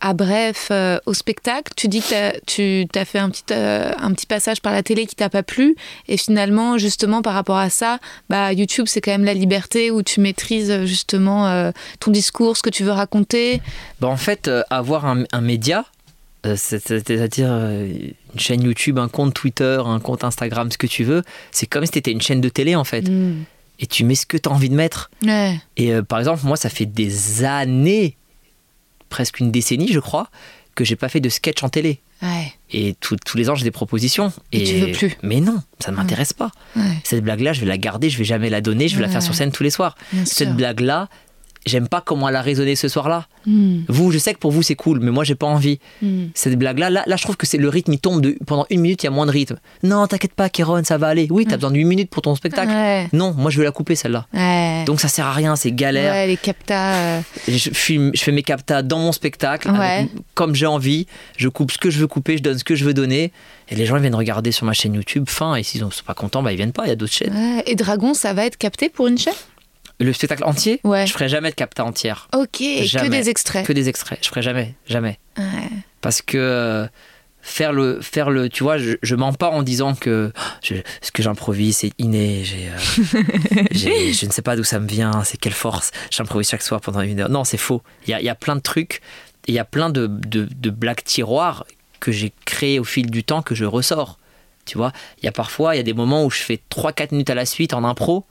à 0.00 0.14
Bref, 0.14 0.68
euh, 0.70 0.98
au 1.06 1.14
spectacle, 1.14 1.72
tu 1.76 1.88
dis 1.88 2.00
que 2.00 2.38
tu 2.46 2.86
as 2.94 3.04
fait 3.04 3.18
un 3.18 3.30
petit, 3.30 3.42
euh, 3.50 3.92
un 4.00 4.12
petit 4.12 4.26
passage 4.26 4.62
par 4.62 4.72
la 4.72 4.82
télé 4.84 5.06
qui 5.06 5.16
t'a 5.16 5.28
pas 5.28 5.42
plu. 5.42 5.74
Et 6.08 6.16
finalement, 6.16 6.78
justement, 6.78 7.22
par 7.22 7.34
rapport 7.34 7.58
à 7.58 7.70
ça, 7.70 7.98
bah, 8.30 8.52
YouTube, 8.52 8.86
c'est 8.88 9.00
quand 9.00 9.10
même 9.12 9.24
la 9.24 9.34
liberté 9.34 9.90
où 9.90 10.02
tu 10.02 10.20
maîtrises 10.20 10.84
justement 10.84 11.72
ton 12.00 12.10
discours, 12.10 12.56
ce 12.56 12.62
que 12.62 12.70
tu 12.70 12.84
veux 12.84 12.92
raconter. 12.92 13.60
Bah, 14.00 14.08
en 14.08 14.16
fait, 14.16 14.48
euh, 14.48 14.62
avoir 14.94 15.06
un, 15.10 15.24
un 15.32 15.40
média, 15.40 15.84
euh, 16.46 16.54
c'est- 16.56 16.86
c'est-à-dire 16.88 17.48
euh, 17.50 17.86
une 18.34 18.40
chaîne 18.40 18.62
YouTube, 18.62 18.98
un 18.98 19.08
compte 19.08 19.34
Twitter, 19.34 19.80
un 19.84 20.00
compte 20.00 20.24
Instagram, 20.24 20.70
ce 20.70 20.78
que 20.78 20.86
tu 20.86 21.04
veux, 21.04 21.22
c'est 21.50 21.66
comme 21.66 21.84
si 21.86 21.92
tu 21.92 21.98
étais 21.98 22.12
une 22.12 22.20
chaîne 22.20 22.40
de 22.40 22.48
télé 22.48 22.74
en 22.74 22.84
fait. 22.84 23.08
Mm. 23.08 23.44
Et 23.80 23.86
tu 23.86 24.04
mets 24.04 24.14
ce 24.14 24.26
que 24.26 24.36
tu 24.36 24.48
as 24.48 24.52
envie 24.52 24.68
de 24.68 24.74
mettre. 24.76 25.10
Ouais. 25.24 25.60
Et 25.76 25.92
euh, 25.92 26.02
par 26.02 26.18
exemple, 26.20 26.42
moi, 26.44 26.56
ça 26.56 26.68
fait 26.68 26.86
des 26.86 27.42
années, 27.44 28.16
presque 29.08 29.40
une 29.40 29.50
décennie, 29.50 29.88
je 29.92 29.98
crois, 29.98 30.28
que 30.74 30.84
j'ai 30.84 30.94
pas 30.96 31.08
fait 31.08 31.20
de 31.20 31.28
sketch 31.28 31.62
en 31.64 31.68
télé. 31.68 32.00
Ouais. 32.22 32.52
Et 32.70 32.94
tout- 33.00 33.16
tous 33.16 33.36
les 33.36 33.50
ans, 33.50 33.56
j'ai 33.56 33.64
des 33.64 33.72
propositions. 33.72 34.32
Et 34.52 34.62
tu 34.62 34.74
veux 34.76 34.92
plus. 34.92 35.16
Mais 35.24 35.40
non, 35.40 35.60
ça 35.80 35.90
ne 35.90 35.96
m'intéresse 35.96 36.32
pas. 36.32 36.52
Ouais. 36.76 36.82
Cette 37.02 37.24
blague-là, 37.24 37.52
je 37.52 37.60
vais 37.60 37.66
la 37.66 37.76
garder, 37.78 38.08
je 38.08 38.18
vais 38.18 38.24
jamais 38.24 38.48
la 38.50 38.60
donner, 38.60 38.86
je 38.86 38.94
vais 38.96 39.02
la 39.02 39.08
faire 39.08 39.22
sur 39.22 39.34
scène 39.34 39.50
tous 39.50 39.64
les 39.64 39.70
soirs. 39.70 39.96
Bien 40.12 40.24
Cette 40.24 40.54
blague-là, 40.54 41.08
j'aime 41.66 41.88
pas 41.88 42.00
comment 42.00 42.28
elle 42.28 42.36
a 42.36 42.42
résonné 42.42 42.76
ce 42.76 42.88
soir-là. 42.88 43.26
Mm. 43.46 43.80
Vous, 43.88 44.10
je 44.12 44.18
sais 44.18 44.34
que 44.34 44.38
pour 44.38 44.50
vous 44.52 44.62
c'est 44.62 44.74
cool, 44.74 45.00
mais 45.00 45.10
moi 45.10 45.24
j'ai 45.24 45.34
pas 45.34 45.46
envie. 45.46 45.78
Mm. 46.02 46.24
Cette 46.34 46.58
blague-là, 46.58 46.90
là, 46.90 47.02
là 47.06 47.16
je 47.16 47.22
trouve 47.22 47.36
que 47.36 47.46
c'est 47.46 47.58
le 47.58 47.68
rythme, 47.68 47.92
il 47.92 47.98
tombe 48.00 48.20
de, 48.20 48.36
pendant 48.46 48.66
une 48.70 48.80
minute, 48.80 49.02
il 49.02 49.06
y 49.06 49.08
a 49.08 49.10
moins 49.10 49.26
de 49.26 49.30
rythme. 49.30 49.56
Non, 49.82 50.06
t'inquiète 50.06 50.34
pas, 50.34 50.48
Kéron, 50.48 50.82
ça 50.84 50.98
va 50.98 51.08
aller. 51.08 51.26
Oui, 51.30 51.46
t'as 51.46 51.56
besoin 51.56 51.70
d'une 51.70 51.86
minute 51.88 52.10
pour 52.10 52.22
ton 52.22 52.34
spectacle. 52.34 52.70
Ouais. 52.72 53.08
Non, 53.12 53.32
moi 53.36 53.50
je 53.50 53.58
veux 53.58 53.64
la 53.64 53.72
couper 53.72 53.94
celle-là. 53.94 54.26
Ouais. 54.34 54.84
Donc 54.86 55.00
ça 55.00 55.08
sert 55.08 55.26
à 55.26 55.32
rien, 55.32 55.56
c'est 55.56 55.72
galère. 55.72 56.12
Ouais, 56.12 56.26
les 56.26 56.36
captas. 56.36 56.94
euh, 56.94 57.20
Je, 57.48 57.70
filme, 57.70 58.10
je 58.14 58.22
fais 58.22 58.32
mes 58.32 58.42
captas 58.42 58.82
dans 58.82 58.98
mon 58.98 59.12
spectacle, 59.12 59.68
avec- 59.70 60.10
comme 60.34 60.54
j'ai 60.54 60.66
envie. 60.66 61.06
Je 61.36 61.48
coupe 61.48 61.70
ce 61.72 61.78
que 61.78 61.90
je 61.90 61.98
veux 61.98 62.06
couper, 62.06 62.36
je 62.38 62.42
donne 62.42 62.58
ce 62.58 62.64
que 62.64 62.74
je 62.74 62.84
veux 62.84 62.94
donner. 62.94 63.32
Et 63.68 63.74
les 63.74 63.86
gens 63.86 63.96
ils 63.96 64.02
viennent 64.02 64.14
regarder 64.14 64.52
sur 64.52 64.66
ma 64.66 64.72
chaîne 64.72 64.94
YouTube. 64.94 65.24
Fin, 65.28 65.54
et 65.54 65.62
s'ils 65.62 65.84
ne 65.84 65.90
sont 65.90 66.02
pas 66.04 66.14
contents, 66.14 66.42
bah, 66.42 66.52
ils 66.52 66.56
viennent 66.56 66.72
pas. 66.72 66.84
Il 66.84 66.88
y 66.88 66.92
a 66.92 66.96
d'autres 66.96 67.12
chaînes. 67.12 67.62
Et 67.66 67.74
Dragon, 67.74 68.12
ça 68.12 68.34
va 68.34 68.44
être 68.44 68.58
capté 68.58 68.88
pour 68.88 69.06
une 69.06 69.16
chaîne? 69.18 69.32
Le 70.02 70.12
spectacle 70.12 70.44
entier, 70.44 70.80
Ouais. 70.84 71.06
je 71.06 71.12
ferai 71.12 71.28
jamais 71.28 71.50
de 71.50 71.54
capta 71.54 71.84
entière. 71.84 72.28
Ok, 72.34 72.58
que 72.58 73.08
des 73.08 73.28
extraits. 73.28 73.66
Que 73.66 73.72
des 73.72 73.88
extraits. 73.88 74.18
Je 74.22 74.28
ferai 74.28 74.42
jamais, 74.42 74.74
jamais. 74.86 75.18
Ouais. 75.38 75.44
parce 76.00 76.20
que 76.22 76.36
euh, 76.38 76.86
faire 77.40 77.72
le 77.72 78.00
faire 78.00 78.30
le 78.30 78.48
tu 78.48 78.62
vois 78.62 78.78
je, 78.78 78.92
je 79.02 79.14
mens 79.16 79.32
pas 79.32 79.48
en 79.50 79.62
disant 79.62 79.94
que 79.94 80.32
oh, 80.36 80.40
je- 80.62 80.76
ce 81.00 81.10
que 81.10 81.22
j'improvise 81.22 81.78
c'est 81.78 81.90
inné 81.98 82.44
j'ai, 82.44 82.68
euh, 82.68 83.22
j'ai- 83.72 84.12
je 84.12 84.26
ne 84.26 84.30
sais 84.30 84.42
pas 84.42 84.54
d'où 84.56 84.62
ça 84.64 84.78
me 84.78 84.86
vient 84.86 85.24
c'est 85.24 85.38
quelle 85.38 85.52
force 85.52 85.90
j'improvise 86.10 86.48
chaque 86.48 86.62
soir 86.62 86.80
pendant 86.80 87.00
une 87.00 87.18
heure 87.20 87.28
non 87.28 87.42
c'est 87.44 87.56
faux 87.56 87.82
il 88.06 88.10
y 88.10 88.14
a, 88.14 88.20
y 88.22 88.28
a 88.28 88.34
plein 88.36 88.54
de 88.56 88.60
trucs 88.60 89.00
il 89.48 89.54
y 89.54 89.58
a 89.58 89.64
plein 89.64 89.90
de, 89.90 90.06
de, 90.06 90.46
de 90.54 90.70
blagues 90.70 91.02
tiroirs 91.02 91.64
que 91.98 92.12
j'ai 92.12 92.32
créées 92.44 92.78
au 92.78 92.84
fil 92.84 93.10
du 93.10 93.24
temps 93.24 93.42
que 93.42 93.54
je 93.56 93.64
ressors 93.64 94.18
tu 94.64 94.76
vois 94.78 94.92
il 95.20 95.24
y 95.24 95.28
a 95.28 95.32
parfois 95.32 95.74
il 95.74 95.78
y 95.78 95.80
a 95.80 95.84
des 95.84 95.94
moments 95.94 96.24
où 96.24 96.30
je 96.30 96.38
fais 96.42 96.60
3-4 96.70 97.08
minutes 97.12 97.30
à 97.30 97.34
la 97.34 97.46
suite 97.46 97.74
en 97.74 97.82
impro 97.84 98.24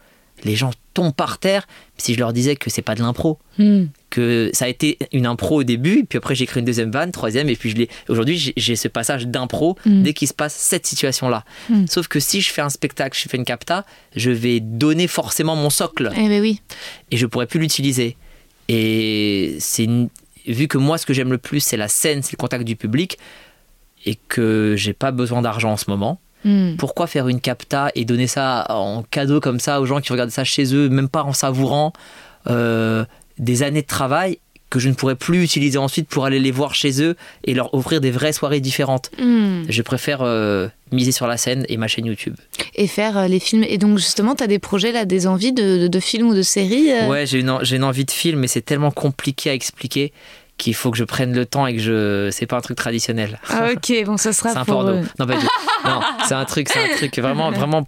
les 0.44 0.56
gens 0.56 0.72
tombent 0.94 1.14
par 1.14 1.38
terre 1.38 1.68
si 1.98 2.14
je 2.14 2.20
leur 2.20 2.34
disais 2.34 2.56
que 2.56 2.70
c'est 2.70 2.82
pas 2.82 2.96
de 2.96 3.02
l'impro 3.02 3.38
Hmm. 3.58 3.86
que 4.10 4.50
ça 4.54 4.66
a 4.66 4.68
été 4.68 4.98
une 5.14 5.26
impro 5.26 5.60
au 5.62 5.64
début, 5.64 6.06
puis 6.08 6.18
après 6.18 6.36
j'ai 6.36 6.44
écrit 6.46 6.60
une 6.60 6.66
deuxième 6.66 6.92
vanne, 6.92 7.12
troisième, 7.12 7.48
et 7.50 7.56
puis 7.56 7.70
je 7.70 7.76
l'ai. 7.76 7.89
Aujourd'hui, 8.10 8.38
j'ai- 8.38 8.54
j'ai 8.58 8.76
ce 8.76 8.88
passage 8.88 9.28
d'impro 9.28 9.78
Mm. 9.86 10.04
dès 10.04 10.14
qu'il 10.14 10.28
se 10.28 10.34
passe 10.34 10.54
cette 10.56 10.86
situation-là. 10.86 11.44
Mm. 11.70 11.86
Sauf 11.88 12.08
que 12.08 12.20
si 12.20 12.42
je 12.42 12.52
fais 12.52 12.62
un 12.62 12.70
spectacle, 12.70 13.18
je 13.22 13.30
fais 13.30 13.38
une 13.38 13.46
capta, 13.46 13.86
je 14.16 14.32
vais 14.32 14.60
donner 14.60 15.08
forcément 15.08 15.56
mon 15.56 15.70
socle 15.70 16.12
Eh 16.18 16.28
ben 16.28 16.42
oui. 16.42 16.62
et 17.12 17.18
je 17.18 17.26
pourrais 17.26 17.46
plus 17.48 17.60
l'utiliser. 17.60 18.18
Et 18.70 19.56
c'est 19.60 19.84
une- 19.84 20.10
vu 20.48 20.68
que 20.68 20.78
moi, 20.78 20.98
ce 20.98 21.06
que 21.06 21.14
j'aime 21.14 21.32
le 21.32 21.38
plus, 21.38 21.60
c'est 21.60 21.78
la 21.78 21.88
scène, 21.88 22.22
c'est 22.24 22.34
le 22.34 22.38
contact 22.38 22.64
du 22.64 22.76
public, 22.76 23.18
et 24.06 24.16
que 24.28 24.76
j'ai 24.78 24.94
pas 24.94 25.12
besoin 25.12 25.42
d'argent 25.42 25.72
en 25.74 25.78
ce 25.78 25.86
moment. 25.89 26.20
Hmm. 26.44 26.76
Pourquoi 26.78 27.08
faire 27.08 27.28
une 27.28 27.39
capta 27.39 27.92
et 27.96 28.06
donner 28.06 28.28
ça 28.28 28.66
en 28.70 29.04
cadeau 29.04 29.39
comme 29.39 29.60
ça 29.60 29.82
aux 29.82 29.86
gens 29.86 30.02
qui 30.02 30.12
regardent 30.12 30.32
ça 30.32 30.44
chez 30.44 30.74
eux, 30.74 30.89
même 30.89 31.10
pas 31.10 31.24
en 31.24 31.34
savourant 31.34 31.94
euh, 32.48 33.06
des 33.38 33.64
années 33.64 33.82
de 33.82 33.88
travail 33.88 34.39
que 34.72 34.80
je 34.80 34.88
ne 34.88 34.94
pourrais 34.94 35.16
plus 35.16 35.44
utiliser 35.44 35.78
ensuite 35.78 36.08
pour 36.08 36.26
aller 36.26 36.39
les 36.39 36.50
voir 36.50 36.74
chez 36.74 37.04
eux 37.04 37.16
et 37.44 37.54
leur 37.54 37.74
offrir 37.74 38.00
des 38.00 38.10
vraies 38.10 38.32
soirées 38.32 38.62
différentes. 38.62 39.12
Hmm. 39.20 39.64
Je 39.68 39.82
préfère 39.82 40.22
euh, 40.22 40.70
miser 40.94 41.12
sur 41.12 41.28
la 41.28 41.36
scène 41.36 41.66
et 41.68 41.76
ma 41.76 41.88
chaîne 41.88 42.06
YouTube. 42.06 42.36
Et 42.76 42.88
faire 42.88 43.18
euh, 43.18 43.28
les 43.28 43.39
films. 43.39 43.66
Et 43.68 43.78
donc, 43.78 43.98
justement, 43.98 44.34
tu 44.34 44.44
as 44.44 44.48
des 44.48 44.60
projets, 44.60 44.94
là, 44.94 45.04
des 45.04 45.28
envies 45.28 45.52
de, 45.52 45.78
de, 45.78 45.88
de 45.89 46.00
films 46.00 46.30
ou 46.30 46.34
de 46.34 46.42
séries 46.42 46.89
euh? 46.89 47.10
Ouais, 47.10 47.26
j'ai 47.26 47.42
une, 47.42 47.60
j'ai 47.64 47.76
une 47.76 47.84
envie 47.84 48.06
de 48.06 48.12
film, 48.12 48.39
mais 48.39 48.48
c'est 48.48 48.62
tellement 48.62 48.92
compliqué 48.92 49.50
à 49.50 49.54
expliquer 49.54 50.14
qu'il 50.62 50.76
faut 50.76 50.91
que 50.91 50.97
je 50.97 51.03
prenne 51.03 51.34
le 51.34 51.45
temps 51.45 51.66
et 51.68 51.76
que 51.76 51.82
je. 51.82 52.30
C'est 52.32 52.45
pas 52.45 52.57
un 52.57 52.62
truc 52.62 52.78
traditionnel. 52.78 53.39
Ah, 53.49 53.70
ok, 53.74 54.05
bon, 54.05 54.18
ça 54.18 54.32
sera 54.32 54.49
C'est 54.53 54.57
un 54.59 54.66
pour. 54.66 54.76
porno. 54.76 54.91
euh, 54.91 55.03
Non, 55.20 55.26
pas 55.28 55.36
du 55.36 55.41
tout. 55.41 55.49
Non, 55.86 55.99
c'est 56.28 56.36
un 56.36 56.45
truc, 56.45 56.70
c'est 56.70 56.80
un 56.93 56.95
truc 56.95 57.18
vraiment, 57.20 57.51
vraiment 57.59 57.88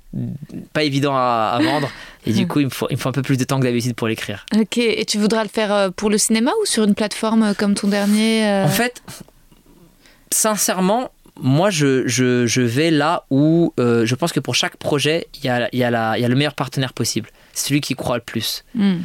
pas 0.74 0.84
évident 0.84 1.15
à, 1.15 1.55
à 1.57 1.61
vendre. 1.61 1.89
Et 2.26 2.32
du 2.34 2.47
coup, 2.47 2.59
il 2.61 2.65
me, 2.65 2.69
faut, 2.71 2.88
il 2.89 2.95
me 2.95 2.99
faut 3.01 3.09
un 3.09 3.13
peu 3.13 3.21
plus 3.21 3.38
de 3.38 3.43
temps 3.43 3.59
que 3.59 3.63
d'habitude 3.65 3.95
pour 3.95 4.07
l'écrire. 4.07 4.45
Ok, 4.55 4.78
et 4.78 5.03
tu 5.05 5.17
voudras 5.17 5.43
le 5.43 5.49
faire 5.49 5.74
euh, 5.74 5.89
pour 5.89 6.09
le 6.09 6.17
cinéma 6.17 6.51
ou 6.61 6.65
sur 6.65 6.84
une 6.86 6.95
plateforme 6.95 7.43
euh, 7.43 7.53
comme 7.53 7.74
ton 7.76 7.88
dernier 7.89 8.45
euh 8.47 8.63
En 8.65 8.69
fait, 8.69 9.01
sincèrement, 10.32 11.11
moi, 11.41 11.69
je, 11.69 12.07
je, 12.07 12.45
je 12.47 12.61
vais 12.61 12.91
là 12.91 13.26
où 13.30 13.74
euh, 13.80 14.05
je 14.05 14.15
pense 14.15 14.32
que 14.32 14.39
pour 14.39 14.55
chaque 14.55 14.78
projet, 14.78 15.28
il 15.36 15.45
y 15.45 15.49
a, 15.49 15.67
il 15.74 15.80
y, 15.80 15.84
a 15.84 15.91
la- 15.91 16.17
il 16.17 16.21
y 16.21 16.26
a 16.26 16.28
le 16.28 16.36
meilleur 16.36 16.53
partenaire 16.55 16.93
possible. 16.93 17.30
C'est 17.53 17.67
celui 17.69 17.82
qui 17.82 17.95
croit 17.95 18.15
le 18.17 18.24
plus. 18.24 18.63
Hmm. 18.76 18.99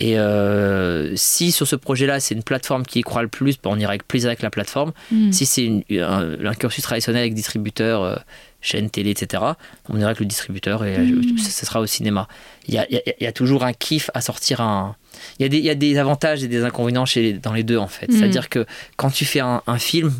Et 0.00 0.18
euh, 0.18 1.12
si 1.16 1.52
sur 1.52 1.66
ce 1.66 1.76
projet-là, 1.76 2.18
c'est 2.18 2.34
une 2.34 2.42
plateforme 2.42 2.84
qui 2.84 3.00
y 3.00 3.02
croit 3.02 3.22
le 3.22 3.28
plus, 3.28 3.56
ben, 3.62 3.70
on 3.70 3.78
ira 3.78 3.90
avec 3.90 4.06
plaisir 4.08 4.28
avec 4.28 4.42
la 4.42 4.50
plateforme. 4.50 4.92
Hmm. 5.12 5.30
Si 5.32 5.46
c'est 5.46 5.68
un, 6.00 6.44
un 6.44 6.54
cursus 6.54 6.82
traditionnel 6.82 7.20
avec 7.22 7.34
distributeur, 7.34 8.02
euh, 8.02 8.16
chaîne 8.60 8.90
télé, 8.90 9.10
etc., 9.10 9.42
on 9.88 9.96
ira 9.98 10.06
avec 10.08 10.20
le 10.20 10.26
distributeur 10.26 10.84
et 10.84 10.96
euh, 10.96 11.20
ce 11.38 11.50
ce 11.50 11.66
sera 11.66 11.80
au 11.80 11.86
cinéma. 11.86 12.26
Il 12.68 12.74
y 12.74 12.78
a, 12.78 12.86
il 12.90 12.94
y 12.94 12.98
a- 12.98 13.02
il 13.20 13.24
y 13.24 13.26
a 13.26 13.32
toujours 13.32 13.64
un 13.64 13.72
kiff 13.72 14.10
à 14.14 14.20
sortir 14.20 14.60
un. 14.60 14.96
Il 15.38 15.42
y, 15.42 15.46
a 15.46 15.48
des, 15.48 15.58
il 15.58 15.64
y 15.64 15.70
a 15.70 15.74
des 15.74 15.98
avantages 15.98 16.42
et 16.42 16.48
des 16.48 16.64
inconvénients 16.64 17.04
chez, 17.06 17.34
dans 17.34 17.52
les 17.52 17.62
deux, 17.62 17.76
en 17.78 17.86
fait. 17.86 18.08
Mhm. 18.08 18.16
C'est-à-dire 18.18 18.48
que 18.48 18.64
quand 18.96 19.10
tu 19.10 19.24
fais 19.24 19.40
un, 19.40 19.62
un 19.66 19.78
film, 19.78 20.12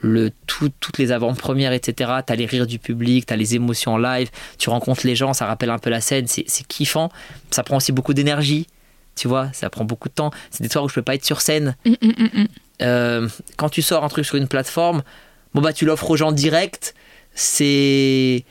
le, 0.00 0.30
tout- 0.46 0.72
toutes 0.80 0.98
les 0.98 1.12
avant-premières, 1.12 1.72
etc., 1.72 2.10
tu 2.26 2.32
as 2.32 2.36
les 2.36 2.46
rires 2.46 2.66
du 2.66 2.78
public, 2.78 3.26
tu 3.26 3.34
as 3.34 3.36
les 3.36 3.54
émotions 3.54 3.92
en 3.92 3.98
live, 3.98 4.30
tu 4.58 4.70
rencontres 4.70 5.06
les 5.06 5.14
gens, 5.14 5.34
ça 5.34 5.46
rappelle 5.46 5.70
un 5.70 5.78
peu 5.78 5.90
la 5.90 6.00
scène, 6.00 6.26
c'est 6.26 6.44
kiffant. 6.66 7.10
Ça 7.50 7.62
prend 7.62 7.76
aussi 7.76 7.92
beaucoup 7.92 8.14
d'énergie, 8.14 8.66
tu 9.20 9.28
vois, 9.28 9.50
ça 9.52 9.68
prend 9.68 9.84
beaucoup 9.84 10.08
de 10.08 10.14
temps. 10.14 10.30
C'est 10.50 10.62
des 10.62 10.70
soirs 10.70 10.82
où 10.82 10.88
je 10.88 10.94
peux 10.94 11.02
pas 11.02 11.14
être 11.14 11.26
sur 11.26 11.42
scène. 11.42 11.76
Hmm, 11.84 11.92
hmm, 12.00 12.28
hmm. 12.32 12.46
Euh, 12.80 13.28
quand 13.58 13.68
tu 13.68 13.82
sors 13.82 14.02
un 14.02 14.08
truc 14.08 14.24
sur 14.24 14.36
une 14.36 14.48
plateforme, 14.48 15.02
bon 15.52 15.60
bah 15.60 15.74
tu 15.74 15.84
l'offres 15.84 16.08
aux 16.08 16.16
gens 16.16 16.32
direct, 16.32 16.94
c'est. 17.34 18.46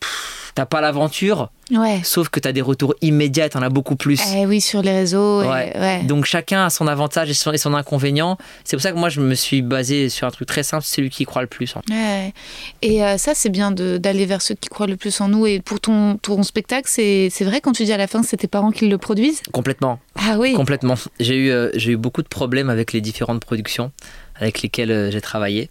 Pff, 0.00 0.29
T'as 0.60 0.66
pas 0.66 0.82
l'aventure, 0.82 1.48
Ouais. 1.70 2.02
sauf 2.04 2.28
que 2.28 2.38
t'as 2.38 2.52
des 2.52 2.60
retours 2.60 2.94
immédiats, 3.00 3.48
t'en 3.48 3.62
as 3.62 3.70
beaucoup 3.70 3.96
plus. 3.96 4.20
Eh 4.36 4.44
oui, 4.44 4.60
sur 4.60 4.82
les 4.82 4.92
réseaux. 4.92 5.42
et- 5.42 5.46
Ouais. 5.48 5.72
ouais. 5.74 6.02
Donc 6.02 6.26
chacun 6.26 6.66
a 6.66 6.68
son 6.68 6.86
avantage 6.86 7.30
et 7.30 7.32
son, 7.32 7.50
et 7.52 7.56
son 7.56 7.72
inconvénient. 7.72 8.36
C'est 8.64 8.76
pour 8.76 8.82
ça 8.82 8.92
que 8.92 8.98
moi 8.98 9.08
je 9.08 9.22
me 9.22 9.34
suis 9.34 9.62
basé 9.62 10.10
sur 10.10 10.26
un 10.26 10.30
truc 10.30 10.46
très 10.46 10.62
simple, 10.62 10.84
celui 10.84 11.08
qui 11.08 11.22
y 11.22 11.24
croit 11.26 11.40
le 11.40 11.48
plus. 11.48 11.74
hein. 11.78 11.80
Ouais. 11.90 12.34
Et 12.82 13.02
euh, 13.02 13.16
ça, 13.16 13.32
c'est 13.34 13.48
bien 13.48 13.70
d'aller 13.70 14.26
vers 14.26 14.42
ceux 14.42 14.54
qui 14.54 14.68
croient 14.68 14.86
le 14.86 14.98
plus 14.98 15.18
en 15.22 15.28
nous. 15.28 15.46
Et 15.46 15.60
pour 15.60 15.80
ton, 15.80 16.18
ton 16.18 16.42
spectacle, 16.42 16.86
c'est 16.92 17.30
vrai 17.40 17.62
quand 17.62 17.72
tu 17.72 17.84
dis 17.84 17.92
à 17.94 17.96
la 17.96 18.06
fin 18.06 18.20
que 18.20 18.26
c'est 18.28 18.36
tes 18.36 18.46
parents 18.48 18.72
qui 18.72 18.86
le 18.86 18.98
produisent? 18.98 19.40
Complètement, 19.50 19.98
Ah 20.16 20.36
oui. 20.38 20.52
complètement. 20.52 20.96
J'ai 21.20 21.36
eu, 21.36 21.50
euh, 21.50 21.70
j'ai 21.74 21.92
eu 21.92 21.96
beaucoup 21.96 22.20
de 22.22 22.28
problèmes 22.28 22.68
avec 22.68 22.92
les 22.92 23.00
différentes 23.00 23.40
productions 23.42 23.92
avec 24.38 24.60
lesquelles 24.60 24.92
euh, 24.92 25.10
j'ai 25.10 25.22
travaillé. 25.22 25.70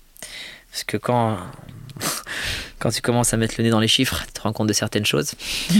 Parce 0.71 0.83
que 0.83 0.97
quand, 0.97 1.37
quand 2.79 2.89
tu 2.89 3.01
commences 3.01 3.33
à 3.33 3.37
mettre 3.37 3.55
le 3.57 3.63
nez 3.65 3.69
dans 3.69 3.79
les 3.79 3.87
chiffres, 3.87 4.23
tu 4.25 4.33
te 4.33 4.41
rends 4.41 4.53
compte 4.53 4.67
de 4.67 4.73
certaines 4.73 5.05
choses. 5.05 5.33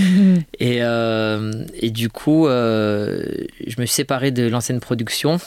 Et, 0.59 0.83
euh, 0.83 1.65
et 1.73 1.89
du 1.89 2.09
coup, 2.09 2.47
euh, 2.47 3.23
je 3.65 3.79
me 3.79 3.85
suis 3.85 3.95
séparé 3.95 4.31
de 4.31 4.47
l'ancienne 4.47 4.79
production 4.79 5.39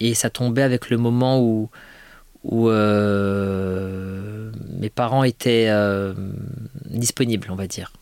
et 0.00 0.14
ça 0.14 0.30
tombait 0.30 0.62
avec 0.62 0.90
le 0.90 0.98
moment 0.98 1.40
où, 1.40 1.70
où 2.44 2.68
euh, 2.68 4.50
mes 4.78 4.90
parents 4.90 5.24
étaient 5.24 5.70
disponibles, 6.86 7.48
on 7.50 7.56
va 7.56 7.66
dire. 7.66 7.92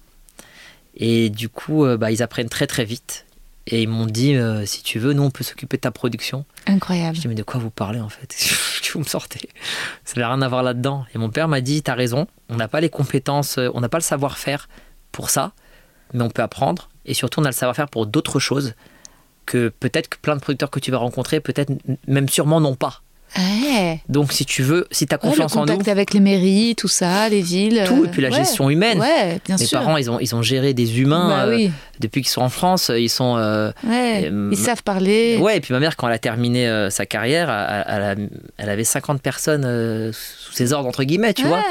Et 0.97 1.31
du 1.31 1.49
coup, 1.49 1.87
bah, 1.97 2.11
ils 2.11 2.23
apprennent 2.23 2.49
très 2.49 2.67
très 2.67 2.85
vite. 2.85 3.25
Et 3.71 3.83
ils 3.83 3.89
m'ont 3.89 4.07
dit, 4.07 4.35
euh, 4.35 4.65
si 4.65 4.83
tu 4.83 4.99
veux, 4.99 5.13
nous 5.13 5.23
on 5.23 5.31
peut 5.31 5.45
s'occuper 5.45 5.77
de 5.77 5.83
ta 5.83 5.91
production. 5.91 6.47
Incroyable. 6.67 7.17
Je 7.17 7.21
dis, 7.21 7.29
mais 7.29 7.35
de 7.35 7.43
quoi 7.43 7.61
vous 7.61 7.71
parlez 7.71 8.01
en 8.01 8.09
fait? 8.09 8.35
Vous 8.95 9.01
me 9.01 9.05
sortez 9.05 9.51
Ça 10.07 10.19
n'a 10.19 10.29
rien 10.29 10.41
à 10.41 10.49
voir 10.49 10.63
là-dedans. 10.63 11.05
Et 11.15 11.19
mon 11.19 11.29
père 11.29 11.47
m'a 11.47 11.61
dit, 11.61 11.83
t'as 11.83 11.95
raison, 11.95 12.27
on 12.49 12.57
n'a 12.57 12.69
pas 12.69 12.81
les 12.81 12.89
compétences, 12.89 13.59
euh, 13.59 13.69
on 13.75 13.83
n'a 13.83 13.91
pas 13.91 13.99
le 13.99 14.03
savoir-faire 14.03 14.67
pour 15.13 15.29
ça, 15.29 15.53
mais 16.15 16.23
on 16.23 16.31
peut 16.31 16.41
apprendre. 16.41 16.89
Et 17.05 17.13
surtout, 17.13 17.41
on 17.41 17.45
a 17.45 17.49
le 17.49 17.53
savoir-faire 17.53 17.89
pour 17.89 18.07
d'autres 18.07 18.41
choses 18.41 18.75
que 19.45 19.69
peut-être 19.69 20.09
que 20.09 20.17
plein 20.17 20.37
de 20.37 20.41
producteurs 20.41 20.71
que 20.71 20.81
tu 20.81 20.91
vas 20.91 20.97
rencontrer, 20.97 21.41
peut-être 21.41 21.71
même 22.07 22.31
sûrement 22.31 22.63
n'ont 22.63 22.77
pas. 22.77 23.03
Ouais. 23.37 24.01
Donc, 24.09 24.33
si 24.33 24.45
tu 24.45 24.63
veux, 24.63 24.87
si 24.91 25.07
tu 25.07 25.15
as 25.15 25.19
Ouais, 25.19 25.23
le 25.25 25.29
confiance 25.31 25.57
en 25.57 25.61
nous, 25.61 25.73
contact 25.73 25.89
avec 25.89 26.15
les 26.15 26.21
mairies, 26.21 26.75
tout 26.77 26.89
ça, 26.89 27.29
les 27.29 27.43
villes. 27.43 27.85
tout, 27.87 28.03
euh, 28.03 28.07
et 28.07 28.09
puis 28.09 28.23
la 28.23 28.31
ouais. 28.31 28.37
gestion 28.37 28.71
humaine. 28.71 28.99
Bien 29.45 29.57
Mes 29.59 29.65
sûr. 29.67 29.79
parents, 29.81 29.97
ils 29.97 30.11
ont, 30.11 30.19
ils 30.21 30.35
ont 30.35 30.43
géré 30.43 30.75
des 30.75 31.01
humains 31.01 31.29
Bah 31.29 31.45
euh, 31.47 31.57
oui. 31.57 31.71
depuis 32.01 32.23
qu'ils 32.23 32.31
sont 32.31 32.41
en 32.43 32.49
France. 32.49 32.91
Ils 32.97 33.09
sont. 33.11 33.37
euh, 33.37 33.71
Ouais. 33.87 34.29
euh, 34.33 34.49
Ils 34.53 34.59
savent 34.59 34.83
parler. 34.83 35.37
Ouais, 35.41 35.59
et 35.59 35.61
puis 35.61 35.73
ma 35.75 35.81
mère, 35.81 35.97
quand 35.97 36.09
elle 36.09 36.15
a 36.15 36.19
terminé 36.19 36.67
euh, 36.69 36.91
sa 36.91 37.07
carrière, 37.07 37.51
elle, 37.51 37.85
elle 37.97 38.03
a- 38.03 38.29
elle 38.57 38.71
avait 38.71 38.85
50 38.85 39.21
personnes 39.21 39.65
euh, 39.65 40.11
sous 40.13 40.53
ses 40.53 40.73
ordres, 40.73 40.89
entre 40.89 41.05
guillemets, 41.05 41.35
tu 41.35 41.45
vois. 41.47 41.63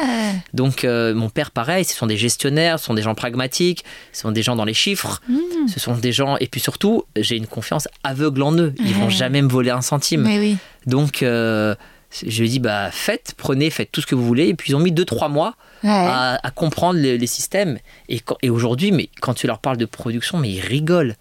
Donc, 0.54 0.84
euh, 0.84 1.14
mon 1.14 1.30
père, 1.30 1.52
pareil, 1.52 1.84
ce 1.86 1.96
sont 1.96 2.08
des 2.08 2.18
gestionnaires, 2.18 2.80
ce 2.80 2.86
sont 2.86 2.94
des 2.94 3.02
gens 3.02 3.16
pragmatiques, 3.16 3.84
ce 4.14 4.22
sont 4.22 4.32
des 4.32 4.44
gens 4.44 4.56
dans 4.56 4.66
les 4.66 4.74
chiffres, 4.74 5.22
Mmh. 5.28 5.68
ce 5.68 5.80
sont 5.80 5.94
des 5.96 6.12
gens. 6.12 6.38
Et 6.40 6.48
puis 6.48 6.62
surtout, 6.62 7.04
j'ai 7.18 7.36
une 7.38 7.48
confiance 7.48 7.88
aveugle 8.04 8.42
en 8.44 8.54
eux. 8.54 8.74
Ils 8.80 8.94
vont 8.94 9.10
jamais 9.10 9.42
me 9.42 9.50
voler 9.50 9.72
un 9.72 9.82
centime. 9.82 10.22
Mais 10.22 10.40
oui. 10.40 10.58
Donc, 10.88 11.22
euh, 11.22 11.76
je 12.26 12.40
lui 12.42 12.48
ai 12.48 12.50
dit, 12.50 12.60
bah, 12.60 12.90
faites, 12.92 13.34
prenez, 13.38 13.70
faites 13.70 13.92
tout 13.92 14.02
ce 14.02 14.08
que 14.08 14.16
vous 14.16 14.26
voulez. 14.26 14.48
Et 14.48 14.54
puis, 14.56 14.72
ils 14.72 14.76
ont 14.76 14.80
mis 14.80 14.92
2-3 14.92 15.30
mois 15.30 15.56
Ouais. 15.84 15.90
à, 15.92 16.40
à 16.42 16.50
comprendre 16.50 16.98
les, 17.00 17.20
les 17.20 17.28
systèmes. 17.28 17.78
Et, 18.10 18.20
et 18.42 18.50
aujourd'hui, 18.50 18.92
mais 18.92 19.10
quand 19.22 19.36
tu 19.36 19.46
leur 19.46 19.60
parles 19.60 19.78
de 19.78 19.86
production, 19.86 20.40
mais 20.40 20.50
ils 20.50 20.60
rigolent. 20.62 21.16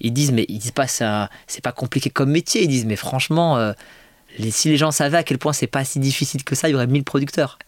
Ils 0.00 0.12
disent, 0.12 0.32
mais 0.32 0.46
ils 0.48 0.58
disent 0.58 0.70
pas, 0.70 0.86
c'est 0.86 1.60
pas 1.62 1.72
compliqué 1.72 2.08
comme 2.08 2.30
métier. 2.30 2.62
Ils 2.62 2.68
disent, 2.68 2.86
mais 2.86 2.96
franchement, 2.96 3.58
euh, 3.58 3.72
les- 4.38 4.50
si 4.52 4.68
les 4.70 4.76
gens 4.78 4.92
savaient 4.92 5.18
à 5.18 5.24
quel 5.24 5.36
point 5.38 5.52
c'est 5.52 5.66
pas 5.66 5.84
si 5.84 5.98
difficile 5.98 6.42
que 6.44 6.54
ça, 6.54 6.68
il 6.68 6.72
y 6.72 6.74
aurait 6.76 6.86
1000 6.86 7.02
producteurs. 7.04 7.58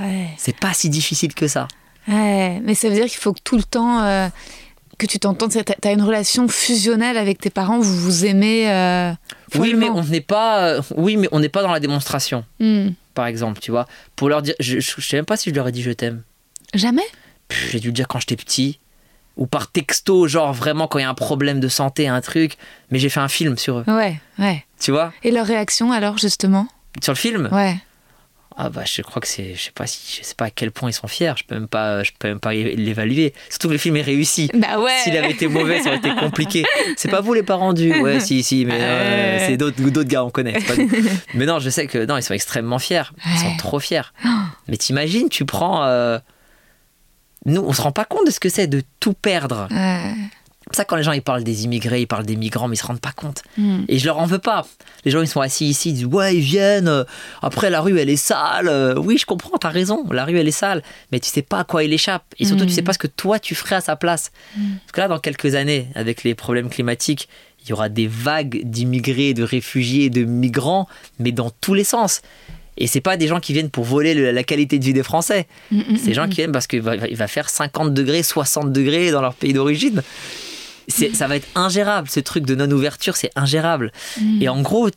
Ouais. 0.00 0.28
C'est 0.38 0.56
pas 0.56 0.72
si 0.72 0.88
difficile 0.88 1.34
que 1.34 1.48
ça. 1.48 1.68
Ouais. 2.08 2.60
Mais 2.64 2.74
ça 2.74 2.88
veut 2.88 2.94
dire 2.94 3.06
qu'il 3.06 3.18
faut 3.18 3.32
que 3.32 3.40
tout 3.44 3.56
le 3.56 3.64
temps 3.64 4.00
euh, 4.04 4.28
que 5.02 5.06
tu 5.12 5.18
t'entendes. 5.18 5.50
Tu 5.52 5.88
as 5.88 5.92
une 5.92 6.02
relation 6.02 6.48
fusionnelle 6.48 7.16
avec 7.18 7.38
tes 7.38 7.50
parents, 7.50 7.80
vous 7.80 7.96
vous 7.98 8.24
aimez. 8.24 8.70
euh, 8.70 9.12
Oui, 9.56 9.74
mais 9.74 9.90
on 9.90 10.02
n'est 10.04 10.20
pas, 10.20 10.60
euh, 10.76 10.82
oui, 10.96 11.16
mais 11.16 11.28
on 11.32 11.40
n'est 11.40 11.48
pas 11.48 11.62
dans 11.62 11.72
la 11.72 11.80
démonstration, 11.80 12.44
Hmm. 12.60 12.90
par 13.14 13.26
exemple, 13.26 13.60
tu 13.60 13.70
vois. 13.70 13.86
Pour 14.16 14.28
leur 14.28 14.42
dire, 14.42 14.54
je, 14.60 14.80
je, 14.80 14.94
je 14.98 15.06
sais 15.06 15.16
même 15.16 15.24
pas 15.26 15.36
si 15.36 15.50
je 15.50 15.54
leur 15.54 15.68
ai 15.68 15.72
dit 15.72 15.82
je 15.82 15.90
t'aime. 15.90 16.22
Jamais? 16.74 17.02
J'ai 17.70 17.80
dû 17.80 17.88
le 17.88 17.92
dire 17.92 18.08
quand 18.08 18.20
j'étais 18.20 18.36
petit. 18.36 18.78
Ou 19.38 19.46
par 19.46 19.70
texto, 19.70 20.26
genre 20.28 20.52
vraiment 20.52 20.86
quand 20.88 20.98
il 20.98 21.02
y 21.02 21.04
a 21.04 21.08
un 21.10 21.14
problème 21.14 21.58
de 21.58 21.68
santé, 21.68 22.06
un 22.06 22.20
truc. 22.20 22.56
Mais 22.90 22.98
j'ai 22.98 23.08
fait 23.08 23.20
un 23.20 23.28
film 23.28 23.56
sur 23.58 23.78
eux, 23.78 23.84
Ouais, 23.88 24.20
ouais. 24.38 24.64
tu 24.80 24.90
vois? 24.90 25.12
Et 25.22 25.30
leur 25.30 25.46
réaction 25.46 25.90
alors, 25.90 26.18
justement? 26.18 26.66
Sur 27.02 27.12
le 27.14 27.18
film? 27.18 27.48
Ouais. 27.50 27.76
Ah 28.56 28.68
bah 28.70 28.82
je 28.84 29.02
crois 29.02 29.20
que 29.20 29.28
c'est, 29.28 29.54
je 29.54 29.62
sais 29.62 29.70
pas 29.72 29.86
si, 29.86 30.18
je 30.20 30.24
sais 30.26 30.34
pas 30.34 30.46
à 30.46 30.50
quel 30.50 30.70
point 30.70 30.90
ils 30.90 30.92
sont 30.94 31.08
fiers. 31.08 31.32
Je 31.36 31.44
peux 31.44 31.54
même 31.54 31.68
pas, 31.68 32.02
je 32.02 32.10
peux 32.18 32.28
même 32.28 32.40
pas 32.40 32.52
l'évaluer. 32.54 33.32
Surtout 33.48 33.68
que 33.68 33.72
le 33.72 33.78
film 33.78 33.96
est 33.96 34.02
réussi. 34.02 34.50
Bah 34.54 34.78
ouais. 34.80 34.98
S'il 35.04 35.16
avait 35.16 35.30
été 35.30 35.48
mauvais, 35.48 35.80
ça 35.82 35.88
aurait 35.88 35.98
été 35.98 36.14
compliqué. 36.14 36.64
C'est 36.96 37.10
pas 37.10 37.20
vous 37.20 37.34
les 37.34 37.42
parents 37.42 37.72
du. 37.72 37.92
Ouais, 38.00 38.20
si, 38.20 38.42
si, 38.42 38.64
mais 38.64 38.78
euh, 38.80 39.46
c'est 39.46 39.56
d'autres, 39.56 39.80
d'autres 39.82 40.08
gars, 40.08 40.24
on 40.24 40.30
connaît. 40.30 40.52
pas 40.52 40.74
mais 41.34 41.46
non, 41.46 41.58
je 41.58 41.70
sais 41.70 41.86
que 41.86 42.04
non, 42.06 42.16
ils 42.16 42.22
sont 42.22 42.34
extrêmement 42.34 42.78
fiers. 42.78 43.02
Ils 43.26 43.38
sont 43.38 43.56
trop 43.58 43.78
fiers. 43.80 44.02
Mais 44.68 44.76
t'imagines, 44.76 45.28
tu 45.28 45.44
prends. 45.44 45.84
euh, 45.84 46.18
Nous, 47.46 47.60
on 47.60 47.72
se 47.72 47.82
rend 47.82 47.92
pas 47.92 48.04
compte 48.04 48.26
de 48.26 48.30
ce 48.30 48.38
que 48.40 48.48
c'est 48.48 48.66
de 48.68 48.82
tout 49.00 49.12
perdre. 49.14 49.66
Ouais. 49.70 50.14
Ça 50.70 50.84
quand 50.84 50.96
les 50.96 51.02
gens 51.02 51.12
ils 51.12 51.20
parlent 51.22 51.44
des 51.44 51.64
immigrés, 51.64 52.00
ils 52.02 52.06
parlent 52.06 52.24
des 52.24 52.36
migrants, 52.36 52.68
mais 52.68 52.76
ils 52.76 52.78
se 52.78 52.86
rendent 52.86 53.00
pas 53.00 53.12
compte. 53.12 53.42
Hmm. 53.58 53.80
Et 53.88 53.98
je 53.98 54.06
leur 54.06 54.18
en 54.18 54.26
veux 54.26 54.38
pas. 54.38 54.64
Les 55.04 55.10
gens 55.10 55.20
ils 55.20 55.26
sont 55.28 55.40
assis 55.40 55.66
ici, 55.66 55.90
ils 55.90 55.94
disent 55.94 56.04
ouais 56.06 56.36
ils 56.36 56.40
viennent. 56.40 56.88
euh, 56.88 57.04
Après 57.42 57.68
la 57.68 57.80
rue 57.80 57.98
elle 57.98 58.08
est 58.08 58.16
sale. 58.16 58.68
Euh, 58.68 58.94
Oui 58.96 59.18
je 59.18 59.26
comprends, 59.26 59.58
t'as 59.58 59.68
raison. 59.70 60.04
La 60.10 60.24
rue 60.24 60.38
elle 60.38 60.48
est 60.48 60.50
sale, 60.52 60.82
mais 61.10 61.20
tu 61.20 61.28
sais 61.28 61.42
pas 61.42 61.58
à 61.60 61.64
quoi 61.64 61.84
il 61.84 61.92
échappe. 61.92 62.24
Et 62.38 62.44
surtout 62.46 62.64
Mm. 62.64 62.68
tu 62.68 62.72
sais 62.72 62.82
pas 62.82 62.92
ce 62.92 62.98
que 62.98 63.06
toi 63.08 63.38
tu 63.38 63.54
ferais 63.54 63.76
à 63.76 63.80
sa 63.80 63.96
place. 63.96 64.30
Parce 64.54 64.92
que 64.92 65.00
là 65.00 65.08
dans 65.08 65.18
quelques 65.18 65.54
années, 65.56 65.88
avec 65.94 66.22
les 66.24 66.34
problèmes 66.34 66.70
climatiques, 66.70 67.28
il 67.64 67.68
y 67.70 67.72
aura 67.72 67.88
des 67.88 68.06
vagues 68.06 68.62
d'immigrés, 68.64 69.34
de 69.34 69.42
réfugiés, 69.42 70.10
de 70.10 70.24
migrants, 70.24 70.88
mais 71.18 71.32
dans 71.32 71.50
tous 71.60 71.74
les 71.74 71.84
sens. 71.84 72.22
Et 72.78 72.86
c'est 72.86 73.02
pas 73.02 73.16
des 73.18 73.28
gens 73.28 73.38
qui 73.38 73.52
viennent 73.52 73.68
pour 73.70 73.84
voler 73.84 74.14
le- 74.14 74.30
la 74.30 74.42
qualité 74.44 74.78
de 74.78 74.84
vie 74.84 74.94
des 74.94 75.02
Français. 75.02 75.46
C'est 75.70 76.06
des 76.06 76.14
gens 76.14 76.26
qui 76.26 76.36
viennent 76.36 76.52
parce 76.52 76.66
qu'il 76.66 76.80
va, 76.80 76.96
il 76.96 77.16
va 77.16 77.28
faire 77.28 77.50
50 77.50 77.92
degrés, 77.92 78.22
60 78.22 78.72
degrés 78.72 79.10
dans 79.10 79.20
leur 79.20 79.34
pays 79.34 79.52
d'origine. 79.52 80.02
Ça 80.88 81.26
va 81.26 81.36
être 81.36 81.48
ingérable, 81.54 82.08
ce 82.08 82.20
truc 82.20 82.44
de 82.44 82.54
non-ouverture, 82.54 83.16
c'est 83.16 83.30
ingérable. 83.36 83.92
Et 84.40 84.48
en 84.48 84.60
gros, 84.62 84.88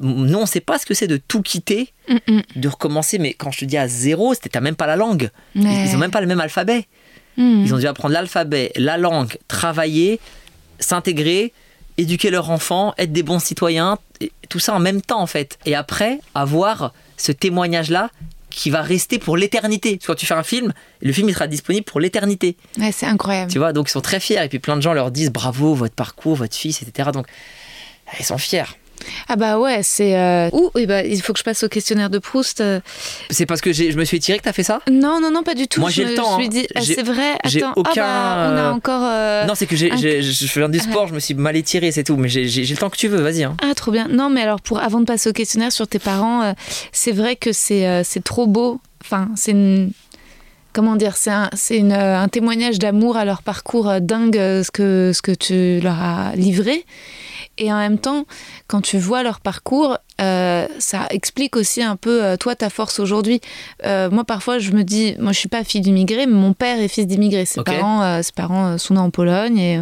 nous, 0.00 0.38
on 0.38 0.46
sait 0.46 0.60
pas 0.60 0.78
ce 0.78 0.86
que 0.86 0.94
c'est 0.94 1.06
de 1.06 1.16
tout 1.16 1.42
quitter, 1.42 1.92
Mm, 2.08 2.40
de 2.56 2.68
recommencer, 2.68 3.18
mais 3.18 3.34
quand 3.34 3.50
je 3.50 3.60
te 3.60 3.64
dis 3.64 3.76
à 3.76 3.86
zéro, 3.86 4.32
c'était 4.34 4.48
t'as 4.48 4.60
même 4.60 4.76
pas 4.76 4.86
la 4.86 4.96
langue. 4.96 5.30
Ils-. 5.54 5.62
Ils 5.62 5.94
ont 5.94 5.98
même 5.98 6.10
pas 6.10 6.20
le 6.20 6.26
même 6.26 6.40
alphabet. 6.40 6.86
Hmm. 7.36 7.62
Ils 7.64 7.74
ont 7.74 7.78
dû 7.78 7.86
apprendre 7.86 8.14
l'alphabet, 8.14 8.72
la 8.76 8.96
langue, 8.96 9.36
travailler, 9.46 10.18
s'intégrer, 10.80 11.52
éduquer 11.98 12.30
leurs 12.30 12.50
enfants, 12.50 12.94
être 12.98 13.12
des 13.12 13.22
bons 13.22 13.38
citoyens, 13.38 13.98
tout 14.48 14.58
ça 14.58 14.74
en 14.74 14.80
même 14.80 15.02
temps 15.02 15.20
en 15.20 15.26
fait. 15.26 15.58
Et 15.66 15.74
après, 15.74 16.18
avoir 16.34 16.92
ce 17.16 17.30
témoignage-là 17.30 18.10
qui 18.58 18.70
va 18.70 18.82
rester 18.82 19.20
pour 19.20 19.36
l'éternité. 19.36 19.96
Parce 19.96 20.06
que 20.06 20.12
quand 20.12 20.18
tu 20.18 20.26
fais 20.26 20.34
un 20.34 20.42
film, 20.42 20.72
le 21.00 21.12
film 21.12 21.28
il 21.28 21.32
sera 21.32 21.46
disponible 21.46 21.84
pour 21.84 22.00
l'éternité. 22.00 22.56
Ouais, 22.76 22.90
c'est 22.90 23.06
incroyable. 23.06 23.52
Tu 23.52 23.58
vois, 23.58 23.72
donc 23.72 23.88
ils 23.88 23.92
sont 23.92 24.00
très 24.00 24.18
fiers. 24.18 24.42
Et 24.44 24.48
puis 24.48 24.58
plein 24.58 24.76
de 24.76 24.82
gens 24.82 24.94
leur 24.94 25.12
disent 25.12 25.30
bravo, 25.30 25.74
votre 25.74 25.94
parcours, 25.94 26.34
votre 26.34 26.56
fils, 26.56 26.82
etc. 26.82 27.10
Donc 27.12 27.28
ils 28.18 28.24
sont 28.24 28.36
fiers. 28.36 28.64
Ah 29.28 29.36
bah 29.36 29.58
ouais, 29.58 29.80
c'est... 29.82 30.16
Euh... 30.16 30.48
Ouh, 30.52 30.70
eh 30.76 30.86
bah, 30.86 31.02
il 31.04 31.20
faut 31.22 31.32
que 31.32 31.38
je 31.38 31.44
passe 31.44 31.62
au 31.62 31.68
questionnaire 31.68 32.10
de 32.10 32.18
Proust. 32.18 32.60
euh. 32.60 32.80
C'est 33.30 33.46
parce 33.46 33.60
que 33.60 33.72
j'ai- 33.72 33.90
je 33.92 33.96
me 33.98 34.04
suis 34.04 34.16
étiré 34.16 34.38
que 34.38 34.44
t'as 34.44 34.52
fait 34.52 34.62
ça? 34.62 34.80
Non, 34.90 35.20
non, 35.20 35.30
non, 35.30 35.42
pas 35.42 35.54
du 35.54 35.68
tout. 35.68 35.80
Moi, 35.80 35.90
j'ai 35.90 36.04
le 36.04 36.14
temps, 36.14 36.36
suis 36.36 36.46
hein. 36.46 36.50
dit, 36.50 36.66
ah, 36.74 36.80
c'est 36.82 37.02
vrai. 37.02 37.36
j'ai 37.44 37.62
Attends, 37.62 37.72
aucun, 37.76 38.04
ah 38.04 38.50
bah, 38.50 38.52
on 38.52 38.68
a 38.68 38.72
encore... 38.72 39.02
euh, 39.04 39.46
Non, 39.46 39.54
c'est 39.54 39.66
que 39.66 39.76
j'ai, 39.76 39.92
un- 39.92 39.96
je 39.96 40.46
fais 40.46 40.68
du 40.68 40.78
sport, 40.78 41.08
je 41.08 41.14
me 41.14 41.20
suis 41.20 41.34
mal 41.34 41.56
étiré, 41.56 41.92
c'est 41.92 42.04
tout. 42.04 42.16
Mais 42.16 42.28
j'ai, 42.28 42.44
le 42.46 42.76
temps 42.76 42.90
que 42.90 42.96
tu 42.96 43.08
veux, 43.08 43.20
vas-y. 43.20 43.44
hein. 43.44 43.56
Ah, 43.62 43.74
trop 43.74 43.90
bien. 43.92 44.08
Non, 44.08 44.30
mais 44.30 44.42
alors, 44.42 44.60
pour, 44.60 44.78
avant 44.80 45.00
de 45.00 45.04
passer 45.06 45.30
au 45.30 45.32
questionnaire 45.32 45.72
sur 45.72 45.86
tes 45.86 45.98
parents, 45.98 46.42
euh, 46.42 46.52
c'est 46.92 47.12
vrai 47.12 47.36
que 47.36 47.52
c'est 47.52 47.86
euh, 47.86 48.02
c'est 48.04 48.22
trop 48.24 48.46
beau. 48.46 48.80
Enfin, 49.04 49.28
c'est 49.36 49.52
une. 49.52 49.90
Comment 50.74 50.96
dire 50.96 51.16
C'est 51.16 51.30
un, 51.30 51.50
un 51.92 52.28
témoignage 52.28 52.78
d'amour 52.78 53.16
à 53.16 53.24
leur 53.24 53.42
parcours 53.42 54.00
dingue, 54.00 54.34
ce 54.36 54.70
que, 54.70 55.12
ce 55.14 55.22
que 55.22 55.32
tu 55.32 55.80
leur 55.82 55.94
as 56.00 56.32
livré. 56.36 56.84
Et 57.58 57.72
en 57.72 57.76
même 57.76 57.98
temps, 57.98 58.24
quand 58.68 58.80
tu 58.80 58.98
vois 58.98 59.22
leur 59.22 59.40
parcours, 59.40 59.98
euh, 60.20 60.66
ça 60.78 61.06
explique 61.10 61.56
aussi 61.56 61.82
un 61.82 61.96
peu, 61.96 62.24
euh, 62.24 62.36
toi, 62.36 62.54
ta 62.54 62.70
force 62.70 63.00
aujourd'hui. 63.00 63.40
Euh, 63.84 64.08
moi, 64.10 64.24
parfois, 64.24 64.58
je 64.58 64.70
me 64.70 64.84
dis, 64.84 65.14
moi, 65.18 65.32
je 65.32 65.38
suis 65.38 65.48
pas 65.48 65.64
fille 65.64 65.80
d'immigré, 65.80 66.26
mais 66.26 66.32
mon 66.34 66.52
père 66.52 66.78
est 66.80 66.88
fils 66.88 67.06
d'immigré. 67.06 67.44
Ses 67.44 67.62
parents, 67.62 68.22
ses 68.22 68.32
parents 68.32 68.78
sont 68.78 68.94
nés 68.94 69.00
en 69.00 69.10
Pologne 69.10 69.58
et, 69.58 69.80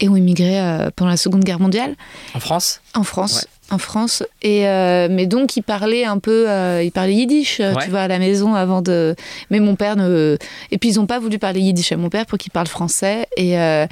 et 0.00 0.08
ont 0.08 0.16
immigré 0.16 0.60
pendant 0.96 1.10
la 1.10 1.16
Seconde 1.16 1.44
Guerre 1.44 1.60
mondiale. 1.60 1.96
En 2.34 2.40
France? 2.40 2.80
En 2.94 3.02
France. 3.02 3.46
En 3.70 3.78
France. 3.78 4.22
Et 4.42 4.68
euh, 4.68 5.08
mais 5.10 5.26
donc, 5.26 5.56
il 5.56 5.62
parlait 5.62 6.04
un 6.04 6.18
peu, 6.18 6.48
euh, 6.48 6.82
il 6.84 6.92
parlait 6.92 7.14
yiddish, 7.14 7.58
Ouais. 7.60 7.72
tu 7.84 7.90
vois, 7.90 8.00
à 8.00 8.08
la 8.08 8.18
maison 8.18 8.54
avant 8.54 8.82
de. 8.82 9.16
Mais 9.50 9.60
mon 9.60 9.76
père 9.76 9.96
ne. 9.96 10.36
Et 10.70 10.78
puis, 10.78 10.90
ils 10.90 10.96
n'ont 10.96 11.06
pas 11.06 11.18
voulu 11.18 11.38
parler 11.38 11.60
yiddish 11.60 11.90
à 11.92 11.96
mon 11.96 12.10
père 12.10 12.26
pour 12.26 12.38
qu'il 12.38 12.52
parle 12.52 12.66
français. 12.68 13.26
Et. 13.36 13.58
euh, 13.58 13.86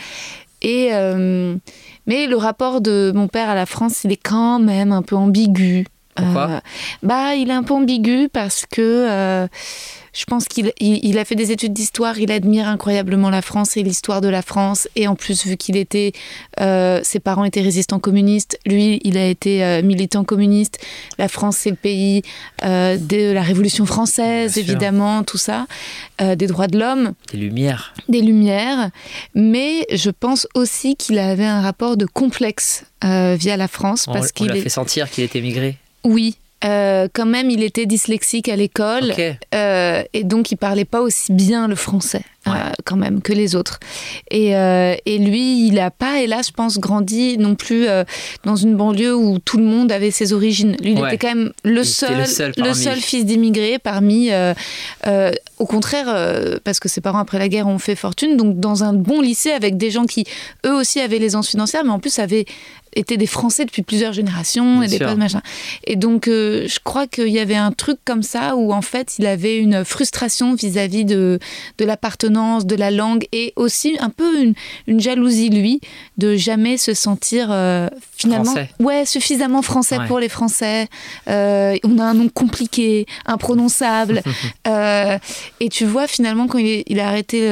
et 0.63 0.91
mais 2.11 2.27
le 2.27 2.37
rapport 2.37 2.81
de 2.81 3.13
mon 3.15 3.29
père 3.29 3.49
à 3.49 3.55
la 3.55 3.67
France, 3.67 4.03
il 4.03 4.11
est 4.11 4.17
quand 4.17 4.59
même 4.59 4.91
un 4.91 5.03
peu 5.03 5.15
ambigu. 5.15 5.87
Pourquoi 6.23 6.51
Euh, 6.51 6.61
Bah, 7.03 7.35
il 7.35 7.51
est 7.51 7.55
un 7.55 7.63
peu 7.63 7.75
ambigu 7.75 8.29
parce 8.33 8.65
que 8.67 8.81
euh, 8.81 9.47
je 10.13 10.25
pense 10.25 10.47
qu'il 10.47 10.73
il, 10.81 11.05
il 11.05 11.19
a 11.19 11.25
fait 11.25 11.37
des 11.37 11.53
études 11.53 11.73
d'histoire, 11.73 12.19
il 12.19 12.33
admire 12.33 12.67
incroyablement 12.69 13.31
la 13.31 13.43
France 13.43 13.77
et 13.77 13.83
l'histoire 13.83 14.21
de 14.21 14.29
la 14.29 14.43
France. 14.43 14.89
Et 14.97 15.07
en 15.07 15.15
plus, 15.15 15.47
vu 15.47 15.57
qu'il 15.57 15.77
était, 15.77 16.13
euh, 16.61 17.01
ses 17.05 17.21
parents 17.21 17.45
étaient 17.45 17.61
résistants 17.63 18.01
communistes, 18.01 18.59
lui, 18.67 19.01
il 19.05 19.17
a 19.17 19.27
été 19.27 19.83
militant 19.83 20.25
communiste. 20.25 20.79
La 21.19 21.29
France, 21.29 21.57
c'est 21.59 21.71
le 21.71 21.77
pays 21.77 22.23
de 22.63 23.33
la 23.33 23.43
Révolution 23.43 23.87
française, 23.87 24.59
évidemment, 24.59 25.23
tout 25.23 25.39
ça, 25.39 25.67
des 26.19 26.47
droits 26.47 26.67
de 26.67 26.79
l'homme 26.79 27.13
Des 27.33 27.39
lumières. 27.39 27.95
des 28.09 28.21
lumières, 28.21 28.91
mais 29.35 29.87
je 29.93 30.11
pense 30.11 30.47
aussi 30.55 30.97
qu'il 30.97 31.19
avait 31.19 31.47
un 31.47 31.61
rapport 31.61 31.97
de 31.97 32.07
complexe 32.07 32.85
via 33.03 33.57
la 33.57 33.69
France 33.69 34.07
parce 34.07 34.33
qu'il 34.33 34.51
est 34.51 34.61
fait 34.61 34.69
sentir 34.69 35.09
qu'il 35.11 35.25
était 35.25 35.41
migré. 35.41 35.77
Oui. 36.05 36.37
euh, 36.65 37.09
quand 37.13 37.27
même, 37.27 37.49
il 37.51 37.63
était 37.63 37.87
dyslexique 37.87 38.49
à 38.49 38.57
l'école 38.57 39.15
euh, 39.55 40.03
et 40.13 40.25
donc 40.25 40.51
il 40.53 40.57
parlait 40.57 40.85
pas 40.85 41.01
aussi 41.01 41.33
bien 41.33 41.69
le 41.69 41.75
français 41.75 42.21
euh, 42.47 42.53
quand 42.85 42.97
même 42.97 43.21
que 43.23 43.33
les 43.33 43.55
autres. 43.55 43.81
Et, 44.31 44.51
et 44.53 45.19
lui, 45.19 45.67
il 45.69 45.79
a 45.79 45.91
pas, 45.91 46.21
hélas, 46.21 46.49
je 46.49 46.53
pense, 46.53 46.79
grandi 46.79 47.37
non 47.39 47.55
plus 47.55 47.87
dans 48.45 48.57
une 48.57 48.77
banlieue 48.77 49.15
où 49.15 49.39
tout 49.39 49.57
le 49.59 49.65
monde 49.65 49.91
avait 49.93 50.11
ses 50.11 50.33
origines. 50.33 50.75
Lui, 50.83 50.93
il 50.93 50.99
Ouais. 51.01 51.09
était 51.09 51.19
quand 51.19 51.35
même 51.35 51.53
le 51.65 51.85
seul, 51.85 52.19
le 52.19 52.25
seul 52.27 52.53
parmi- 52.55 53.01
fils 53.01 53.25
d'immigrés 53.27 53.79
parmi. 53.79 54.31
au 55.59 55.67
contraire, 55.67 56.59
parce 56.65 56.81
que 56.81 56.89
ses 56.89 57.01
parents 57.01 57.19
après 57.19 57.39
la 57.39 57.49
guerre 57.49 57.69
ont 57.69 57.79
fait 57.79 57.95
fortune, 57.97 58.37
donc 58.37 58.59
dans 58.59 58.85
un 58.85 58.93
bon 58.95 59.21
lycée 59.21 59.51
avec 59.53 59.77
des 59.77 59.91
gens 59.91 60.05
qui 60.07 60.25
eux 60.67 60.75
aussi 60.75 61.01
avaient 61.01 61.19
l'aisance 61.19 61.49
financière, 61.49 61.85
mais 61.85 61.91
en 61.91 61.99
plus 62.01 62.19
avaient 62.19 62.47
étaient 62.95 63.17
des 63.17 63.27
Français 63.27 63.65
depuis 63.65 63.83
plusieurs 63.83 64.13
générations 64.13 64.79
Bien 64.79 64.83
et 64.83 64.89
des 64.89 64.99
potes 64.99 65.17
machin. 65.17 65.43
Et 65.85 65.97
donc, 65.97 66.29
euh, 66.29 66.67
je 66.69 66.79
crois 66.83 67.07
qu'il 67.07 67.29
y 67.29 67.39
avait 67.39 67.55
un 67.57 67.73
truc 67.73 67.99
comme 68.05 68.23
ça 68.23 68.57
où 68.57 68.73
en 68.73 68.83
fait, 68.83 69.15
il 69.19 69.27
avait 69.27 69.59
une 69.59 69.85
frustration 69.85 70.55
vis-à-vis 70.55 71.05
de, 71.05 71.39
de 71.79 71.85
l'appartenance, 71.85 72.67
de 72.67 72.75
la 72.77 72.91
langue 72.91 73.27
et 73.33 73.53
aussi 73.57 73.97
un 74.01 74.11
peu 74.11 74.43
une, 74.43 74.55
une 74.87 75.01
jalousie, 75.01 75.51
lui, 75.51 75.81
de 76.19 76.37
jamais 76.37 76.77
se 76.77 76.95
sentir 76.95 77.49
euh, 77.51 77.89
finalement 78.17 78.45
Français. 78.45 78.71
ouais, 78.81 79.05
suffisamment 79.07 79.63
français 79.63 79.99
Ouais. 79.99 80.07
pour 80.07 80.19
les 80.21 80.29
Français. 80.29 80.89
Euh, 81.29 81.77
on 81.85 81.99
a 81.99 82.05
un 82.05 82.15
nom 82.15 82.29
compliqué, 82.29 83.07
imprononçable. 83.27 84.23
Et 85.61 85.69
tu 85.69 85.85
vois, 85.85 86.07
finalement, 86.07 86.47
quand 86.47 86.59
il, 86.59 86.67
est- 86.67 86.85
il 86.87 87.01
a 87.01 87.09
arrêté 87.09 87.49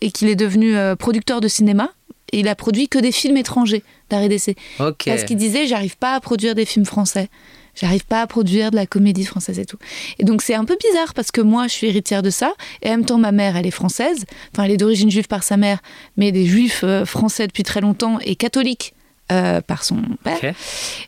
et 0.00 0.10
qu'il 0.10 0.28
est 0.28 0.36
devenu 0.36 0.74
producteur 0.98 1.40
de 1.40 1.48
cinéma, 1.48 1.90
il 2.32 2.46
a 2.48 2.54
produit 2.54 2.88
que 2.88 2.98
des 2.98 3.12
films 3.12 3.36
étrangers 3.38 3.82
d'arrêt 4.10 4.28
d'essai. 4.28 4.54
Parce 4.78 5.24
qu'il 5.24 5.36
disait, 5.36 5.66
j'arrive 5.66 5.96
pas 5.96 6.14
à 6.14 6.20
produire 6.20 6.54
des 6.54 6.64
films 6.64 6.84
français. 6.84 7.28
J'arrive 7.74 8.04
pas 8.06 8.22
à 8.22 8.26
produire 8.26 8.70
de 8.70 8.76
la 8.76 8.86
comédie 8.86 9.24
française 9.24 9.58
et 9.60 9.64
tout. 9.64 9.78
Et 10.18 10.24
donc 10.24 10.42
c'est 10.42 10.54
un 10.54 10.64
peu 10.64 10.76
bizarre 10.82 11.14
parce 11.14 11.30
que 11.30 11.40
moi 11.40 11.68
je 11.68 11.72
suis 11.72 11.86
héritière 11.86 12.22
de 12.22 12.30
ça 12.30 12.54
et 12.82 12.88
en 12.88 12.92
même 12.92 13.04
temps 13.04 13.18
ma 13.18 13.30
mère 13.30 13.56
elle 13.56 13.66
est 13.68 13.70
française, 13.70 14.24
enfin 14.52 14.64
elle 14.64 14.72
est 14.72 14.76
d'origine 14.76 15.12
juive 15.12 15.28
par 15.28 15.44
sa 15.44 15.56
mère, 15.56 15.78
mais 16.16 16.32
des 16.32 16.44
juifs 16.44 16.80
euh, 16.82 17.04
français 17.04 17.46
depuis 17.46 17.62
très 17.62 17.80
longtemps 17.80 18.18
et 18.20 18.34
catholiques 18.34 18.94
euh, 19.30 19.60
par 19.60 19.84
son 19.84 20.00
père. 20.24 20.54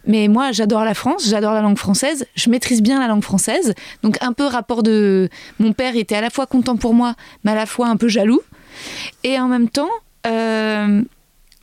Mais 0.06 0.28
moi, 0.28 0.52
j'adore 0.52 0.84
la 0.84 0.92
France, 0.92 1.26
j'adore 1.26 1.54
la 1.54 1.62
langue 1.62 1.78
française, 1.78 2.26
je 2.34 2.50
maîtrise 2.50 2.82
bien 2.82 3.00
la 3.00 3.08
langue 3.08 3.22
française. 3.22 3.74
Donc, 4.02 4.18
un 4.20 4.34
peu 4.34 4.44
rapport 4.44 4.82
de. 4.82 5.30
Mon 5.58 5.72
père 5.72 5.96
était 5.96 6.16
à 6.16 6.20
la 6.20 6.28
fois 6.28 6.44
content 6.44 6.76
pour 6.76 6.92
moi, 6.92 7.14
mais 7.44 7.52
à 7.52 7.54
la 7.54 7.64
fois 7.64 7.88
un 7.88 7.96
peu 7.96 8.08
jaloux. 8.08 8.42
Et 9.24 9.40
en 9.40 9.48
même 9.48 9.70
temps, 9.70 9.88
euh, 10.26 11.00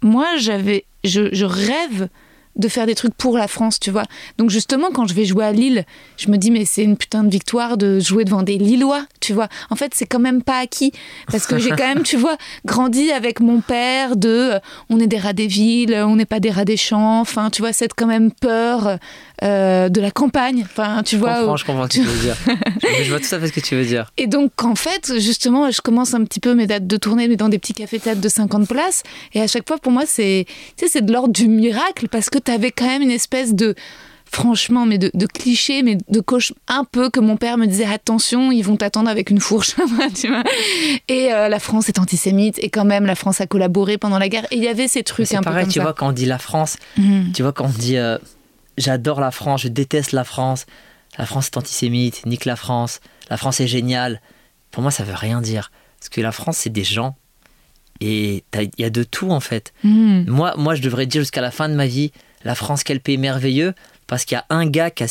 moi, 0.02 0.38
j'avais. 0.38 0.86
Je, 1.04 1.30
je 1.32 1.45
rêve 1.45 2.10
de 2.58 2.68
faire 2.68 2.86
des 2.86 2.95
trucs 2.95 3.14
pour 3.14 3.38
la 3.38 3.48
France, 3.48 3.80
tu 3.80 3.91
vois. 3.91 4.04
Donc 4.38 4.50
justement, 4.50 4.89
quand 4.91 5.08
je 5.08 5.14
vais 5.14 5.26
jouer 5.26 5.45
à 5.45 5.52
Lille, 5.52 5.86
je 6.18 6.30
me 6.30 6.38
dis 6.38 6.52
mais 6.52 6.66
c'est 6.66 6.84
une 6.84 6.98
putain 6.98 7.24
de 7.24 7.30
victoire 7.30 7.78
de 7.78 8.00
jouer 8.00 8.26
devant 8.26 8.43
des 8.43 8.58
Lillois, 8.58 9.06
tu 9.20 9.34
vois. 9.34 9.48
En 9.70 9.76
fait, 9.76 9.93
c'est 9.93 10.06
quand 10.06 10.20
même 10.20 10.41
pas 10.41 10.60
acquis 10.60 10.91
parce 11.32 11.45
que 11.45 11.58
j'ai 11.58 11.70
quand 11.70 11.88
même, 11.88 12.04
tu 12.04 12.18
vois, 12.18 12.38
grandi 12.66 13.12
avec 13.12 13.39
mon 13.39 13.62
père 13.62 14.16
de 14.16 14.54
euh, 14.54 14.60
on 14.89 15.00
est 15.00 15.08
des 15.08 15.20
rats 15.20 15.34
des 15.34 15.48
villes, 15.48 15.93
on 15.93 16.16
n'est 16.16 16.26
pas 16.26 16.39
des 16.39 16.50
rats 16.50 16.66
des 16.66 16.78
champs. 16.78 17.22
Enfin, 17.22 17.50
tu 17.50 17.62
vois, 17.62 17.74
cette 17.74 17.93
quand 17.93 18.08
même 18.08 18.32
peur 18.32 18.98
euh, 19.44 19.90
de 19.90 20.02
la 20.02 20.12
campagne. 20.12 20.64
Enfin, 20.64 21.04
tu 21.04 21.16
Je 21.16 21.20
vois. 21.20 21.36
comprends, 21.36 21.54
où- 21.54 21.58
je 21.58 21.66
comprends 21.66 21.84
ce 21.84 21.88
que 21.90 21.94
tu 21.94 22.02
veux 22.02 22.20
dire. 22.22 22.36
je, 22.98 23.04
je 23.04 23.10
vois 23.10 23.20
tout 23.20 23.34
à 23.36 23.40
fait 23.40 23.48
ce 23.48 23.54
que 23.54 23.60
tu 23.60 23.76
veux 23.76 23.86
dire. 23.86 24.12
et 24.18 24.28
donc, 24.28 24.52
en 24.64 24.76
fait, 24.76 25.14
justement, 25.20 25.70
je 25.72 25.82
commence 25.82 26.14
un 26.14 26.24
petit 26.24 26.40
peu 26.40 26.54
mes 26.56 26.68
dates 26.68 26.88
de 26.88 26.98
tournée, 26.98 27.28
mais 27.28 27.36
dans 27.36 27.50
des 27.50 27.60
petits 27.60 27.74
cafés-théâtres 27.74 28.22
de 28.22 28.30
50 28.30 28.68
places. 28.68 29.04
Et 29.34 29.42
à 29.42 29.48
chaque 29.48 29.68
fois, 29.68 29.78
pour 29.78 29.92
moi, 29.92 30.04
c'est 30.06 30.46
tu 30.78 30.86
sais, 30.86 30.92
c'est 30.92 31.06
de 31.06 31.12
l'ordre 31.14 31.34
du 31.34 31.48
miracle 31.48 32.08
parce 32.10 32.30
que 32.30 32.38
tu 32.40 32.52
avais 32.52 32.72
quand 32.72 32.86
même 32.88 33.02
une 33.02 33.12
espèce 33.12 33.54
de. 33.54 33.76
Franchement, 34.30 34.86
mais 34.86 34.98
de, 34.98 35.10
de 35.14 35.26
cliché, 35.26 35.84
mais 35.84 35.98
de 36.10 36.20
coche 36.20 36.52
un 36.68 36.84
peu 36.84 37.10
que 37.10 37.22
mon 37.22 37.38
père 37.38 37.58
me 37.58 37.66
disait 37.66 37.86
attention, 37.86 38.52
ils 38.52 38.62
vont 38.62 38.76
t'attendre 38.76 39.10
avec 39.10 39.30
une 39.30 39.40
fourche, 39.40 39.74
tu 40.20 40.28
vois. 40.28 40.44
Et 41.08 41.32
euh, 41.32 41.48
la 41.48 41.60
France 41.60 41.88
est 41.88 41.98
antisémite, 41.98 42.60
et 42.62 42.70
quand 42.70 42.84
même 42.84 43.06
la 43.06 43.16
France 43.16 43.40
a 43.40 43.48
collaboré 43.48 43.98
pendant 43.98 44.20
la 44.20 44.28
guerre. 44.28 44.46
Et 44.52 44.58
il 44.58 44.64
y 44.64 44.68
avait 44.68 44.90
ces 44.90 45.02
trucs 45.04 45.28
C'est 45.28 45.38
un 45.38 45.40
peu 45.40 45.46
pareil, 45.46 45.64
comme 45.64 45.72
tu 45.72 45.80
ça. 45.80 45.84
vois, 45.84 45.94
quand 45.94 46.10
on 46.10 46.12
dit 46.12 46.26
la 46.26 46.40
France, 46.40 46.76
Mhm. 46.98 47.32
tu 47.34 47.42
vois, 47.42 47.54
quand 47.54 47.68
on 47.68 47.70
dit 47.70 47.96
euh, 47.96 48.18
j'adore 48.78 49.19
la 49.19 49.32
France, 49.32 49.61
je 49.63 49.67
déteste 49.67 50.11
la 50.11 50.23
France, 50.23 50.65
la 51.17 51.25
France 51.25 51.47
est 51.47 51.57
antisémite, 51.57 52.25
nique 52.25 52.45
la 52.45 52.55
France, 52.55 52.99
la 53.30 53.38
France 53.38 53.59
est 53.59 53.67
géniale, 53.67 54.21
pour 54.71 54.82
moi, 54.84 54.91
ça 54.91 55.03
veut 55.03 55.15
rien 55.15 55.41
dire. 55.41 55.71
Parce 55.99 56.09
que 56.09 56.21
la 56.21 56.32
France, 56.32 56.57
c'est 56.57 56.69
des 56.69 56.84
gens. 56.84 57.15
Et 57.99 58.43
il 58.53 58.69
y 58.78 58.84
a 58.84 58.89
de 58.89 59.03
tout, 59.03 59.32
en 59.32 59.39
fait. 59.39 59.73
Mhm. 59.84 60.25
Moi, 60.28 60.53
moi, 60.57 60.75
je 60.75 60.82
devrais 60.82 61.07
dire 61.07 61.21
jusqu'à 61.21 61.41
la 61.41 61.51
fin 61.51 61.67
de 61.67 61.73
ma 61.73 61.88
vie, 61.88 62.11
la 62.43 62.53
France, 62.53 62.84
quel 62.84 62.99
pays 62.99 63.17
merveilleux, 63.17 63.73
parce 64.05 64.23
qu'il 64.25 64.36
y 64.36 64.39
a 64.39 64.45
un 64.51 64.67
gars 64.67 64.91
qui 64.91 65.03
a, 65.03 65.07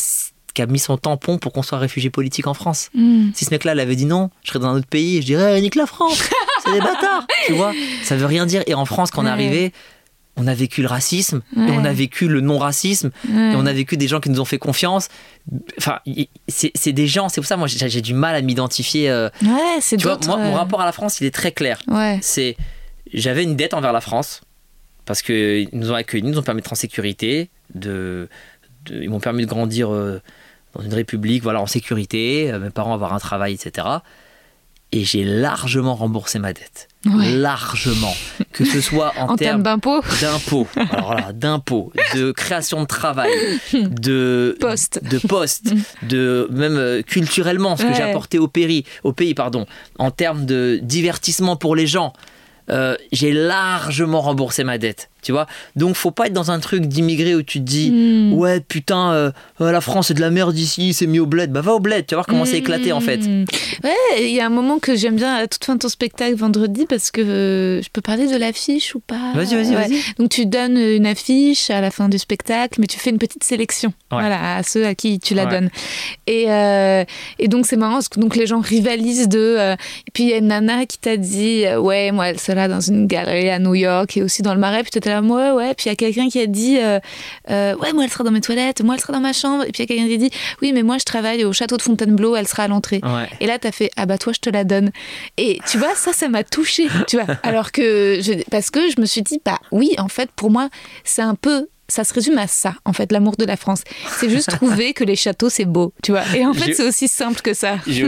qui 0.54 0.62
a 0.62 0.66
mis 0.66 0.78
son 0.78 0.96
tampon 0.96 1.38
pour 1.38 1.52
qu'on 1.52 1.62
soit 1.62 1.78
réfugié 1.78 2.10
politique 2.10 2.46
en 2.46 2.54
France. 2.54 2.90
Mhm. 2.94 3.32
Si 3.34 3.44
ce 3.44 3.50
mec-là 3.50 3.74
l'avait 3.74 3.96
dit 3.96 4.06
non, 4.06 4.30
je 4.44 4.50
serais 4.50 4.60
dans 4.60 4.68
un 4.68 4.76
autre 4.76 4.86
pays 4.86 5.16
et 5.16 5.20
je 5.22 5.26
dirais, 5.26 5.58
Eh, 5.58 5.60
nique 5.60 5.74
la 5.74 5.86
France, 5.86 6.22
c'est 6.64 6.72
des 6.72 6.78
bâtards, 6.78 7.26
tu 7.46 7.54
vois. 7.54 7.72
Ça 8.04 8.16
veut 8.16 8.26
rien 8.26 8.46
dire. 8.46 8.62
Et 8.68 8.74
en 8.74 8.84
France, 8.84 9.10
quand 9.10 9.24
on 9.24 9.26
est 9.26 9.30
arrivé, 9.30 9.72
on 10.36 10.46
a 10.46 10.54
vécu 10.54 10.82
le 10.82 10.88
racisme, 10.88 11.40
Ouais. 11.56 11.68
et 11.68 11.70
on 11.72 11.84
a 11.84 11.92
vécu 11.92 12.28
le 12.28 12.40
non-racisme, 12.40 13.10
Ouais. 13.28 13.52
et 13.52 13.56
on 13.56 13.64
a 13.66 13.72
vécu 13.72 13.96
des 13.96 14.06
gens 14.08 14.20
qui 14.20 14.28
nous 14.30 14.40
ont 14.40 14.44
fait 14.44 14.58
confiance. 14.58 15.08
Enfin, 15.78 15.98
c'est 16.48 16.92
des 16.92 17.06
gens, 17.06 17.28
c'est 17.28 17.40
pour 17.40 17.48
ça, 17.48 17.56
moi, 17.56 17.68
j'ai 17.68 18.02
du 18.02 18.14
mal 18.14 18.34
à 18.34 18.42
m'identifier. 18.42 19.08
euh, 19.10 19.28
Ouais, 19.42 19.78
c'est 19.80 19.96
tu 19.96 20.04
vois, 20.06 20.18
moi, 20.26 20.36
mon 20.36 20.52
euh, 20.54 20.56
rapport 20.56 20.80
à 20.80 20.84
la 20.84 20.92
France, 20.92 21.20
il 21.20 21.26
est 21.26 21.34
très 21.34 21.52
clair. 21.52 21.78
Ouais. 21.88 22.18
C'est, 22.22 22.56
j'avais 23.14 23.44
une 23.44 23.56
dette 23.56 23.72
envers 23.74 23.92
la 23.92 24.00
France, 24.00 24.42
parce 25.04 25.22
qu'ils 25.22 25.68
nous 25.72 25.90
ont 25.90 25.94
accueillis, 25.94 26.24
ils 26.26 26.30
nous 26.30 26.38
ont 26.38 26.42
permis 26.42 26.60
d'être 26.62 26.72
en 26.72 26.76
sécurité, 26.76 27.48
de, 27.74 28.28
de- 28.86 29.02
ils 29.02 29.08
m'ont 29.10 29.20
permis 29.20 29.42
de 29.44 29.48
grandir 29.48 29.92
euh, 29.92 30.20
dans 30.74 30.82
une 30.82 30.92
république, 30.94 31.42
voilà, 31.42 31.60
en 31.62 31.66
sécurité, 31.66 32.52
mes 32.60 32.70
parents 32.70 32.92
avoir 32.92 33.14
un 33.14 33.18
travail, 33.18 33.54
etc. 33.54 33.86
Et 34.92 35.04
j'ai 35.04 35.24
largement 35.24 35.94
remboursé 35.96 36.38
ma 36.38 36.52
dette. 36.52 36.88
Ouais. 37.04 37.32
Largement. 37.32 38.14
Que 38.52 38.64
ce 38.64 38.80
soit 38.80 39.12
en, 39.18 39.28
En 39.30 39.36
termes 39.36 39.62
d'impôts, 39.62 40.00
d'impôts, 40.20 40.66
alors 40.90 41.14
là, 41.14 41.32
d'impôts, 41.32 41.92
de 42.14 42.30
création 42.32 42.80
de 42.82 42.86
travail, 42.86 43.30
de 43.74 44.56
Poste. 44.60 45.02
de 45.04 45.18
poste, 45.18 45.72
de 46.02 46.48
même 46.50 46.76
euh, 46.76 47.02
culturellement 47.02 47.76
ce 47.76 47.82
que 47.84 47.94
j'ai 47.94 48.02
apporté 48.02 48.38
au 48.38 48.48
pays, 48.48 48.84
au 49.04 49.12
pays 49.12 49.34
pardon, 49.34 49.66
en 49.98 50.10
termes 50.10 50.46
de 50.46 50.78
divertissement 50.82 51.56
pour 51.56 51.76
les 51.76 51.86
gens. 51.86 52.12
euh, 52.70 52.96
j'ai 53.12 53.32
largement 53.32 54.20
remboursé 54.20 54.64
ma 54.64 54.78
dette, 54.78 55.10
tu 55.26 55.32
vois. 55.32 55.46
Donc 55.74 55.96
faut 55.96 56.12
pas 56.12 56.26
être 56.28 56.32
dans 56.32 56.50
un 56.52 56.60
truc 56.60 56.86
d'immigré 56.86 57.34
où 57.34 57.42
tu 57.42 57.58
te 57.58 57.64
dis 57.64 57.90
Hmm. 57.90 58.32
ouais 58.34 58.60
putain 58.60 59.10
euh, 59.12 59.30
euh, 59.60 59.72
la 59.72 59.80
France 59.80 60.06
c'est 60.08 60.14
de 60.14 60.20
la 60.20 60.30
merde 60.30 60.56
ici, 60.56 60.92
c'est 60.94 61.06
mis 61.08 61.18
au 61.18 61.26
bled. 61.26 61.50
Bah 61.50 61.60
va 61.62 61.72
au 61.74 61.80
bled, 61.80 62.06
tu 62.06 62.14
vas 62.14 62.18
voir 62.18 62.26
comment 62.26 62.44
c'est 62.44 62.58
éclaté 62.58 62.92
en 62.92 63.00
fait. 63.00 63.18
Mmh. 63.18 63.44
Ouais, 63.84 64.22
il 64.22 64.30
y 64.30 64.40
a 64.40 64.46
un 64.46 64.50
moment 64.50 64.78
que 64.78 64.94
j'aime 64.94 65.16
bien 65.16 65.34
à 65.34 65.40
la 65.40 65.46
toute 65.48 65.64
fin 65.64 65.74
de 65.74 65.80
ton 65.80 65.88
spectacle 65.88 66.36
vendredi 66.36 66.86
parce 66.88 67.10
que 67.10 67.20
euh, 67.20 67.82
je 67.82 67.88
peux 67.92 68.00
parler 68.00 68.26
de 68.28 68.36
l'affiche 68.36 68.94
ou 68.94 69.00
pas? 69.00 69.32
Vas-y, 69.34 69.54
vas-y, 69.56 69.74
Ouais. 69.74 69.88
vas-y. 69.88 70.00
Donc 70.18 70.30
tu 70.30 70.46
donnes 70.46 70.76
une 70.78 71.06
affiche 71.06 71.70
à 71.70 71.80
la 71.80 71.90
fin 71.90 72.08
du 72.08 72.18
spectacle, 72.18 72.80
mais 72.80 72.86
tu 72.86 72.98
fais 72.98 73.10
une 73.10 73.18
petite 73.18 73.42
sélection 73.42 73.88
Ouais. 74.12 74.20
voilà, 74.20 74.56
à 74.56 74.62
ceux 74.62 74.86
à 74.86 74.94
qui 74.94 75.18
tu 75.18 75.34
la 75.34 75.44
Ouais. 75.44 75.50
donnes. 75.50 75.70
Et, 76.28 76.44
euh, 76.48 77.04
et 77.38 77.48
donc 77.48 77.66
c'est 77.66 77.76
marrant 77.76 77.94
parce 77.94 78.08
que 78.08 78.20
donc 78.20 78.36
les 78.36 78.46
gens 78.46 78.60
rivalisent 78.60 79.28
de... 79.28 79.56
et 79.74 80.10
puis 80.12 80.24
il 80.24 80.28
y 80.30 80.32
a 80.32 80.36
une 80.38 80.48
nana 80.48 80.86
qui 80.86 80.98
t'a 80.98 81.16
dit, 81.16 81.64
ouais, 81.78 82.12
moi 82.12 82.28
elle 82.28 82.38
sera 82.40 82.68
dans 82.68 82.80
une 82.80 83.06
galerie 83.06 83.50
à 83.50 83.58
New 83.58 83.74
York 83.74 84.16
et 84.16 84.22
aussi 84.22 84.42
dans 84.42 84.54
le 84.54 84.60
Marais, 84.60 84.82
puis 84.82 84.90
tu 84.92 84.98
étais 85.16 85.26
là, 85.28 85.50
ouais, 85.50 85.50
ouais. 85.52 85.74
Puis 85.74 85.86
il 85.86 85.88
y 85.88 85.92
a 85.92 85.96
quelqu'un 85.96 86.28
qui 86.28 86.40
a 86.40 86.46
dit, 86.46 86.78
euh, 86.78 87.00
euh, 87.50 87.74
ouais, 87.76 87.92
moi 87.92 88.04
elle 88.04 88.10
sera 88.10 88.24
dans 88.24 88.30
mes 88.30 88.40
toilettes, 88.40 88.82
moi 88.82 88.94
elle 88.94 89.00
sera 89.00 89.12
dans 89.12 89.20
ma 89.20 89.32
chambre. 89.32 89.64
Et 89.64 89.72
puis 89.72 89.82
il 89.82 89.90
y 89.90 89.92
a 89.92 89.94
quelqu'un 89.94 90.08
qui 90.08 90.14
a 90.14 90.28
dit, 90.28 90.30
oui, 90.62 90.72
mais 90.72 90.82
moi 90.82 90.98
je 90.98 91.04
travaille 91.04 91.44
au 91.44 91.52
château 91.52 91.76
de 91.76 91.82
Fontainebleau, 91.82 92.36
elle 92.36 92.48
sera 92.48 92.64
à 92.64 92.68
l'entrée. 92.68 93.00
Ouais. 93.02 93.28
Et 93.40 93.46
là, 93.46 93.58
t'as 93.58 93.72
fait 93.72 93.90
ah 93.96 94.06
bah 94.06 94.18
toi, 94.18 94.32
je 94.32 94.40
te 94.40 94.50
la 94.50 94.64
donne. 94.64 94.90
Et 95.36 95.58
tu 95.68 95.78
vois, 95.78 95.94
ça, 95.94 96.12
ça 96.12 96.28
m'a 96.28 96.44
touchée, 96.44 96.88
tu 97.06 97.16
vois. 97.16 97.36
Alors 97.42 97.72
que 97.72 98.20
je, 98.22 98.32
parce 98.50 98.70
que 98.70 98.90
je 98.90 99.00
me 99.00 99.06
suis 99.06 99.22
dit 99.22 99.40
bah 99.44 99.58
oui, 99.72 99.94
en 99.98 100.08
fait, 100.08 100.30
pour 100.34 100.50
moi, 100.50 100.68
c'est 101.04 101.22
un 101.22 101.34
peu 101.34 101.68
ça 101.88 102.04
se 102.04 102.12
résume 102.14 102.38
à 102.38 102.46
ça, 102.46 102.74
en 102.84 102.92
fait, 102.92 103.12
l'amour 103.12 103.36
de 103.36 103.44
la 103.44 103.56
France. 103.56 103.82
C'est 104.18 104.28
juste 104.30 104.50
trouver 104.56 104.92
que 104.92 105.04
les 105.04 105.16
châteaux, 105.16 105.48
c'est 105.48 105.64
beau, 105.64 105.92
tu 106.02 106.12
vois. 106.12 106.22
Et 106.36 106.44
en 106.44 106.52
fait, 106.52 106.74
c'est 106.74 106.86
aussi 106.86 107.06
simple 107.08 107.40
que 107.40 107.54
ça. 107.54 107.78
J'ai 107.86 108.04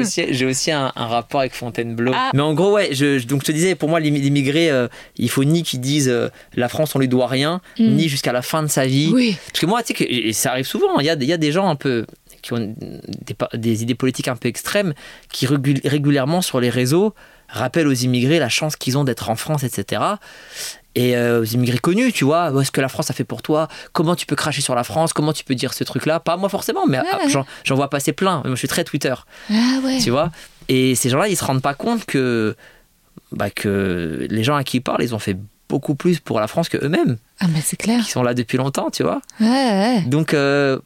aussi, 0.46 0.70
un, 0.72 0.92
un 0.96 1.06
rapport 1.06 1.40
avec 1.40 1.54
Fontainebleau. 1.54 2.12
Ah. 2.14 2.30
Mais 2.34 2.40
en 2.42 2.54
gros, 2.54 2.72
ouais, 2.72 2.88
je, 2.92 3.24
donc 3.26 3.42
je 3.42 3.46
te 3.46 3.52
disais, 3.52 3.74
pour 3.74 3.88
moi, 3.88 4.00
l'immi- 4.00 4.20
l'immigré, 4.20 4.70
euh, 4.70 4.88
il 5.16 5.30
faut 5.30 5.44
ni 5.44 5.62
qu'ils 5.62 5.80
disent 5.80 6.08
euh, 6.08 6.28
la 6.54 6.68
France, 6.68 6.94
on 6.94 6.98
lui 6.98 7.08
doit 7.08 7.26
rien, 7.28 7.60
Mm. 7.78 7.94
ni 7.94 8.08
jusqu'à 8.08 8.32
la 8.32 8.42
fin 8.42 8.62
de 8.62 8.68
sa 8.68 8.86
vie. 8.86 9.10
Oui. 9.14 9.36
Parce 9.52 9.60
que 9.60 9.66
moi, 9.66 9.82
tu 9.82 9.94
sais, 9.96 10.04
que, 10.06 10.32
ça 10.32 10.50
arrive 10.52 10.66
souvent, 10.66 10.98
il 10.98 11.06
y 11.06 11.10
a, 11.10 11.14
il 11.14 11.24
y 11.24 11.32
a 11.32 11.36
des 11.36 11.52
gens 11.52 11.68
un 11.68 11.76
peu 11.76 12.04
qui 12.42 12.52
ont 12.52 12.74
des, 13.54 13.82
idées 13.82 13.94
politiques 13.96 14.28
un 14.28 14.36
peu 14.36 14.48
extrêmes 14.48 14.94
qui 15.32 15.46
régul- 15.46 15.80
régulièrement 15.84 16.40
sur 16.40 16.60
les 16.60 16.70
réseaux 16.70 17.14
rappellent 17.48 17.88
aux 17.88 17.92
immigrés 17.92 18.38
la 18.38 18.48
chance 18.48 18.76
qu'ils 18.76 18.96
ont 18.98 19.04
d'être 19.04 19.28
en 19.30 19.34
France, 19.36 19.64
etc. 19.64 20.02
Et 21.00 21.16
euh, 21.16 21.40
aux 21.42 21.44
immigrés 21.44 21.78
connus, 21.78 22.12
tu 22.12 22.24
vois, 22.24 22.50
ce 22.64 22.70
que 22.72 22.80
la 22.80 22.88
France 22.88 23.08
a 23.10 23.14
fait 23.14 23.22
pour 23.22 23.40
toi, 23.40 23.68
comment 23.92 24.16
tu 24.16 24.26
peux 24.26 24.34
cracher 24.34 24.60
sur 24.62 24.74
la 24.74 24.82
France, 24.82 25.12
comment 25.12 25.32
tu 25.32 25.44
peux 25.44 25.54
dire 25.54 25.72
ce 25.72 25.84
truc-là? 25.84 26.18
Pas 26.18 26.36
moi 26.36 26.48
forcément, 26.48 26.86
mais 26.88 26.98
ah, 26.98 27.18
Ouais. 27.18 27.28
j'en- 27.28 27.46
j'en 27.62 27.76
vois 27.76 27.88
passer 27.88 28.12
plein. 28.12 28.38
Moi, 28.44 28.54
je 28.54 28.56
suis 28.56 28.66
très 28.68 28.82
Twitter 28.82 29.14
Ah 29.50 29.78
ouais. 29.84 29.98
tu 30.02 30.10
vois? 30.10 30.32
Et 30.68 30.96
ces 30.96 31.08
gens-là, 31.08 31.28
ils 31.28 31.36
se 31.36 31.44
rendent 31.44 31.62
pas 31.62 31.74
compte 31.74 32.04
que, 32.04 32.56
bah, 33.32 33.50
que 33.50 34.26
les 34.28 34.42
gens 34.42 34.56
à 34.56 34.64
qui 34.64 34.78
ils 34.78 34.80
parlent, 34.80 35.02
ils 35.04 35.14
ont 35.14 35.18
fait 35.20 35.36
beaucoup 35.68 35.94
plus 35.94 36.18
pour 36.18 36.40
la 36.40 36.48
France 36.48 36.68
que 36.68 36.78
eux-mêmes, 36.84 37.16
Ah 37.40 37.46
mais 37.54 37.60
c'est 37.62 37.76
clair. 37.76 38.02
qui 38.04 38.10
sont 38.10 38.22
là 38.22 38.34
depuis 38.34 38.58
longtemps, 38.58 38.90
tu 38.90 39.02
vois? 39.04 39.20
Ouais, 39.40 39.46
ouais. 39.46 40.02
Donc, 40.06 40.34
euh, 40.34 40.78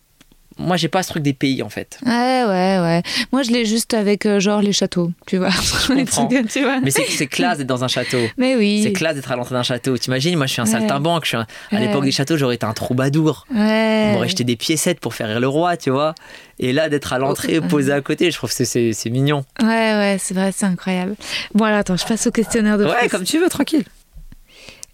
moi, 0.59 0.77
j'ai 0.77 0.89
pas 0.89 1.03
ce 1.03 1.11
truc 1.11 1.23
des 1.23 1.33
pays, 1.33 1.63
en 1.63 1.69
fait. 1.69 1.99
Ouais, 2.05 2.45
ouais, 2.45 2.79
ouais. 2.81 3.03
Moi, 3.33 3.43
je 3.43 3.51
l'ai 3.51 3.65
juste 3.65 3.95
avec, 3.95 4.27
euh, 4.27 4.41
genre, 4.41 4.61
les 4.63 4.73
châteaux, 4.73 5.11
tu 5.27 5.39
vois. 5.39 5.49
Les 5.95 6.05
trucs, 6.05 6.49
tu 6.49 6.63
vois. 6.63 6.81
Mais 6.81 6.91
c'est 6.91 7.27
classe 7.27 7.59
d'être 7.59 7.67
dans 7.67 7.85
un 7.85 7.89
château. 7.89 8.19
Mais 8.37 8.55
oui. 8.57 8.83
C'est 8.85 8.93
classe 8.93 9.15
d'être 9.17 9.31
à 9.33 9.37
l'entrée 9.37 9.55
d'un 9.55 9.63
château. 9.63 9.97
T'imagines, 9.99 10.37
moi, 10.37 10.47
je 10.47 10.53
suis 10.53 10.61
un 10.61 10.65
Ouais. 10.65 10.71
saltimbanque. 10.71 11.25
Je 11.25 11.29
suis 11.29 11.37
un- 11.37 11.47
à 11.71 11.81
l'époque 11.81 12.05
des 12.05 12.13
châteaux, 12.13 12.37
j'aurais 12.37 12.55
été 12.57 12.67
un 12.67 12.73
troubadour. 12.73 13.47
Ouais. 13.55 14.07
On 14.11 14.13
m'aurait 14.15 14.29
jeté 14.29 14.45
des 14.45 14.57
piécettes 14.57 15.01
pour 15.01 15.15
faire 15.15 15.29
rire 15.29 15.41
le 15.41 15.49
roi, 15.49 15.77
tu 15.77 15.91
vois. 15.91 16.15
Et 16.59 16.73
là, 16.73 16.89
d'être 16.89 17.13
à 17.13 17.19
l'entrée, 17.19 17.61
Oh. 17.63 17.67
posé 17.69 17.93
à 17.93 18.01
côté, 18.01 18.31
je 18.31 18.37
trouve 18.37 18.55
que 18.55 18.65
c'est- 18.65 19.11
mignon. 19.11 19.45
Ouais, 19.61 19.67
ouais, 19.69 20.17
c'est 20.21 20.35
vrai, 20.35 20.53
c'est 20.55 20.67
incroyable. 20.67 21.17
Bon, 21.55 21.65
alors 21.65 21.79
attends, 21.79 21.97
je 21.97 22.05
passe 22.07 22.27
au 22.27 22.31
questionnaire 22.31 22.79
de 22.79 22.85
Ouais, 22.85 23.09
comme 23.11 23.25
tu 23.25 23.39
veux, 23.39 23.49
tranquille. 23.49 23.85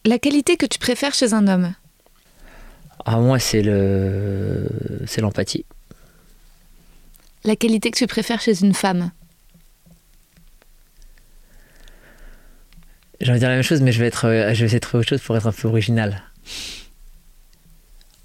La 0.07 0.19
qualité 0.19 0.57
que 0.57 0.65
tu 0.67 0.79
préfères 0.79 1.13
chez 1.15 1.35
un 1.35 1.47
homme? 1.49 1.75
Ah, 3.11 3.17
moi, 3.17 3.39
c'est 3.39 3.63
le, 3.63 4.67
c'est 5.07 5.23
l'empathie. 5.23 5.65
La 7.43 7.57
qualité 7.57 7.91
que 7.91 7.97
tu 7.97 8.07
préfères 8.07 8.39
chez 8.43 8.63
une 8.63 8.75
femme 8.75 9.13
J'ai 13.19 13.31
envie 13.31 13.39
de 13.39 13.41
dire 13.41 13.49
la 13.49 13.55
même 13.55 13.65
chose, 13.65 13.81
mais 13.81 13.93
je 13.93 14.01
vais, 14.01 14.09
être, 14.09 14.29
je 14.29 14.61
vais 14.61 14.67
essayer 14.67 14.79
de 14.79 14.79
trouver 14.81 15.01
autre 15.01 15.09
chose 15.09 15.23
pour 15.23 15.35
être 15.39 15.47
un 15.47 15.53
peu 15.53 15.69
original. 15.69 16.23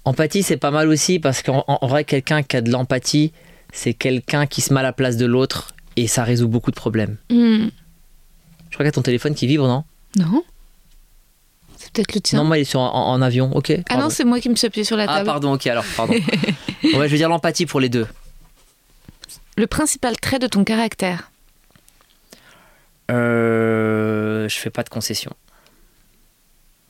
Empathie, 0.04 0.42
c'est 0.42 0.58
pas 0.58 0.70
mal 0.70 0.88
aussi 0.88 1.18
parce 1.18 1.42
qu'en 1.42 1.64
en 1.66 1.86
vrai, 1.86 2.04
quelqu'un 2.04 2.42
qui 2.42 2.58
a 2.58 2.60
de 2.60 2.70
l'empathie, 2.70 3.32
c'est 3.72 3.94
quelqu'un 3.94 4.44
qui 4.46 4.60
se 4.60 4.74
met 4.74 4.80
à 4.80 4.82
la 4.82 4.92
place 4.92 5.16
de 5.16 5.24
l'autre 5.24 5.74
et 5.96 6.06
ça 6.08 6.24
résout 6.24 6.48
beaucoup 6.48 6.70
de 6.70 6.76
problèmes. 6.76 7.16
Hmm. 7.30 7.68
Je 8.68 8.76
crois 8.76 8.84
qu'il 8.84 8.84
y 8.84 8.88
a 8.88 8.92
ton 8.92 9.00
téléphone 9.00 9.34
qui 9.34 9.46
vibre, 9.46 9.66
non? 9.66 9.84
Non. 10.18 10.44
Peut-être 11.94 12.14
le 12.14 12.20
tien. 12.20 12.38
Non, 12.38 12.44
moi, 12.44 12.58
il 12.58 12.62
est 12.62 12.64
sur, 12.64 12.80
en, 12.80 12.92
en 13.12 13.22
avion. 13.22 13.50
Ok. 13.56 13.70
ah 13.70 13.82
pardon. 13.88 14.02
non, 14.04 14.10
c'est 14.10 14.24
moi 14.24 14.40
qui 14.40 14.48
me 14.50 14.56
suis 14.56 14.66
appuyée 14.66 14.84
sur 14.84 14.96
la 14.96 15.04
Ah, 15.04 15.14
table. 15.18 15.26
pardon, 15.26 15.54
ok, 15.54 15.66
alors, 15.68 15.84
pardon. 15.96 16.12
ouais, 16.82 16.90
je 16.92 16.96
veux 16.98 17.16
dire 17.16 17.28
l'empathie 17.28 17.64
pour 17.66 17.80
les 17.80 17.88
deux. 17.88 18.06
le 19.56 19.66
principal 19.66 20.16
trait 20.18 20.38
de 20.38 20.46
ton 20.48 20.64
caractère 20.64 21.30
Euh, 23.10 24.48
je 24.48 24.56
fais 24.56 24.70
pas 24.70 24.82
de 24.82 24.88
concessions. 24.88 25.32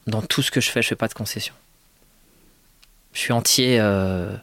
Dans 0.07 0.23
tout 0.23 0.43
ce 0.43 0.51
que 0.51 0.61
je 0.61 0.71
fais, 0.71 0.83
je 0.83 0.89
fais 0.89 0.97
pas 0.97 1.09
de 1.09 1.15
concessions. 1.15 1.55
Je 3.13 3.21
suis 3.21 3.33
entier. 3.33 3.79
euh, 3.81 4.35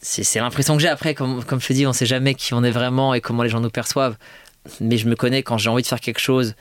C'est 0.00 0.38
l'impression 0.40 0.76
que 0.76 0.82
j'ai 0.82 0.88
après, 0.88 1.14
comme, 1.14 1.44
comme 1.44 1.60
je 1.60 1.66
te 1.68 1.72
dis, 1.72 1.86
on 1.86 1.92
sait 1.92 2.06
jamais 2.06 2.34
qui 2.34 2.54
on 2.54 2.62
est 2.64 2.70
vraiment 2.70 3.14
et 3.14 3.20
comment 3.20 3.42
les 3.42 3.48
gens 3.48 3.60
nous 3.60 3.70
perçoivent. 3.70 4.16
Mais 4.80 4.96
je 4.98 5.08
me 5.08 5.14
connais 5.16 5.42
quand 5.42 5.58
j'ai 5.58 5.68
envie 5.70 5.82
de 5.82 5.86
faire 5.88 6.00
quelque 6.00 6.18
chose, 6.20 6.54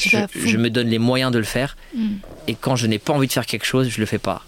je, 0.00 0.56
me 0.56 0.70
donne 0.70 0.88
les 0.88 0.98
moyens 0.98 1.32
de 1.32 1.38
le 1.38 1.44
faire. 1.44 1.76
Mm. 1.94 2.16
Et 2.48 2.54
quand 2.54 2.76
je 2.76 2.86
n'ai 2.86 2.98
pas 2.98 3.12
envie 3.12 3.26
de 3.26 3.32
faire 3.32 3.46
quelque 3.46 3.66
chose, 3.66 3.88
je 3.88 4.00
le 4.00 4.06
fais 4.06 4.18
pas. 4.18 4.44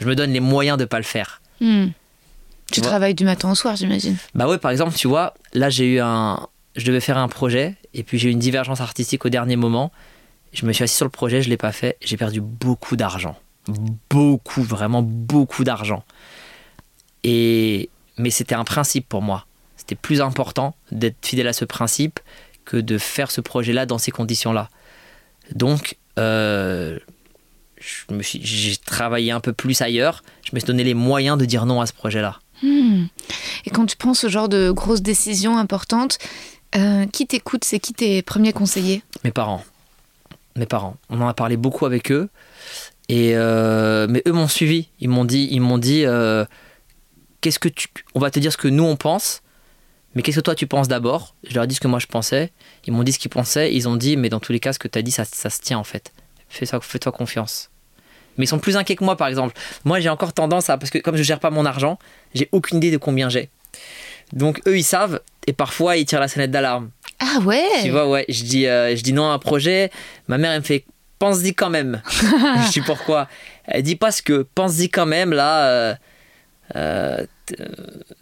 Je 0.00 0.06
me 0.06 0.14
donne 0.14 0.32
les 0.32 0.40
moyens 0.40 0.78
de 0.78 0.84
pas 0.84 0.98
le 0.98 1.04
faire. 1.04 1.40
Hmm. 1.60 1.88
Tu 2.72 2.80
vois. 2.80 2.90
travailles 2.90 3.14
du 3.14 3.24
matin 3.24 3.50
au 3.50 3.54
soir, 3.54 3.76
j'imagine. 3.76 4.16
Bah 4.34 4.48
ouais, 4.48 4.58
par 4.58 4.70
exemple, 4.70 4.94
tu 4.94 5.08
vois, 5.08 5.34
là 5.52 5.70
j'ai 5.70 5.94
eu 5.94 6.00
un. 6.00 6.46
Je 6.74 6.84
devais 6.84 7.00
faire 7.00 7.16
un 7.16 7.28
projet, 7.28 7.76
et 7.94 8.02
puis 8.02 8.18
j'ai 8.18 8.28
eu 8.28 8.32
une 8.32 8.38
divergence 8.38 8.80
artistique 8.80 9.24
au 9.24 9.28
dernier 9.28 9.56
moment. 9.56 9.92
Je 10.52 10.66
me 10.66 10.72
suis 10.72 10.84
assis 10.84 10.96
sur 10.96 11.06
le 11.06 11.10
projet, 11.10 11.42
je 11.42 11.48
l'ai 11.48 11.56
pas 11.56 11.72
fait, 11.72 11.96
j'ai 12.02 12.16
perdu 12.16 12.40
beaucoup 12.40 12.96
d'argent. 12.96 13.38
Beaucoup, 14.10 14.62
vraiment 14.62 15.02
beaucoup 15.02 15.64
d'argent. 15.64 16.04
Et. 17.24 17.88
Mais 18.18 18.30
c'était 18.30 18.54
un 18.54 18.64
principe 18.64 19.06
pour 19.08 19.20
moi. 19.20 19.46
C'était 19.76 19.94
plus 19.94 20.22
important 20.22 20.74
d'être 20.90 21.16
fidèle 21.24 21.48
à 21.48 21.52
ce 21.52 21.66
principe 21.66 22.18
que 22.64 22.78
de 22.78 22.96
faire 22.96 23.30
ce 23.30 23.42
projet-là 23.42 23.84
dans 23.84 23.98
ces 23.98 24.10
conditions-là. 24.10 24.70
Donc, 25.54 25.96
euh, 26.18 26.98
j'ai 28.20 28.76
travaillé 28.76 29.30
un 29.30 29.40
peu 29.40 29.52
plus 29.52 29.80
ailleurs. 29.80 30.22
Je 30.42 30.50
me 30.54 30.60
suis 30.60 30.66
donné 30.66 30.84
les 30.84 30.94
moyens 30.94 31.38
de 31.38 31.44
dire 31.44 31.66
non 31.66 31.80
à 31.80 31.86
ce 31.86 31.92
projet-là. 31.92 32.38
Hmm. 32.62 33.04
Et 33.64 33.70
quand 33.70 33.86
tu 33.86 33.96
prends 33.96 34.14
ce 34.14 34.28
genre 34.28 34.48
de 34.48 34.70
grosses 34.70 35.02
décisions 35.02 35.58
importantes, 35.58 36.18
euh, 36.74 37.06
qui 37.06 37.26
t'écoute 37.26 37.64
C'est 37.64 37.78
qui 37.78 37.92
tes 37.92 38.22
premiers 38.22 38.52
conseillers? 38.52 39.02
Mes 39.24 39.30
parents. 39.30 39.64
Mes 40.56 40.66
parents. 40.66 40.96
On 41.10 41.20
en 41.20 41.28
a 41.28 41.34
parlé 41.34 41.56
beaucoup 41.56 41.86
avec 41.86 42.10
eux. 42.10 42.28
Et 43.08 43.36
euh, 43.36 44.06
mais 44.08 44.22
eux 44.26 44.32
m'ont 44.32 44.48
suivi. 44.48 44.88
Ils 45.00 45.08
m'ont 45.08 45.24
dit, 45.24 45.48
ils 45.50 45.60
m'ont 45.60 45.78
dit, 45.78 46.04
euh, 46.04 46.44
qu'est-ce 47.40 47.58
que 47.58 47.68
tu, 47.68 47.88
on 48.14 48.20
va 48.20 48.30
te 48.30 48.40
dire 48.40 48.52
ce 48.52 48.56
que 48.56 48.68
nous 48.68 48.84
on 48.84 48.96
pense, 48.96 49.42
mais 50.16 50.22
qu'est-ce 50.22 50.38
que 50.38 50.42
toi 50.42 50.54
tu 50.54 50.66
penses 50.66 50.88
d'abord? 50.88 51.34
Je 51.46 51.54
leur 51.54 51.64
ai 51.64 51.66
dit 51.66 51.74
ce 51.74 51.80
que 51.80 51.88
moi 51.88 51.98
je 51.98 52.06
pensais. 52.06 52.50
Ils 52.86 52.92
m'ont 52.92 53.02
dit 53.02 53.12
ce 53.12 53.18
qu'ils 53.18 53.30
pensaient. 53.30 53.74
Ils 53.74 53.86
ont 53.86 53.96
dit, 53.96 54.16
mais 54.16 54.30
dans 54.30 54.40
tous 54.40 54.50
les 54.50 54.60
cas, 54.60 54.72
ce 54.72 54.78
que 54.78 54.88
tu 54.88 54.98
as 54.98 55.02
dit, 55.02 55.10
ça, 55.10 55.26
ça 55.26 55.50
se 55.50 55.60
tient 55.60 55.78
en 55.78 55.84
fait. 55.84 56.10
Fais 56.48 56.64
fais-toi 56.80 57.12
confiance. 57.12 57.70
Mais 58.38 58.46
ils 58.46 58.48
sont 58.48 58.58
plus 58.58 58.78
inquiets 58.78 58.96
que 58.96 59.04
moi, 59.04 59.16
par 59.16 59.28
exemple. 59.28 59.54
Moi, 59.84 60.00
j'ai 60.00 60.08
encore 60.08 60.32
tendance 60.32 60.70
à, 60.70 60.78
parce 60.78 60.90
que 60.90 60.96
comme 60.96 61.16
je 61.16 61.22
gère 61.22 61.38
pas 61.38 61.50
mon 61.50 61.66
argent, 61.66 61.98
j'ai 62.34 62.48
aucune 62.52 62.78
idée 62.78 62.90
de 62.90 62.96
combien 62.96 63.28
j'ai. 63.28 63.50
Donc 64.32 64.62
eux, 64.66 64.78
ils 64.78 64.84
savent, 64.84 65.20
et 65.46 65.52
parfois 65.52 65.98
ils 65.98 66.06
tirent 66.06 66.20
la 66.20 66.28
sonnette 66.28 66.50
d'alarme. 66.50 66.90
Ah 67.18 67.40
ouais? 67.44 67.68
Tu 67.82 67.90
vois, 67.90 68.08
ouais, 68.08 68.24
je 68.30 68.42
dis, 68.42 68.66
euh, 68.66 68.96
je 68.96 69.02
dis 69.02 69.12
non 69.12 69.28
à 69.28 69.34
un 69.34 69.38
projet. 69.38 69.90
Ma 70.28 70.38
mère, 70.38 70.52
elle 70.52 70.60
me 70.60 70.64
fait, 70.64 70.86
pense-y 71.18 71.54
quand 71.54 71.70
même. 71.70 72.00
je 72.10 72.72
dis 72.72 72.80
pourquoi? 72.80 73.28
Elle 73.66 73.82
dit 73.82 73.96
parce 73.96 74.22
que, 74.22 74.46
pense-y 74.54 74.88
quand 74.88 75.06
même, 75.06 75.32
là, 75.32 75.66
euh, 75.68 75.94
euh, 76.74 77.24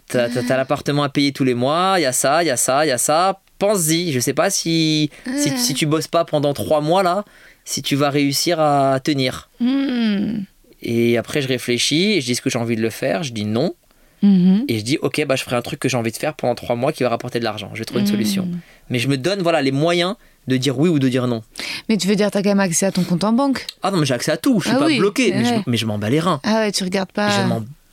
t'as, 0.07 0.29
t'as- 0.29 0.57
l'appartement 0.57 1.03
à 1.03 1.09
payer 1.09 1.31
tous 1.31 1.43
les 1.43 1.53
mois, 1.55 1.95
il 1.97 2.03
y 2.03 2.05
a 2.05 2.11
ça, 2.11 2.43
il 2.43 2.47
y 2.47 2.51
a 2.51 2.57
ça, 2.57 2.85
il 2.85 2.89
y 2.89 2.91
a 2.91 2.97
ça. 2.97 3.39
Pense-y. 3.57 4.11
Je 4.11 4.19
sais 4.19 4.33
pas 4.33 4.49
si, 4.49 5.09
si, 5.37 5.57
si 5.57 5.73
tu 5.73 5.85
bosses 5.85 6.07
pas 6.07 6.25
pendant 6.25 6.53
trois 6.53 6.81
mois, 6.81 7.03
là, 7.03 7.23
si 7.63 7.81
tu 7.81 7.95
vas 7.95 8.09
réussir 8.09 8.59
à 8.59 8.99
tenir. 8.99 9.49
Hmm. 9.59 10.39
Et 10.81 11.17
après, 11.17 11.41
je 11.41 11.47
réfléchis 11.47 12.13
et 12.13 12.21
je 12.21 12.25
dis 12.27 12.35
ce 12.35 12.41
que 12.41 12.49
j'ai 12.49 12.59
envie 12.59 12.75
de 12.75 12.81
le 12.81 12.89
faire. 12.89 13.23
Je 13.23 13.31
dis 13.31 13.45
non. 13.45 13.73
Mhm. 14.21 14.65
Et 14.69 14.79
je 14.79 14.83
dis, 14.83 14.97
ok, 15.01 15.25
bah, 15.27 15.35
je 15.35 15.43
ferai 15.43 15.55
un 15.55 15.61
truc 15.61 15.79
que 15.79 15.89
j'ai 15.89 15.97
envie 15.97 16.11
de 16.11 16.17
faire 16.17 16.33
pendant 16.35 16.55
trois 16.55 16.75
mois 16.75 16.91
qui 16.91 17.03
va 17.03 17.09
rapporter 17.09 17.39
de 17.39 17.43
l'argent. 17.43 17.69
Je 17.73 17.79
vais 17.79 17.85
trouver 17.85 18.01
une 18.01 18.07
Mhm. 18.07 18.11
solution. 18.13 18.47
Mais 18.89 18.97
je 18.99 19.07
me 19.07 19.17
donne 19.17 19.41
voilà, 19.41 19.61
les 19.61 19.71
moyens 19.71 20.15
de 20.47 20.57
dire 20.57 20.77
oui 20.79 20.89
ou 20.89 20.99
de 20.99 21.07
dire 21.09 21.27
non. 21.27 21.41
Mais 21.89 21.97
tu 21.97 22.07
veux 22.07 22.15
dire, 22.15 22.29
t'as 22.31 22.41
quand 22.41 22.49
même 22.49 22.59
accès 22.59 22.85
à 22.85 22.91
ton 22.91 23.03
compte 23.03 23.23
en 23.23 23.33
banque? 23.33 23.65
Ah 23.83 23.91
non, 23.91 23.97
mais 23.97 24.05
j'ai 24.05 24.13
accès 24.13 24.31
à 24.31 24.37
tout, 24.37 24.59
je 24.59 24.67
suis 24.67 24.75
Ah 24.75 24.79
pas 24.79 24.85
oui, 24.87 24.99
bloqué, 24.99 25.31
mais, 25.33 25.45
je, 25.45 25.53
mais 25.67 25.77
je 25.77 25.85
m'en 25.85 25.97
bats 25.97 26.09
les 26.09 26.19
reins. 26.19 26.39
Ah 26.43 26.55
ouais, 26.61 26.71
tu 26.71 26.83
regardes 26.83 27.11
pas. 27.11 27.29
Je 27.29 27.41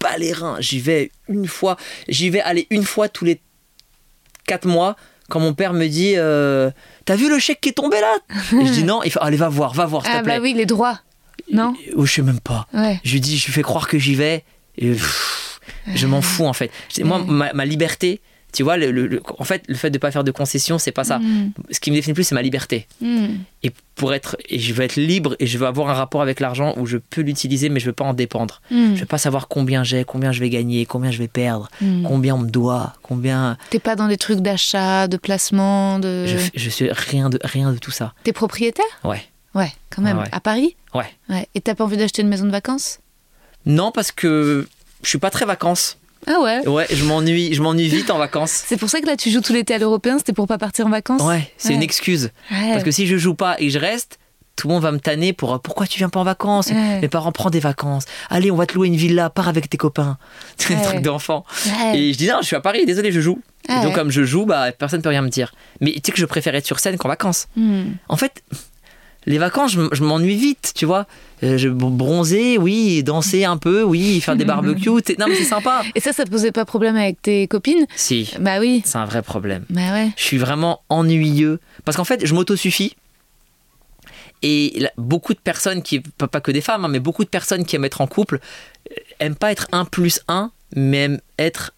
bats 0.03 0.19
les 0.19 0.33
reins. 0.33 0.57
J'y 0.61 0.81
vais 0.81 1.11
une 1.29 1.47
fois, 1.47 1.77
j'y 2.09 2.29
vais 2.31 2.41
aller 2.41 2.67
une 2.71 2.85
fois 2.85 3.09
tous 3.09 3.25
les 3.25 3.41
quatre 4.47 4.67
mois 4.67 4.97
quand 5.31 5.41
mon 5.41 5.55
père 5.55 5.73
me 5.73 5.87
dit 5.87 6.15
euh, 6.17 6.71
T'as 7.05 7.17
vu 7.17 7.31
le 7.31 7.39
chèque 7.39 7.61
qui 7.61 7.71
est 7.71 7.73
tombé 7.73 8.01
là 8.01 8.15
Et 8.61 8.67
je 8.67 8.73
dis 8.73 8.85
non, 8.85 9.03
il 9.03 9.11
fait 9.11 9.21
Allez, 9.23 9.37
va 9.37 9.49
voir, 9.49 9.73
va 9.73 9.87
voir, 9.87 10.05
s'il 10.05 10.13
Ah 10.15 10.19
te 10.19 10.25
plaît. 10.25 10.37
bah 10.37 10.43
oui, 10.43 10.53
les 10.55 10.67
droits. 10.67 11.01
Non 11.51 11.75
Ou 11.97 12.05
je 12.07 12.13
sais 12.15 12.23
même 12.23 12.41
pas. 12.41 12.67
Ouais. 12.75 13.01
Je 13.05 13.13
lui 13.13 13.21
dis, 13.21 13.39
je 13.39 13.47
lui 13.47 13.53
fais 13.53 13.63
croire 13.63 13.89
que 13.89 13.99
j'y 13.99 14.15
vais. 14.15 14.45
Et 14.77 14.91
pff, 14.93 15.61
je 15.95 16.07
m'en 16.07 16.21
fous 16.23 16.45
en 16.47 16.53
fait. 16.53 16.71
Moi, 17.03 17.19
ma, 17.27 17.53
ma 17.53 17.65
liberté, 17.65 18.21
tu 18.53 18.63
vois, 18.63 18.77
le, 18.77 19.21
en 19.39 19.45
fait, 19.45 19.63
le 19.69 19.75
fait 19.75 19.91
de 19.91 19.99
pas 19.99 20.11
faire 20.11 20.25
de 20.25 20.31
concessions, 20.31 20.79
c'est 20.79 20.93
pas 20.93 21.05
ça. 21.05 21.19
Mm. 21.19 21.53
Ce 21.71 21.81
qui 21.81 21.91
me 21.91 21.97
définit 21.97 22.15
plus, 22.15 22.25
c'est 22.25 22.35
ma 22.35 22.43
liberté. 22.43 22.87
Hmm. 23.01 23.37
Et 23.63 23.73
pour 23.95 24.13
être, 24.13 24.37
et 24.49 24.59
je 24.59 24.75
veux 24.75 24.83
être 24.85 24.97
libre 24.97 25.37
et 25.39 25.47
je 25.47 25.57
veux 25.59 25.67
avoir 25.67 25.89
un 25.89 25.95
rapport 25.95 26.21
avec 26.21 26.39
l'argent 26.41 26.75
où 26.77 26.85
je 26.87 26.99
peux 26.99 27.23
l'utiliser, 27.23 27.69
mais 27.69 27.81
je 27.81 27.87
veux 27.87 27.93
pas 27.93 28.05
en 28.05 28.15
dépendre. 28.15 28.61
Hmm. 28.71 28.95
Je 28.95 29.01
veux 29.01 29.07
pas 29.07 29.19
savoir 29.19 29.49
combien 29.49 29.85
j'ai, 29.85 30.05
combien 30.05 30.33
je 30.33 30.41
vais 30.41 30.51
gagner, 30.51 30.85
combien 30.87 31.11
je 31.11 31.19
vais 31.19 31.29
perdre, 31.29 31.69
Hmm. 31.81 32.03
combien 32.05 32.35
on 32.35 32.39
me 32.39 32.51
doit, 32.51 32.95
combien. 33.03 33.57
T'es 33.71 33.79
pas 33.79 33.97
dans 33.97 34.09
des 34.09 34.17
trucs 34.19 34.41
d'achat, 34.41 35.09
de 35.09 35.17
placement, 35.17 35.99
de. 35.99 36.27
Je, 36.27 36.37
je 36.55 36.71
suis 36.71 36.91
rien 36.93 37.31
de 37.31 37.39
rien 37.43 37.73
de 37.73 37.79
tout 37.79 37.91
ça. 37.91 38.13
T'es 38.25 38.33
propriétaire? 38.33 38.85
Ouais. 39.05 39.23
Ouais, 39.55 39.73
quand 39.91 40.03
même. 40.03 40.19
Ouais. 40.19 40.29
À 40.33 40.41
Paris? 40.41 40.77
Ouais. 40.95 41.07
Ouais. 41.29 41.47
Et 41.55 41.61
t'as 41.61 41.75
pas 41.75 41.85
envie 41.85 41.97
d'acheter 41.97 42.23
une 42.23 42.29
maison 42.29 42.45
de 42.47 42.51
vacances? 42.51 42.99
Non, 43.67 43.93
parce 43.93 44.13
que 44.13 44.67
je 45.03 45.09
suis 45.09 45.19
pas 45.19 45.31
très 45.31 45.45
vacances. 45.45 45.99
Ah 46.27 46.41
ouais 46.41 46.67
Ouais, 46.69 46.87
je 46.91 47.05
m'ennuie, 47.05 47.53
je 47.55 47.63
m'ennuie 47.63 47.89
vite 47.89 48.11
en 48.11 48.19
vacances. 48.19 48.51
C'est 48.67 48.77
pour 48.77 48.89
ça 48.91 49.01
que 49.01 49.07
là 49.07 49.17
tu 49.17 49.31
joues 49.31 49.41
tout 49.41 49.53
l'été 49.53 49.75
à 49.75 49.79
l'européen, 49.79 50.19
c'était 50.19 50.33
pour 50.33 50.47
pas 50.47 50.59
partir 50.59 50.87
en 50.87 50.91
vacances 50.91 51.23
Ouais, 51.23 51.51
c'est 51.57 51.71
Ouais. 51.71 51.75
une 51.75 51.83
excuse. 51.83 52.31
Ouais. 52.51 52.73
Parce 52.73 52.85
que 52.85 52.91
si 52.91 53.07
je 53.07 53.17
joue 53.17 53.35
pas 53.35 53.57
et 53.59 53.71
je 53.71 53.79
reste, 53.79 54.19
tout 54.55 54.69
le 54.69 54.75
monde 54.75 54.83
va 54.83 54.93
me 54.93 55.01
tanner 55.01 55.33
pour 55.33 55.55
euh, 55.55 55.59
pourquoi 55.59 55.87
tu 55.87 55.99
viens 55.99 56.11
pas 56.11 56.21
en 56.21 56.25
vacances? 56.25 56.69
Ouais. 56.69 57.01
Mes 57.01 57.09
parents 57.09 57.33
prends 57.33 57.51
des 57.51 57.59
vacances. 57.59 58.05
Allez, 58.31 58.51
on 58.51 58.57
va 58.57 58.67
te 58.67 58.75
louer 58.75 58.87
une 58.89 58.97
villa, 58.97 59.31
pars 59.31 59.49
avec 59.49 59.69
tes 59.71 59.79
copains. 59.79 60.19
C'est 60.59 60.75
des 60.77 60.83
trucs 60.83 61.01
d'enfant. 61.03 61.45
Et 61.95 62.13
je 62.13 62.19
dis 62.19 62.29
non, 62.29 62.37
je 62.43 62.47
suis 62.47 62.57
à 62.57 62.61
Paris, 62.61 62.85
désolé, 62.87 63.11
je 63.13 63.21
joue. 63.21 63.41
Et 63.69 63.83
donc 63.83 63.95
comme 63.95 64.11
je 64.11 64.23
joue, 64.25 64.45
bah 64.45 64.71
personne 64.73 65.03
peut 65.03 65.09
rien 65.09 65.23
me 65.23 65.29
dire. 65.31 65.53
Mais 65.81 65.93
tu 65.93 66.01
sais 66.05 66.13
que 66.13 66.19
je 66.19 66.27
préfère 66.27 66.55
être 66.55 66.67
sur 66.67 66.79
scène 66.79 66.99
qu'en 66.99 67.09
vacances. 67.09 67.47
Hmm. 67.57 67.93
En 68.09 68.17
fait, 68.17 68.43
les 69.27 69.39
vacances, 69.39 69.73
je, 69.93 70.03
m'ennuie 70.03 70.37
vite, 70.37 70.73
tu 70.75 70.85
vois. 70.85 71.07
Euh, 71.43 71.57
je 71.57 71.69
bronzer, 71.69 72.59
oui, 72.59 73.03
danser 73.03 73.45
un 73.45 73.57
peu, 73.57 73.83
oui, 73.83 74.21
faire 74.21 74.37
des 74.37 74.45
barbecues. 74.45 74.89
Non 75.19 75.27
mais 75.29 75.35
c'est 75.35 75.45
sympa. 75.45 75.83
Et 75.95 76.01
ça, 76.01 76.13
ça 76.13 76.25
te 76.25 76.31
posait 76.31 76.53
pas 76.53 76.65
problème 76.65 76.97
avec 76.97 77.23
tes 77.23 77.47
copines? 77.47 77.87
Si, 77.95 78.33
Bah 78.41 78.59
oui. 78.61 78.83
c'est 78.85 78.99
un 78.99 79.05
vrai 79.05 79.23
problème. 79.23 79.65
Bah 79.71 79.93
ouais. 79.93 80.11
je 80.17 80.23
suis 80.23 80.39
vraiment 80.39 80.83
ennuyeux. 80.89 81.61
Parce 81.85 81.97
qu'en 81.97 82.05
fait, 82.05 82.27
je 82.27 82.35
m'autosuffis. 82.35 82.97
Et 84.43 84.73
là, 84.81 84.91
beaucoup 84.97 85.35
de 85.35 85.39
personnes, 85.39 85.83
qui, 85.83 86.01
pas 86.01 86.41
que 86.41 86.51
des 86.51 86.61
femmes, 86.61 86.85
hein, 86.85 86.89
mais 86.89 86.99
beaucoup 87.01 87.25
de 87.25 87.29
personnes 87.29 87.65
qui 87.65 87.77
aiment 87.77 87.85
être 87.85 88.01
en 88.01 88.09
couple, 88.09 88.41
euh, 88.91 88.95
aiment 89.21 89.37
pas 89.37 89.53
être 89.53 89.69
1 89.71 89.85
plus 89.85 90.21
1, 90.29 90.51
mais 90.75 91.03
aiment 91.05 91.21
être. 91.39 91.73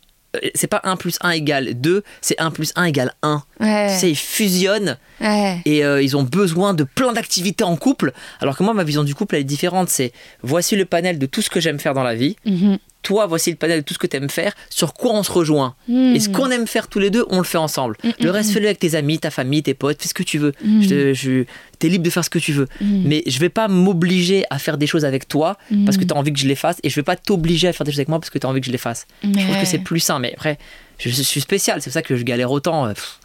C'est 0.55 0.66
pas 0.66 0.80
1 0.85 0.97
plus 0.97 1.16
1 1.20 1.30
égale 1.30 1.74
2, 1.74 2.03
c'est 2.20 2.39
1 2.41 2.51
plus 2.51 2.72
1 2.76 2.85
égale 2.85 3.12
1. 3.22 3.43
Ouais. 3.61 3.89
Tu 3.93 3.99
sais, 4.01 4.11
ils 4.11 4.16
fusionnent 4.16 4.97
Ouais. 5.20 5.61
et 5.64 5.85
euh, 5.85 6.03
ils 6.03 6.16
ont 6.16 6.22
besoin 6.24 6.74
de 6.74 6.85
plein 6.85 7.12
d'activités 7.12 7.64
en 7.64 7.76
couple. 7.76 8.12
Alors 8.41 8.57
que 8.57 8.62
moi, 8.62 8.74
ma 8.74 8.85
vision 8.85 9.05
du 9.05 9.14
couple, 9.14 9.37
elle 9.37 9.43
est 9.43 9.45
différente. 9.45 9.89
C'est 9.89 10.12
voici 10.43 10.76
le 10.76 10.85
panel 10.85 11.18
de 11.18 11.26
tout 11.26 11.41
ce 11.43 11.51
que 11.51 11.61
j'aime 11.61 11.78
faire 11.78 11.95
dans 11.95 12.03
la 12.03 12.14
vie. 12.14 12.37
Mhm. 12.45 12.78
Toi, 13.05 13.27
voici 13.27 13.51
le 13.51 13.57
panel 13.57 13.81
de 13.81 13.85
tout 13.85 13.95
ce 13.95 13.99
que 14.01 14.09
tu 14.09 14.17
aimes 14.17 14.29
faire. 14.31 14.53
Sur 14.71 14.93
quoi 14.95 15.13
on 15.13 15.23
se 15.23 15.31
rejoint 15.31 15.77
Mhm. 15.87 16.17
Et 16.17 16.21
ce 16.21 16.29
qu'on 16.29 16.51
aime 16.51 16.67
faire 16.67 16.89
tous 16.89 16.99
les 16.99 17.11
deux, 17.11 17.25
on 17.31 17.39
le 17.39 17.45
fait 17.45 17.59
ensemble. 17.59 17.97
Mm, 18.03 18.11
Le 18.19 18.27
mm, 18.31 18.33
reste, 18.33 18.51
fais-le 18.53 18.67
avec 18.67 18.81
tes 18.81 18.97
amis, 18.97 19.19
ta 19.21 19.31
famille, 19.31 19.63
tes 19.63 19.75
potes, 19.75 20.03
fais 20.03 20.09
ce 20.09 20.15
que 20.15 20.23
tu 20.25 20.39
veux. 20.39 20.53
Je 20.65 20.89
te- 20.89 21.15
je- 21.15 21.45
T'es 21.79 21.89
libre 21.89 22.05
de 22.05 22.11
faire 22.11 22.25
ce 22.25 22.31
que 22.31 22.39
tu 22.39 22.53
veux. 22.53 22.67
Mais 22.81 23.23
je 23.27 23.39
vais 23.39 23.49
pas 23.51 23.69
m'obliger 23.69 24.45
à 24.51 24.59
faire 24.59 24.79
des 24.79 24.87
choses 24.87 25.05
avec 25.05 25.29
toi 25.29 25.57
parce 25.85 25.97
que 25.99 26.05
tu 26.05 26.13
as 26.15 26.17
envie 26.17 26.33
que 26.33 26.39
je 26.41 26.47
les 26.49 26.55
fasse. 26.57 26.79
Et 26.83 26.89
je 26.91 26.95
vais 26.97 27.03
pas 27.03 27.17
t'obliger 27.17 27.69
à 27.69 27.73
faire 27.73 27.85
des 27.85 27.93
choses 27.93 27.99
avec 28.01 28.09
moi 28.09 28.19
parce 28.19 28.31
que 28.31 28.39
tu 28.39 28.47
as 28.47 28.51
envie 28.51 28.61
que 28.61 28.67
je 28.67 28.73
les 28.73 28.79
fasse. 28.79 29.07
Je 29.23 29.29
trouve 29.31 29.59
que 29.61 29.67
c'est 29.67 29.79
plus 29.79 30.01
sain. 30.01 30.19
Mais 30.19 30.33
après, 30.35 30.59
je 30.99 31.11
suis 31.11 31.41
spécial. 31.43 31.83
C'est 31.83 31.91
pour 31.91 31.95
ça 31.95 32.03
que 32.03 32.17
je 32.17 32.23
galère 32.25 32.51
autant. 32.51 32.87
Euh, 32.87 32.95
pff, 32.95 33.19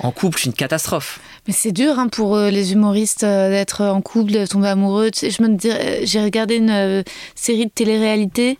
En 0.00 0.12
couple, 0.12 0.36
je 0.36 0.42
suis 0.42 0.50
une 0.50 0.54
catastrophe. 0.54 1.18
Mais 1.48 1.54
c'est 1.54 1.72
dur 1.72 1.98
hein, 1.98 2.08
pour 2.08 2.36
euh, 2.36 2.50
les 2.50 2.72
humoristes 2.72 3.24
euh, 3.24 3.48
d'être 3.50 3.82
en 3.82 4.00
couple, 4.02 4.32
de 4.32 4.46
tomber 4.46 4.68
amoureux. 4.68 5.10
Tu 5.10 5.20
sais, 5.20 5.30
je 5.30 5.42
me 5.42 5.48
dis, 5.56 5.70
j'ai 6.04 6.22
regardé 6.22 6.56
une 6.56 6.70
euh, 6.70 7.02
série 7.34 7.64
de 7.66 7.70
télé-réalité 7.74 8.58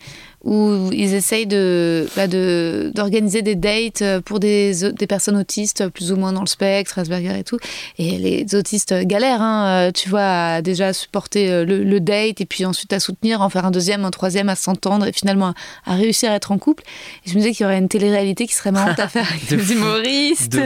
où 0.49 0.91
ils 0.93 1.13
essayent 1.15 1.47
de, 1.47 2.09
bah, 2.17 2.27
de 2.27 2.91
d'organiser 2.95 3.43
des 3.43 3.55
dates 3.55 4.01
euh, 4.01 4.21
pour 4.23 4.41
des, 4.41 4.73
des 4.93 5.07
personnes 5.07 5.37
autistes 5.37 5.89
plus 5.89 6.11
ou 6.11 6.17
moins 6.17 6.33
dans 6.33 6.41
le 6.41 6.47
spectre, 6.47 6.99
Asperger 6.99 7.39
et 7.39 7.45
tout. 7.45 7.59
Et 7.99 8.17
les 8.19 8.55
autistes 8.55 8.95
galèrent, 9.03 9.43
hein, 9.43 9.89
euh, 9.89 9.93
tu 9.93 10.09
vois, 10.09 10.55
à 10.55 10.63
déjà 10.63 10.95
supporter 10.95 11.51
euh, 11.51 11.65
le, 11.67 11.85
le 11.85 12.01
date 12.01 12.41
et 12.41 12.47
puis 12.47 12.65
ensuite 12.65 12.95
à 12.95 13.01
soutenir, 13.01 13.43
en 13.43 13.51
faire 13.51 13.67
un 13.67 13.71
deuxième, 13.71 14.07
un 14.07 14.11
troisième, 14.11 14.49
à 14.49 14.55
s'entendre 14.57 15.07
et 15.07 15.13
finalement 15.13 15.53
à, 15.85 15.93
à 15.93 15.95
réussir 15.97 16.31
à 16.31 16.37
être 16.37 16.51
en 16.51 16.57
couple. 16.59 16.83
Et 17.27 17.31
je 17.31 17.35
me 17.35 17.41
disais 17.41 17.53
qu'il 17.53 17.65
y 17.65 17.67
aurait 17.67 17.79
une 17.79 17.89
télé-réalité 17.89 18.47
qui 18.47 18.55
serait 18.55 18.73
marrante 18.73 18.99
à 18.99 19.09
faire 19.09 19.27
avec 19.31 19.51
De 19.51 19.57
des 19.57 19.63
fou. 19.63 19.73
humoristes. 19.75 20.53
De. 20.53 20.65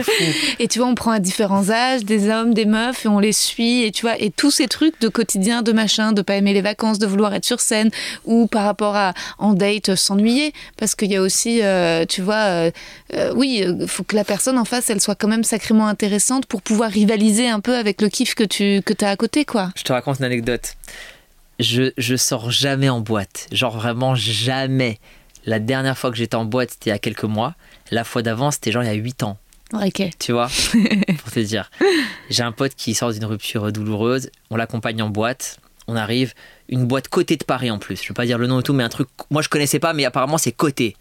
Et 0.59 0.69
tu 0.69 0.79
vois, 0.79 0.87
on 0.87 0.95
prend 0.95 1.11
à 1.11 1.19
différents 1.19 1.69
âges 1.69 2.05
des 2.05 2.29
hommes, 2.29 2.53
des 2.53 2.65
meufs, 2.65 3.03
et 3.05 3.09
on 3.09 3.19
les 3.19 3.33
suit. 3.33 3.83
Et 3.83 3.91
tu 3.91 4.03
vois, 4.03 4.17
et 4.17 4.29
tous 4.31 4.51
ces 4.51 4.67
trucs 4.67 4.97
de 5.01 5.09
quotidien, 5.09 5.61
de 5.61 5.73
machin, 5.73 6.13
de 6.13 6.21
pas 6.21 6.35
aimer 6.37 6.53
les 6.53 6.61
vacances, 6.61 6.99
de 6.99 7.05
vouloir 7.05 7.33
être 7.33 7.43
sur 7.45 7.59
scène, 7.59 7.89
ou 8.23 8.47
par 8.47 8.63
rapport 8.63 8.95
à 8.95 9.13
en 9.39 9.51
date 9.53 9.72
s'ennuyer, 9.95 10.53
parce 10.77 10.95
qu'il 10.95 11.11
y 11.11 11.15
a 11.15 11.21
aussi, 11.21 11.61
euh, 11.61 12.05
tu 12.05 12.21
vois, 12.21 12.35
euh, 12.35 12.71
euh, 13.13 13.33
oui, 13.35 13.63
il 13.65 13.87
faut 13.87 14.03
que 14.03 14.15
la 14.15 14.23
personne 14.23 14.57
en 14.57 14.65
face, 14.65 14.89
elle 14.89 15.01
soit 15.01 15.15
quand 15.15 15.27
même 15.27 15.43
sacrément 15.43 15.87
intéressante 15.87 16.45
pour 16.45 16.61
pouvoir 16.61 16.91
rivaliser 16.91 17.49
un 17.49 17.59
peu 17.59 17.75
avec 17.75 18.01
le 18.01 18.09
kiff 18.09 18.35
que 18.35 18.43
tu 18.43 18.81
que 18.85 18.93
as 19.03 19.09
à 19.09 19.15
côté, 19.15 19.45
quoi. 19.45 19.71
Je 19.75 19.83
te 19.83 19.93
raconte 19.93 20.19
une 20.19 20.25
anecdote. 20.25 20.75
Je, 21.59 21.91
je 21.97 22.15
sors 22.15 22.51
jamais 22.51 22.89
en 22.89 22.99
boîte. 22.99 23.47
Genre 23.51 23.75
vraiment 23.75 24.15
jamais. 24.15 24.99
La 25.45 25.59
dernière 25.59 25.97
fois 25.97 26.09
que 26.11 26.17
j'étais 26.17 26.35
en 26.35 26.45
boîte, 26.45 26.71
c'était 26.71 26.89
il 26.89 26.93
y 26.93 26.95
a 26.95 26.99
quelques 26.99 27.23
mois. 27.23 27.55
La 27.91 28.03
fois 28.03 28.21
d'avant, 28.21 28.51
c'était 28.51 28.71
genre 28.71 28.83
il 28.83 28.87
y 28.87 28.89
a 28.89 28.93
8 28.93 29.23
ans. 29.23 29.37
Ok. 29.73 30.03
Tu 30.19 30.31
vois 30.31 30.47
Pour 31.23 31.31
te 31.31 31.39
dire. 31.39 31.69
J'ai 32.29 32.43
un 32.43 32.51
pote 32.51 32.75
qui 32.75 32.93
sort 32.93 33.11
d'une 33.11 33.25
rupture 33.25 33.71
douloureuse. 33.71 34.29
On 34.49 34.55
l'accompagne 34.55 35.01
en 35.01 35.09
boîte. 35.09 35.59
On 35.87 35.95
arrive. 35.95 36.33
Une 36.69 36.85
boîte 36.85 37.07
côté 37.07 37.35
de 37.35 37.43
Paris 37.43 37.71
en 37.71 37.79
plus. 37.79 37.97
Je 37.97 38.03
ne 38.03 38.07
veux 38.09 38.13
pas 38.13 38.25
dire 38.25 38.37
le 38.37 38.47
nom 38.47 38.59
et 38.59 38.63
tout, 38.63 38.73
mais 38.73 38.83
un 38.83 38.89
truc. 38.89 39.09
Moi, 39.29 39.41
je 39.41 39.49
connaissais 39.49 39.79
pas, 39.79 39.93
mais 39.93 40.05
apparemment, 40.05 40.37
c'est 40.37 40.51
côté. 40.51 40.95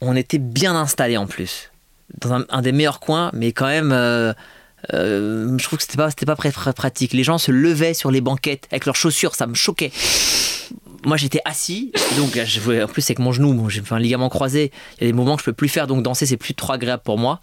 On 0.00 0.16
était 0.16 0.38
bien 0.38 0.74
installés 0.74 1.16
en 1.16 1.26
plus. 1.26 1.70
Dans 2.18 2.44
un, 2.48 2.62
des 2.62 2.72
meilleurs 2.72 3.00
coins, 3.00 3.30
mais 3.32 3.52
quand 3.52 3.66
même. 3.66 3.92
euh, 3.92 4.32
euh, 4.92 5.56
je 5.58 5.64
trouve 5.64 5.78
que 5.78 5.84
c'était 5.84 5.96
pas, 5.96 6.10
pas 6.10 6.36
très, 6.36 6.72
pratique. 6.72 7.12
Les 7.12 7.24
gens 7.24 7.38
se 7.38 7.52
levaient 7.52 7.94
sur 7.94 8.10
les 8.10 8.20
banquettes 8.20 8.66
avec 8.70 8.86
leurs 8.86 8.96
chaussures, 8.96 9.34
ça 9.34 9.46
me 9.46 9.54
choquait. 9.54 9.92
Moi 11.04 11.16
j'étais 11.16 11.40
assis, 11.44 11.92
donc 12.16 12.38
je 12.38 12.82
en 12.82 12.86
plus 12.86 13.04
avec 13.06 13.18
mon 13.18 13.32
genou, 13.32 13.68
j'ai 13.68 13.82
un 13.90 13.98
ligament 13.98 14.28
croisé. 14.28 14.70
Il 14.98 15.04
y 15.04 15.06
a 15.06 15.10
des 15.10 15.12
moments 15.12 15.34
que 15.36 15.40
je 15.40 15.46
peux 15.46 15.52
plus 15.52 15.68
faire, 15.68 15.86
donc 15.86 16.02
danser 16.02 16.26
c'est 16.26 16.36
plus 16.36 16.54
trop 16.54 16.72
agréable 16.72 17.02
pour 17.04 17.18
moi. 17.18 17.40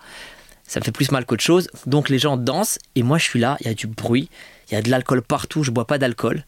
Ça 0.66 0.80
me 0.80 0.86
fait 0.86 0.91
plus 0.91 1.11
mal 1.11 1.26
qu'autre 1.26 1.44
chose. 1.44 1.68
Donc 1.86 2.10
les 2.10 2.20
gens 2.20 2.38
dansent 2.38 2.80
et 2.95 3.03
moi 3.03 3.18
je 3.18 3.26
suis 3.26 3.40
là, 3.40 3.57
il 3.60 3.68
y 3.68 3.70
a 3.70 3.74
du 3.74 3.88
bruit, 3.88 4.30
il 4.70 4.76
y 4.76 4.78
a 4.78 4.82
de 4.82 4.90
l'alcool 4.90 5.22
partout, 5.22 5.64
je 5.64 5.72
bois 5.72 5.86
pas 5.88 5.98
d'alcool. 5.98 6.46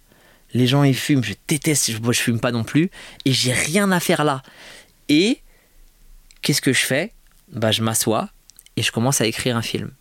Les 0.53 0.67
gens 0.67 0.83
ils 0.83 0.95
fument, 0.95 1.23
je 1.23 1.33
déteste, 1.47 1.91
je, 1.91 1.97
bois- 1.97 2.13
je 2.13 2.19
fume 2.19 2.39
pas 2.39 2.51
non 2.51 2.63
plus 2.63 2.89
et 3.25 3.31
j'ai 3.31 3.53
rien 3.53 3.91
à 3.91 3.99
faire 3.99 4.23
là. 4.23 4.43
Et 5.09 5.39
qu'est-ce 6.41 6.61
que 6.61 6.73
je 6.73 6.81
fais? 6.85 7.13
Bah 7.51 7.71
je 7.71 7.81
m'assois 7.83 8.29
et 8.77 8.81
je 8.81 8.91
commence 8.91 9.21
à 9.21 9.25
écrire 9.25 9.55
un 9.57 9.61
film. 9.61 9.91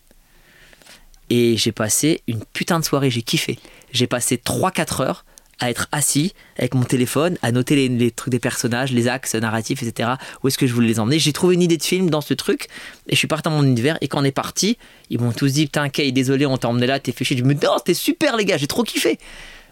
Et 1.30 1.56
j'ai 1.56 1.70
passé 1.72 2.22
une 2.26 2.44
putain 2.44 2.80
de 2.80 2.84
soirée, 2.84 3.10
j'ai 3.10 3.22
kiffé. 3.22 3.58
J'ai 3.92 4.06
passé 4.08 4.36
3-4 4.36 5.02
heures 5.02 5.24
à 5.60 5.70
être 5.70 5.86
assis 5.92 6.32
avec 6.58 6.74
mon 6.74 6.82
téléphone, 6.84 7.36
à 7.42 7.52
noter 7.52 7.76
les, 7.76 7.88
les 7.88 8.10
trucs 8.10 8.32
des 8.32 8.38
personnages, 8.38 8.92
les 8.92 9.08
axes 9.08 9.34
narratifs, 9.34 9.82
etc. 9.82 10.10
Où 10.42 10.48
est-ce 10.48 10.58
que 10.58 10.66
je 10.66 10.72
voulais 10.74 10.88
les 10.88 10.98
emmener? 11.00 11.18
J'ai 11.18 11.32
trouvé 11.32 11.54
une 11.54 11.62
idée 11.62 11.76
de 11.76 11.82
film 11.82 12.10
dans 12.10 12.20
ce 12.20 12.34
truc 12.34 12.68
et 13.08 13.12
je 13.14 13.16
suis 13.18 13.28
parti 13.28 13.44
dans 13.48 13.56
mon 13.56 13.62
univers. 13.64 13.96
Et 14.00 14.08
quand 14.08 14.20
on 14.20 14.24
est 14.24 14.30
parti, 14.32 14.78
ils 15.10 15.20
m'ont 15.20 15.32
tous 15.32 15.52
dit 15.52 15.66
Putain, 15.66 15.88
Kay, 15.88 16.12
désolé, 16.12 16.46
on 16.46 16.56
t'a 16.56 16.68
emmené 16.68 16.86
là, 16.86 16.98
t'es 16.98 17.12
fait 17.12 17.24
chier. 17.24 17.36
Je 17.36 17.44
me 17.44 17.54
dis 17.54 17.64
Non, 17.64 17.74
c'était 17.78 17.94
super, 17.94 18.36
les 18.36 18.44
gars, 18.44 18.56
j'ai 18.56 18.66
trop 18.66 18.82
kiffé. 18.82 19.18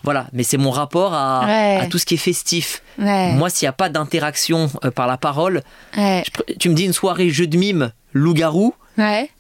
Voilà, 0.05 0.29
mais 0.33 0.45
c'est 0.45 0.59
mon 0.59 0.71
rapport 0.71 1.13
à, 1.13 1.45
Ouais. 1.47 1.79
à 1.83 1.87
tout 1.87 1.99
ce 1.99 2.07
qui 2.07 2.15
est 2.15 2.19
festif. 2.19 2.83
Ouais. 3.01 3.33
Moi, 3.33 3.51
s'il 3.51 3.65
n'y 3.67 3.71
a 3.71 3.73
pas 3.73 3.89
d'interaction 3.89 4.71
euh, 4.85 4.91
par 4.93 5.07
la 5.09 5.17
parole, 5.17 5.63
Ouais. 5.97 6.23
je 6.25 6.31
pr- 6.31 6.57
tu 6.59 6.69
me 6.69 6.75
dis 6.75 6.85
une 6.85 6.93
soirée 6.93 7.31
jeu 7.31 7.47
de 7.49 7.57
mime, 7.57 7.91
loup-garou, 8.13 8.75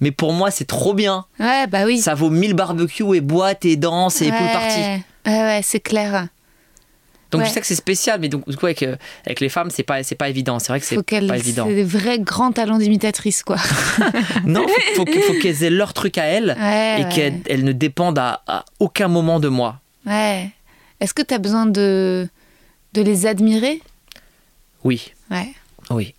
mais 0.00 0.10
pour 0.12 0.32
moi, 0.32 0.50
c'est 0.52 0.64
trop 0.66 0.94
bien. 0.94 1.24
Ouais, 1.40 1.66
bah 1.66 1.84
oui. 1.84 1.98
Ça 1.98 2.14
vaut 2.14 2.30
1000 2.30 2.54
barbecues 2.54 3.14
et 3.16 3.20
boîtes 3.20 3.64
et 3.64 3.76
danses 3.76 4.22
et 4.22 4.28
pool 4.30 4.46
party. 4.52 4.80
Ouais, 5.26 5.42
ouais, 5.42 5.60
c'est 5.64 5.80
clair. 5.80 6.28
Donc 7.30 7.42
Ouais. 7.42 7.46
je 7.48 7.52
sais 7.52 7.60
que 7.60 7.66
c'est 7.66 7.74
spécial, 7.74 8.18
mais 8.20 8.28
donc 8.30 8.48
du 8.48 8.56
coup 8.56 8.64
avec, 8.66 8.82
euh, 8.82 8.96
avec 9.26 9.40
les 9.40 9.50
femmes 9.50 9.68
c'est 9.70 9.82
pas 9.82 10.02
c'est 10.02 10.14
pas 10.14 10.28
évident. 10.30 10.58
C'est 10.58 10.68
vrai 10.68 10.80
que 10.80 10.86
c'est 10.86 10.96
pas 10.96 11.02
c'est 11.08 11.38
évident. 11.38 11.66
des 11.66 11.84
vrais 11.84 12.18
grands 12.18 12.52
talents 12.52 12.78
d'imitatrice, 12.78 13.42
quoi. 13.42 13.56
Non, 14.46 14.64
faut, 14.66 14.94
faut, 14.96 15.04
que- 15.04 15.20
faut 15.20 15.34
qu'elles 15.34 15.62
aient 15.62 15.68
leur 15.70 15.92
truc 15.92 16.16
à 16.16 16.24
elles 16.24 16.56
Ouais, 16.58 17.00
et 17.00 17.04
ouais. 17.04 17.08
qu'elles 17.10 17.40
elles 17.48 17.64
ne 17.64 17.72
dépendent 17.72 18.18
à, 18.18 18.42
à 18.46 18.64
aucun 18.78 19.08
moment 19.08 19.40
de 19.40 19.48
moi. 19.48 19.80
Ouais. 20.06 20.48
Est-ce 21.00 21.12
que 21.12 21.20
tu 21.22 21.34
as 21.34 21.38
besoin 21.38 21.66
de, 21.66 22.26
de 22.94 23.02
les 23.02 23.26
admirer? 23.26 23.82
Oui, 24.84 25.12
Ouais. 25.30 25.52
oui. 25.90 26.14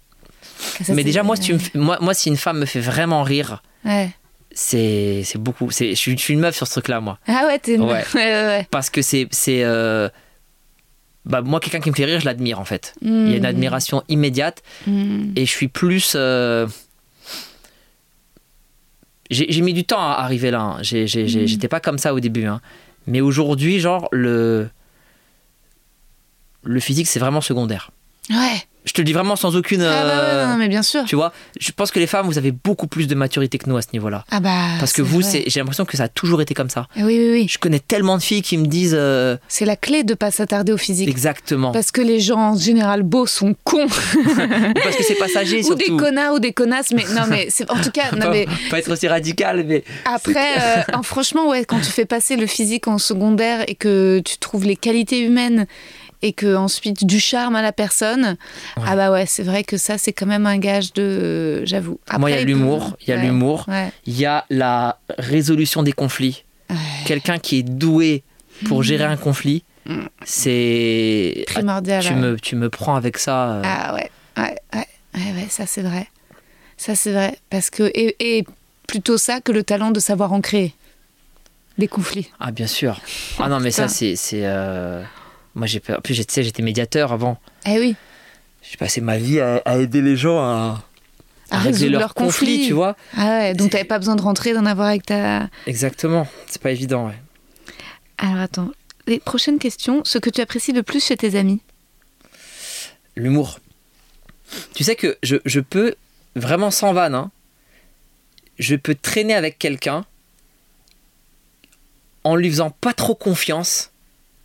Ça, 0.59 0.93
mais 0.93 0.97
c'est- 1.01 1.03
déjà 1.05 1.23
moi 1.23 1.35
si 1.37 1.41
tu 1.43 1.53
me 1.53 1.57
fais- 1.59 1.77
moi 1.77 1.97
moi 2.01 2.13
si 2.13 2.29
une 2.29 2.37
femme 2.37 2.59
me 2.59 2.65
fait 2.65 2.81
vraiment 2.81 3.23
rire, 3.23 3.63
Ouais. 3.83 4.09
c'est 4.51 5.21
c'est 5.25 5.39
beaucoup. 5.39 5.71
C'est 5.71 5.89
je 5.91 5.95
suis, 5.95 6.11
je 6.17 6.21
suis 6.21 6.33
une 6.33 6.39
meuf 6.41 6.55
sur 6.55 6.67
ce 6.67 6.73
truc-là 6.73 6.99
moi. 7.01 7.17
Ah 7.27 7.45
ouais, 7.47 7.57
t'es 7.59 7.75
une... 7.75 7.81
Ouais. 7.83 8.03
ouais, 8.13 8.25
ouais, 8.25 8.45
ouais. 8.45 8.67
Parce 8.69 8.89
que 8.89 9.01
c'est 9.01 9.27
c'est 9.31 9.63
euh, 9.63 10.09
bah 11.25 11.41
moi 11.41 11.59
quelqu'un 11.59 11.79
qui 11.81 11.89
me 11.89 11.95
fait 11.95 12.05
rire 12.05 12.19
je 12.19 12.25
l'admire 12.25 12.59
en 12.59 12.65
fait. 12.65 12.95
Il 13.01 13.09
y 13.29 13.33
a 13.33 13.37
une 13.37 13.39
Mhm. 13.39 13.45
admiration 13.45 14.03
immédiate. 14.09 14.63
Mhm. 14.87 15.33
et 15.35 15.45
je 15.45 15.51
suis 15.51 15.67
plus. 15.67 16.13
euh, 16.15 16.67
J'ai 19.31 19.61
mis 19.61 19.73
du 19.73 19.83
temps 19.83 19.99
à 20.01 20.13
arriver 20.13 20.49
là. 20.49 20.61
hein. 20.61 20.77
J'ai- 20.81 21.05
j'ai- 21.05 21.27
j'ai- 21.27 21.43
Mm. 21.43 21.47
J'étais 21.47 21.67
pas 21.67 21.79
comme 21.79 21.99
ça 21.99 22.15
au 22.15 22.19
début. 22.19 22.45
hein. 22.45 22.61
Mais 23.05 23.21
aujourd'hui, 23.21 23.79
genre, 23.79 24.07
le. 24.11 24.69
Le 26.63 26.79
physique, 26.79 27.07
c'est 27.07 27.19
vraiment 27.19 27.41
secondaire. 27.41 27.91
Ouais. 28.31 28.63
Je 28.85 28.93
te 28.93 29.01
le 29.01 29.05
dis 29.05 29.13
vraiment 29.13 29.35
sans 29.35 29.55
aucune. 29.57 29.81
Ah 29.81 30.03
bah 30.03 30.07
ouais, 30.07 30.13
euh, 30.23 30.47
non, 30.47 30.57
mais 30.57 30.67
bien 30.69 30.81
sûr. 30.81 31.03
Tu 31.05 31.15
vois, 31.15 31.33
je 31.59 31.71
pense 31.73 31.91
que 31.91 31.99
les 31.99 32.07
femmes, 32.07 32.25
vous 32.25 32.37
avez 32.37 32.51
beaucoup 32.51 32.87
plus 32.87 33.07
de 33.07 33.13
maturité 33.13 33.57
que 33.57 33.69
nous 33.69 33.75
à 33.77 33.81
ce 33.81 33.89
niveau-là. 33.93 34.23
Ah 34.31 34.39
bah. 34.39 34.55
Parce 34.79 34.93
que 34.93 35.01
vous, 35.01 35.21
j'ai 35.21 35.59
l'impression 35.59 35.83
que 35.85 35.97
ça 35.97 36.03
a 36.03 36.07
toujours 36.07 36.41
été 36.41 36.53
comme 36.53 36.69
ça. 36.69 36.87
Oui, 36.95 37.03
oui, 37.03 37.29
oui. 37.31 37.47
Je 37.49 37.57
connais 37.59 37.79
tellement 37.79 38.17
de 38.17 38.21
filles 38.23 38.41
qui 38.41 38.57
me 38.57 38.65
disent 38.67 38.95
euh, 38.97 39.37
C'est 39.49 39.65
la 39.65 39.75
clé 39.75 40.03
de 40.03 40.13
pas 40.13 40.31
s'attarder 40.31 40.71
au 40.71 40.77
physique. 40.77 41.09
exactement. 41.09 41.71
Parce 41.71 41.91
que 41.91 42.01
les 42.01 42.19
gens 42.21 42.39
en 42.39 42.57
général 42.57 43.03
beaux 43.03 43.27
sont 43.27 43.53
cons. 43.65 43.85
Ou 44.15 44.73
parce 44.81 44.95
que 44.95 45.03
c'est 45.03 45.15
passager 45.15 45.57
ou 45.69 45.75
des 45.75 45.85
surtout. 45.85 45.97
connards 45.97 46.35
ou 46.35 46.39
des 46.39 46.53
connasses. 46.53 46.91
Mais 46.91 47.03
non, 47.13 47.23
mais 47.29 47.47
c'est 47.49 47.69
en 47.69 47.79
tout 47.81 47.91
cas. 47.91 48.11
Non, 48.15 48.29
mais 48.31 48.47
pas 48.69 48.79
être 48.79 48.91
aussi 48.91 49.07
radical, 49.07 49.65
mais 49.67 49.83
Après, 50.05 50.57
euh, 50.57 51.01
franchement, 51.03 51.49
ouais, 51.49 51.65
quand 51.65 51.79
tu 51.79 51.91
fais 51.91 52.05
passer 52.05 52.37
le 52.37 52.47
physique 52.47 52.87
en 52.87 52.97
secondaire 52.97 53.65
et 53.67 53.75
que 53.75 54.21
tu 54.23 54.37
trouves 54.37 54.63
les 54.65 54.77
qualités 54.77 55.19
humaines 55.21 55.67
et 56.21 56.33
que 56.33 56.55
ensuite 56.55 57.05
du 57.05 57.19
charme 57.19 57.55
à 57.55 57.61
la 57.61 57.71
personne, 57.71 58.35
ah 58.85 58.95
bah 58.95 59.11
ouais, 59.11 59.25
c'est 59.25 59.43
vrai 59.43 59.63
que 59.63 59.77
ça, 59.77 59.97
c'est 59.97 60.11
quand 60.13 60.25
même 60.25 60.45
un 60.45 60.57
gage 60.57 60.91
de, 60.93 61.63
j'avoue. 61.65 61.99
Moi, 62.17 62.31
il 62.31 62.35
y 62.35 62.39
a 62.39 62.43
l'humour, 62.43 62.97
il 63.01 63.09
y 63.09 63.13
a 63.13 63.15
ouais, 63.15 63.21
l'humour. 63.23 63.65
Ouais. 63.67 63.91
il 64.05 64.19
y 64.19 64.25
a 64.25 64.45
la 64.49 64.99
résolution 65.17 65.81
des 65.83 65.93
conflits. 65.93 66.43
Quelqu'un 67.05 67.37
qui 67.39 67.59
est 67.59 67.63
doué 67.63 68.23
pour 68.67 68.83
gérer 68.83 69.05
un 69.05 69.17
conflit, 69.17 69.63
c'est. 70.23 71.43
Primordial. 71.47 72.03
Tu 72.03 72.09
ouais. 72.13 72.15
me, 72.15 72.39
tu 72.39 72.55
me 72.55 72.69
prends 72.69 72.95
avec 72.95 73.17
ça. 73.17 73.51
euh, 73.53 73.61
Ah 73.65 73.95
ouais, 73.95 74.11
ouais, 74.37 74.55
ouais, 75.15 75.47
ça 75.49 75.65
c'est 75.65 75.81
vrai. 75.81 76.07
Ça 76.77 76.95
c'est 76.95 77.11
vrai. 77.11 77.37
Parce 77.49 77.69
que, 77.69 77.83
et, 77.95 78.15
et 78.37 78.45
plutôt 78.87 79.17
ça 79.17 79.41
que 79.41 79.51
le 79.51 79.63
talent 79.63 79.91
de 79.91 79.99
savoir 79.99 80.33
en 80.33 80.41
créer 80.41 80.73
des 81.77 81.87
conflits. 81.87 82.29
Ah, 82.39 82.51
bien 82.51 82.67
sûr. 82.67 82.99
Ah 83.39 83.47
non, 83.47 83.59
mais 83.59 83.71
ça, 83.71 83.87
c'est, 83.87 84.15
euh, 84.33 85.01
Moi, 85.55 85.67
j'ai 85.67 85.81
en 85.89 86.01
plus, 86.01 86.15
tu 86.15 86.23
sais, 86.33 86.43
j'étais 86.43 86.61
médiateur 86.63 87.11
avant. 87.11 87.37
Eh 87.65 87.79
oui, 87.79 87.95
J'ai 88.61 88.77
passé 88.77 89.01
ma 89.01 89.17
vie 89.17 89.39
à, 89.39 89.57
à 89.65 89.77
aider 89.77 90.01
les 90.01 90.15
gens 90.15 90.39
à, 90.39 90.83
à, 91.51 91.55
à 91.55 91.59
régler 91.59 91.71
résoudre 91.79 91.99
leurs 91.99 92.13
conflits. 92.13 92.67
tu 92.67 92.73
vois. 92.73 92.95
Ah 93.17 93.25
ouais, 93.39 93.53
donc 93.55 93.71
t'avais 93.71 93.83
pas 93.83 93.97
besoin 93.99 94.15
de 94.15 94.21
rentrer, 94.21 94.53
d'en 94.53 94.65
avoir 94.65 94.87
avec 94.89 95.05
ta. 95.05 95.49
Exactement. 95.65 96.27
C'est 96.47 96.61
pas 96.61 96.71
évident, 96.71 97.07
ouais. 97.07 97.17
Alors 98.17 98.37
attends, 98.37 98.69
les 99.07 99.19
prochaines 99.19 99.59
questions, 99.59 100.01
ce 100.05 100.17
que 100.17 100.29
tu 100.29 100.41
apprécies 100.41 100.71
le 100.73 100.83
plus 100.83 101.03
chez 101.03 101.17
tes 101.17 101.35
amis? 101.35 101.61
L'humour. 103.15 103.59
Tu 104.75 104.83
sais 104.83 104.95
que 104.95 105.17
je, 105.23 105.37
je 105.45 105.59
peux, 105.59 105.95
vraiment 106.35 106.71
sans 106.71 106.93
vanne, 106.93 107.15
hein, 107.15 107.31
je 108.59 108.75
peux 108.75 108.95
traîner 108.95 109.33
avec 109.35 109.57
quelqu'un 109.59 110.05
en 112.23 112.35
lui 112.35 112.49
faisant 112.49 112.69
pas 112.69 112.93
trop 112.93 113.15
confiance 113.15 113.91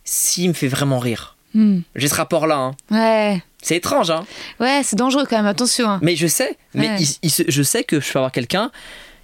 s'il 0.05 0.47
me 0.49 0.53
fait 0.53 0.67
vraiment 0.69 0.99
rire. 0.99 1.35
Hmm. 1.53 1.79
J'ai 1.95 2.07
ce 2.07 2.15
rapport-là. 2.15 2.55
hein. 2.57 2.71
Ouais, 2.91 3.41
C'est 3.61 3.75
étrange, 3.77 4.11
hein. 4.11 4.25
ouais, 4.59 4.81
c'est 4.83 4.95
dangereux 4.95 5.25
quand 5.29 5.37
même, 5.37 5.45
attention. 5.45 5.89
hein. 5.89 5.99
Mais 6.01 6.15
je 6.15 6.27
sais. 6.27 6.57
Mais 6.73 6.87
Ouais. 6.89 6.95
il- 7.01 7.15
il 7.23 7.29
se- 7.31 7.43
je 7.47 7.63
sais 7.63 7.83
que 7.83 7.99
je 7.99 8.11
peux 8.11 8.19
avoir 8.19 8.31
quelqu'un. 8.31 8.71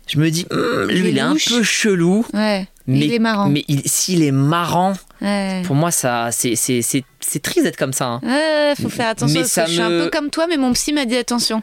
Je 0.07 0.17
me 0.17 0.29
dis, 0.31 0.45
Hum, 0.51 0.87
lui, 0.87 0.99
Il 0.99 1.05
est 1.05 1.09
il 1.11 1.17
est 1.17 1.21
un 1.21 1.35
peu 1.35 1.61
chelou. 1.63 2.25
Ouais, 2.33 2.67
Mais, 2.87 2.99
il 3.05 3.13
est 3.13 3.19
marrant. 3.19 3.47
Mais 3.49 3.63
il- 3.67 3.83
s'il 3.85 4.23
est 4.23 4.31
marrant, 4.31 4.93
Ouais. 5.21 5.61
pour 5.65 5.75
moi, 5.75 5.91
ça, 5.91 6.29
c'est, 6.31 6.55
c'est, 6.55 6.81
c'est, 6.81 7.03
c'est 7.19 7.41
triste 7.41 7.63
d'être 7.63 7.77
comme 7.77 7.93
ça. 7.93 8.05
hein. 8.07 8.21
Ouais, 8.23 8.73
faut 8.81 8.89
faire 8.89 9.09
attention. 9.09 9.33
Mais 9.35 9.41
parce 9.41 9.51
ça 9.51 9.63
que 9.63 9.67
Je 9.69 9.73
suis 9.73 9.81
un 9.81 9.89
me- 9.89 10.03
peu 10.05 10.09
comme 10.09 10.29
toi, 10.29 10.47
mais 10.49 10.57
mon 10.57 10.73
psy 10.73 10.91
m'a 10.93 11.05
dit 11.05 11.17
attention. 11.17 11.61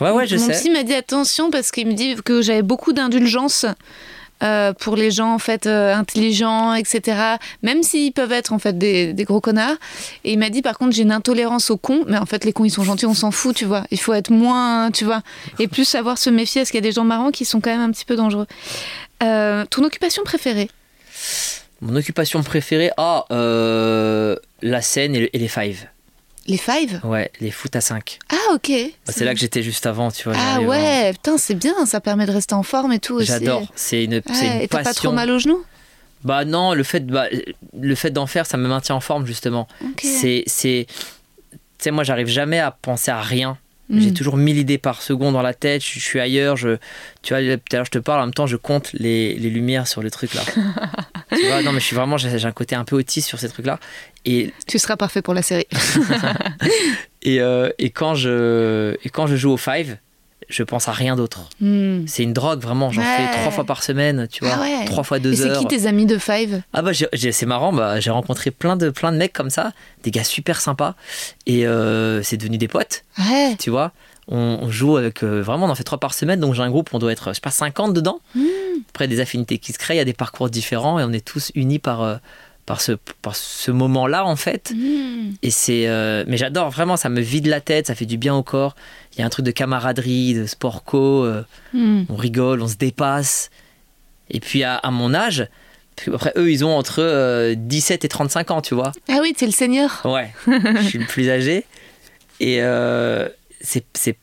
Ouais, 0.00 0.10
ouais, 0.10 0.26
je 0.26 0.36
Mon 0.36 0.46
sais. 0.46 0.52
psy 0.52 0.70
m'a 0.70 0.82
dit 0.84 0.94
attention 0.94 1.50
parce 1.50 1.70
qu'il 1.72 1.86
me 1.88 1.92
dit 1.94 2.14
que 2.24 2.42
j'avais 2.42 2.62
beaucoup 2.62 2.92
d'indulgence 2.92 3.64
euh, 4.42 4.72
pour 4.72 4.96
les 4.96 5.10
gens 5.10 5.34
en 5.34 5.38
fait 5.38 5.66
euh, 5.66 5.94
intelligents, 5.94 6.74
etc. 6.74 7.36
Même 7.62 7.82
s'ils 7.82 8.12
peuvent 8.12 8.32
être 8.32 8.52
en 8.52 8.58
fait 8.58 8.78
des, 8.78 9.14
gros 9.24 9.40
connards. 9.40 9.76
Et 10.24 10.32
il 10.32 10.38
m'a 10.38 10.50
dit 10.50 10.62
par 10.62 10.78
contre 10.78 10.94
j'ai 10.94 11.02
une 11.02 11.12
intolérance 11.12 11.70
aux 11.70 11.76
cons, 11.76 12.04
mais 12.06 12.18
en 12.18 12.26
fait 12.26 12.44
les 12.44 12.52
cons 12.52 12.64
ils 12.64 12.70
sont 12.70 12.84
gentils, 12.84 13.06
on 13.06 13.14
s'en 13.14 13.30
fout, 13.30 13.56
tu 13.56 13.64
vois. 13.64 13.84
Il 13.90 14.00
faut 14.00 14.14
être 14.14 14.30
moins, 14.30 14.90
tu 14.90 15.04
vois, 15.04 15.22
et 15.58 15.68
plus 15.68 15.84
savoir 15.84 16.18
se 16.18 16.30
méfier 16.30 16.62
parce 16.62 16.70
qu'il 16.70 16.78
y 16.78 16.84
a 16.84 16.88
des 16.88 16.92
gens 16.92 17.04
marrants 17.04 17.30
qui 17.30 17.44
sont 17.44 17.60
quand 17.60 17.70
même 17.70 17.80
un 17.80 17.90
petit 17.90 18.04
peu 18.04 18.16
dangereux. 18.16 18.46
Euh, 19.22 19.64
ton 19.66 19.82
occupation 19.84 20.22
préférée? 20.22 20.70
Mon 21.80 21.96
occupation 21.96 22.42
préférée, 22.42 22.90
ah, 22.96 23.24
la 23.30 24.82
scène 24.82 25.14
et, 25.14 25.30
et 25.32 25.38
les 25.38 25.48
five. 25.48 25.86
Les 26.48 26.56
five 26.56 27.00
Ouais, 27.04 27.30
les 27.40 27.50
foot 27.50 27.76
à 27.76 27.80
5. 27.80 28.18
Ah 28.30 28.54
ok. 28.54 28.72
C'est 29.06 29.24
là 29.24 29.34
que 29.34 29.40
j'étais 29.40 29.62
juste 29.62 29.86
avant, 29.86 30.10
tu 30.10 30.24
vois. 30.28 30.36
Ah 30.38 30.60
ouais, 30.62 31.12
putain 31.12 31.36
c'est 31.38 31.54
bien, 31.54 31.84
ça 31.86 32.00
permet 32.00 32.26
de 32.26 32.32
rester 32.32 32.54
en 32.54 32.62
forme 32.62 32.92
et 32.92 32.98
tout 32.98 33.14
aussi. 33.16 33.26
J'adore. 33.26 33.62
C'est 33.76 34.02
une, 34.04 34.14
Ouais, 34.14 34.22
une 34.26 34.62
et 34.62 34.66
passion. 34.68 34.84
pas 34.84 34.94
trop 34.94 35.12
mal 35.12 35.30
aux 35.30 35.38
genoux? 35.38 35.62
Bah 36.24 36.44
non, 36.44 36.74
le 36.74 36.82
fait, 36.82 37.06
bah, 37.06 37.26
le 37.78 37.94
fait 37.94 38.10
d'en 38.10 38.26
faire, 38.26 38.46
ça 38.46 38.56
me 38.56 38.66
maintient 38.66 38.94
en 38.96 39.00
forme 39.00 39.24
justement. 39.26 39.68
Ok. 39.84 40.00
C'est, 40.02 40.42
c'est, 40.46 40.86
tu 40.88 41.56
sais, 41.78 41.90
moi, 41.92 42.02
j'arrive 42.02 42.26
jamais 42.28 42.58
à 42.58 42.70
penser 42.72 43.10
à 43.10 43.20
rien. 43.20 43.56
J'ai 43.90 44.10
Mm. 44.10 44.14
toujours 44.14 44.36
mille 44.36 44.58
idées 44.58 44.76
par 44.76 45.00
seconde 45.00 45.32
dans 45.32 45.40
la 45.42 45.54
tête. 45.54 45.82
Je, 45.82 45.94
je 45.94 46.04
suis 46.04 46.20
ailleurs. 46.20 46.56
Je, 46.56 46.76
tu 47.22 47.32
vois, 47.34 47.42
tout 47.42 47.62
à 47.72 47.76
l'heure, 47.76 47.84
je 47.86 47.90
te 47.90 47.98
parle. 47.98 48.20
En 48.20 48.24
même 48.24 48.34
temps, 48.34 48.46
je 48.46 48.56
compte 48.56 48.90
les, 48.92 49.34
les 49.36 49.48
lumières 49.48 49.86
sur 49.86 50.02
le 50.02 50.10
truc 50.10 50.34
là. 50.34 50.42
tu 51.30 51.46
vois, 51.46 51.62
non, 51.62 51.72
mais 51.72 51.80
je 51.80 51.84
suis 51.84 51.96
vraiment, 51.96 52.16
j'ai, 52.16 52.44
un 52.44 52.52
côté 52.52 52.74
un 52.76 52.84
peu 52.84 52.96
autiste 52.96 53.28
sur 53.28 53.38
ces 53.38 53.48
trucs 53.48 53.66
là. 53.66 53.78
Et, 54.24 54.52
Tu 54.66 54.78
seras 54.78 54.96
parfait 54.96 55.22
pour 55.22 55.34
la 55.34 55.42
série. 55.42 55.66
et, 57.22 57.40
euh, 57.40 57.70
et 57.78 57.90
quand 57.90 58.14
je, 58.14 58.94
et 59.04 59.08
quand 59.10 59.26
je 59.26 59.36
joue 59.36 59.50
au 59.52 59.56
five, 59.56 59.96
je 60.48 60.62
pense 60.62 60.88
à 60.88 60.92
rien 60.92 61.14
d'autre. 61.16 61.48
Hmm. 61.60 62.06
C'est 62.06 62.22
une 62.22 62.32
drogue 62.32 62.60
vraiment. 62.60 62.90
J'en 62.90 63.02
Ouais. 63.02 63.06
fais 63.16 63.38
trois 63.40 63.50
fois 63.50 63.64
par 63.64 63.82
semaine. 63.82 64.28
Tu 64.30 64.44
vois, 64.44 64.54
Ah 64.56 64.60
ouais. 64.62 64.84
trois 64.86 65.02
fois 65.04 65.18
Et 65.18 65.20
deux 65.20 65.34
c'est 65.34 65.44
heures. 65.50 65.58
qui 65.60 65.66
tes 65.66 65.86
amis 65.86 66.06
de 66.06 66.16
Five? 66.16 66.62
Ah 66.72 66.80
bah 66.82 66.92
c'est 66.94 67.46
marrant, 67.46 67.72
bah, 67.72 68.00
j'ai 68.00 68.10
rencontré 68.10 68.50
plein 68.50 68.76
de, 68.76 68.88
plein 68.90 69.12
de 69.12 69.18
mecs 69.18 69.32
comme 69.34 69.50
ça, 69.50 69.72
des 70.04 70.10
gars 70.10 70.24
super 70.24 70.60
sympas, 70.60 70.94
et 71.46 71.66
euh, 71.66 72.22
c'est 72.22 72.36
devenu 72.38 72.56
des 72.58 72.68
potes, 72.68 73.04
Ouais. 73.18 73.56
tu 73.58 73.70
vois. 73.70 73.92
On, 74.30 74.70
joue 74.70 74.98
avec, 74.98 75.22
euh, 75.24 75.40
vraiment 75.40 75.64
on 75.64 75.70
en 75.70 75.74
fait 75.74 75.84
trois 75.84 75.98
par 75.98 76.12
semaine, 76.12 76.38
donc 76.38 76.52
j'ai 76.54 76.60
un 76.62 76.68
groupe, 76.68 76.90
on 76.92 76.98
doit 76.98 77.10
être, 77.12 77.28
je 77.30 77.34
sais 77.34 77.40
pas, 77.40 77.50
50 77.50 77.94
dedans. 77.94 78.20
Après 78.90 79.08
des 79.08 79.20
affinités 79.20 79.58
qui 79.58 79.72
se 79.72 79.78
créent, 79.78 79.94
il 79.94 79.98
y 79.98 80.00
a 80.00 80.04
des 80.04 80.12
parcours 80.12 80.50
différents, 80.50 80.98
et 80.98 81.04
on 81.04 81.12
est 81.12 81.24
tous 81.24 81.50
unis 81.54 81.78
par, 81.78 82.02
euh, 82.02 82.16
par 82.66 82.80
ce, 82.80 82.92
par 83.22 83.34
ce 83.36 83.70
moment-là 83.70 84.24
en 84.26 84.36
fait. 84.36 84.72
Hmm. 84.74 85.32
Et 85.42 85.50
c'est, 85.50 85.86
euh, 85.88 86.24
mais 86.26 86.36
j'adore 86.36 86.70
vraiment, 86.70 86.96
ça 86.96 87.08
me 87.08 87.20
vide 87.20 87.46
la 87.46 87.60
tête, 87.60 87.86
ça 87.86 87.94
fait 87.94 88.06
du 88.06 88.16
bien 88.18 88.34
au 88.34 88.42
corps. 88.42 88.74
Il 89.14 89.20
y 89.20 89.22
a 89.22 89.26
un 89.26 89.30
truc 89.30 89.44
de 89.46 89.50
camaraderie, 89.50 90.34
de 90.34 90.46
sport 90.46 90.84
co, 90.84 91.24
euh, 91.24 91.42
Hmm. 91.72 92.04
on 92.08 92.16
rigole, 92.16 92.62
on 92.62 92.68
se 92.68 92.76
dépasse. 92.76 93.50
Et 94.30 94.40
puis 94.40 94.62
à, 94.64 94.76
à 94.76 94.90
mon 94.90 95.14
âge, 95.14 95.48
après 96.12 96.32
eux, 96.36 96.50
ils 96.52 96.64
ont 96.64 96.76
entre 96.76 97.00
euh, 97.02 97.54
17 97.56 98.04
et 98.04 98.08
35 98.08 98.50
ans, 98.50 98.60
tu 98.60 98.74
vois. 98.74 98.92
Ah 99.08 99.18
oui, 99.22 99.32
t'es 99.36 99.46
le 99.46 99.52
seigneur. 99.52 100.02
Ouais, 100.04 100.30
je 100.46 100.82
suis 100.82 100.98
le 100.98 101.06
plus 101.06 101.28
âgé. 101.30 101.64
Et 102.40 102.58
euh, 102.62 103.28
c'est, 103.60 103.84
c'est, 103.94 104.16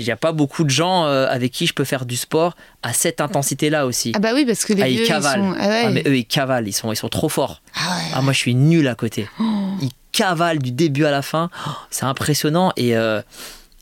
il 0.00 0.06
n'y 0.06 0.10
a 0.10 0.16
pas 0.16 0.32
beaucoup 0.32 0.64
de 0.64 0.70
gens 0.70 1.04
euh, 1.04 1.26
avec 1.28 1.52
qui 1.52 1.66
je 1.66 1.74
peux 1.74 1.84
faire 1.84 2.06
du 2.06 2.16
sport 2.16 2.56
à 2.82 2.92
cette 2.94 3.20
intensité-là 3.20 3.84
aussi. 3.86 4.12
Ah 4.16 4.18
bah 4.18 4.30
oui, 4.34 4.46
parce 4.46 4.64
que 4.64 4.72
les 4.72 4.82
Ah, 4.82 4.86
vieux, 4.88 5.00
ils 5.00 5.02
ils 5.04 5.06
cavalent. 5.08 5.52
sont... 5.52 5.56
Ah 5.60 5.68
ouais. 5.68 5.82
Ah, 5.84 5.90
mais 5.90 6.02
eux, 6.06 6.16
ils 6.16 6.24
cavalent, 6.24 6.66
ils 6.66 6.72
sont, 6.72 6.90
ils 6.90 6.96
sont 6.96 7.08
trop 7.10 7.28
forts. 7.28 7.60
Ah 7.76 7.96
ouais. 7.96 8.02
Ah, 8.14 8.22
moi, 8.22 8.32
je 8.32 8.38
suis 8.38 8.54
nul 8.54 8.88
à 8.88 8.94
côté. 8.94 9.28
Oh. 9.38 9.44
Ils 9.82 9.90
cavalent 10.12 10.58
du 10.60 10.72
début 10.72 11.04
à 11.04 11.10
la 11.10 11.20
fin. 11.22 11.50
Oh, 11.66 11.70
c'est 11.90 12.04
impressionnant. 12.06 12.72
Et, 12.76 12.96
euh, 12.96 13.20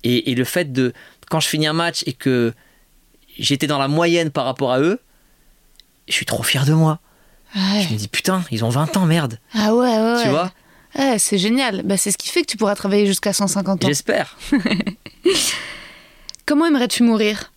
et, 0.04 0.32
et 0.32 0.34
le 0.34 0.44
fait 0.44 0.72
de, 0.72 0.92
quand 1.30 1.38
je 1.40 1.48
finis 1.48 1.66
un 1.68 1.72
match 1.72 2.02
et 2.06 2.12
que 2.12 2.52
j'étais 3.38 3.68
dans 3.68 3.78
la 3.78 3.88
moyenne 3.88 4.30
par 4.30 4.44
rapport 4.44 4.72
à 4.72 4.80
eux, 4.80 4.98
je 6.08 6.14
suis 6.14 6.26
trop 6.26 6.42
fier 6.42 6.64
de 6.66 6.72
moi. 6.72 6.98
Ah 7.54 7.58
ouais. 7.74 7.86
Je 7.88 7.92
me 7.94 7.98
dis, 7.98 8.08
putain, 8.08 8.42
ils 8.50 8.64
ont 8.64 8.70
20 8.70 8.96
ans, 8.96 9.06
merde. 9.06 9.38
Ah 9.54 9.72
ouais, 9.74 9.98
ouais. 9.98 10.22
Tu 10.24 10.28
vois? 10.30 10.50
Ouais, 10.98 11.18
c'est 11.18 11.38
génial. 11.38 11.82
Bah, 11.84 11.96
c'est 11.96 12.10
ce 12.10 12.18
qui 12.18 12.28
fait 12.28 12.40
que 12.42 12.46
tu 12.50 12.56
pourras 12.56 12.74
travailler 12.74 13.06
jusqu'à 13.06 13.32
150 13.32 13.84
ans. 13.84 13.86
J'espère. 13.88 14.36
Comment 16.48 16.64
aimerais-tu 16.64 17.02
mourir? 17.02 17.52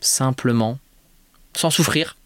Simplement, 0.00 0.78
sans 1.56 1.70
souffrir. 1.70 2.16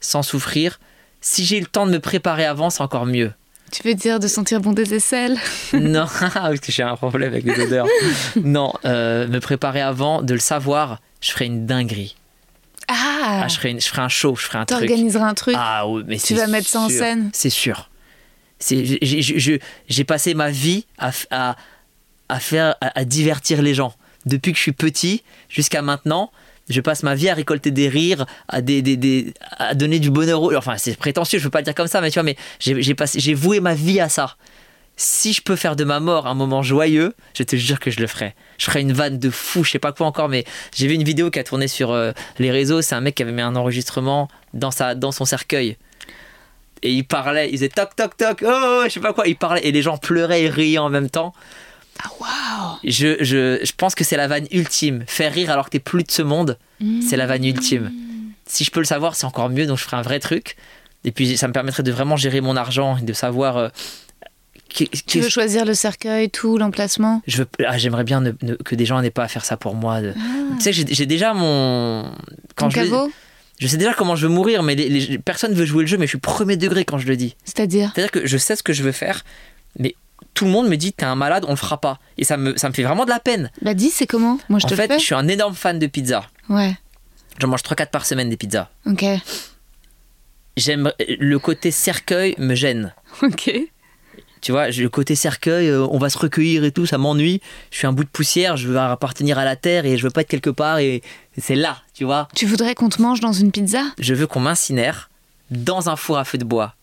Sans 0.00 0.22
souffrir. 0.22 0.80
Si 1.20 1.44
j'ai 1.44 1.60
le 1.60 1.66
temps 1.66 1.86
de 1.86 1.92
me 1.92 2.00
préparer 2.00 2.46
avant, 2.46 2.70
c'est 2.70 2.82
encore 2.82 3.04
mieux. 3.04 3.32
Tu 3.72 3.82
veux 3.82 3.94
dire 3.94 4.20
de 4.20 4.26
sentir 4.26 4.60
bon 4.60 4.72
des 4.72 4.94
aisselles? 4.94 5.36
Non, 5.74 6.06
parce 6.34 6.60
que 6.60 6.72
j'ai 6.72 6.82
un 6.82 6.96
problème 6.96 7.28
avec 7.32 7.44
les 7.44 7.60
odeurs. 7.62 7.86
Non, 8.42 8.72
euh, 8.86 9.26
me 9.28 9.40
préparer 9.40 9.82
avant, 9.82 10.22
de 10.22 10.32
le 10.32 10.40
savoir, 10.40 11.00
je 11.20 11.30
ferai 11.32 11.44
une 11.44 11.66
dinguerie. 11.66 12.16
Ah, 12.88 13.42
Ah, 13.44 13.48
je, 13.48 13.56
ferai 13.56 13.70
une- 13.72 13.80
je 13.82 13.88
ferai 13.88 14.00
un 14.02 14.08
show, 14.08 14.34
je 14.36 14.44
ferai 14.44 14.58
un 14.58 14.64
truc. 14.64 14.80
T'organiseras 14.80 15.26
un 15.28 15.34
truc 15.34 15.56
Ah 15.58 15.86
oui, 15.88 16.04
mais 16.06 16.16
Tu 16.18 16.34
vas 16.34 16.46
mettre 16.46 16.68
ça 16.68 16.80
en 16.80 16.88
scène 16.88 17.28
C'est 17.34 17.50
sûr. 17.50 17.90
J'ai- 18.68 20.04
passé 20.04 20.34
ma 20.34 20.50
vie 20.50 20.86
à, 20.98 21.10
à, 22.28 22.40
faire, 22.40 22.74
à, 22.80 23.04
divertir 23.04 23.62
les 23.62 23.74
gens. 23.74 23.94
Depuis 24.26 24.52
que 24.52 24.58
je 24.58 24.62
suis 24.62 24.72
petit 24.72 25.22
jusqu'à 25.48 25.82
maintenant, 25.82 26.30
je 26.70 26.80
passe 26.80 27.02
ma 27.02 27.14
vie 27.14 27.28
à 27.28 27.34
récolter 27.34 27.70
des 27.70 27.88
rires, 27.88 28.24
à, 28.48 28.60
donner 28.62 29.98
du 29.98 30.10
bonheur. 30.10 30.42
aux- 30.42 30.54
Enfin, 30.54 30.76
c'est 30.78 30.96
prétentieux, 30.96 31.38
je 31.38 31.44
veux 31.44 31.50
pas 31.50 31.58
le 31.60 31.64
dire 31.64 31.74
comme 31.74 31.88
ça, 31.88 32.00
mais 32.00 32.10
tu 32.10 32.14
vois, 32.14 32.22
mais 32.22 32.36
j'ai 32.58 33.34
voué 33.34 33.60
ma 33.60 33.74
vie 33.74 34.00
à 34.00 34.08
ça. 34.08 34.36
Si 34.96 35.32
je 35.32 35.42
peux 35.42 35.56
faire 35.56 35.74
de 35.74 35.82
ma 35.82 35.98
mort 35.98 36.28
un 36.28 36.34
moment 36.34 36.62
joyeux, 36.62 37.14
je 37.36 37.42
te 37.42 37.56
jure 37.56 37.80
que 37.80 37.90
je 37.90 37.98
le 38.00 38.06
ferai. 38.06 38.34
Je 38.58 38.66
ferai 38.66 38.80
une 38.80 38.92
vanne 38.92 39.18
de 39.18 39.28
fou, 39.28 39.64
je 39.64 39.72
sais 39.72 39.80
pas 39.80 39.90
quoi 39.92 40.06
encore, 40.06 40.28
mais 40.28 40.44
j'ai 40.74 40.86
vu 40.86 40.94
une 40.94 41.02
vidéo 41.02 41.32
qui 41.32 41.40
a 41.40 41.44
tourné 41.44 41.66
sur 41.66 41.90
euh, 41.90 42.12
les 42.38 42.52
réseaux. 42.52 42.80
C'est 42.80 42.94
un 42.94 43.00
mec 43.00 43.16
qui 43.16 43.24
avait 43.24 43.32
mis 43.32 43.42
un 43.42 43.56
enregistrement 43.56 44.28
dans, 44.52 44.70
sa, 44.70 44.94
dans 44.94 45.10
son 45.10 45.24
cercueil. 45.24 45.76
Et 46.84 46.92
il 46.92 47.02
parlait, 47.04 47.48
il 47.48 47.56
faisait 47.56 47.70
toc 47.70 47.96
toc 47.96 48.16
toc, 48.16 48.44
oh, 48.46 48.50
oh, 48.52 48.82
je 48.84 48.90
sais 48.92 49.00
pas 49.00 49.12
quoi, 49.12 49.26
il 49.26 49.36
parlait 49.36 49.66
et 49.66 49.72
les 49.72 49.82
gens 49.82 49.96
pleuraient 49.96 50.42
et 50.44 50.48
riaient 50.50 50.78
en 50.78 50.90
même 50.90 51.08
temps. 51.10 51.32
Ah 52.04 52.08
waouh 52.20 52.78
Je, 52.84 53.16
je, 53.24 53.58
je 53.64 53.72
pense 53.76 53.94
que 53.94 54.04
c'est 54.04 54.16
la 54.18 54.28
vanne 54.28 54.46
ultime. 54.52 55.02
Faire 55.06 55.32
rire 55.32 55.50
alors 55.50 55.64
que 55.66 55.70
t'es 55.70 55.78
plus 55.80 56.02
de 56.04 56.10
ce 56.10 56.22
monde, 56.22 56.58
c'est 57.08 57.16
la 57.16 57.26
vanne 57.26 57.44
ultime. 57.44 57.90
Si 58.46 58.62
je 58.64 58.70
peux 58.70 58.80
le 58.80 58.84
savoir, 58.86 59.14
c'est 59.16 59.24
encore 59.24 59.48
mieux, 59.48 59.66
donc 59.66 59.78
je 59.78 59.84
ferai 59.84 59.96
un 59.96 60.02
vrai 60.02 60.20
truc. 60.20 60.56
Et 61.04 61.10
puis 61.12 61.36
ça 61.38 61.48
me 61.48 61.52
permettrait 61.54 61.82
de 61.82 61.92
vraiment 61.92 62.16
gérer 62.16 62.40
mon 62.42 62.56
argent 62.56 62.96
et 62.98 63.02
de 63.02 63.12
savoir. 63.14 63.56
euh, 63.56 63.68
Tu 64.68 65.20
veux 65.20 65.28
choisir 65.28 65.64
le 65.64 65.74
cercueil, 65.74 66.30
tout, 66.30 66.58
l'emplacement? 66.58 67.22
Je 67.26 67.38
veux, 67.38 67.46
ah, 67.66 67.78
j'aimerais 67.78 68.04
bien 68.04 68.20
ne- 68.20 68.32
ne- 68.42 68.54
que 68.56 68.74
des 68.74 68.84
gens 68.86 69.00
n'aient 69.00 69.10
pas 69.10 69.24
à 69.24 69.28
faire 69.28 69.44
ça 69.44 69.56
pour 69.56 69.74
moi. 69.74 70.00
de- 70.00 70.12
Tu 70.58 70.60
sais, 70.60 70.72
j'ai 70.72 71.06
déjà 71.06 71.32
mon. 71.32 72.10
Ton 72.56 72.70
je, 72.70 72.74
caveau? 72.74 73.10
Je 73.58 73.66
sais 73.66 73.76
déjà 73.76 73.94
comment 73.94 74.16
je 74.16 74.26
veux 74.26 74.32
mourir, 74.32 74.62
mais 74.62 74.74
les, 74.74 74.88
les- 74.88 75.18
personne 75.18 75.54
veut 75.54 75.64
jouer 75.64 75.82
le 75.84 75.86
jeu, 75.86 75.96
mais 75.96 76.06
je 76.06 76.10
suis 76.10 76.18
premier 76.18 76.56
degré 76.56 76.84
quand 76.84 76.98
je 76.98 77.06
le 77.06 77.16
dis. 77.16 77.36
C'est-à-dire 77.44 77.92
C'est-à-dire 77.94 78.10
que 78.10 78.26
je 78.26 78.36
sais 78.36 78.56
ce 78.56 78.62
que 78.62 78.72
je 78.72 78.82
veux 78.82 78.92
faire, 78.92 79.24
mais 79.78 79.94
tout 80.34 80.44
le 80.46 80.50
monde 80.50 80.68
me 80.68 80.76
dit 80.76 80.92
t'es 80.92 81.04
un 81.04 81.14
malade, 81.14 81.44
on 81.46 81.50
le 81.50 81.56
fera 81.56 81.80
pas. 81.80 81.98
Et 82.18 82.24
ça 82.24 82.36
me, 82.36 82.56
ça 82.56 82.68
me 82.68 82.74
fait 82.74 82.82
vraiment 82.82 83.04
de 83.04 83.10
la 83.10 83.20
peine. 83.20 83.50
Bah 83.62 83.74
dis, 83.74 83.90
c'est 83.90 84.06
comment 84.06 84.38
Moi 84.48 84.58
je 84.58 84.66
en 84.66 84.68
te 84.68 84.74
fait, 84.74 84.82
le 84.88 84.94
fais 84.94 84.98
je 84.98 85.04
suis 85.04 85.14
un 85.14 85.28
énorme 85.28 85.54
fan 85.54 85.78
de 85.78 85.86
pizza. 85.86 86.24
Ouais, 86.48 86.74
J'en 87.40 87.48
mange 87.48 87.62
3-4 87.62 87.90
par 87.90 88.06
semaine 88.06 88.28
des 88.30 88.36
pizzas. 88.36 88.68
ok. 88.86 89.04
J'aime 90.56 90.92
le 91.18 91.38
côté 91.38 91.70
cercueil 91.72 92.34
me 92.38 92.54
gêne. 92.54 92.94
Ok. 93.22 93.50
Tu 94.40 94.52
vois, 94.52 94.68
le 94.68 94.88
côté 94.88 95.14
cercueil, 95.14 95.68
euh, 95.68 95.86
on 95.90 95.98
va 95.98 96.10
se 96.10 96.18
recueillir 96.18 96.64
et 96.64 96.70
tout, 96.70 96.84
ça 96.84 96.98
m'ennuie. 96.98 97.40
Je 97.70 97.78
suis 97.78 97.86
un 97.86 97.92
bout 97.92 98.04
de 98.04 98.08
poussière, 98.10 98.56
je 98.58 98.68
veux 98.68 98.78
appartenir 98.78 99.38
à 99.38 99.44
la 99.44 99.56
terre 99.56 99.86
et 99.86 99.96
je 99.96 100.02
veux 100.02 100.10
pas 100.10 100.20
être 100.20 100.28
quelque 100.28 100.50
part 100.50 100.78
et 100.78 101.00
c'est 101.40 101.56
là, 101.56 101.78
tu 101.94 102.04
vois. 102.04 102.28
Tu 102.34 102.46
voudrais 102.46 102.74
qu'on 102.74 102.88
te 102.88 103.00
mange 103.02 103.20
dans 103.20 103.32
une 103.32 103.50
pizza? 103.50 103.82
Je 103.98 104.14
veux 104.14 104.26
qu'on 104.26 104.40
m'incinère 104.40 105.10
dans 105.50 105.88
un 105.88 105.96
four 105.96 106.18
à 106.18 106.24
feu 106.24 106.38
de 106.38 106.44
bois. 106.44 106.74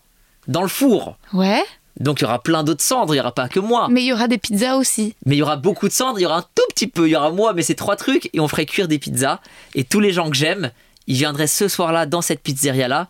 Dans 0.48 0.62
le 0.62 0.68
four. 0.68 1.16
Ouais. 1.32 1.62
Donc 2.00 2.20
il 2.20 2.22
y 2.22 2.24
aura 2.24 2.42
plein 2.42 2.64
d'autres 2.64 2.82
cendres, 2.82 3.14
il 3.14 3.18
y 3.18 3.20
aura 3.20 3.34
pas 3.34 3.48
que 3.48 3.60
moi. 3.60 3.88
Mais 3.90 4.02
il 4.02 4.06
y 4.06 4.12
aura 4.12 4.28
des 4.28 4.38
pizzas 4.38 4.76
aussi. 4.76 5.14
Mais 5.26 5.36
il 5.36 5.38
y 5.38 5.42
aura 5.42 5.56
beaucoup 5.56 5.88
de 5.88 5.92
cendres, 5.92 6.18
il 6.18 6.22
y 6.22 6.26
aura 6.26 6.38
un 6.38 6.46
tout 6.54 6.62
petit 6.70 6.86
peu, 6.86 7.06
il 7.06 7.12
y 7.12 7.16
aura 7.16 7.30
moi, 7.30 7.52
mais 7.52 7.62
c'est 7.62 7.74
trois 7.74 7.96
trucs, 7.96 8.30
et 8.32 8.40
on 8.40 8.48
ferait 8.48 8.66
cuire 8.66 8.88
des 8.88 8.98
pizzas. 8.98 9.40
Et 9.74 9.84
tous 9.84 10.00
les 10.00 10.12
gens 10.12 10.30
que 10.30 10.36
j'aime, 10.36 10.70
ils 11.06 11.16
viendraient 11.16 11.46
ce 11.46 11.68
soir-là 11.68 12.06
dans 12.06 12.22
cette 12.22 12.40
pizzeria-là, 12.40 13.08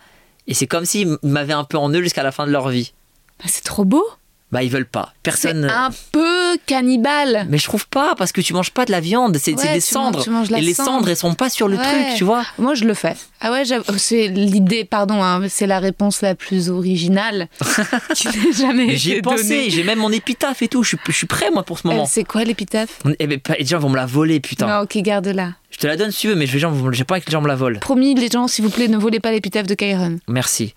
et 0.49 0.55
c'est 0.55 0.67
comme 0.67 0.85
s'ils 0.85 1.17
m'avaient 1.23 1.53
un 1.53 1.65
peu 1.65 1.79
en 1.79 1.91
eux 1.91 2.03
jusqu'à 2.03 2.23
la 2.23 2.33
fin 2.33 2.47
de 2.47 2.51
leur 2.51 2.69
vie. 2.69 2.93
Bah, 3.39 3.45
c'est 3.49 3.65
trop 3.65 3.85
beau. 3.85 4.05
Bah 4.53 4.63
ils 4.63 4.71
veulent 4.71 4.85
pas. 4.85 5.15
C'est 5.15 5.23
Personne. 5.23 5.65
un 5.65 5.89
peu 6.13 6.59
cannibale. 6.67 7.47
Mais 7.49 7.57
je 7.57 7.65
trouve 7.65 7.89
pas, 7.89 8.15
parce 8.15 8.33
que 8.33 8.43
tu 8.43 8.53
manges 8.53 8.71
pas 8.71 8.85
de 8.85 8.93
la 8.93 9.01
viande, 9.01 9.37
c'est 9.39 9.53
Ouais, 9.55 9.57
des 9.57 9.63
tu 9.63 9.69
manges- 9.73 9.83
cendres. 10.05 10.23
tu 10.25 10.29
manges 10.31 10.51
la 10.51 10.59
et 10.59 10.61
les 10.61 10.75
cendre. 10.75 10.91
cendres, 10.91 11.09
elles 11.09 11.17
sont 11.17 11.35
pas 11.35 11.49
sur 11.49 11.69
le 11.69 11.79
Ouais. 11.79 11.83
truc, 11.83 12.17
tu 12.19 12.25
vois. 12.25 12.45
Moi, 12.59 12.75
je 12.75 12.85
le 12.85 12.93
fais. 12.93 13.15
Ah 13.41 13.51
ouais, 13.51 13.63
oh, 13.89 13.93
c'est 13.97 14.29
l'idée, 14.29 14.85
pardon, 14.85 15.23
hein, 15.25 15.41
c'est 15.49 15.67
la 15.67 15.79
réponse 15.81 16.21
la 16.21 16.35
plus 16.35 16.69
originale 16.69 17.49
qui 18.15 18.29
n'ait 18.29 18.53
jamais 18.53 18.95
J'y 18.97 19.13
ai 19.13 19.23
pensé, 19.23 19.71
j'ai 19.71 19.85
même 19.85 20.01
mon 20.01 20.13
épitaphe 20.13 20.61
et 20.63 20.69
tout, 20.69 20.83
je 20.83 20.89
suis, 20.89 20.99
je 21.07 21.13
suis 21.13 21.27
prêt 21.27 21.51
moi 21.51 21.63
pour 21.63 21.79
ce 21.79 21.89
Euh, 21.89 21.91
moment. 21.93 22.05
c'est 22.07 22.25
quoi 22.25 22.45
l'épitaphe? 22.45 23.01
Eh 23.19 23.27
ben, 23.27 23.41
pas- 23.41 23.55
les 23.59 23.65
gens 23.65 23.79
vont 23.79 23.89
me 23.89 23.97
la 23.97 24.07
voler, 24.07 24.39
putain. 24.41 24.67
Non, 24.69 24.83
ok, 24.83 24.99
garde-la. 24.99 25.55
Je 25.71 25.79
te 25.79 25.87
la 25.87 25.97
donne 25.97 26.11
si 26.11 26.21
tu 26.21 26.29
veux, 26.29 26.35
mais 26.35 26.47
je 26.47 26.59
j'ai 26.93 27.05
pas 27.05 27.19
que 27.21 27.27
les 27.27 27.33
gens 27.33 27.41
me 27.41 27.49
la 27.49 27.57
volent. 27.57 27.81
Promis, 27.81 28.15
les 28.15 28.29
gens, 28.29 28.47
s'il 28.49 28.65
vous 28.65 28.71
plaît, 28.71 28.89
ne 28.89 28.99
volez 28.99 29.19
pas 29.19 29.33
l'épitaphe 29.33 29.67
de 29.67 29.75
Kyron. 29.75 30.19
Merci. 30.29 30.75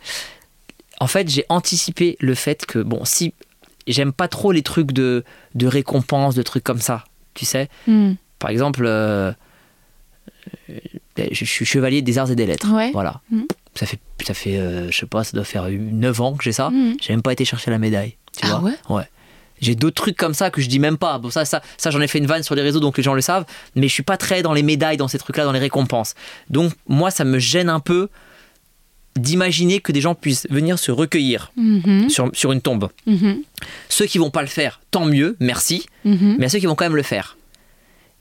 En 1.01 1.07
fait, 1.07 1.29
j'ai 1.29 1.43
anticipé 1.49 2.15
le 2.21 2.33
fait 2.35 2.65
que, 2.65 2.79
bon, 2.79 3.03
si 3.03 3.33
j'aime 3.87 4.13
pas 4.13 4.27
trop 4.27 4.51
les 4.51 4.63
trucs 4.63 4.91
de, 4.91 5.23
de 5.53 5.67
récompense, 5.67 6.35
de 6.35 6.41
trucs 6.41 6.63
comme 6.63 6.81
ça, 6.81 7.03
tu 7.33 7.45
sais. 7.45 7.69
Hmm. 7.87 8.13
Par 8.39 8.49
exemple, 8.49 8.83
euh, 8.85 9.31
euh, 10.69 10.79
je, 11.31 11.45
suis 11.45 11.65
chevalier 11.65 12.01
des 12.01 12.17
arts 12.17 12.31
et 12.31 12.35
des 12.35 12.45
lettres. 12.45 12.71
Ouais. 12.73 12.91
Voilà. 12.91 13.21
Mhm. 13.31 13.47
Ça 13.73 13.85
fait, 13.85 13.99
ça 14.25 14.33
fait 14.33 14.57
euh, 14.57 14.89
je 14.91 14.97
sais 14.97 15.05
pas, 15.05 15.23
ça 15.23 15.33
doit 15.33 15.43
faire 15.43 15.67
9 15.69 16.21
ans 16.21 16.33
que 16.33 16.43
j'ai 16.43 16.51
ça. 16.51 16.69
Mhm. 16.69 16.97
J'ai 17.01 17.13
même 17.13 17.21
pas 17.21 17.33
été 17.33 17.45
chercher 17.45 17.71
la 17.71 17.77
médaille. 17.77 18.17
Tu 18.37 18.41
Ah 18.43 18.57
vois 18.59 18.69
ouais? 18.69 18.77
Ouais. 18.89 19.09
J'ai 19.61 19.75
d'autres 19.75 19.95
trucs 19.95 20.17
comme 20.17 20.33
ça 20.33 20.49
que 20.49 20.61
je 20.61 20.67
dis 20.67 20.79
même 20.79 20.97
pas. 20.97 21.17
Bon, 21.17 21.29
ça, 21.29 21.45
ça, 21.45 21.61
ça 21.77 21.89
j'en 21.89 22.01
ai 22.01 22.07
fait 22.07 22.19
une 22.19 22.25
vanne 22.25 22.43
sur 22.43 22.55
les 22.55 22.61
réseaux, 22.61 22.81
donc 22.81 22.97
les 22.97 23.03
gens 23.03 23.13
le 23.13 23.21
savent. 23.21 23.45
Mais 23.75 23.87
je 23.87 23.93
suis 23.93 24.03
pas 24.03 24.17
très 24.17 24.41
dans 24.41 24.53
les 24.53 24.63
médailles, 24.63 24.97
dans 24.97 25.07
ces 25.07 25.17
trucs-là, 25.17 25.45
dans 25.45 25.53
les 25.53 25.59
récompenses. 25.59 26.13
Donc, 26.49 26.73
moi, 26.87 27.09
ça 27.09 27.23
me 27.23 27.39
gêne 27.39 27.69
un 27.69 27.79
peu 27.79 28.09
d'imaginer 29.17 29.79
que 29.79 29.91
des 29.91 30.01
gens 30.01 30.13
puissent 30.15 30.47
venir 30.49 30.77
se 30.77 30.91
recueillir 30.91 31.51
Mhm. 31.55 32.09
sur, 32.09 32.29
sur 32.33 32.51
une 32.51 32.61
tombe. 32.61 32.89
Mhm. 33.05 33.43
Ceux 33.89 34.05
qui 34.05 34.17
vont 34.17 34.29
pas 34.29 34.41
le 34.41 34.47
faire, 34.47 34.81
tant 34.91 35.05
mieux, 35.05 35.37
merci. 35.39 35.85
Mhm. 36.03 36.35
Mais 36.39 36.45
à 36.47 36.49
ceux 36.49 36.59
qui 36.59 36.65
vont 36.65 36.75
quand 36.75 36.85
même 36.85 36.95
le 36.95 37.03
faire. 37.03 37.37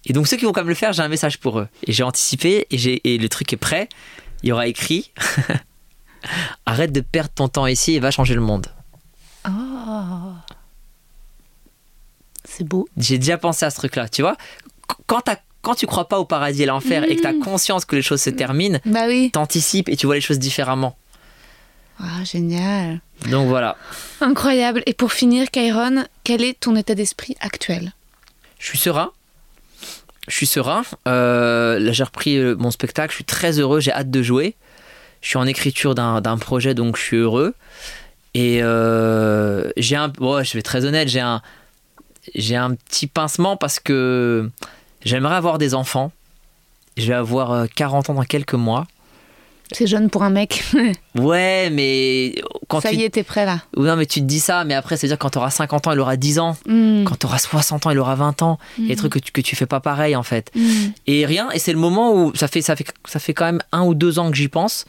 Et 0.07 0.13
donc, 0.13 0.29
ceux 0.29 0.37
qui 0.37 0.45
vont 0.45 0.53
quand 0.53 0.61
même 0.61 0.69
le 0.69 0.75
faire, 0.75 0.93
j'ai 0.93 1.03
un 1.03 1.09
message 1.09 1.39
pour 1.41 1.59
eux. 1.59 1.69
Et 1.87 1.93
j'ai 1.93 2.03
anticipé, 2.03 2.67
et, 2.71 2.79
j'ai, 2.79 3.01
et 3.05 3.19
le 3.19 3.29
truc 3.29 3.53
est 3.53 3.57
prêt. 3.57 3.89
Il 4.43 4.51
y 4.51 4.53
aura 4.53 4.67
écrit 4.67 5.11
Arrête 6.67 6.93
de 6.93 7.01
perdre 7.01 7.31
ton 7.35 7.49
temps 7.49 7.67
ici 7.67 7.95
et 7.95 8.01
va 8.01 8.11
changer 8.11 8.35
le 8.35 8.41
monde. 8.41 8.67
Oh. 9.49 10.33
C'est 12.45 12.65
beau. 12.65 12.89
J'ai 12.97 13.19
déjà 13.19 13.37
pensé 13.39 13.65
à 13.65 13.71
ce 13.71 13.77
truc-là, 13.77 14.09
tu 14.09 14.23
vois. 14.23 14.37
Qu- 14.89 14.95
Quand, 15.07 15.21
t'as- 15.23 15.41
quand 15.65 15.75
tu 15.75 15.87
crois 15.87 16.09
pas 16.09 16.19
au 16.21 16.25
paradis 16.25 16.63
et 16.63 16.67
l'enfer 16.67 17.03
et 17.11 17.17
que 17.17 17.21
tu 17.23 17.27
as 17.27 17.33
conscience 17.35 17.85
que 17.85 17.97
les 17.97 18.03
choses 18.03 18.21
se 18.23 18.31
terminent, 18.31 18.79
Bah 18.87 19.07
oui. 19.09 19.31
t'anticipes 19.33 19.89
et 19.89 19.97
tu 19.97 20.07
vois 20.07 20.15
les 20.15 20.21
choses 20.21 20.39
différemment. 20.39 20.97
Ah, 21.99 22.23
génial. 22.25 23.01
Donc 23.31 23.49
voilà. 23.49 23.77
Incroyable. 24.21 24.83
Et 24.87 24.95
pour 24.95 25.13
finir, 25.13 25.51
Kairon, 25.51 26.05
quel 26.25 26.43
est 26.43 26.59
ton 26.59 26.75
état 26.77 26.95
d'esprit 26.95 27.37
actuel? 27.41 27.93
Je 28.59 28.67
suis 28.67 28.79
serein. 28.79 29.11
Je 30.29 30.35
suis 30.35 30.47
serein. 30.47 30.83
Euh, 31.07 31.79
là, 31.79 31.93
j'ai 31.93 32.03
repris 32.05 32.37
euh, 32.37 32.57
mon 32.59 32.71
spectacle. 32.71 33.11
Je 33.13 33.17
suis 33.17 33.25
très 33.25 33.59
heureux. 33.61 33.79
J'ai 33.81 33.93
hâte 33.93 34.11
de 34.11 34.23
jouer. 34.23 34.57
Je 35.21 35.29
suis 35.29 35.37
en 35.39 35.47
écriture 35.47 35.95
d'un 35.95 36.37
projet, 36.39 36.75
donc 36.75 36.97
je 36.97 37.03
suis 37.03 37.17
heureux. 37.17 37.55
Et 38.35 38.59
euh, 38.63 39.71
j'ai 39.77 39.97
un. 39.97 40.13
Ouais, 40.19 40.45
je 40.45 40.53
vais 40.55 40.59
être 40.61 40.65
très 40.67 40.85
honnête. 40.85 41.09
J'ai 41.09 41.21
un. 41.21 41.41
J'ai 42.35 42.57
un 42.57 42.75
petit 42.75 43.07
pincement 43.07 43.57
parce 43.57 43.79
que 43.79 44.51
j'aimerais 45.05 45.35
avoir 45.37 45.59
des 45.59 45.75
enfants. 45.75 46.13
Je 46.97 47.07
vais 47.07 47.15
avoir 47.15 47.53
euh, 47.53 47.67
40 47.75 48.11
ans 48.11 48.15
dans 48.15 48.25
quelques 48.25 48.55
mois. 48.55 48.87
C'est 49.73 49.87
jeune 49.87 50.11
pour 50.11 50.23
un 50.23 50.31
mec. 50.31 50.63
Ouais, 51.19 51.71
mais 51.71 52.35
quand 52.69 52.81
Ça 52.81 52.91
tu. 52.91 52.97
y 52.97 53.05
est, 53.05 53.11
t'es 53.11 53.23
prêt 53.23 53.47
là. 53.47 53.61
Non, 53.77 53.97
mais 53.97 54.05
tu 54.05 54.21
te 54.21 54.25
dis 54.25 54.41
ça, 54.41 54.65
mais 54.65 54.75
après, 54.75 54.97
c'est-à-dire 54.97 55.19
quand 55.19 55.31
tu 55.31 55.39
auras 55.39 55.51
50 55.51 55.87
ans, 55.87 55.93
il 55.93 56.01
aura 56.01 56.17
10 56.17 56.39
ans. 56.41 56.57
Hmm. 56.67 57.05
Quand 57.05 57.17
tu 57.19 57.27
auras 57.27 57.39
60 57.39 57.87
ans, 57.87 57.91
il 57.91 57.99
aura 57.99 58.15
20 58.17 58.43
ans. 58.43 58.59
Il 58.79 58.85
y 58.85 58.87
a 58.89 58.91
des 58.91 58.97
trucs 58.97 59.13
que 59.13 59.19
tu, 59.21 59.31
que 59.33 59.41
tu 59.41 59.55
fais 59.57 59.67
pas 59.67 59.81
pareil, 59.81 60.17
en 60.17 60.23
fait. 60.25 60.51
Hmm. 60.55 60.91
Et 61.07 61.25
rien, 61.25 61.51
et 61.53 61.59
c'est 61.61 61.73
le 61.73 61.79
moment 61.79 62.15
où 62.15 62.35
ça 62.35 62.49
fait, 62.49 62.63
ça, 62.63 62.75
fait, 62.77 62.87
ça 63.05 63.19
fait 63.21 63.33
quand 63.33 63.45
même 63.47 63.61
un 63.73 63.85
ou 63.85 63.95
deux 63.95 64.19
ans 64.19 64.31
que 64.31 64.37
j'y 64.37 64.49
pense. 64.49 64.85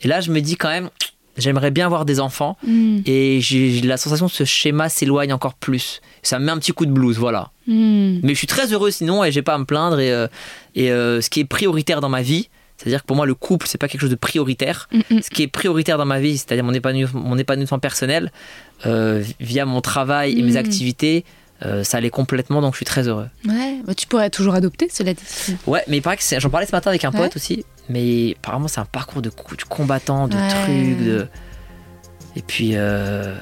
Et 0.00 0.08
là, 0.08 0.20
je 0.20 0.30
me 0.30 0.40
dis 0.40 0.56
quand 0.56 0.68
même, 0.70 0.90
j'aimerais 1.36 1.70
bien 1.72 1.86
avoir 1.86 2.04
des 2.04 2.20
enfants. 2.20 2.56
Hmm. 2.66 3.00
Et 3.06 3.40
j'ai 3.40 3.80
la 3.82 3.96
sensation 3.96 4.28
que 4.28 4.34
ce 4.34 4.44
schéma 4.44 4.88
s'éloigne 4.88 5.32
encore 5.32 5.54
plus. 5.54 6.00
Ça 6.22 6.38
me 6.38 6.44
met 6.46 6.52
un 6.52 6.58
petit 6.58 6.72
coup 6.72 6.86
de 6.86 6.92
blues, 6.92 7.18
voilà. 7.18 7.50
Hmm. 7.66 8.18
Mais 8.22 8.34
je 8.34 8.38
suis 8.38 8.46
très 8.46 8.72
heureux 8.72 8.90
sinon, 8.90 9.24
et 9.24 9.32
j'ai 9.32 9.42
pas 9.42 9.54
à 9.54 9.58
me 9.58 9.64
plaindre. 9.64 9.98
Et, 10.00 10.12
euh, 10.12 10.26
et 10.74 10.90
euh, 10.90 11.20
ce 11.20 11.30
qui 11.30 11.40
est 11.40 11.44
prioritaire 11.44 12.00
dans 12.00 12.08
ma 12.08 12.22
vie, 12.22 12.48
c'est-à-dire 12.76 13.02
que 13.02 13.06
pour 13.06 13.16
moi, 13.16 13.24
le 13.26 13.34
couple, 13.34 13.66
c'est 13.68 13.78
pas 13.78 13.88
quelque 13.88 14.00
chose 14.00 14.10
de 14.10 14.16
prioritaire. 14.16 14.88
Hmm, 14.92 15.00
hmm. 15.10 15.20
Ce 15.22 15.30
qui 15.30 15.42
est 15.42 15.46
prioritaire 15.48 15.96
dans 15.96 16.04
ma 16.04 16.20
vie, 16.20 16.36
c'est-à-dire 16.36 16.64
mon 16.64 16.74
épanouissement, 16.74 17.20
mon 17.20 17.38
épanouissement 17.38 17.78
personnel, 17.78 18.32
euh, 18.86 19.22
via 19.40 19.64
mon 19.64 19.80
travail 19.80 20.38
et 20.38 20.42
mes 20.42 20.56
activités, 20.56 21.24
euh, 21.64 21.84
ça 21.84 21.98
allait 21.98 22.10
complètement, 22.10 22.60
donc 22.60 22.72
je 22.74 22.78
suis 22.78 22.84
très 22.84 23.06
heureux. 23.08 23.28
Ouais, 23.48 23.76
bah, 23.86 23.94
tu 23.94 24.06
pourrais 24.08 24.28
toujours 24.28 24.54
adopter, 24.54 24.88
cela 24.92 25.14
dit. 25.14 25.22
Ouais, 25.66 25.82
mais 25.86 25.98
il 25.98 26.02
paraît 26.02 26.16
que 26.16 26.22
j'en 26.38 26.50
parlais 26.50 26.66
ce 26.66 26.72
matin 26.72 26.90
avec 26.90 27.04
un 27.04 27.10
Ouais. 27.12 27.16
poète 27.18 27.36
aussi, 27.36 27.64
mais 27.88 28.34
apparemment 28.42 28.66
c'est 28.68 28.80
un 28.80 28.84
parcours 28.84 29.22
de, 29.22 29.30
de 29.30 29.62
combattant, 29.68 30.26
de 30.28 30.34
Ouais. 30.36 30.48
trucs, 30.48 31.06
de. 31.06 31.26
Et 32.36 32.42
puis, 32.42 32.72
euh, 32.74 33.36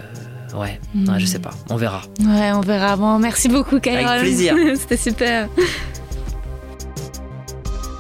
ouais, 0.54 0.80
Mm. 0.94 1.08
ouais, 1.08 1.20
je 1.20 1.26
sais 1.26 1.38
pas, 1.38 1.50
on 1.70 1.76
verra. 1.76 2.02
Ouais, 2.20 2.52
on 2.52 2.60
verra. 2.60 2.96
Bon, 2.96 3.18
merci 3.18 3.48
beaucoup, 3.48 3.80
Kairon. 3.80 4.06
Avec 4.06 4.22
plaisir. 4.22 4.54
C'était 4.76 4.96
super. 4.96 5.48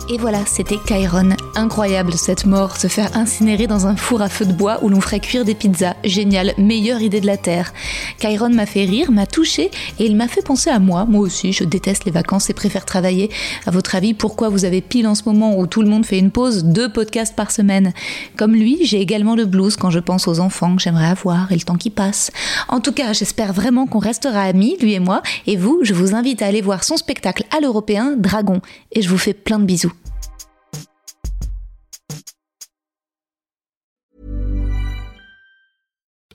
Et 0.08 0.18
voilà, 0.18 0.44
c'était 0.46 0.78
Kairon. 0.84 1.30
Incroyable 1.54 2.12
cette 2.12 2.44
mort, 2.44 2.76
se 2.76 2.86
faire 2.86 3.16
incinérer 3.16 3.66
dans 3.66 3.86
un 3.86 3.96
four 3.96 4.20
à 4.20 4.28
feu 4.28 4.44
de 4.44 4.52
bois 4.52 4.78
où 4.82 4.88
l'on 4.88 5.00
ferait 5.00 5.20
cuire 5.20 5.44
des 5.44 5.54
pizzas. 5.54 5.94
Génial, 6.04 6.52
meilleure 6.58 7.00
idée 7.00 7.20
de 7.20 7.26
la 7.26 7.36
Terre. 7.36 7.72
Kairon 8.18 8.50
m'a 8.50 8.66
fait 8.66 8.84
rire, 8.84 9.10
m'a 9.10 9.26
touché 9.26 9.70
et 9.98 10.04
il 10.04 10.16
m'a 10.16 10.28
fait 10.28 10.42
penser 10.42 10.70
à 10.70 10.80
moi. 10.80 11.06
Moi 11.06 11.20
aussi, 11.20 11.52
je 11.52 11.64
déteste 11.64 12.04
les 12.04 12.10
vacances 12.10 12.50
et 12.50 12.54
préfère 12.54 12.84
travailler. 12.84 13.30
À 13.64 13.70
votre 13.70 13.94
avis, 13.94 14.12
pourquoi 14.12 14.48
vous 14.48 14.64
avez 14.64 14.80
pile 14.80 15.06
en 15.06 15.14
ce 15.14 15.22
moment 15.24 15.58
où 15.58 15.66
tout 15.66 15.82
le 15.82 15.88
monde 15.88 16.04
fait 16.04 16.18
une 16.18 16.30
pause, 16.30 16.64
deux 16.64 16.90
podcasts 16.90 17.36
par 17.36 17.50
semaine? 17.50 17.92
Comme 18.36 18.54
lui, 18.54 18.80
j'ai 18.82 19.00
également 19.00 19.34
le 19.34 19.46
blues 19.46 19.76
quand 19.76 19.90
je 19.90 20.00
pense 20.00 20.28
aux 20.28 20.40
enfants 20.40 20.76
que 20.76 20.82
j'aimerais 20.82 21.06
avoir 21.06 21.52
et 21.52 21.56
le 21.56 21.62
temps 21.62 21.76
qui 21.76 21.90
passe. 21.90 22.30
En 22.68 22.80
tout 22.80 22.92
cas, 22.92 23.12
j'espère 23.12 23.52
vraiment 23.52 23.86
qu'on 23.86 23.98
restera 23.98 24.42
amis, 24.42 24.76
lui 24.80 24.92
et 24.92 25.00
moi. 25.00 25.22
Et 25.46 25.56
vous, 25.56 25.80
je 25.82 25.94
vous 25.94 26.14
invite 26.14 26.42
à 26.42 26.46
aller 26.46 26.60
voir 26.60 26.84
son 26.84 26.96
spectacle 26.96 27.44
à 27.56 27.60
l'européen, 27.60 28.14
Dragon. 28.18 28.60
Et 28.90 29.00
je 29.00 29.08
vous 29.08 29.18
fais 29.18 29.34
plein 29.34 29.58
de 29.58 29.64
bisous. 29.64 29.92